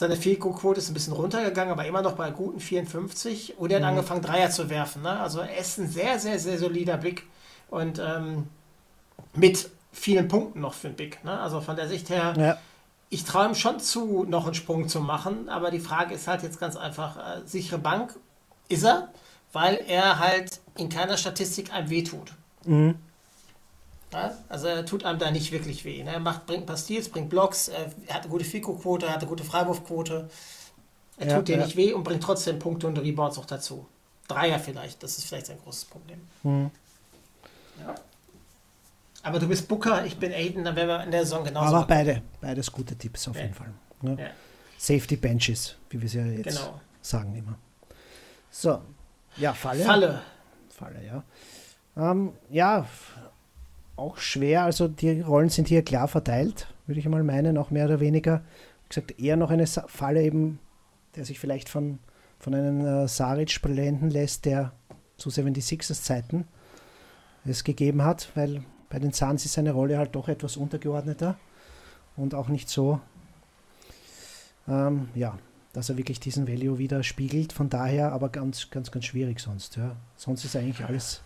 Seine 0.00 0.16
Fico-Quote 0.16 0.80
ist 0.80 0.88
ein 0.88 0.94
bisschen 0.94 1.12
runtergegangen, 1.12 1.70
aber 1.70 1.84
immer 1.84 2.00
noch 2.00 2.12
bei 2.12 2.30
guten 2.30 2.58
54. 2.58 3.58
Und 3.58 3.70
er 3.70 3.76
hat 3.76 3.82
mhm. 3.82 3.88
angefangen, 3.98 4.22
Dreier 4.22 4.48
zu 4.48 4.70
werfen. 4.70 5.02
Ne? 5.02 5.10
Also 5.20 5.40
er 5.40 5.58
ist 5.58 5.76
ein 5.76 5.90
sehr, 5.90 6.18
sehr, 6.18 6.38
sehr 6.38 6.58
solider 6.58 6.96
Big. 6.96 7.26
Und 7.68 7.98
ähm, 7.98 8.46
mit 9.34 9.68
vielen 9.92 10.26
Punkten 10.26 10.62
noch 10.62 10.72
für 10.72 10.86
einen 10.86 10.96
Big. 10.96 11.22
Ne? 11.22 11.38
Also 11.38 11.60
von 11.60 11.76
der 11.76 11.86
Sicht 11.86 12.08
her, 12.08 12.32
ja. 12.38 12.56
ich 13.10 13.24
traue 13.24 13.48
ihm 13.48 13.54
schon 13.54 13.78
zu, 13.78 14.24
noch 14.26 14.46
einen 14.46 14.54
Sprung 14.54 14.88
zu 14.88 15.00
machen. 15.00 15.50
Aber 15.50 15.70
die 15.70 15.80
Frage 15.80 16.14
ist 16.14 16.26
halt 16.26 16.42
jetzt 16.44 16.58
ganz 16.58 16.76
einfach, 16.76 17.18
äh, 17.18 17.42
sichere 17.44 17.78
Bank 17.78 18.18
ist 18.70 18.84
er, 18.84 19.10
weil 19.52 19.84
er 19.86 20.18
halt 20.18 20.60
in 20.78 20.88
keiner 20.88 21.18
Statistik 21.18 21.74
einem 21.74 21.90
wehtut. 21.90 22.32
Mhm. 22.64 22.94
Ja? 24.12 24.36
Also 24.48 24.66
er 24.66 24.84
tut 24.84 25.04
einem 25.04 25.18
da 25.18 25.30
nicht 25.30 25.52
wirklich 25.52 25.84
weh. 25.84 26.02
Ne? 26.02 26.12
Er 26.12 26.20
macht, 26.20 26.46
bringt 26.46 26.70
Steals, 26.78 27.08
bringt 27.08 27.30
Blocks, 27.30 27.68
er 27.68 27.86
hat 28.14 28.22
eine 28.22 28.30
gute 28.30 28.44
Fico-Quote, 28.44 29.06
er 29.06 29.12
hat 29.12 29.20
eine 29.20 29.28
gute 29.28 29.44
Freiwurfquote. 29.44 30.28
Er 31.18 31.26
ja, 31.26 31.36
tut 31.36 31.48
dir 31.48 31.58
ja. 31.58 31.64
nicht 31.64 31.76
weh 31.76 31.92
und 31.92 32.02
bringt 32.02 32.22
trotzdem 32.22 32.58
Punkte 32.58 32.86
und 32.86 32.98
Rebounds 32.98 33.38
auch 33.38 33.44
dazu. 33.44 33.86
Dreier 34.26 34.58
vielleicht, 34.58 35.02
das 35.02 35.18
ist 35.18 35.26
vielleicht 35.26 35.46
sein 35.46 35.58
großes 35.62 35.84
Problem. 35.86 36.20
Mhm. 36.42 36.70
Ja. 37.80 37.94
Aber 39.22 39.38
du 39.38 39.48
bist 39.48 39.68
Booker, 39.68 40.04
ich 40.06 40.16
bin 40.16 40.32
Aiden, 40.32 40.64
dann 40.64 40.76
wären 40.76 40.88
wir 40.88 41.04
in 41.04 41.10
der 41.10 41.24
Saison 41.24 41.44
genauso. 41.44 41.76
Aber 41.76 41.86
beide, 41.86 42.22
beides 42.40 42.72
gute 42.72 42.96
Tipps 42.96 43.28
auf 43.28 43.36
jeden 43.36 43.54
Fall. 43.54 43.72
Ne? 44.00 44.30
Safety 44.78 45.16
Benches, 45.16 45.76
wie 45.90 46.00
wir 46.00 46.06
es 46.06 46.14
ja 46.14 46.24
jetzt 46.24 46.56
genau. 46.56 46.80
sagen 47.02 47.36
immer. 47.36 47.58
So, 48.50 48.80
ja, 49.36 49.52
Falle. 49.52 49.84
Falle. 49.84 50.22
Falle, 50.70 51.04
ja. 51.04 51.22
Ähm, 51.96 52.32
ja, 52.48 52.86
auch 54.00 54.16
schwer. 54.16 54.64
Also 54.64 54.88
die 54.88 55.20
Rollen 55.20 55.50
sind 55.50 55.68
hier 55.68 55.82
klar 55.82 56.08
verteilt, 56.08 56.72
würde 56.86 56.98
ich 56.98 57.08
mal 57.08 57.22
meinen, 57.22 57.58
auch 57.58 57.70
mehr 57.70 57.84
oder 57.84 58.00
weniger. 58.00 58.42
Wie 58.84 58.88
gesagt, 58.88 59.20
eher 59.20 59.36
noch 59.36 59.50
eine 59.50 59.66
Falle 59.66 60.22
eben, 60.22 60.58
der 61.14 61.24
sich 61.24 61.38
vielleicht 61.38 61.68
von, 61.68 61.98
von 62.38 62.54
einem 62.54 62.84
äh, 62.84 63.06
Saric 63.06 63.60
blenden 63.62 64.10
lässt, 64.10 64.46
der 64.46 64.72
zu 65.16 65.28
76ers 65.28 66.02
Zeiten 66.02 66.46
es 67.44 67.64
gegeben 67.64 68.02
hat, 68.02 68.30
weil 68.34 68.62
bei 68.88 68.98
den 68.98 69.12
Suns 69.12 69.44
ist 69.44 69.54
seine 69.54 69.72
Rolle 69.72 69.98
halt 69.98 70.14
doch 70.14 70.28
etwas 70.28 70.56
untergeordneter 70.56 71.38
und 72.16 72.34
auch 72.34 72.48
nicht 72.48 72.68
so, 72.68 73.00
ähm, 74.68 75.08
ja, 75.14 75.38
dass 75.72 75.88
er 75.88 75.96
wirklich 75.96 76.20
diesen 76.20 76.48
Value 76.48 76.78
wieder 76.78 77.02
spiegelt. 77.02 77.52
Von 77.52 77.70
daher 77.70 78.12
aber 78.12 78.28
ganz, 78.28 78.70
ganz, 78.70 78.90
ganz 78.90 79.04
schwierig 79.04 79.40
sonst. 79.40 79.76
Ja. 79.76 79.96
Sonst 80.16 80.44
ist 80.44 80.56
eigentlich 80.56 80.84
alles 80.84 81.22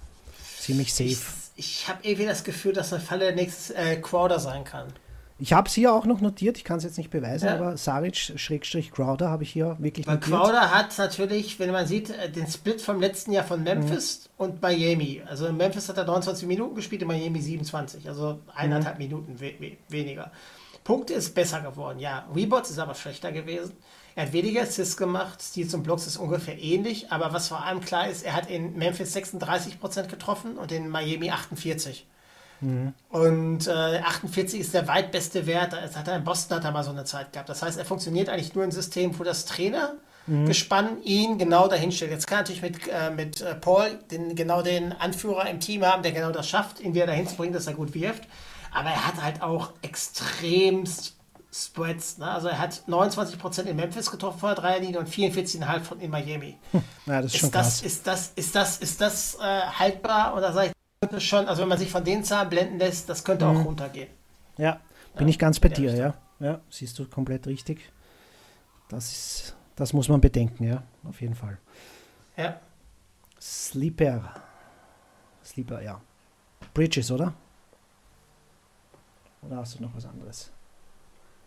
ziemlich 0.58 0.92
safe 0.92 1.43
ich 1.56 1.88
habe 1.88 2.00
irgendwie 2.02 2.26
das 2.26 2.44
Gefühl, 2.44 2.72
dass 2.72 2.90
der 2.90 3.00
Falle 3.00 3.34
nächstes 3.34 3.70
äh, 3.70 3.96
Crowder 3.96 4.38
sein 4.38 4.64
kann. 4.64 4.92
Ich 5.38 5.52
habe 5.52 5.68
es 5.68 5.74
hier 5.74 5.92
auch 5.92 6.04
noch 6.04 6.20
notiert, 6.20 6.56
ich 6.58 6.64
kann 6.64 6.78
es 6.78 6.84
jetzt 6.84 6.96
nicht 6.96 7.10
beweisen, 7.10 7.46
ja. 7.46 7.56
aber 7.56 7.76
Saric-Crowder 7.76 9.28
habe 9.28 9.42
ich 9.42 9.50
hier 9.50 9.76
wirklich 9.80 10.06
Weil 10.06 10.16
notiert. 10.16 10.36
Crowder 10.36 10.70
hat 10.70 10.96
natürlich, 10.96 11.58
wenn 11.58 11.72
man 11.72 11.86
sieht, 11.86 12.10
äh, 12.10 12.30
den 12.30 12.46
Split 12.46 12.80
vom 12.80 13.00
letzten 13.00 13.32
Jahr 13.32 13.44
von 13.44 13.62
Memphis 13.64 14.30
mhm. 14.38 14.44
und 14.44 14.62
Miami. 14.62 15.22
Also 15.26 15.46
in 15.46 15.56
Memphis 15.56 15.88
hat 15.88 15.96
er 15.96 16.04
29 16.04 16.46
Minuten 16.46 16.76
gespielt, 16.76 17.02
in 17.02 17.08
Miami 17.08 17.40
27, 17.40 18.08
also 18.08 18.38
eineinhalb 18.54 18.98
mhm. 18.98 19.04
Minuten 19.04 19.40
we 19.40 19.54
we 19.58 19.76
weniger. 19.88 20.30
Punkte 20.84 21.14
ist 21.14 21.34
besser 21.34 21.60
geworden, 21.62 21.98
ja. 21.98 22.28
Rebounds 22.34 22.70
ist 22.70 22.78
aber 22.78 22.94
schlechter 22.94 23.32
gewesen. 23.32 23.72
Er 24.16 24.26
hat 24.26 24.32
weniger 24.32 24.62
Assists 24.62 24.96
gemacht, 24.96 25.42
Steals 25.42 25.74
und 25.74 25.82
Blocks 25.82 26.06
ist 26.06 26.16
ungefähr 26.18 26.56
ähnlich, 26.60 27.10
aber 27.10 27.32
was 27.32 27.48
vor 27.48 27.64
allem 27.64 27.80
klar 27.80 28.08
ist, 28.08 28.24
er 28.24 28.34
hat 28.34 28.48
in 28.48 28.76
Memphis 28.76 29.14
36% 29.16 30.06
getroffen 30.06 30.56
und 30.56 30.70
in 30.70 30.88
Miami 30.88 31.32
48%. 31.32 32.02
Mhm. 32.60 32.94
Und 33.10 33.66
äh, 33.66 33.98
48 33.98 34.60
ist 34.60 34.74
der 34.74 34.86
weitbeste 34.86 35.46
Wert. 35.46 35.72
Das 35.72 35.96
hat 35.96 36.08
er 36.08 36.16
in 36.16 36.24
Boston 36.24 36.58
hat 36.58 36.64
er 36.64 36.70
mal 36.70 36.84
so 36.84 36.90
eine 36.90 37.04
Zeit 37.04 37.32
gehabt. 37.32 37.48
Das 37.48 37.62
heißt, 37.62 37.78
er 37.78 37.84
funktioniert 37.84 38.28
eigentlich 38.28 38.54
nur 38.54 38.64
im 38.64 38.70
System, 38.70 39.18
wo 39.18 39.24
das 39.24 39.44
Trainer 39.44 39.94
mhm. 40.26 40.46
gespann 40.46 41.02
ihn 41.02 41.36
genau 41.36 41.68
dahin 41.68 41.92
stellt. 41.92 42.12
Jetzt 42.12 42.26
kann 42.26 42.38
er 42.38 42.42
natürlich 42.42 42.62
mit, 42.62 42.88
äh, 42.88 43.10
mit 43.10 43.40
äh, 43.40 43.54
Paul 43.54 43.98
den, 44.10 44.34
genau 44.36 44.62
den 44.62 44.92
Anführer 44.92 45.48
im 45.48 45.60
Team 45.60 45.84
haben, 45.84 46.02
der 46.02 46.12
genau 46.12 46.30
das 46.30 46.48
schafft, 46.48 46.80
ihn 46.80 46.94
wieder 46.94 47.06
dahin 47.06 47.26
zu 47.26 47.36
bringen, 47.36 47.52
dass 47.52 47.66
er 47.66 47.74
gut 47.74 47.94
wirft. 47.94 48.24
Aber 48.72 48.90
er 48.90 49.06
hat 49.06 49.22
halt 49.22 49.42
auch 49.42 49.72
extremst 49.82 51.14
Spreads. 51.56 52.18
Ne? 52.18 52.28
Also 52.28 52.48
er 52.48 52.58
hat 52.58 52.82
29% 52.88 53.62
in 53.62 53.76
Memphis 53.76 54.10
getroffen 54.10 54.40
vor 54.40 54.54
der 54.54 54.62
Dreierlinie 54.62 54.98
und 54.98 55.08
44,5% 55.08 56.00
in 56.00 56.10
Miami. 56.10 56.58
Ja, 57.06 57.22
das 57.22 57.26
ist, 57.26 57.34
ist 57.34 57.40
schon 57.40 57.50
das, 57.52 57.62
krass. 57.66 57.82
Ist 57.82 58.06
das, 58.08 58.32
ist 58.34 58.54
das, 58.56 58.78
ist 58.78 59.00
das 59.00 59.34
äh, 59.36 59.60
haltbar? 59.60 60.34
Oder 60.36 60.52
sage 60.52 60.72
ich 61.16 61.22
schon, 61.24 61.46
also 61.46 61.62
wenn 61.62 61.68
man 61.68 61.78
sich 61.78 61.90
von 61.90 62.02
den 62.02 62.24
Zahlen 62.24 62.48
blenden 62.50 62.78
lässt, 62.78 63.08
das 63.08 63.22
könnte 63.24 63.44
Mhm. 63.46 63.56
auch 63.60 63.64
runtergehen. 63.66 64.08
Ja, 64.56 64.80
bin 65.16 65.28
Ja, 65.28 65.30
ich 65.30 65.38
ganz 65.38 65.60
bei 65.60 65.68
dir, 65.68 65.94
ja. 65.94 66.14
Ja, 66.40 66.60
siehst 66.70 66.98
du 66.98 67.06
komplett 67.08 67.46
richtig. 67.46 67.92
Das 68.88 69.12
ist, 69.12 69.56
das 69.76 69.92
muss 69.92 70.08
man 70.08 70.20
bedenken, 70.20 70.64
ja, 70.64 70.82
auf 71.08 71.20
jeden 71.20 71.34
Fall. 71.36 71.58
Ja. 72.36 72.58
Sleeper. 73.40 74.34
Sleeper, 75.44 75.82
ja. 75.82 76.00
Bridges, 76.72 77.10
oder? 77.12 77.32
Oder 79.42 79.58
hast 79.58 79.78
du 79.78 79.82
noch 79.82 79.94
was 79.94 80.06
anderes? 80.06 80.50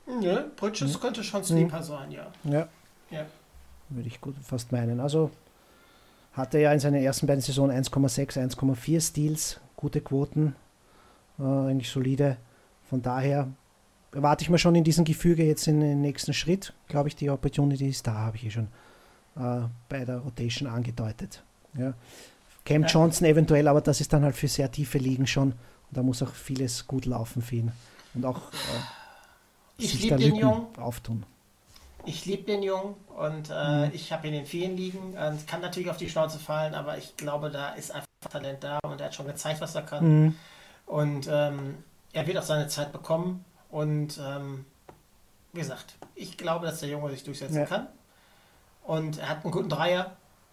Nö, 0.08 0.44
Bridges 0.56 0.96
Mhm. 0.96 1.00
könnte 1.02 1.24
schon 1.24 1.44
Sleeper 1.44 1.84
sein, 1.84 2.12
ja. 2.12 2.28
Ja, 2.44 2.68
ja. 3.12 3.26
würde 3.90 4.08
ich 4.08 4.20
gut 4.22 4.36
fast 4.44 4.72
meinen. 4.72 5.00
Also 5.00 5.32
hatte 6.34 6.60
ja 6.60 6.72
in 6.72 6.80
seiner 6.80 7.00
ersten 7.00 7.28
beiden 7.28 7.42
Saisonen 7.42 7.76
1,6, 7.76 8.38
1,4 8.38 9.02
Steals, 9.02 9.60
gute 9.76 10.02
Quoten, 10.02 10.56
äh, 11.40 11.44
eigentlich 11.44 11.90
solide. 11.90 12.38
Von 12.90 13.02
daher 13.02 13.48
erwarte 14.14 14.44
ich 14.44 14.50
mir 14.50 14.58
schon 14.58 14.76
in 14.76 14.84
diesem 14.84 15.04
Gefüge 15.04 15.44
jetzt 15.44 15.68
in 15.68 15.80
den 15.82 16.02
nächsten 16.02 16.34
Schritt. 16.34 16.74
Glaube 16.88 17.10
ich, 17.10 17.16
die 17.16 17.30
Opportunity 17.30 17.90
ist 17.90 18.08
da, 18.08 18.14
habe 18.14 18.36
ich 18.38 18.44
hier 18.44 18.52
schon 18.52 18.68
äh, 19.36 19.68
bei 19.90 20.06
der 20.06 20.20
Rotation 20.20 20.70
angedeutet. 20.70 21.44
Ja. 21.78 21.94
Cam 22.66 22.84
Ja. 22.84 22.88
Johnson 22.88 23.28
eventuell, 23.28 23.68
aber 23.68 23.82
das 23.82 24.00
ist 24.02 24.12
dann 24.14 24.24
halt 24.24 24.36
für 24.36 24.48
sehr 24.48 24.72
tiefe 24.72 24.98
Ligen 24.98 25.28
schon. 25.28 25.52
Und 25.52 25.58
da 25.98 26.02
muss 26.04 26.22
auch 26.24 26.34
vieles 26.34 26.88
gut 26.88 27.06
laufen 27.06 27.42
für 27.42 27.56
ihn. 27.58 27.72
Und 28.14 28.26
auch 28.26 28.52
äh, 28.52 28.56
Ich 29.78 29.92
sich 29.92 30.02
lieb 30.02 30.10
da 30.12 30.18
den 30.18 30.36
Jungen. 30.36 30.68
auftun. 30.80 31.26
Ich 32.06 32.26
liebe 32.26 32.44
den 32.44 32.64
Jungen 32.64 32.96
und 33.18 33.50
Mhm. 33.50 33.56
äh, 33.56 33.90
ich 33.90 34.12
habe 34.14 34.28
ihn 34.28 34.34
in 34.34 34.46
vielen 34.46 34.78
Ligen. 34.78 35.18
Und 35.18 35.46
kann 35.48 35.62
natürlich 35.62 35.90
auf 35.90 35.98
die 35.98 36.10
Schnauze 36.10 36.40
fallen, 36.40 36.74
aber 36.74 36.98
ich 36.98 37.16
glaube, 37.18 37.50
da 37.52 37.70
ist 37.74 37.92
einfach 37.92 38.08
Talent 38.30 38.64
da 38.64 38.80
und 38.84 39.00
er 39.00 39.08
hat 39.08 39.16
schon 39.16 39.28
gezeigt, 39.28 39.62
was 39.62 39.76
er 39.76 39.82
kann. 39.84 40.24
Mhm. 40.26 40.36
Und 40.86 41.28
ähm, 41.30 41.84
er 42.14 42.26
wird 42.26 42.38
auch 42.38 42.44
seine 42.44 42.68
Zeit 42.68 42.92
bekommen. 42.92 43.44
Und 43.70 44.18
ähm, 44.24 44.66
wie 45.54 45.60
gesagt, 45.60 45.96
ich 46.16 46.38
glaube, 46.38 46.66
dass 46.66 46.80
der 46.80 46.90
Junge 46.90 47.10
sich 47.12 47.24
durchsetzen 47.24 47.58
Ja. 47.60 47.66
kann. 47.66 47.88
Und 48.84 49.18
er 49.20 49.30
hat 49.30 49.44
einen 49.44 49.52
guten 49.52 49.70
Dreier. 49.70 50.12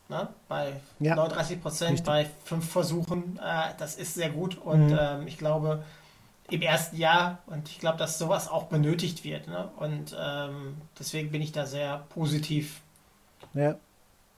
Ne? 0.09 0.29
Bei 0.49 0.81
Ja. 0.99 1.15
39 1.15 1.63
Prozent, 1.63 2.05
bei 2.05 2.29
fünf 2.45 2.69
Versuchen. 2.71 3.39
Äh, 3.43 3.73
das 3.79 3.95
ist 3.95 4.15
sehr 4.15 4.31
gut. 4.31 4.59
Und 4.59 4.89
Mhm. 4.89 4.99
ähm, 5.01 5.27
ich 5.29 5.39
glaube, 5.39 5.85
im 6.51 6.63
ersten 6.63 6.97
Jahr, 6.97 7.39
und 7.47 7.69
ich 7.69 7.79
glaube, 7.79 7.99
dass 7.99 8.19
sowas 8.19 8.49
auch 8.49 8.65
benötigt 8.65 9.25
wird. 9.25 9.49
Ne? 9.49 9.71
Und 9.77 10.15
ähm, 10.19 10.77
deswegen 10.99 11.31
bin 11.31 11.41
ich 11.43 11.53
da 11.53 11.67
sehr 11.67 12.05
positiv 12.11 12.83
Ja. 13.55 13.77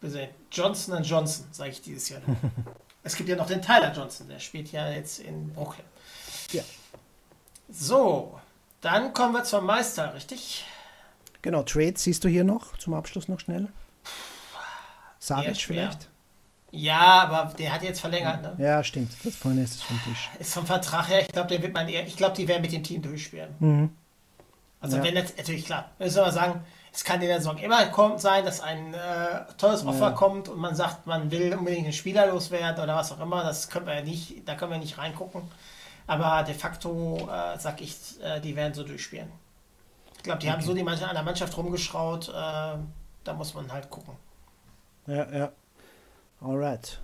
gesehen. 0.00 0.30
Johnson 0.52 1.02
Johnson, 1.02 1.46
sage 1.50 1.70
ich 1.70 1.82
dieses 1.82 2.08
Jahr. 2.08 2.20
es 3.02 3.16
gibt 3.16 3.28
ja 3.28 3.36
noch 3.36 3.46
den 3.46 3.60
Tyler 3.62 3.92
Johnson, 3.92 4.28
der 4.28 4.38
spielt 4.38 4.70
ja 4.72 4.88
jetzt 4.90 5.18
in 5.18 5.52
Brooklyn. 5.52 5.84
Ja. 6.52 6.62
So, 7.68 8.38
dann 8.80 9.12
kommen 9.12 9.34
wir 9.34 9.42
zum 9.44 9.66
Meister, 9.66 10.14
richtig? 10.14 10.64
Genau, 11.42 11.62
Trades 11.64 12.02
siehst 12.04 12.22
du 12.24 12.28
hier 12.28 12.44
noch 12.44 12.76
zum 12.78 12.94
Abschluss 12.94 13.28
noch 13.28 13.40
schnell? 13.40 13.68
Savic 15.18 15.56
vielleicht? 15.56 16.08
Ja, 16.76 17.22
aber 17.22 17.52
der 17.54 17.72
hat 17.72 17.82
jetzt 17.82 18.00
verlängert, 18.00 18.42
ne? 18.42 18.64
Ja, 18.64 18.84
stimmt. 18.84 19.12
Das 19.24 19.34
vorne 19.36 19.62
ist 19.62 19.76
es 19.76 19.82
vom 19.82 20.00
Tisch. 20.04 20.30
Ist 20.38 20.54
vom 20.54 20.66
Vertrag 20.66 21.08
her, 21.08 21.22
ich 21.22 21.28
glaube, 21.28 21.48
der 21.48 21.62
wird 21.62 21.72
man 21.74 21.88
eher, 21.88 22.06
ich 22.06 22.16
glaube, 22.16 22.36
die 22.36 22.46
werden 22.46 22.62
mit 22.62 22.72
dem 22.72 22.82
Team 22.82 23.02
durchspielen. 23.02 23.54
Mhm. 23.58 23.90
Also 24.80 24.98
Ja. 24.98 25.04
wenn 25.04 25.14
jetzt, 25.16 25.36
natürlich 25.38 25.64
klar, 25.64 25.90
müssen 25.98 26.16
wir 26.16 26.30
sagen, 26.32 26.62
es 26.92 27.04
kann 27.04 27.20
in 27.20 27.28
der 27.28 27.38
Saison 27.38 27.58
immer 27.58 27.84
kommt 27.86 28.20
sein, 28.20 28.44
dass 28.44 28.60
ein 28.60 28.94
äh, 28.94 28.98
tolles 29.58 29.84
Offer 29.84 30.12
kommt 30.12 30.48
und 30.48 30.58
man 30.58 30.74
sagt, 30.74 31.06
man 31.06 31.30
will 31.30 31.54
unbedingt 31.54 31.84
einen 31.84 31.92
Spieler 31.92 32.26
loswerden 32.28 32.82
oder 32.82 32.96
was 32.96 33.12
auch 33.12 33.20
immer. 33.20 33.42
Das 33.42 33.68
können 33.68 33.86
wir 33.86 33.94
ja 33.96 34.02
nicht, 34.02 34.48
da 34.48 34.54
können 34.54 34.72
wir 34.72 34.78
nicht 34.78 34.96
reingucken. 34.96 35.42
Aber 36.06 36.42
de 36.44 36.54
facto 36.54 37.18
äh, 37.30 37.58
sag 37.58 37.80
ich, 37.80 37.94
äh, 38.22 38.40
die 38.40 38.54
werden 38.56 38.72
so 38.72 38.82
durchspielen. 38.82 39.30
Ich 40.16 40.22
glaube, 40.22 40.38
die 40.40 40.50
haben 40.50 40.62
so 40.62 40.72
die 40.72 40.82
Mannschaft, 40.82 41.08
an 41.10 41.16
der 41.16 41.24
Mannschaft 41.24 41.56
rumgeschraut, 41.56 42.28
äh, 42.28 42.32
da 42.32 43.34
muss 43.34 43.54
man 43.54 43.70
halt 43.72 43.90
gucken. 43.90 44.14
Ja, 45.06 45.26
ja. 45.32 45.52
Alright. 46.40 47.00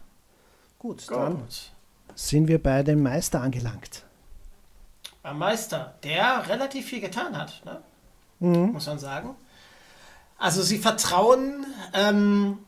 Gut, 0.78 1.10
dann 1.10 1.40
Gut. 1.40 1.70
sind 2.14 2.48
wir 2.48 2.62
bei 2.62 2.82
dem 2.82 3.02
Meister 3.02 3.40
angelangt. 3.40 4.04
Beim 5.22 5.38
Meister, 5.38 5.94
der 6.02 6.48
relativ 6.48 6.86
viel 6.86 7.00
getan 7.00 7.36
hat, 7.36 7.62
ne? 7.64 7.80
Mhm. 8.40 8.72
muss 8.72 8.86
man 8.86 8.98
sagen. 8.98 9.36
Also 10.36 10.62
sie 10.62 10.78
vertrauen 10.78 11.64
ähm, 11.94 12.58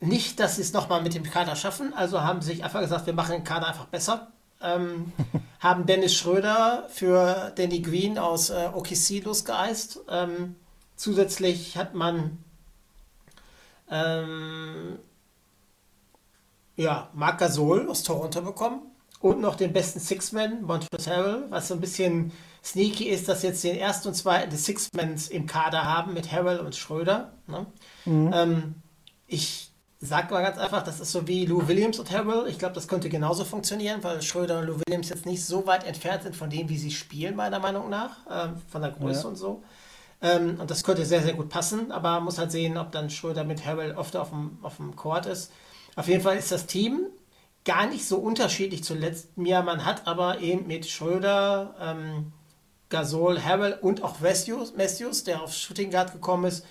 nicht, 0.00 0.38
dass 0.38 0.56
sie 0.56 0.62
es 0.62 0.74
nochmal 0.74 1.02
mit 1.02 1.14
dem 1.14 1.22
Kader 1.22 1.56
schaffen. 1.56 1.94
Also 1.94 2.20
haben 2.20 2.42
sie 2.42 2.52
sich 2.52 2.64
einfach 2.64 2.80
gesagt, 2.80 3.06
wir 3.06 3.14
machen 3.14 3.32
den 3.32 3.44
Kader 3.44 3.68
einfach 3.68 3.86
besser. 3.86 4.28
Ähm, 4.60 5.12
haben 5.60 5.86
Dennis 5.86 6.14
Schröder 6.14 6.86
für 6.90 7.52
Danny 7.56 7.80
Green 7.80 8.18
aus 8.18 8.50
äh, 8.50 8.68
OKC 8.74 9.24
losgeeist. 9.24 10.00
Ähm, 10.10 10.56
zusätzlich 10.96 11.78
hat 11.78 11.94
man 11.94 12.36
ähm, 13.90 14.98
ja, 16.76 17.08
Marc 17.14 17.38
Gasol 17.38 17.88
aus 17.88 18.02
Toronto 18.02 18.42
bekommen 18.42 18.82
und 19.20 19.40
noch 19.40 19.56
den 19.56 19.72
besten 19.72 19.98
Sixman, 20.00 20.62
Montrezl 20.62 21.10
Harrell, 21.10 21.44
was 21.50 21.68
so 21.68 21.74
ein 21.74 21.80
bisschen 21.80 22.32
sneaky 22.62 23.04
ist, 23.08 23.28
dass 23.28 23.42
jetzt 23.42 23.62
den 23.64 23.76
ersten 23.76 24.08
und 24.08 24.14
zweiten 24.14 24.50
des 24.50 24.64
Sixmans 24.64 25.28
im 25.28 25.46
Kader 25.46 25.84
haben 25.84 26.14
mit 26.14 26.30
Harrell 26.32 26.60
und 26.60 26.74
Schröder. 26.76 27.32
Ne? 27.46 27.66
Ähm, 28.34 28.74
ich 29.26 29.70
sag 30.00 30.30
mal 30.30 30.42
ganz 30.42 30.58
einfach, 30.58 30.82
das 30.82 31.00
ist 31.00 31.12
so 31.12 31.26
wie 31.26 31.46
Lou 31.46 31.66
Williams 31.68 31.98
und 31.98 32.10
Harrell. 32.10 32.46
Ich 32.48 32.58
glaube, 32.58 32.74
das 32.74 32.86
könnte 32.88 33.08
genauso 33.08 33.44
funktionieren, 33.44 34.04
weil 34.04 34.20
Schröder 34.20 34.58
und 34.58 34.66
Lou 34.66 34.80
Williams 34.86 35.08
jetzt 35.08 35.24
nicht 35.26 35.44
so 35.44 35.66
weit 35.66 35.84
entfernt 35.84 36.24
sind 36.24 36.36
von 36.36 36.50
dem, 36.50 36.68
wie 36.68 36.76
sie 36.76 36.90
spielen, 36.90 37.34
meiner 37.36 37.58
Meinung 37.58 37.88
nach, 37.88 38.18
ähm, 38.30 38.56
von 38.70 38.82
der 38.82 38.90
Größe 38.90 39.22
Ja. 39.22 39.28
und 39.28 39.36
so. 39.36 39.62
Ähm, 40.20 40.58
und 40.60 40.70
das 40.70 40.82
könnte 40.84 41.04
sehr, 41.06 41.22
sehr 41.22 41.34
gut 41.34 41.48
passen, 41.48 41.92
aber 41.92 42.10
man 42.12 42.24
muss 42.24 42.38
halt 42.38 42.50
sehen, 42.50 42.76
ob 42.78 42.90
dann 42.92 43.10
Schröder 43.10 43.44
mit 43.44 43.64
Harrell 43.64 43.92
öfter 43.92 44.22
auf 44.22 44.30
dem, 44.30 44.58
auf 44.62 44.76
dem 44.76 44.94
Court 44.96 45.26
ist. 45.26 45.50
Auf 45.96 46.08
jeden 46.08 46.22
Fall 46.22 46.36
ist 46.36 46.52
das 46.52 46.66
Team 46.66 47.06
gar 47.64 47.86
nicht 47.88 48.06
so 48.06 48.18
unterschiedlich 48.18 48.84
zu 48.84 48.94
letztem. 48.94 49.42
Man 49.42 49.84
hat 49.84 50.06
aber 50.06 50.40
eben 50.40 50.66
mit 50.66 50.86
Schröder, 50.86 51.74
ähm, 51.80 52.32
Gasol, 52.88 53.42
Harrell 53.42 53.78
und 53.80 54.02
auch 54.02 54.20
Matthews, 54.20 54.74
Matthews, 54.76 55.24
der 55.24 55.42
auf 55.42 55.52
Shooting 55.52 55.90
Guard 55.90 56.12
gekommen 56.12 56.44
ist, 56.44 56.64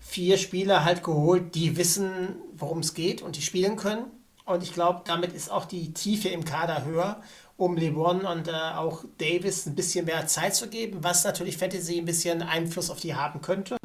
vier 0.00 0.36
Spieler 0.36 0.84
halt 0.84 1.02
geholt, 1.02 1.54
die 1.54 1.78
wissen, 1.78 2.36
worum 2.52 2.80
es 2.80 2.92
geht 2.92 3.22
und 3.22 3.36
die 3.36 3.42
spielen 3.42 3.76
können. 3.76 4.04
Und 4.46 4.62
ich 4.62 4.72
glaube, 4.72 5.02
damit 5.06 5.32
ist 5.32 5.50
auch 5.50 5.64
die 5.64 5.92
Tiefe 5.94 6.28
im 6.28 6.44
Kader 6.44 6.84
höher, 6.84 7.20
um 7.56 7.76
LeBron 7.76 8.26
und 8.26 8.48
äh, 8.48 8.52
auch 8.52 9.04
Davis 9.18 9.66
ein 9.66 9.74
bisschen 9.74 10.04
mehr 10.04 10.26
Zeit 10.26 10.54
zu 10.54 10.68
geben, 10.68 10.98
was 11.02 11.24
natürlich 11.24 11.56
Fantasy 11.56 11.98
ein 11.98 12.04
bisschen 12.04 12.42
Einfluss 12.42 12.90
auf 12.90 13.00
die 13.00 13.14
haben 13.14 13.40
könnte. 13.40 13.76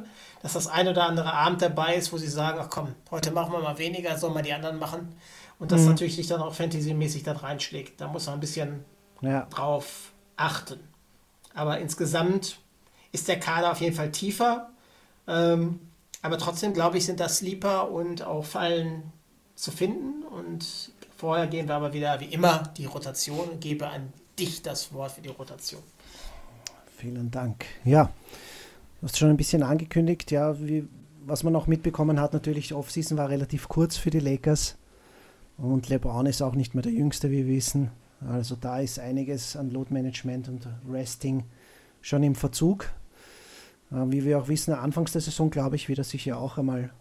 Dass 0.42 0.54
das 0.54 0.68
ein 0.68 0.88
oder 0.88 1.06
andere 1.06 1.34
Abend 1.34 1.62
dabei 1.62 1.96
ist, 1.96 2.12
wo 2.12 2.18
sie 2.18 2.28
sagen, 2.28 2.60
ach 2.62 2.70
komm, 2.70 2.96
heute 3.12 3.32
machen 3.32 3.54
wir 3.54 3.60
mal 3.60 3.78
weniger, 3.78 4.18
sollen 4.18 4.34
wir 4.34 4.42
die 4.42 4.54
anderen 4.54 4.80
machen. 4.80 5.16
Und 5.60 5.72
das 5.74 5.86
natürlich 5.86 6.16
sich 6.16 6.28
dann 6.28 6.42
auch 6.42 6.54
Fantasy-mäßig 6.54 7.24
dann 7.24 7.36
reinschlägt. 7.36 8.00
Da 8.00 8.08
muss 8.08 8.26
man 8.26 8.36
ein 8.36 8.40
bisschen 8.40 8.86
Ja, 9.22 9.46
drauf 9.50 10.14
achten. 10.38 10.80
Aber 11.54 11.80
insgesamt 11.80 12.60
ist 13.12 13.28
der 13.28 13.40
Kader 13.40 13.72
auf 13.72 13.82
jeden 13.82 13.96
Fall 13.96 14.12
tiefer. 14.12 14.70
Ähm, 15.28 15.82
aber 16.22 16.38
trotzdem, 16.38 16.74
glaube 16.74 16.98
ich, 16.98 17.06
sind 17.06 17.20
das 17.20 17.38
Sleeper 17.38 17.92
und 17.92 18.24
auch 18.24 18.46
Fallen 18.46 19.12
zu 19.60 19.72
finden. 19.72 20.24
Und 20.24 20.92
vorher 21.18 21.48
gehen 21.48 21.68
wir 21.68 21.76
aber 21.76 21.94
wieder 21.94 22.20
wie 22.20 22.26
immer 22.26 22.72
die 22.78 22.86
Rotation 22.86 23.50
und 23.50 23.62
gebe 23.62 23.88
an 23.88 24.14
dich 24.38 24.62
das 24.62 24.94
Wort 24.94 25.12
für 25.12 25.22
die 25.22 25.30
Rotation. 25.30 25.84
vielen 26.98 27.30
Dank. 27.30 27.66
Ja, 27.84 28.12
du 29.00 29.08
hast 29.08 29.18
schon 29.18 29.30
ein 29.30 29.38
bisschen 29.38 29.64
angekündigt, 29.64 30.32
ja, 30.32 30.60
wie, 30.60 30.88
was 31.26 31.44
man 31.44 31.54
noch 31.54 31.68
mitbekommen 31.68 32.20
hat, 32.20 32.34
natürlich, 32.34 32.70
die 32.70 32.74
Offseason 32.74 33.18
war 33.18 33.30
relativ 33.30 33.68
kurz 33.68 33.98
für 33.98 34.10
die 34.10 34.20
Lakers. 34.20 34.78
Und 35.58 35.90
LeBron 35.90 36.26
ist 36.26 36.42
auch 36.42 36.56
nicht 36.56 36.74
mehr 36.74 36.84
der 36.84 36.94
Jüngste, 36.94 37.32
wie 37.32 37.46
wir 37.46 37.56
wissen. 37.56 37.92
Also 38.26 38.56
da 38.56 38.80
ist 38.80 38.98
einiges 38.98 39.58
an 39.58 39.72
Load 39.72 39.94
Management 39.94 40.48
und 40.48 40.68
Resting 40.90 41.44
schon 42.02 42.24
im 42.24 42.36
Verzug. 42.36 42.92
Äh, 43.92 43.96
wie 44.08 44.24
wir 44.24 44.40
auch 44.40 44.48
wissen, 44.48 44.74
anfangs 44.74 45.12
der 45.12 45.22
Saison, 45.22 45.50
glaube 45.50 45.76
ich, 45.76 45.90
wird 45.90 46.00
er 46.00 46.06
sich 46.06 46.26
ja 46.26 46.38
auch 46.38 46.58
einmal 46.58 46.92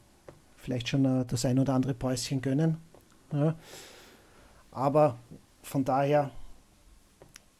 vielleicht 0.68 0.88
schon 0.88 1.04
äh, 1.06 1.24
das 1.24 1.46
ein 1.46 1.58
oder 1.58 1.72
andere 1.72 1.94
Päuschen 1.94 2.42
gönnen. 2.42 2.76
Ja. 3.32 3.54
Aber 4.70 5.18
von 5.62 5.82
daher, 5.82 6.30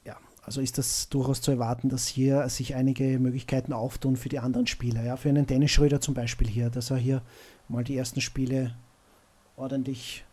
ja, 0.04 0.18
also 0.44 0.60
ist 0.60 0.76
das 0.76 1.08
durchaus 1.08 1.40
zu 1.40 1.50
erwarten, 1.50 1.88
dass 1.88 2.06
hier 2.06 2.46
sich 2.50 2.74
einige 2.74 3.18
Möglichkeiten 3.18 3.72
auftun 3.72 4.16
für 4.16 4.28
die 4.28 4.40
anderen 4.40 4.66
Spieler. 4.66 5.02
Ja, 5.02 5.16
für 5.16 5.30
einen 5.30 5.46
Dennis 5.46 5.70
Schröder 5.70 6.02
zum 6.02 6.12
Beispiel 6.12 6.48
hier, 6.48 6.68
dass 6.68 6.90
er 6.90 6.98
hier 6.98 7.22
mal 7.66 7.82
die 7.82 7.96
ersten 7.96 8.20
Spiele 8.20 8.74
ordentlich 9.56 10.26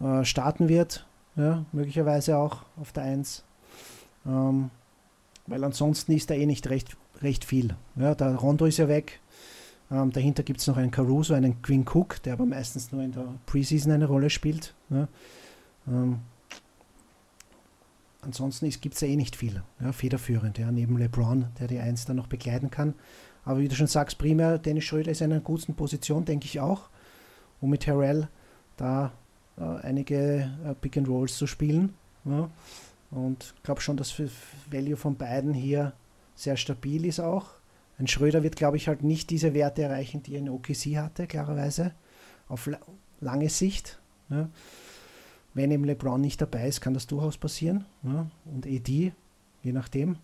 äh, 0.00 0.24
starten 0.24 0.70
wird. 0.70 1.06
Ja, 1.36 1.66
möglicherweise 1.72 2.38
auch 2.38 2.62
auf 2.80 2.92
der 2.92 3.02
1. 3.02 3.44
Ähm, 4.24 4.70
weil 5.46 5.62
ansonsten 5.62 6.12
ist 6.12 6.30
da 6.30 6.34
eh 6.34 6.46
nicht 6.46 6.70
recht, 6.70 6.96
recht 7.20 7.44
viel. 7.44 7.76
Ja, 7.96 8.14
der 8.14 8.34
Rondo 8.36 8.64
ist 8.64 8.78
ja 8.78 8.88
weg. 8.88 9.20
Ähm, 9.92 10.10
dahinter 10.10 10.42
gibt 10.42 10.60
es 10.60 10.66
noch 10.66 10.78
einen 10.78 10.90
Caruso, 10.90 11.34
einen 11.34 11.60
Quinn 11.60 11.84
Cook, 11.86 12.22
der 12.22 12.32
aber 12.32 12.46
meistens 12.46 12.92
nur 12.92 13.02
in 13.02 13.12
der 13.12 13.26
Preseason 13.44 13.92
eine 13.92 14.06
Rolle 14.06 14.30
spielt. 14.30 14.74
Ja. 14.88 15.06
Ähm, 15.86 16.20
ansonsten 18.22 18.70
gibt 18.70 18.94
es 18.94 19.02
ja 19.02 19.08
eh 19.08 19.16
nicht 19.16 19.36
viel. 19.36 19.62
Ja, 19.80 19.92
federführend, 19.92 20.56
ja, 20.56 20.72
neben 20.72 20.96
LeBron, 20.96 21.46
der 21.60 21.68
die 21.68 21.78
Eins 21.78 22.06
dann 22.06 22.16
noch 22.16 22.26
begleiten 22.26 22.70
kann. 22.70 22.94
Aber 23.44 23.58
wie 23.58 23.68
du 23.68 23.74
schon 23.74 23.86
sagst, 23.86 24.16
primär 24.18 24.56
Dennis 24.58 24.84
Schröder 24.84 25.10
ist 25.10 25.20
in 25.20 25.30
einer 25.30 25.42
guten 25.42 25.74
Position, 25.74 26.24
denke 26.24 26.46
ich 26.46 26.58
auch. 26.58 26.88
Und 27.60 27.70
mit 27.70 27.86
Harrell 27.86 28.28
da 28.76 29.12
äh, 29.58 29.62
einige 29.62 30.50
äh, 30.64 30.74
Pick 30.80 30.96
and 30.96 31.08
Rolls 31.08 31.36
zu 31.36 31.46
spielen. 31.46 31.94
Ja. 32.24 32.48
Und 33.10 33.52
ich 33.56 33.62
glaube 33.62 33.82
schon, 33.82 33.98
dass 33.98 34.14
Value 34.70 34.96
von 34.96 35.16
beiden 35.16 35.52
hier 35.52 35.92
sehr 36.34 36.56
stabil 36.56 37.04
ist 37.04 37.20
auch. 37.20 37.50
Ein 37.98 38.06
Schröder 38.06 38.42
wird, 38.42 38.56
glaube 38.56 38.76
ich, 38.76 38.88
halt 38.88 39.02
nicht 39.02 39.30
diese 39.30 39.54
Werte 39.54 39.82
erreichen, 39.82 40.22
die 40.22 40.34
er 40.34 40.40
in 40.40 40.48
OKC 40.48 40.96
hatte, 40.96 41.26
klarerweise. 41.26 41.92
Auf 42.48 42.68
lange 43.20 43.48
Sicht. 43.48 44.00
Ja. 44.30 44.48
Wenn 45.54 45.70
eben 45.70 45.84
LeBron 45.84 46.20
nicht 46.20 46.40
dabei 46.40 46.66
ist, 46.66 46.80
kann 46.80 46.94
das 46.94 47.06
durchaus 47.06 47.36
passieren. 47.36 47.84
Ja. 48.02 48.26
Und 48.44 48.66
AD, 48.66 49.12
je 49.62 49.72
nachdem. 49.72 50.16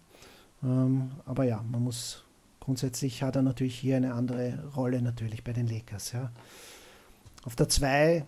Ähm, 0.63 1.13
aber 1.27 1.45
ja, 1.45 1.63
man 1.71 1.83
muss 1.83 2.25
grundsätzlich 2.61 3.23
hat 3.23 3.37
er 3.37 3.43
natürlich 3.43 3.79
hier 3.79 3.97
eine 3.97 4.15
andere 4.15 4.71
Rolle 4.75 5.01
natürlich 5.03 5.45
bei 5.45 5.53
den 5.53 5.69
Lakers. 5.69 6.13
Ja. 6.13 6.33
Auf 7.45 7.57
der 7.57 7.69
2 7.69 8.25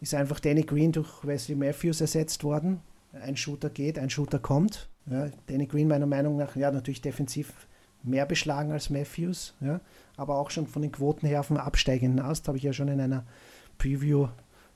ist 0.00 0.14
einfach 0.14 0.40
Danny 0.40 0.62
Green 0.62 0.92
durch 0.92 1.24
Wesley 1.24 1.56
Matthews 1.56 2.00
ersetzt 2.00 2.42
worden. 2.44 2.80
Ein 3.12 3.36
Shooter 3.36 3.70
geht, 3.70 3.98
ein 3.98 4.10
Shooter 4.10 4.38
kommt. 4.38 4.88
Ja, 5.06 5.30
Danny 5.46 5.66
Green 5.66 5.88
meiner 5.88 6.06
Meinung 6.06 6.36
nach 6.36 6.56
ja 6.56 6.70
natürlich 6.70 7.00
defensiv 7.00 7.66
mehr 8.02 8.26
beschlagen 8.26 8.72
als 8.72 8.90
Matthews, 8.90 9.54
ja, 9.60 9.80
aber 10.16 10.38
auch 10.38 10.50
schon 10.50 10.66
von 10.66 10.82
den 10.82 10.92
Quoten 10.92 11.26
her 11.26 11.40
auf 11.40 11.48
dem 11.48 11.56
absteigenden 11.56 12.24
Ast, 12.24 12.48
habe 12.48 12.58
ich 12.58 12.64
ja 12.64 12.72
schon 12.72 12.88
in 12.88 13.00
einer 13.00 13.24
Preview 13.78 14.28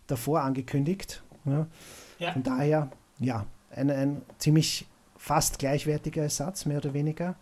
davor 0.07 0.41
angekündigt. 0.41 1.22
Ja. 1.45 1.66
ja. 2.18 2.33
Von 2.33 2.43
daher, 2.43 2.91
ja, 3.18 3.47
ein, 3.74 3.91
ein 3.91 4.22
ziemlich 4.39 4.87
fast 5.16 5.59
gleichwertiger 5.59 6.22
Ersatz, 6.22 6.66
mehr 6.66 6.79
oder 6.79 6.95
weniger. 6.95 7.35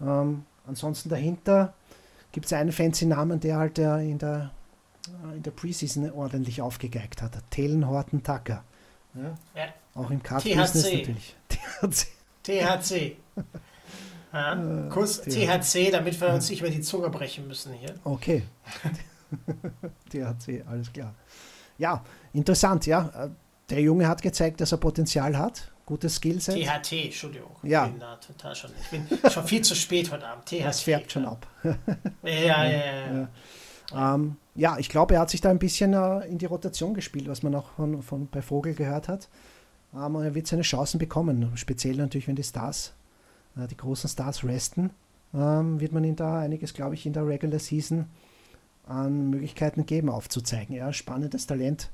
Ähm, 0.00 0.44
ansonsten 0.66 1.08
dahinter 1.08 1.74
gibt 2.32 2.46
es 2.46 2.52
einen 2.52 2.72
fancy 2.72 3.06
Namen, 3.06 3.40
der 3.40 3.56
halt 3.56 3.78
äh, 3.78 4.00
in 4.00 4.18
der, 4.18 4.50
äh, 5.08 5.36
in 5.36 5.42
der 5.42 5.50
Preseason 5.52 6.10
ordentlich 6.10 6.60
aufgegeigt 6.60 7.22
hat. 7.22 7.38
Telen 7.50 7.86
Horton 7.88 8.22
Tucker. 8.22 8.64
Ja. 9.14 9.38
ja. 9.54 9.64
Auch 9.94 10.10
im 10.10 10.22
Card-Business 10.22 10.84
natürlich. 10.84 11.36
THC. 11.48 12.06
THC. 12.42 13.16
Ja, 14.34 14.86
äh, 14.86 14.88
Kuss 14.88 15.22
THC, 15.22 15.90
damit 15.92 16.20
wir 16.20 16.28
uns 16.28 16.50
nicht 16.50 16.60
über 16.60 16.70
die 16.70 16.80
Zunge 16.80 17.08
brechen 17.08 17.46
müssen 17.46 17.72
hier. 17.72 17.94
Okay. 18.02 18.42
THC, 20.10 20.64
alles 20.68 20.92
klar. 20.92 21.14
Ja, 21.78 22.04
interessant, 22.32 22.86
ja. 22.86 23.30
Der 23.70 23.80
Junge 23.80 24.08
hat 24.08 24.22
gezeigt, 24.22 24.60
dass 24.60 24.72
er 24.72 24.78
Potenzial 24.78 25.38
hat. 25.38 25.70
Gutes 25.86 26.16
Skillset. 26.16 26.56
THT, 26.56 26.92
Entschuldigung. 27.04 27.50
Ja. 27.62 27.84
Ich 27.84 27.92
bin, 27.92 28.00
da 28.00 28.16
total 28.16 28.54
schon, 28.54 28.70
ich 28.80 28.90
bin 28.90 29.30
schon 29.30 29.46
viel 29.46 29.62
zu 29.62 29.74
spät 29.74 30.10
heute 30.10 30.26
Abend. 30.26 30.46
THT. 30.46 30.64
Das 30.64 30.80
färbt 30.80 31.12
schon 31.12 31.26
ab. 31.26 31.46
ja, 31.62 31.74
ja, 32.24 32.66
ja. 32.66 32.76
ja. 33.12 33.28
Ja, 33.92 34.14
ähm, 34.14 34.36
ja 34.54 34.78
ich 34.78 34.88
glaube, 34.88 35.14
er 35.14 35.20
hat 35.20 35.30
sich 35.30 35.40
da 35.40 35.50
ein 35.50 35.58
bisschen 35.58 35.92
äh, 35.92 36.26
in 36.26 36.38
die 36.38 36.46
Rotation 36.46 36.94
gespielt, 36.94 37.28
was 37.28 37.42
man 37.42 37.54
auch 37.54 37.70
von, 37.76 38.02
von 38.02 38.28
bei 38.28 38.42
Vogel 38.42 38.74
gehört 38.74 39.08
hat. 39.08 39.28
Ähm, 39.94 40.16
er 40.16 40.34
wird 40.34 40.46
seine 40.46 40.62
Chancen 40.62 40.98
bekommen, 40.98 41.52
speziell 41.56 41.96
natürlich, 41.96 42.28
wenn 42.28 42.36
die 42.36 42.42
Stars 42.42 42.88
äh, 42.88 43.03
die 43.56 43.76
großen 43.76 44.08
Stars 44.08 44.44
resten, 44.44 44.90
ähm, 45.32 45.80
wird 45.80 45.92
man 45.92 46.04
ihm 46.04 46.16
da 46.16 46.38
einiges, 46.38 46.74
glaube 46.74 46.94
ich, 46.94 47.06
in 47.06 47.12
der 47.12 47.26
Regular 47.26 47.58
Season 47.58 48.06
an 48.86 49.30
Möglichkeiten 49.30 49.86
geben, 49.86 50.08
aufzuzeigen. 50.08 50.76
Ja, 50.76 50.92
spannendes 50.92 51.46
Talent 51.46 51.90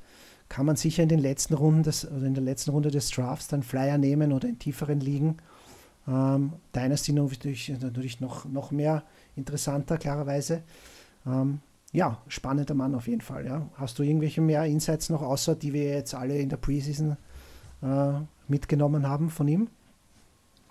kann 0.48 0.66
man 0.66 0.76
sicher 0.76 1.02
in 1.02 1.08
den 1.08 1.20
letzten 1.20 1.54
Runden 1.54 1.84
des, 1.84 2.04
also 2.04 2.26
in 2.26 2.34
der 2.34 2.42
letzten 2.42 2.70
Runde 2.72 2.90
des 2.90 3.10
Drafts 3.10 3.48
dann 3.48 3.62
Flyer 3.62 3.98
nehmen 3.98 4.32
oder 4.32 4.48
in 4.48 4.58
tieferen 4.58 5.00
Ligen. 5.00 5.36
Ähm, 6.08 6.54
Dynasty 6.74 7.12
natürlich, 7.12 7.68
natürlich 7.80 8.20
noch, 8.20 8.44
noch 8.46 8.72
mehr 8.72 9.04
interessanter, 9.36 9.96
klarerweise. 9.96 10.62
Ähm, 11.24 11.60
ja, 11.92 12.20
spannender 12.28 12.74
Mann 12.74 12.94
auf 12.94 13.06
jeden 13.06 13.20
Fall. 13.20 13.46
Ja. 13.46 13.68
Hast 13.74 13.98
du 13.98 14.02
irgendwelche 14.02 14.40
mehr 14.40 14.64
Insights 14.64 15.08
noch, 15.08 15.22
außer 15.22 15.54
die 15.54 15.72
wir 15.72 15.84
jetzt 15.84 16.14
alle 16.14 16.38
in 16.38 16.48
der 16.48 16.56
Preseason 16.56 17.16
äh, 17.82 18.12
mitgenommen 18.48 19.08
haben 19.08 19.30
von 19.30 19.48
ihm? 19.48 19.68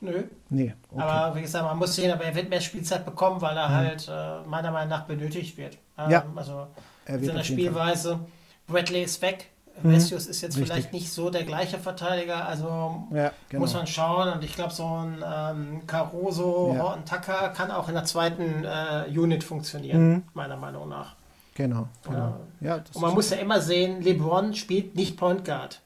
Nö. 0.02 0.24
Nee. 0.50 0.74
Okay. 0.92 1.02
Aber 1.02 1.36
wie 1.36 1.42
gesagt, 1.42 1.66
man 1.66 1.78
muss 1.78 1.96
sehen, 1.96 2.12
aber 2.12 2.24
er 2.24 2.36
wird 2.36 2.50
mehr 2.50 2.62
Spielzeit 2.62 3.06
bekommen, 3.06 3.42
weil 3.42 3.58
er 3.58 3.70
mhm. 3.70 3.74
halt 3.74 4.08
äh, 4.08 4.48
meiner 4.48 4.72
Meinung 4.72 4.90
nach 4.90 5.06
benötigt 5.06 5.58
wird. 5.58 5.78
Ähm, 5.98 6.12
ja. 6.12 6.26
Also 6.36 6.68
in 7.06 7.26
seiner 7.26 7.44
Spielweise. 7.44 8.20
Bradley 8.68 9.04
ist 9.04 9.22
weg. 9.22 9.48
Mhm. 9.82 9.92
Vesius 9.94 10.28
ist 10.28 10.42
jetzt 10.42 10.58
Richtig. 10.58 10.72
vielleicht 10.72 10.94
nicht 10.94 11.12
so 11.12 11.30
der 11.30 11.44
gleiche 11.44 11.78
Verteidiger, 11.78 12.48
also 12.48 13.08
ja, 13.14 13.32
genau. 13.48 13.62
muss 13.62 13.74
man 13.74 13.88
schauen. 13.88 14.30
Und 14.34 14.44
ich 14.44 14.56
glaube, 14.56 14.74
so 14.74 14.86
ein 14.86 15.24
ähm, 15.26 15.88
Caruso, 15.88 16.74
ja. 16.76 16.84
Horton 16.84 17.06
Tucker 17.06 17.50
kann 17.50 17.72
auch 17.72 17.88
in 17.88 17.96
der 17.96 18.06
zweiten 18.06 18.66
äh, 18.66 19.06
Unit 19.18 19.44
funktionieren, 19.44 20.10
mhm. 20.10 20.24
meiner 20.34 20.58
Meinung 20.58 20.90
nach. 20.90 21.16
Genau. 21.56 21.88
genau. 22.04 22.36
Ja. 22.62 22.76
und 22.76 23.02
man 23.02 23.14
muss 23.14 23.32
ja 23.32 23.38
immer 23.38 23.60
sehen, 23.60 24.02
LeBron 24.02 24.54
spielt 24.54 24.96
nicht 24.96 25.18
Point 25.18 25.44
Guard. 25.44 25.82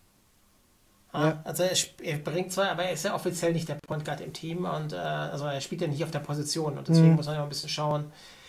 Ja. 1.13 1.41
Also 1.43 1.63
er, 1.63 1.75
er, 2.01 2.17
bringt 2.17 2.51
zwar, 2.51 2.71
aber 2.71 2.85
er 2.85 2.93
ist 2.93 3.05
ja 3.05 3.13
offiziell 3.13 3.53
nicht 3.53 3.69
der 3.69 3.77
Point 3.87 4.03
Guard 4.03 4.19
im 4.21 4.33
Team 4.33 4.65
und 4.65 4.93
äh, 4.93 4.95
also 4.95 5.45
er 5.45 5.61
spielt 5.61 5.81
ja 5.81 5.87
nicht 5.87 6.03
auf 6.03 6.09
der 6.09 6.19
Position 6.19 6.77
und 6.77 6.87
deswegen 6.87 7.11
mhm. 7.11 7.15
muss 7.15 7.27
man 7.27 7.35
ja 7.35 7.43
ein 7.43 7.49
bisschen 7.49 7.69
schauen. 7.69 8.05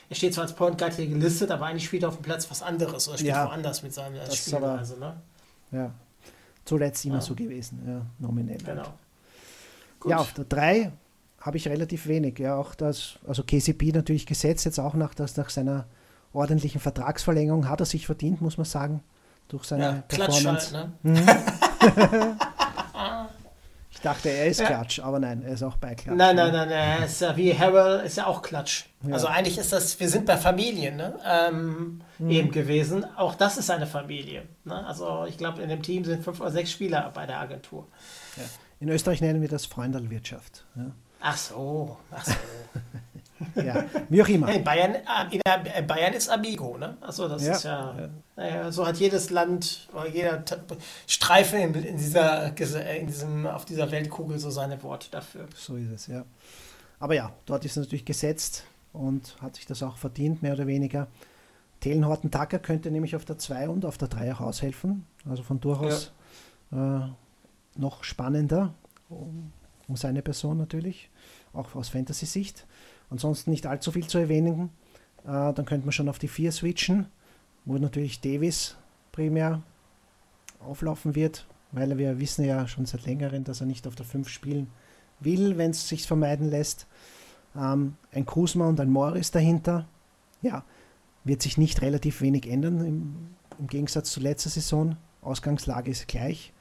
Er 0.08 0.16
steht 0.16 0.32
zwar 0.32 0.44
als 0.44 0.54
Point 0.54 0.78
Guard 0.78 0.94
hier 0.94 1.06
gelistet, 1.06 1.50
aber 1.50 1.66
eigentlich 1.66 1.84
spielt 1.84 2.04
er 2.04 2.08
auf 2.08 2.16
dem 2.16 2.22
Platz 2.22 2.50
was 2.50 2.62
anderes 2.62 3.08
oder 3.08 3.18
spielt 3.18 3.34
ja. 3.34 3.46
woanders 3.46 3.82
mit 3.82 3.92
seiner 3.92 4.30
Spielweise. 4.30 4.98
Ne? 4.98 5.14
Ja, 5.72 5.90
zuletzt 6.64 7.04
immer 7.04 7.16
ja. 7.16 7.20
so 7.20 7.34
gewesen, 7.34 7.82
ja, 7.86 8.06
nominell. 8.18 8.58
Genau. 8.58 8.82
Halt. 8.82 8.90
Ja, 10.06 10.16
auf 10.18 10.32
der 10.32 10.44
3 10.44 10.92
habe 11.40 11.56
ich 11.58 11.68
relativ 11.68 12.06
wenig. 12.06 12.38
Ja, 12.38 12.56
auch 12.56 12.74
das, 12.74 13.18
also 13.26 13.42
KCP 13.42 13.92
natürlich 13.92 14.24
gesetzt, 14.24 14.64
jetzt 14.64 14.78
auch 14.78 14.94
nach, 14.94 15.12
das, 15.14 15.36
nach 15.36 15.50
seiner 15.50 15.86
ordentlichen 16.32 16.80
Vertragsverlängerung 16.80 17.68
hat 17.68 17.80
er 17.80 17.86
sich 17.86 18.06
verdient, 18.06 18.40
muss 18.40 18.56
man 18.56 18.64
sagen, 18.64 19.02
durch 19.48 19.64
seine 19.64 19.82
ja, 19.82 19.92
Performance. 20.08 20.76
Halt, 20.76 21.04
ne? 21.04 21.20
Mhm. 21.20 21.26
ich 24.04 24.10
dachte, 24.10 24.28
er 24.28 24.46
ist. 24.46 24.62
Klatsch, 24.62 25.00
aber 25.00 25.18
nein, 25.18 25.42
er 25.42 25.54
ist 25.54 25.62
auch 25.62 25.78
bei 25.78 25.94
Klatsch. 25.94 26.14
Nein, 26.14 26.36
nein, 26.36 26.52
nein, 26.52 26.68
nein, 26.68 27.02
ist 27.04 27.22
ja 27.22 27.34
wie 27.38 27.58
Harrell, 27.58 28.04
ist 28.04 28.18
ja 28.18 28.26
auch 28.26 28.42
Klatsch. 28.42 28.84
Ja. 29.02 29.14
Also 29.14 29.28
eigentlich 29.28 29.56
ist 29.56 29.72
das, 29.72 29.98
wir 29.98 30.10
sind 30.10 30.26
bei 30.26 30.36
Familien 30.36 30.96
ne? 30.96 31.18
ähm, 31.24 32.02
mhm. 32.18 32.30
eben 32.30 32.50
gewesen. 32.50 33.06
Auch 33.16 33.34
das 33.34 33.56
ist 33.56 33.70
eine 33.70 33.86
Familie. 33.86 34.42
Ne? 34.64 34.86
Also 34.86 35.24
ich 35.26 35.38
glaube, 35.38 35.62
in 35.62 35.70
dem 35.70 35.82
Team 35.82 36.04
sind 36.04 36.22
fünf 36.22 36.38
oder 36.40 36.50
sechs 36.50 36.70
Spieler 36.70 37.10
bei 37.14 37.24
der 37.24 37.40
Agentur. 37.40 37.88
Ja. 38.36 38.42
In 38.80 38.90
Österreich 38.90 39.22
nennen 39.22 39.40
wir 39.40 39.48
das 39.48 39.64
Freundelwirtschaft. 39.64 40.66
Ja. 40.76 40.90
Ach 41.20 41.36
so, 41.38 41.96
ach 42.10 42.26
so. 42.26 42.34
ja, 43.54 43.84
wie 44.08 44.22
auch 44.22 44.28
immer. 44.28 44.52
In 44.52 44.64
Bayern, 44.64 44.94
äh, 44.94 45.38
äh, 45.44 45.82
Bayern 45.82 46.12
ist 46.12 46.28
Amigo, 46.28 46.78
ne? 46.78 46.96
Achso, 47.00 47.28
das 47.28 47.44
ja. 47.44 47.52
ist 47.52 47.64
ja, 47.64 48.10
naja, 48.36 48.72
so 48.72 48.86
hat 48.86 48.96
jedes 48.96 49.30
Land 49.30 49.88
oder 49.92 50.08
jeder 50.08 50.44
Streifen 51.06 51.60
in, 51.60 51.74
in, 51.74 51.96
dieser, 51.96 52.56
in 52.96 53.06
diesem, 53.06 53.46
auf 53.46 53.64
dieser 53.64 53.90
Weltkugel 53.90 54.38
so 54.38 54.50
seine 54.50 54.82
Worte 54.82 55.08
dafür. 55.10 55.46
So 55.54 55.76
ist 55.76 55.90
es, 55.90 56.06
ja. 56.06 56.24
Aber 57.00 57.14
ja, 57.14 57.32
dort 57.46 57.64
ist 57.64 57.72
es 57.72 57.84
natürlich 57.84 58.04
gesetzt 58.04 58.64
und 58.92 59.36
hat 59.40 59.56
sich 59.56 59.66
das 59.66 59.82
auch 59.82 59.96
verdient, 59.96 60.42
mehr 60.42 60.54
oder 60.54 60.66
weniger. 60.66 61.08
Telenhorten 61.80 62.30
Tucker 62.30 62.58
könnte 62.58 62.90
nämlich 62.90 63.14
auf 63.14 63.24
der 63.24 63.36
2 63.36 63.68
und 63.68 63.84
auf 63.84 63.98
der 63.98 64.08
3 64.08 64.32
auch 64.34 64.40
aushelfen. 64.40 65.04
Also 65.28 65.42
von 65.42 65.60
durchaus 65.60 66.12
ja. 66.70 67.06
äh, 67.06 67.08
noch 67.76 68.04
spannender 68.04 68.72
um, 69.08 69.52
um 69.88 69.96
seine 69.96 70.22
Person 70.22 70.56
natürlich, 70.56 71.10
auch 71.52 71.74
aus 71.74 71.90
Fantasy-Sicht. 71.90 72.66
Ansonsten 73.10 73.50
nicht 73.50 73.66
allzu 73.66 73.92
viel 73.92 74.06
zu 74.06 74.18
erwähnen. 74.18 74.70
Äh, 75.24 75.52
dann 75.52 75.64
könnte 75.64 75.86
man 75.86 75.92
schon 75.92 76.08
auf 76.08 76.18
die 76.18 76.28
4 76.28 76.52
switchen, 76.52 77.06
wo 77.64 77.78
natürlich 77.78 78.20
Davis 78.20 78.76
primär 79.12 79.62
auflaufen 80.60 81.14
wird, 81.14 81.46
weil 81.72 81.96
wir 81.98 82.18
wissen 82.18 82.44
ja 82.44 82.66
schon 82.66 82.86
seit 82.86 83.06
längerem, 83.06 83.44
dass 83.44 83.60
er 83.60 83.66
nicht 83.66 83.86
auf 83.86 83.94
der 83.94 84.06
5 84.06 84.28
spielen 84.28 84.68
will, 85.20 85.56
wenn 85.56 85.70
es 85.70 85.88
sich 85.88 86.06
vermeiden 86.06 86.50
lässt. 86.50 86.86
Ähm, 87.56 87.96
ein 88.12 88.26
Kusma 88.26 88.68
und 88.68 88.80
ein 88.80 88.90
Morris 88.90 89.30
dahinter. 89.30 89.86
Ja, 90.42 90.64
wird 91.24 91.42
sich 91.42 91.56
nicht 91.56 91.80
relativ 91.82 92.20
wenig 92.20 92.48
ändern 92.50 92.84
im, 92.84 93.16
im 93.58 93.66
Gegensatz 93.66 94.10
zu 94.10 94.20
letzter 94.20 94.50
Saison. 94.50 94.96
Ausgangslage 95.22 95.90
ist 95.90 96.08
gleich. 96.08 96.52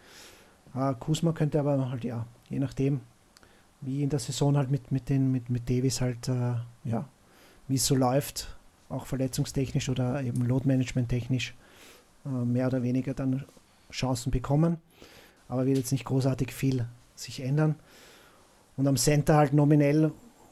Äh, 0.75 0.93
Kusma 0.99 1.33
könnte 1.33 1.59
aber 1.59 1.89
halt, 1.89 2.03
ja, 2.03 2.25
je 2.49 2.59
nachdem, 2.59 3.01
wie 3.85 4.03
in 4.03 4.09
der 4.09 4.19
Saison 4.19 4.57
halt 4.57 4.71
mit, 4.71 4.91
mit, 4.91 5.09
den, 5.09 5.31
mit, 5.31 5.49
mit 5.49 5.69
Davis 5.69 6.01
halt, 6.01 6.27
äh, 6.27 6.55
ja, 6.83 7.07
wie 7.67 7.75
es 7.75 7.85
so 7.85 7.95
läuft, 7.95 8.55
auch 8.89 9.05
verletzungstechnisch 9.05 9.89
oder 9.89 10.21
eben 10.21 10.45
Load-Management 10.45 11.09
technisch, 11.09 11.55
äh, 12.25 12.29
mehr 12.29 12.67
oder 12.67 12.83
weniger 12.83 13.13
dann 13.13 13.43
Chancen 13.91 14.31
bekommen. 14.31 14.77
Aber 15.47 15.65
wird 15.65 15.77
jetzt 15.77 15.91
nicht 15.91 16.05
großartig 16.05 16.51
viel 16.51 16.85
sich 17.15 17.41
ändern. 17.41 17.75
Und 18.77 18.87
am 18.87 18.97
Center 18.97 19.35
halt 19.35 19.53
nominell 19.53 20.11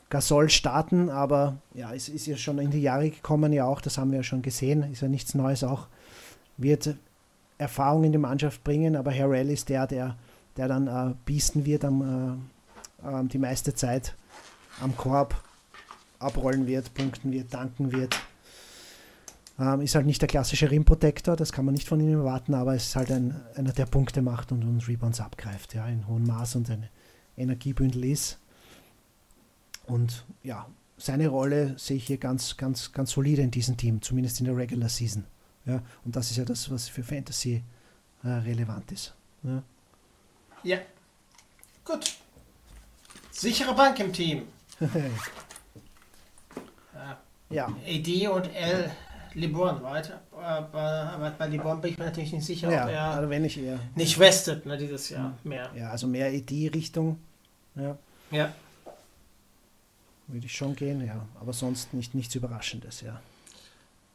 Gasol 0.10 0.49
starten, 0.49 1.10
aber 1.10 1.58
ja, 1.74 1.94
es 1.94 2.10
ist 2.10 2.28
ja 2.28 2.36
schon 2.36 2.60
in 2.60 2.70
die 2.70 2.82
Jahre 2.82 3.10
gekommen, 3.10 3.53
ja 3.53 3.66
auch, 3.66 3.80
das 3.80 3.98
haben 3.98 4.12
wir 4.12 4.18
ja 4.18 4.24
schon 4.24 4.41
gesehen, 4.41 4.84
ist 4.91 5.02
ja 5.02 5.08
nichts 5.08 5.34
Neues 5.36 5.64
auch, 5.64 5.88
wird 6.58 6.95
Erfahrung 7.58 8.03
in 8.03 8.12
die 8.12 8.18
Mannschaft 8.18 8.64
bringen, 8.64 8.98
aber 8.98 9.14
Harrell 9.14 9.49
ist 9.49 9.70
der, 9.70 9.88
der, 9.88 10.18
der 10.58 10.68
dann 10.68 10.88
äh, 10.88 11.14
biesten 11.26 11.66
wird, 11.66 11.86
am, 11.86 12.02
äh, 12.02 12.61
äh, 13.03 13.23
die 13.26 13.38
meiste 13.38 13.73
Zeit 13.73 14.15
am 14.80 14.95
Korb 14.95 15.36
abrollen 16.19 16.68
wird, 16.68 16.94
punkten 16.94 17.32
wird, 17.32 17.53
danken 17.53 17.91
wird. 17.91 18.15
Ähm, 19.60 19.82
ist 19.82 19.95
halt 19.95 20.06
nicht 20.06 20.22
der 20.22 20.30
klassische 20.30 20.72
Rim 20.72 20.86
Protector, 20.86 21.36
das 21.36 21.52
kann 21.52 21.65
man 21.65 21.73
nicht 21.73 21.88
von 21.88 21.99
ihm 21.99 22.11
erwarten, 22.11 22.53
aber 22.53 22.76
es 22.76 22.88
ist 22.88 22.95
halt 22.95 23.11
ein, 23.11 23.40
einer, 23.56 23.73
der 23.73 23.86
Punkte 23.86 24.22
macht 24.22 24.52
und, 24.52 24.64
und 24.64 24.88
Rebounds 24.88 25.19
abgreift, 25.19 25.73
ja, 25.73 25.88
in 25.88 26.07
hohem 26.07 26.26
Maß 26.26 26.56
und 26.56 26.69
ein 26.69 26.88
Energiebündel 27.38 28.06
ist. 28.06 28.40
Und 29.86 30.26
ja, 30.44 30.68
seine 30.98 31.28
Rolle 31.28 31.78
sehe 31.78 31.98
ich 31.98 32.07
hier 32.07 32.18
ganz, 32.18 32.57
ganz, 32.57 32.91
ganz 32.91 33.11
solide 33.11 33.41
in 33.41 33.52
diesem 33.52 33.78
Team, 33.78 34.02
zumindest 34.02 34.40
in 34.40 34.45
der 34.45 34.56
Regular 34.56 34.90
Season. 34.90 35.26
Ja, 35.65 35.82
und 36.06 36.15
das 36.15 36.32
ist 36.32 36.38
ja 36.38 36.45
das, 36.45 36.72
was 36.72 36.88
für 36.88 37.03
Fantasy 37.03 37.64
äh, 38.23 38.28
relevant 38.28 38.91
ist. 38.91 39.14
Ja. 39.44 39.64
ja. 40.64 40.78
Gut. 41.84 42.20
Sichere 43.32 43.74
Bank 43.74 43.99
im 43.99 44.14
Team. 44.14 44.48
ja. 47.49 47.66
AD 47.66 48.28
und 48.28 48.56
L. 48.56 48.91
LeBron 49.34 49.82
weiter. 49.82 50.22
Aber 50.32 51.34
bei 51.38 51.48
LeBron 51.48 51.80
bin 51.80 51.91
ich 51.91 51.98
mir 51.98 52.06
natürlich 52.06 52.34
nicht 52.34 52.45
sicher, 52.45 52.72
ja, 52.72 52.84
ob 52.84 52.91
er 52.91 53.03
also 53.03 53.30
wenn 53.30 53.45
ich 53.45 53.58
eher, 53.58 53.80
nicht 53.95 54.20
restet 54.20 54.66
ne, 54.66 54.78
dieses 54.78 55.10
Jahr 55.10 55.38
mehr. 55.44 55.72
Ja, 55.76 55.90
also 55.90 56.08
mehr 56.08 56.28
AD-Richtung. 56.28 57.18
Ja. 57.76 57.98
Ja. 58.32 58.53
Würde 60.28 60.45
ich 60.45 60.53
schon 60.53 60.76
gehen, 60.76 61.06
ja. 61.06 61.26
Aber 61.40 61.53
sonst 61.53 61.94
nicht, 61.94 62.14
nichts 62.14 62.36
Überraschendes, 62.36 63.02
ja. 63.02 63.22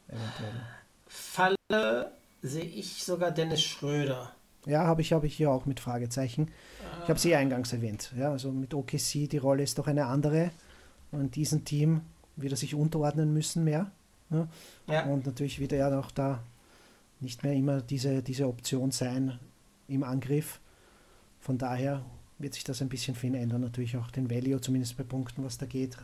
Eventuell. 0.07 0.61
Falle 1.07 2.11
sehe 2.41 2.63
ich 2.63 3.03
sogar 3.03 3.31
Dennis 3.31 3.63
Schröder. 3.63 4.31
Ja, 4.65 4.85
habe 4.85 5.01
ich, 5.01 5.13
hab 5.13 5.23
ich 5.23 5.35
hier 5.35 5.51
auch 5.51 5.65
mit 5.65 5.79
Fragezeichen. 5.79 6.49
Ich 7.03 7.09
habe 7.09 7.19
sie 7.19 7.35
eingangs 7.35 7.71
erwähnt. 7.71 8.11
Ja, 8.17 8.31
also 8.31 8.51
mit 8.51 8.73
OKC, 8.73 9.29
die 9.29 9.37
Rolle 9.37 9.63
ist 9.63 9.77
doch 9.77 9.87
eine 9.87 10.07
andere. 10.07 10.51
Und 11.11 11.35
diesem 11.35 11.63
Team 11.63 12.01
wird 12.35 12.53
er 12.53 12.57
sich 12.57 12.75
unterordnen 12.75 13.33
müssen 13.33 13.63
mehr. 13.63 13.91
Ja? 14.29 14.47
Ja. 14.87 15.05
Und 15.05 15.25
natürlich 15.25 15.59
wird 15.59 15.71
er 15.71 15.89
ja 15.89 15.99
auch 15.99 16.11
da 16.11 16.43
nicht 17.19 17.43
mehr 17.43 17.53
immer 17.53 17.81
diese, 17.81 18.21
diese 18.21 18.47
Option 18.47 18.91
sein 18.91 19.39
im 19.87 20.03
Angriff. 20.03 20.59
Von 21.39 21.57
daher 21.57 22.03
wird 22.37 22.53
sich 22.53 22.63
das 22.63 22.81
ein 22.81 22.89
bisschen 22.89 23.15
für 23.15 23.27
ihn 23.27 23.35
ändern. 23.35 23.61
Natürlich 23.61 23.97
auch 23.97 24.11
den 24.11 24.29
Value, 24.29 24.59
zumindest 24.61 24.97
bei 24.97 25.03
Punkten, 25.03 25.43
was 25.43 25.57
da 25.57 25.65
geht, 25.65 25.97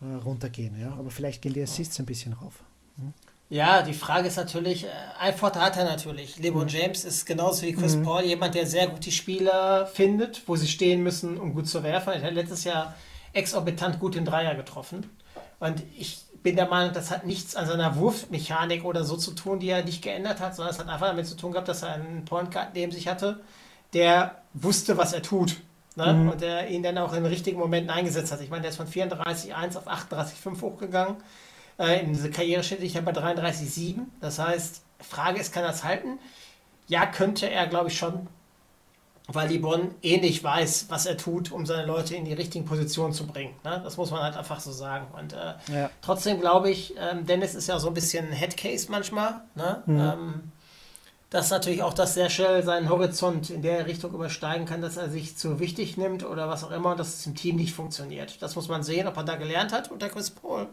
äh, 0.00 0.14
runtergehen. 0.14 0.78
Ja? 0.80 0.92
Aber 0.92 1.10
vielleicht 1.10 1.42
gehen 1.42 1.54
die 1.54 1.62
Assists 1.62 1.98
ein 1.98 2.06
bisschen 2.06 2.34
rauf. 2.34 2.62
Hm? 2.96 3.12
Ja, 3.50 3.82
die 3.82 3.94
Frage 3.94 4.28
ist 4.28 4.36
natürlich, 4.36 4.84
äh, 4.84 4.88
ein 5.18 5.34
Vorteil 5.34 5.62
hat 5.62 5.76
er 5.76 5.84
natürlich. 5.84 6.38
LeBron 6.38 6.64
mhm. 6.64 6.68
James 6.68 7.04
ist 7.04 7.26
genauso 7.26 7.62
wie 7.62 7.72
Chris 7.72 7.96
mhm. 7.96 8.02
Paul 8.02 8.22
jemand, 8.22 8.54
der 8.54 8.66
sehr 8.66 8.88
gut 8.88 9.04
die 9.04 9.12
Spieler 9.12 9.86
findet, 9.86 10.42
wo 10.46 10.56
sie 10.56 10.68
stehen 10.68 11.02
müssen, 11.02 11.38
um 11.38 11.54
gut 11.54 11.68
zu 11.68 11.82
werfen. 11.82 12.14
Er 12.14 12.22
hat 12.22 12.32
letztes 12.32 12.64
Jahr 12.64 12.94
exorbitant 13.32 14.00
gut 14.00 14.14
den 14.14 14.24
Dreier 14.24 14.54
getroffen. 14.54 15.10
Und 15.60 15.82
ich 15.96 16.22
bin 16.42 16.56
der 16.56 16.68
Meinung, 16.68 16.94
das 16.94 17.10
hat 17.10 17.26
nichts 17.26 17.56
an 17.56 17.66
seiner 17.66 17.96
Wurfmechanik 17.96 18.84
oder 18.84 19.04
so 19.04 19.16
zu 19.16 19.32
tun, 19.32 19.60
die 19.60 19.68
er 19.68 19.84
nicht 19.84 20.02
geändert 20.02 20.40
hat, 20.40 20.54
sondern 20.54 20.74
es 20.74 20.80
hat 20.80 20.88
einfach 20.88 21.08
damit 21.08 21.26
zu 21.26 21.36
tun 21.36 21.52
gehabt, 21.52 21.68
dass 21.68 21.82
er 21.82 21.94
einen 21.94 22.24
Point 22.24 22.50
Guard 22.50 22.74
neben 22.74 22.92
sich 22.92 23.08
hatte, 23.08 23.40
der 23.92 24.42
wusste, 24.52 24.96
was 24.98 25.12
er 25.12 25.22
tut. 25.22 25.56
Ne? 25.96 26.12
Mhm. 26.12 26.28
Und 26.30 26.40
der 26.40 26.68
ihn 26.68 26.82
dann 26.82 26.98
auch 26.98 27.12
in 27.12 27.22
den 27.22 27.32
richtigen 27.32 27.58
Momenten 27.58 27.90
eingesetzt 27.90 28.32
hat. 28.32 28.40
Ich 28.40 28.50
meine, 28.50 28.62
der 28.62 28.70
ist 28.70 28.76
von 28.76 28.88
34,1 28.88 29.76
auf 29.76 29.86
38,5 29.86 30.60
hochgegangen 30.60 31.16
äh, 31.78 32.00
in 32.00 32.12
diese 32.12 32.30
Karriere 32.30 32.62
steht 32.62 32.82
ich 32.82 32.94
bei 32.94 33.12
33,7. 33.12 34.00
Das 34.20 34.38
heißt, 34.38 34.82
Frage 35.00 35.40
ist, 35.40 35.52
kann 35.52 35.64
er 35.64 35.70
es 35.70 35.84
halten? 35.84 36.18
Ja, 36.86 37.06
könnte 37.06 37.48
er, 37.48 37.66
glaube 37.66 37.88
ich, 37.88 37.98
schon, 37.98 38.26
weil 39.28 39.48
Libon 39.48 39.94
ähnlich 40.02 40.44
weiß, 40.44 40.86
was 40.88 41.06
er 41.06 41.16
tut, 41.16 41.50
um 41.50 41.64
seine 41.64 41.86
Leute 41.86 42.14
in 42.14 42.24
die 42.24 42.34
richtigen 42.34 42.66
Positionen 42.66 43.12
zu 43.12 43.26
bringen. 43.26 43.54
Ne? 43.64 43.80
Das 43.82 43.96
muss 43.96 44.10
man 44.10 44.22
halt 44.22 44.36
einfach 44.36 44.60
so 44.60 44.70
sagen. 44.70 45.06
Und 45.18 45.32
äh, 45.32 45.54
ja. 45.72 45.90
trotzdem 46.02 46.40
glaube 46.40 46.70
ich, 46.70 46.94
ähm, 46.98 47.26
Dennis 47.26 47.54
ist 47.54 47.68
ja 47.68 47.78
so 47.78 47.88
ein 47.88 47.94
bisschen 47.94 48.30
Headcase 48.30 48.90
manchmal. 48.90 49.40
Ne? 49.54 49.82
Mhm. 49.86 50.00
Ähm, 50.00 50.52
dass 51.30 51.50
natürlich 51.50 51.82
auch 51.82 51.94
das 51.94 52.14
sehr 52.14 52.30
schnell 52.30 52.62
seinen 52.62 52.88
Horizont 52.88 53.50
in 53.50 53.60
der 53.60 53.86
Richtung 53.86 54.12
übersteigen 54.14 54.66
kann, 54.66 54.80
dass 54.80 54.96
er 54.96 55.10
sich 55.10 55.36
zu 55.36 55.58
wichtig 55.58 55.96
nimmt 55.96 56.24
oder 56.24 56.48
was 56.48 56.62
auch 56.62 56.70
immer 56.70 56.94
dass 56.94 57.14
es 57.14 57.26
im 57.26 57.34
Team 57.34 57.56
nicht 57.56 57.74
funktioniert. 57.74 58.40
Das 58.40 58.54
muss 58.54 58.68
man 58.68 58.84
sehen, 58.84 59.08
ob 59.08 59.16
er 59.16 59.24
da 59.24 59.34
gelernt 59.34 59.72
hat 59.72 59.90
unter 59.90 60.08
Chris 60.10 60.30
Paul 60.30 60.68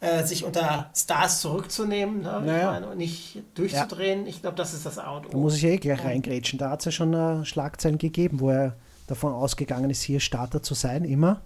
äh, 0.00 0.24
sich 0.24 0.44
unter 0.44 0.90
Stars 0.94 1.40
zurückzunehmen 1.40 2.22
ne? 2.22 2.42
naja. 2.44 2.70
meine, 2.72 2.88
und 2.88 2.98
nicht 2.98 3.42
durchzudrehen. 3.54 4.22
Ja. 4.22 4.28
Ich 4.28 4.42
glaube, 4.42 4.56
das 4.56 4.74
ist 4.74 4.84
das 4.84 4.98
A 4.98 5.20
Da 5.20 5.38
muss 5.38 5.56
ich 5.56 5.64
eh 5.64 5.78
gleich 5.78 6.04
reingrätschen. 6.04 6.58
Da 6.58 6.70
hat 6.70 6.80
es 6.80 6.86
ja 6.86 6.92
schon 6.92 7.14
äh, 7.14 7.44
Schlagzeilen 7.44 7.98
gegeben, 7.98 8.40
wo 8.40 8.50
er 8.50 8.74
davon 9.06 9.32
ausgegangen 9.32 9.88
ist, 9.90 10.02
hier 10.02 10.20
Starter 10.20 10.62
zu 10.62 10.74
sein, 10.74 11.04
immer. 11.04 11.40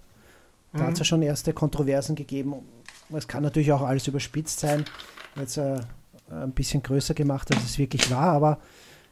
Da 0.73 0.79
mhm. 0.79 0.87
hat 0.87 0.93
es 0.93 0.99
ja 0.99 1.05
schon 1.05 1.21
erste 1.21 1.53
Kontroversen 1.53 2.15
gegeben. 2.15 2.55
Es 3.13 3.27
kann 3.27 3.43
natürlich 3.43 3.71
auch 3.71 3.81
alles 3.81 4.07
überspitzt 4.07 4.59
sein, 4.59 4.85
jetzt 5.35 5.57
äh, 5.57 5.79
ein 6.29 6.51
bisschen 6.51 6.81
größer 6.81 7.13
gemacht, 7.13 7.53
als 7.53 7.63
es 7.63 7.77
wirklich 7.77 8.09
war, 8.09 8.33
aber 8.33 8.57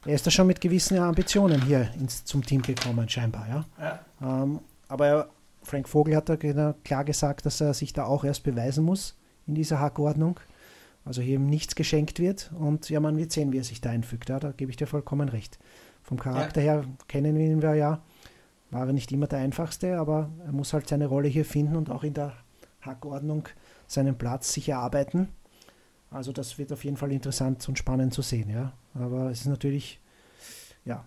er 0.05 0.15
ist 0.15 0.25
da 0.25 0.31
schon 0.31 0.47
mit 0.47 0.61
gewissen 0.61 0.97
Ambitionen 0.97 1.61
hier 1.61 1.89
ins, 1.99 2.23
zum 2.23 2.45
Team 2.45 2.61
gekommen, 2.61 3.07
scheinbar. 3.09 3.45
Ja? 3.49 3.65
ja. 3.79 3.99
Ähm, 4.21 4.59
aber 4.87 5.07
er, 5.07 5.29
Frank 5.63 5.89
Vogel 5.89 6.15
hat 6.15 6.29
da 6.29 6.37
klar 6.37 7.03
gesagt, 7.03 7.45
dass 7.45 7.59
er 7.59 7.73
sich 7.73 7.91
da 7.91 8.05
auch 8.05 8.23
erst 8.23 8.43
beweisen 8.43 8.85
muss 8.85 9.18
in 9.49 9.55
dieser 9.55 9.79
Hackordnung. 9.79 10.39
Also 11.05 11.21
hier 11.21 11.35
ihm 11.35 11.47
nichts 11.47 11.75
geschenkt 11.75 12.19
wird 12.19 12.51
und 12.57 12.89
ja, 12.89 12.99
man 12.99 13.17
wird 13.17 13.31
sehen, 13.31 13.51
wie 13.51 13.57
er 13.57 13.63
sich 13.63 13.81
da 13.81 13.89
einfügt. 13.89 14.29
Ja, 14.29 14.39
da 14.39 14.51
gebe 14.51 14.69
ich 14.69 14.77
dir 14.77 14.87
vollkommen 14.87 15.29
recht. 15.29 15.57
Vom 16.03 16.19
Charakter 16.19 16.61
ja. 16.61 16.73
her 16.73 16.85
kennen 17.07 17.35
wir 17.35 17.45
ihn 17.45 17.61
ja. 17.61 18.01
War 18.71 18.87
er 18.87 18.93
nicht 18.93 19.11
immer 19.11 19.25
der 19.27 19.39
einfachste, 19.39 19.97
aber 19.97 20.29
er 20.45 20.51
muss 20.51 20.73
halt 20.73 20.87
seine 20.87 21.07
Rolle 21.07 21.27
hier 21.27 21.45
finden 21.45 21.75
und 21.75 21.89
auch 21.89 22.03
in 22.03 22.13
der 22.13 22.33
Hackordnung 22.81 23.47
seinen 23.87 24.17
Platz 24.17 24.53
sich 24.53 24.69
erarbeiten. 24.69 25.29
Also 26.11 26.31
das 26.31 26.57
wird 26.57 26.71
auf 26.71 26.83
jeden 26.83 26.97
Fall 26.97 27.11
interessant 27.11 27.67
und 27.67 27.77
spannend 27.77 28.13
zu 28.13 28.21
sehen, 28.21 28.49
ja. 28.49 28.73
Aber 28.93 29.31
es 29.31 29.41
ist 29.41 29.47
natürlich, 29.47 29.99
ja, 30.85 31.03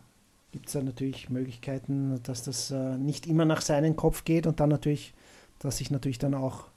gibt 0.50 0.66
es 0.66 0.72
da 0.72 0.82
natürlich 0.82 1.30
Möglichkeiten, 1.30 2.20
dass 2.24 2.42
das 2.42 2.70
äh, 2.70 2.96
nicht 2.98 3.26
immer 3.26 3.44
nach 3.44 3.60
seinem 3.60 3.94
Kopf 3.94 4.24
geht 4.24 4.46
und 4.46 4.58
dann 4.58 4.68
natürlich, 4.68 5.14
dass 5.60 5.78
sich 5.78 5.90
natürlich 5.90 6.18
dann 6.18 6.34
auch 6.34 6.71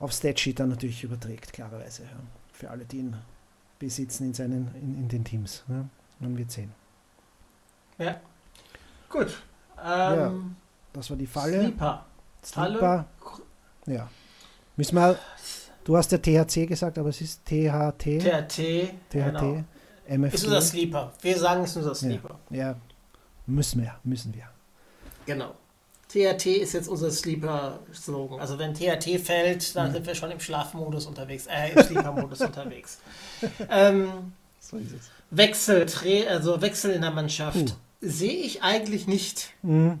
auf 0.00 0.12
Statsheet 0.12 0.58
dann 0.58 0.70
natürlich 0.70 1.04
überträgt, 1.04 1.52
klarerweise. 1.52 2.02
Ja. 2.02 2.08
Für 2.52 2.70
alle, 2.70 2.84
die 2.84 2.98
ihn 2.98 3.16
besitzen 3.78 4.26
in, 4.26 4.34
seinen, 4.34 4.74
in, 4.74 4.94
in 4.96 5.08
den 5.08 5.24
Teams. 5.24 5.62
Ja. 5.68 5.84
Man 6.18 6.36
wird 6.36 6.50
sehen. 6.50 6.72
Ja. 7.98 8.20
Gut. 9.08 9.42
Ähm, 9.78 9.84
ja, 9.84 10.32
das 10.92 11.10
war 11.10 11.16
die 11.16 11.26
Falle. 11.26 11.60
Sleeper. 11.60 12.06
Sleeper. 12.44 13.06
Ja. 13.86 14.10
Müssen 14.76 14.94
wir, 14.96 15.18
du 15.84 15.96
hast 15.96 16.12
ja 16.12 16.18
THC 16.18 16.66
gesagt, 16.66 16.98
aber 16.98 17.10
es 17.10 17.20
ist 17.20 17.44
THT. 17.44 17.98
THT. 17.98 18.94
THT. 19.08 19.12
Genau. 19.12 19.64
MFG. 20.06 20.34
Ist 20.34 20.44
unser 20.44 20.62
Sleeper. 20.62 21.12
Wir 21.20 21.38
sagen, 21.38 21.62
es 21.62 21.70
ist 21.70 21.76
unser 21.76 21.94
Sleeper. 21.94 22.38
Ja, 22.50 22.56
ja. 22.56 22.76
müssen 23.46 23.82
wir, 23.82 23.94
müssen 24.02 24.34
wir. 24.34 24.48
Genau. 25.26 25.54
THT 26.10 26.46
ist 26.46 26.72
jetzt 26.72 26.88
unser 26.88 27.10
Sleeper-Slogan. 27.10 28.40
Also 28.40 28.58
wenn 28.58 28.74
THT 28.74 29.20
fällt, 29.20 29.76
dann 29.76 29.88
mhm. 29.88 29.92
sind 29.92 30.06
wir 30.06 30.14
schon 30.16 30.32
im 30.32 30.40
Schlafmodus 30.40 31.06
unterwegs, 31.06 31.46
äh, 31.46 31.70
im 31.72 31.82
Sleeper-Modus 31.84 32.40
unterwegs. 32.40 32.98
Ähm, 33.68 34.32
so 34.58 34.76
ist 34.76 34.92
es. 34.92 35.10
Wechsel, 35.30 35.86
also 36.28 36.60
Wechsel 36.60 36.90
in 36.90 37.02
der 37.02 37.12
Mannschaft 37.12 37.56
uh. 37.56 37.66
sehe 38.00 38.32
ich 38.32 38.62
eigentlich 38.62 39.06
nicht. 39.06 39.50
Mhm. 39.62 40.00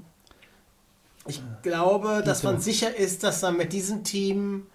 Ich 1.28 1.40
glaube, 1.62 2.22
dass 2.24 2.42
man 2.42 2.60
sicher 2.60 2.96
ist, 2.96 3.22
dass 3.22 3.42
man 3.42 3.56
mit 3.56 3.72
diesem 3.72 4.02
Team 4.02 4.66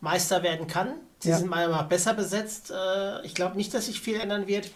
Meister 0.00 0.44
werden 0.44 0.68
kann. 0.68 0.94
Sie 1.18 1.30
ja. 1.30 1.38
sind 1.38 1.50
meiner 1.50 1.68
Meinung 1.68 1.82
nach 1.82 1.88
besser 1.88 2.14
besetzt. 2.14 2.70
Äh, 2.70 3.26
ich 3.26 3.34
glaube 3.34 3.56
nicht, 3.56 3.74
dass 3.74 3.86
sich 3.86 4.00
viel 4.00 4.20
ändern 4.20 4.46
wird. 4.46 4.70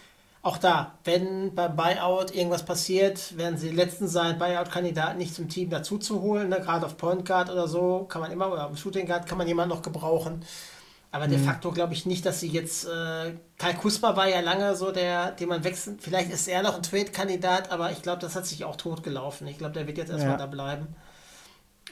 Auch 0.45 0.59
da, 0.59 0.93
wenn 1.05 1.55
beim 1.55 1.75
Buyout 1.75 2.35
irgendwas 2.35 2.65
passiert, 2.65 3.37
werden 3.39 3.57
sie 3.57 3.71
Letzten 3.71 4.07
sein, 4.09 4.39
Buyout-Kandidaten 4.39 5.17
nicht 5.17 5.35
zum 5.35 5.49
Team 5.49 5.71
dazu 5.71 5.97
zu 5.97 6.21
holen. 6.21 6.51
Ne? 6.51 6.61
Gerade 6.61 6.85
auf 6.85 6.99
Point 6.99 7.25
Guard 7.25 7.51
oder 7.51 7.67
so 7.67 8.05
kann 8.05 8.21
man 8.21 8.31
immer, 8.31 8.53
oder 8.53 8.67
auf 8.69 8.77
Shooting 8.77 9.07
Guard 9.07 9.27
kann 9.27 9.39
man 9.39 9.49
jemanden 9.49 9.75
noch 9.75 9.83
gebrauchen. 9.83 10.45
Aber 11.11 11.29
de 11.29 11.39
facto 11.39 11.71
glaube 11.71 11.95
ich 11.95 12.07
nicht, 12.07 12.27
dass 12.27 12.41
sie 12.41 12.49
jetzt. 12.49 12.87
Äh, 12.87 13.35
Kai 13.57 13.73
Kusma 13.75 14.17
war 14.17 14.29
ja 14.29 14.41
lange 14.41 14.75
so 14.75 14.91
der, 14.91 15.31
den 15.31 15.49
man 15.49 15.63
wechselt. 15.63 16.03
Vielleicht 16.03 16.31
ist 16.31 16.49
er 16.49 16.63
noch 16.63 16.75
ein 16.75 16.83
Trade-Kandidat, 16.83 17.71
aber 17.71 17.93
ich 17.93 18.03
glaube, 18.03 18.21
das 18.21 18.35
hat 18.35 18.47
sich 18.47 18.65
auch 18.65 18.75
totgelaufen. 18.75 19.47
Ich 19.47 19.57
glaube, 19.57 19.75
der 19.75 19.87
wird 19.87 19.97
jetzt 19.97 20.11
erstmal 20.11 20.33
Ja. 20.33 20.39
da 20.39 20.47
bleiben. 20.47 20.89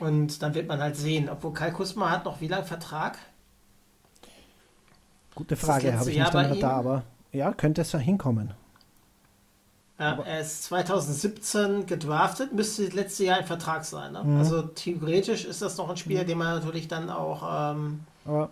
Und 0.01 0.43
dann 0.43 0.55
wird 0.55 0.67
man 0.67 0.81
halt 0.81 0.97
sehen. 0.97 1.31
Obwohl 1.31 1.53
Kai 1.55 1.71
Kusma 1.71 2.11
hat 2.11 2.25
noch 2.25 2.41
wie 2.41 2.49
lange 2.49 2.65
Vertrag? 2.65 3.17
Gute 5.37 5.57
Frage, 5.57 5.97
habe 5.97 6.11
ich 6.11 6.19
nicht 6.19 6.35
ihm? 6.35 6.65
aber 6.65 7.05
ja, 7.33 7.53
könnte 7.53 7.81
es 7.83 7.93
ja 7.93 7.99
hinkommen. 7.99 8.55
Ja, 9.99 10.19
er 10.25 10.41
ist 10.41 10.65
2017 10.65 11.87
gedraftet, 11.87 12.53
müsste 12.53 12.85
das 12.87 12.95
letzte 12.95 13.25
Jahr 13.25 13.39
ein 13.39 13.47
Vertrag 13.47 13.85
sein. 13.85 14.13
Mhm. 14.21 14.33
Ne? 14.33 14.39
Also 14.39 14.63
theoretisch 14.63 15.45
ist 15.45 15.63
das 15.63 15.77
noch 15.77 15.89
ein 15.91 15.97
Spieler, 15.97 16.25
den 16.25 16.39
man 16.39 16.57
natürlich 16.57 16.89
dann 16.89 17.09
auch 17.09 17.73
ähm, 17.75 18.01
Aber 18.25 18.51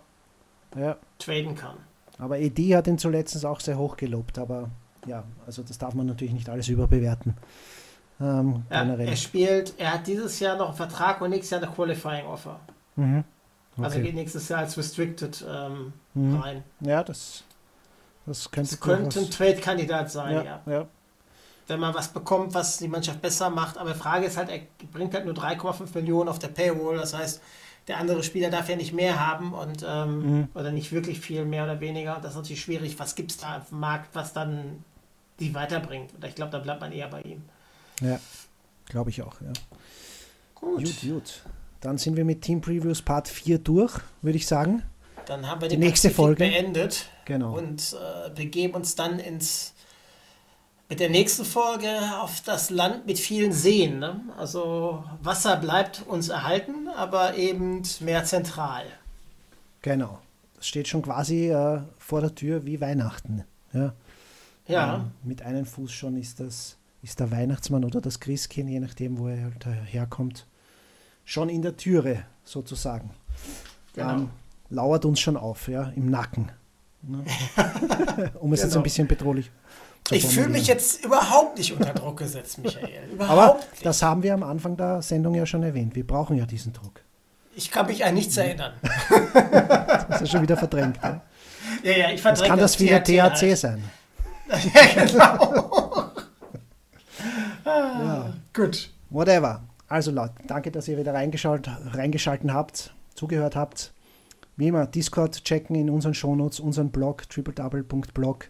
ja, 0.77 0.95
traden 1.19 1.55
kann. 1.55 1.75
aber 2.17 2.39
Edi 2.39 2.69
hat 2.69 2.87
ihn 2.87 2.97
zuletzt 2.97 3.45
auch 3.45 3.59
sehr 3.59 3.77
hoch 3.77 3.97
gelobt, 3.97 4.37
aber 4.37 4.69
ja, 5.05 5.23
also 5.45 5.63
das 5.63 5.77
darf 5.77 5.93
man 5.93 6.05
natürlich 6.05 6.33
nicht 6.33 6.47
alles 6.47 6.69
überbewerten. 6.69 7.35
Ähm, 8.21 8.63
Ja, 8.69 8.83
er 8.83 9.15
spielt, 9.17 9.73
er 9.77 9.95
hat 9.95 10.07
dieses 10.07 10.39
Jahr 10.39 10.55
noch 10.55 10.67
einen 10.69 10.77
Vertrag 10.77 11.19
und 11.21 11.31
nächstes 11.31 11.49
Jahr 11.49 11.63
eine 11.63 11.71
Qualifying 11.71 12.27
Offer. 12.27 12.59
Mhm. 12.95 13.23
Also 13.77 13.97
Okay. 13.97 14.03
geht 14.07 14.15
nächstes 14.15 14.47
Jahr 14.47 14.59
als 14.59 14.77
Restricted 14.77 15.43
ähm, 15.49 15.91
Mhm. 16.13 16.35
rein. 16.35 16.63
Ja, 16.81 17.03
das, 17.03 17.43
das 18.25 18.51
könnte 18.51 18.71
Das 18.71 18.79
könnte 18.79 19.19
ein 19.19 19.29
Trade-Kandidat 19.29 20.11
sein, 20.11 20.33
ja, 20.35 20.43
ja, 20.43 20.61
ja. 20.71 20.87
Wenn 21.67 21.79
man 21.79 21.93
was 21.93 22.09
bekommt, 22.09 22.53
was 22.53 22.77
die 22.77 22.87
Mannschaft 22.87 23.21
besser 23.21 23.49
macht. 23.49 23.77
Aber 23.77 23.93
die 23.93 23.99
Frage 23.99 24.25
ist 24.25 24.35
halt, 24.37 24.49
er 24.49 24.59
bringt 24.91 25.13
halt 25.13 25.25
nur 25.25 25.33
3,5 25.33 25.93
Millionen 25.95 26.27
auf 26.29 26.37
der 26.39 26.49
Payroll. 26.49 26.97
Das 26.97 27.13
heißt, 27.13 27.41
der 27.87 27.97
andere 27.97 28.23
Spieler 28.23 28.49
darf 28.49 28.67
ja 28.67 28.75
nicht 28.75 28.93
mehr 28.93 29.25
haben 29.25 29.53
und 29.53 29.85
ähm, 29.87 30.19
Mhm. 30.39 30.47
oder 30.53 30.71
nicht 30.71 30.91
wirklich 30.91 31.19
viel 31.19 31.45
mehr 31.45 31.63
oder 31.63 31.79
weniger. 31.79 32.19
Das 32.21 32.31
ist 32.31 32.37
natürlich 32.37 32.61
schwierig. 32.61 32.99
Was 32.99 33.15
gibt 33.15 33.31
es 33.31 33.37
da 33.37 33.57
auf 33.57 33.69
dem 33.69 33.79
Markt, 33.79 34.09
was 34.13 34.33
dann 34.33 34.83
die 35.39 35.53
weiterbringt? 35.55 36.13
Oder 36.17 36.27
ich 36.27 36.35
glaube, 36.35 36.51
da 36.51 36.59
bleibt 36.59 36.81
man 36.81 36.91
eher 36.91 37.07
bei 37.07 37.21
ihm. 37.21 37.41
ja. 38.01 38.19
glaube 38.85 39.09
ich 39.11 39.21
auch. 39.21 39.39
Ja. 39.39 39.53
Gut, 40.55 40.83
Gut, 40.83 41.01
gut. 41.01 41.41
Dann 41.79 41.97
sind 41.97 42.17
wir 42.17 42.25
mit 42.25 42.41
Team 42.41 42.59
Previews 42.61 43.01
Part 43.01 43.27
4 43.29 43.57
durch, 43.59 43.93
würde 44.21 44.37
ich 44.37 44.45
sagen. 44.45 44.83
Dann 45.31 45.47
haben 45.47 45.61
wir 45.61 45.69
Die 45.69 45.77
die 45.77 45.81
nächste 45.85 46.09
Pazifik 46.09 46.15
Folge. 46.17 46.43
beendet. 46.45 47.05
Genau. 47.25 47.57
und 47.57 47.95
äh, 48.25 48.29
begeben 48.31 48.73
uns 48.75 48.95
dann 48.95 49.17
ins 49.19 49.73
mit 50.89 50.99
der 50.99 51.09
nächsten 51.09 51.45
Folge 51.45 51.87
auf 52.19 52.41
das 52.41 52.69
Land 52.69 53.05
mit 53.07 53.17
vielen 53.17 53.53
Seen. 53.53 53.99
Ne? 53.99 54.19
Also 54.37 55.03
Wasser 55.21 55.55
bleibt 55.55 56.03
uns 56.05 56.27
erhalten, 56.27 56.89
aber 56.89 57.35
eben 57.37 57.81
mehr 58.01 58.25
zentral. 58.25 58.83
Genau. 59.81 60.19
Das 60.57 60.67
steht 60.67 60.89
schon 60.89 61.01
quasi 61.01 61.49
äh, 61.49 61.79
vor 61.97 62.19
der 62.19 62.35
Tür 62.35 62.65
wie 62.65 62.81
Weihnachten. 62.81 63.45
Ja. 63.71 63.93
Ja, 64.67 64.95
Ähm, 64.95 65.11
mit 65.23 65.41
einem 65.43 65.65
Fuß 65.65 65.91
schon 65.93 66.17
ist 66.17 66.39
das 66.41 66.77
ist 67.03 67.19
der 67.21 67.31
Weihnachtsmann 67.31 67.83
oder 67.85 67.99
das 68.01 68.19
Christkind, 68.19 68.69
je 68.69 68.79
nachdem, 68.79 69.17
wo 69.17 69.27
er 69.29 69.43
halt 69.45 69.65
herkommt, 69.91 70.45
schon 71.25 71.47
in 71.49 71.61
der 71.61 71.77
Türe 71.77 72.23
sozusagen. 72.43 73.09
genau. 73.93 74.11
Ähm, 74.13 74.29
lauert 74.71 75.05
uns 75.05 75.19
schon 75.19 75.37
auf, 75.37 75.67
ja, 75.67 75.91
im 75.95 76.09
Nacken. 76.09 76.51
Ne? 77.03 77.23
um 78.39 78.51
es 78.53 78.61
jetzt 78.61 78.69
Genau. 78.71 78.79
ein 78.81 78.83
bisschen 78.83 79.07
bedrohlich 79.07 79.51
zu 80.03 80.15
ich 80.15 80.25
fühle 80.25 80.49
mich 80.49 80.65
jetzt 80.67 81.05
überhaupt 81.05 81.57
nicht 81.59 81.71
unter 81.73 81.93
Druck 81.93 82.17
gesetzt, 82.17 82.57
Michael. 82.57 82.89
Überhaupt 83.13 83.31
Aber 83.31 83.59
nicht. 83.71 83.85
das 83.85 84.01
haben 84.01 84.23
wir 84.23 84.33
am 84.33 84.41
Anfang 84.43 84.75
der 84.75 85.01
Sendung 85.03 85.35
ja 85.35 85.45
schon 85.45 85.61
erwähnt. 85.63 85.95
Wir 85.95 86.05
brauchen 86.05 86.37
ja 86.37 86.45
diesen 86.45 86.73
Druck. 86.73 87.01
Ich 87.55 87.69
kann 87.69 87.85
mich 87.85 88.03
an 88.03 88.15
nichts 88.15 88.35
erinnern. 88.37 88.73
Das 89.33 90.21
ist 90.21 90.21
ja 90.21 90.25
schon 90.37 90.41
wieder 90.41 90.57
verdrängt. 90.57 90.97
Ja? 91.03 91.21
Ja, 91.83 91.91
ja, 91.91 92.05
ich 92.09 92.13
Das 92.13 92.21
verdränge 92.21 92.49
kann 92.49 92.59
das 92.59 92.79
wieder 92.79 93.03
THC 93.03 93.19
halt. 93.21 93.57
sein. 93.57 93.83
Ja, 94.73 95.05
genau. 95.05 96.11
Ja. 97.65 98.33
Gut. 98.53 98.89
Whatever. 99.09 99.61
Also 99.87 100.11
Leute, 100.11 100.33
danke, 100.47 100.71
dass 100.71 100.87
ihr 100.87 100.97
wieder 100.97 101.13
reingeschaut, 101.13 101.69
reingeschalten 101.93 102.53
habt, 102.53 102.93
zugehört 103.15 103.55
habt. 103.55 103.93
Wie 104.61 104.67
immer, 104.67 104.85
Discord 104.85 105.43
checken 105.43 105.75
in 105.75 105.89
unseren 105.89 106.13
Shownotes, 106.13 106.59
unseren 106.59 106.91
Blog, 106.91 107.27
tripledouble.blog, 107.27 108.47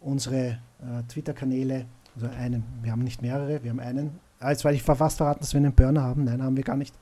unsere 0.00 0.58
äh, 0.80 1.02
Twitter-Kanäle, 1.06 1.84
also 2.14 2.28
einen, 2.28 2.64
wir 2.80 2.90
haben 2.90 3.04
nicht 3.04 3.20
mehrere, 3.20 3.62
wir 3.62 3.68
haben 3.68 3.78
einen. 3.78 4.18
Ah, 4.38 4.52
Jetzt 4.52 4.64
weil 4.64 4.74
ich 4.74 4.82
fast 4.82 5.18
verraten, 5.18 5.40
dass 5.40 5.52
wir 5.52 5.58
einen 5.58 5.74
Burner 5.74 6.00
haben. 6.02 6.24
Nein, 6.24 6.42
haben 6.42 6.56
wir 6.56 6.64
gar 6.64 6.78
nicht. 6.78 6.94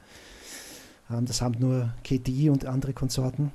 Ähm, 1.08 1.24
das 1.24 1.40
haben 1.40 1.54
nur 1.60 1.94
KD 2.02 2.50
und 2.50 2.66
andere 2.66 2.94
Konsorten. 2.94 3.52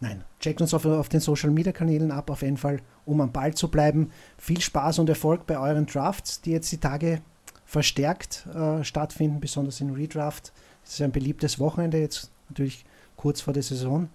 Nein, 0.00 0.24
checkt 0.40 0.60
uns 0.60 0.74
auf, 0.74 0.84
auf 0.86 1.08
den 1.08 1.20
Social 1.20 1.50
Media 1.50 1.70
Kanälen 1.70 2.10
ab, 2.10 2.30
auf 2.30 2.42
jeden 2.42 2.56
Fall, 2.56 2.80
um 3.04 3.20
am 3.20 3.30
Ball 3.30 3.54
zu 3.54 3.70
bleiben. 3.70 4.10
Viel 4.38 4.60
Spaß 4.60 4.98
und 4.98 5.08
Erfolg 5.08 5.46
bei 5.46 5.56
euren 5.56 5.86
Drafts, 5.86 6.40
die 6.40 6.50
jetzt 6.50 6.72
die 6.72 6.78
Tage 6.78 7.22
verstärkt 7.64 8.44
äh, 8.56 8.82
stattfinden, 8.82 9.38
besonders 9.38 9.80
in 9.80 9.90
Redraft. 9.90 10.52
Es 10.82 10.94
ist 10.94 11.00
ein 11.00 11.12
beliebtes 11.12 11.60
Wochenende, 11.60 12.00
jetzt 12.00 12.32
natürlich 12.48 12.84
kurz 13.16 13.40
vor 13.40 13.52
der 13.54 13.62
Saison. 13.62 14.08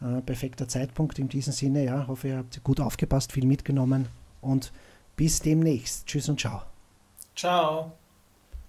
Äh, 0.00 0.22
perfekter 0.22 0.66
Zeitpunkt 0.66 1.18
in 1.18 1.28
diesem 1.28 1.52
Sinne. 1.52 1.84
Ja, 1.84 2.06
hoffe, 2.06 2.28
ihr 2.28 2.38
habt 2.38 2.62
gut 2.64 2.80
aufgepasst, 2.80 3.32
viel 3.32 3.46
mitgenommen 3.46 4.08
und 4.40 4.72
bis 5.16 5.40
demnächst. 5.40 6.06
Tschüss 6.06 6.28
und 6.28 6.40
ciao. 6.40 6.62
Ciao. 7.36 7.92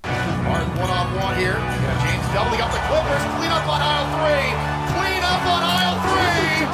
Hard 0.03 0.67
one-on-one 0.75 1.35
here. 1.37 1.55
James 2.03 2.27
doubling 2.33 2.61
up 2.61 2.71
the 2.71 2.81
Clippers. 2.89 3.23
Clean 3.37 3.51
up 3.51 3.67
on 3.67 3.79
aisle 3.79 4.09
three. 4.17 4.49
Clean 4.91 5.23
up 5.23 5.43
on 5.45 5.61
aisle 5.63 5.97
three. 6.03 6.67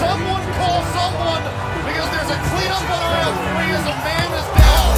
Someone 0.00 0.42
call 0.58 0.82
someone 0.96 1.44
because 1.86 2.08
there's 2.10 2.32
a 2.32 2.38
clean 2.50 2.72
up 2.72 2.86
on 2.90 3.00
aisle 3.06 3.36
three 3.36 3.70
as 3.76 3.86
a 3.86 3.96
man 4.02 4.28
is 4.34 4.48
down. 4.56 4.94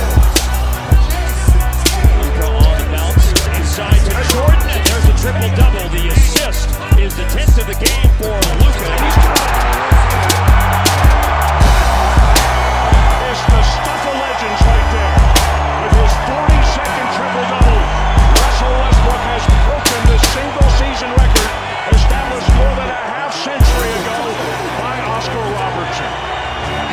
Luka 2.23 2.49
on 2.49 2.81
bounce, 2.95 3.27
inside 3.59 4.01
to 4.07 4.15
Jordan, 4.33 4.78
triple 5.21 5.51
double. 5.57 5.89
The 5.91 6.09
assist 6.15 6.69
is 6.99 7.15
the 7.17 7.25
10th 7.35 7.59
of 7.59 7.67
the 7.67 7.75
game 7.75 8.11
for 8.23 8.39
Luka. 8.63 8.87
It's 13.27 13.43
the 13.51 13.63
stuff 13.67 14.03
of 14.07 14.15
legends 14.15 14.63
right 14.63 14.89
there. 14.95 15.19
With 15.83 15.99
his 15.99 16.15
42nd 16.23 17.09
triple 17.19 17.47
double, 17.51 17.83
Russell 18.39 18.71
Westbrook 18.79 19.23
has 19.27 19.43
broken 19.67 20.01
the 20.07 20.23
single 20.23 20.71
season 20.79 21.11
record 21.19 21.51
established 21.99 22.55
more 22.55 22.79
than 22.79 22.87
a 22.87 23.01
half 23.11 23.35
century 23.35 23.91
ago 23.91 24.23
by 24.79 25.03
Oscar 25.19 25.43
Robertson. 25.51 26.15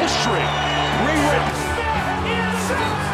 History 0.02 0.42
rewritten. 1.06 3.05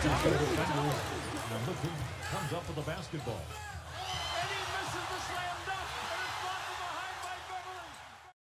Comes 0.00 0.12
up 2.54 2.66
with 2.66 2.76
the 2.76 2.82
basketball. 2.82 3.69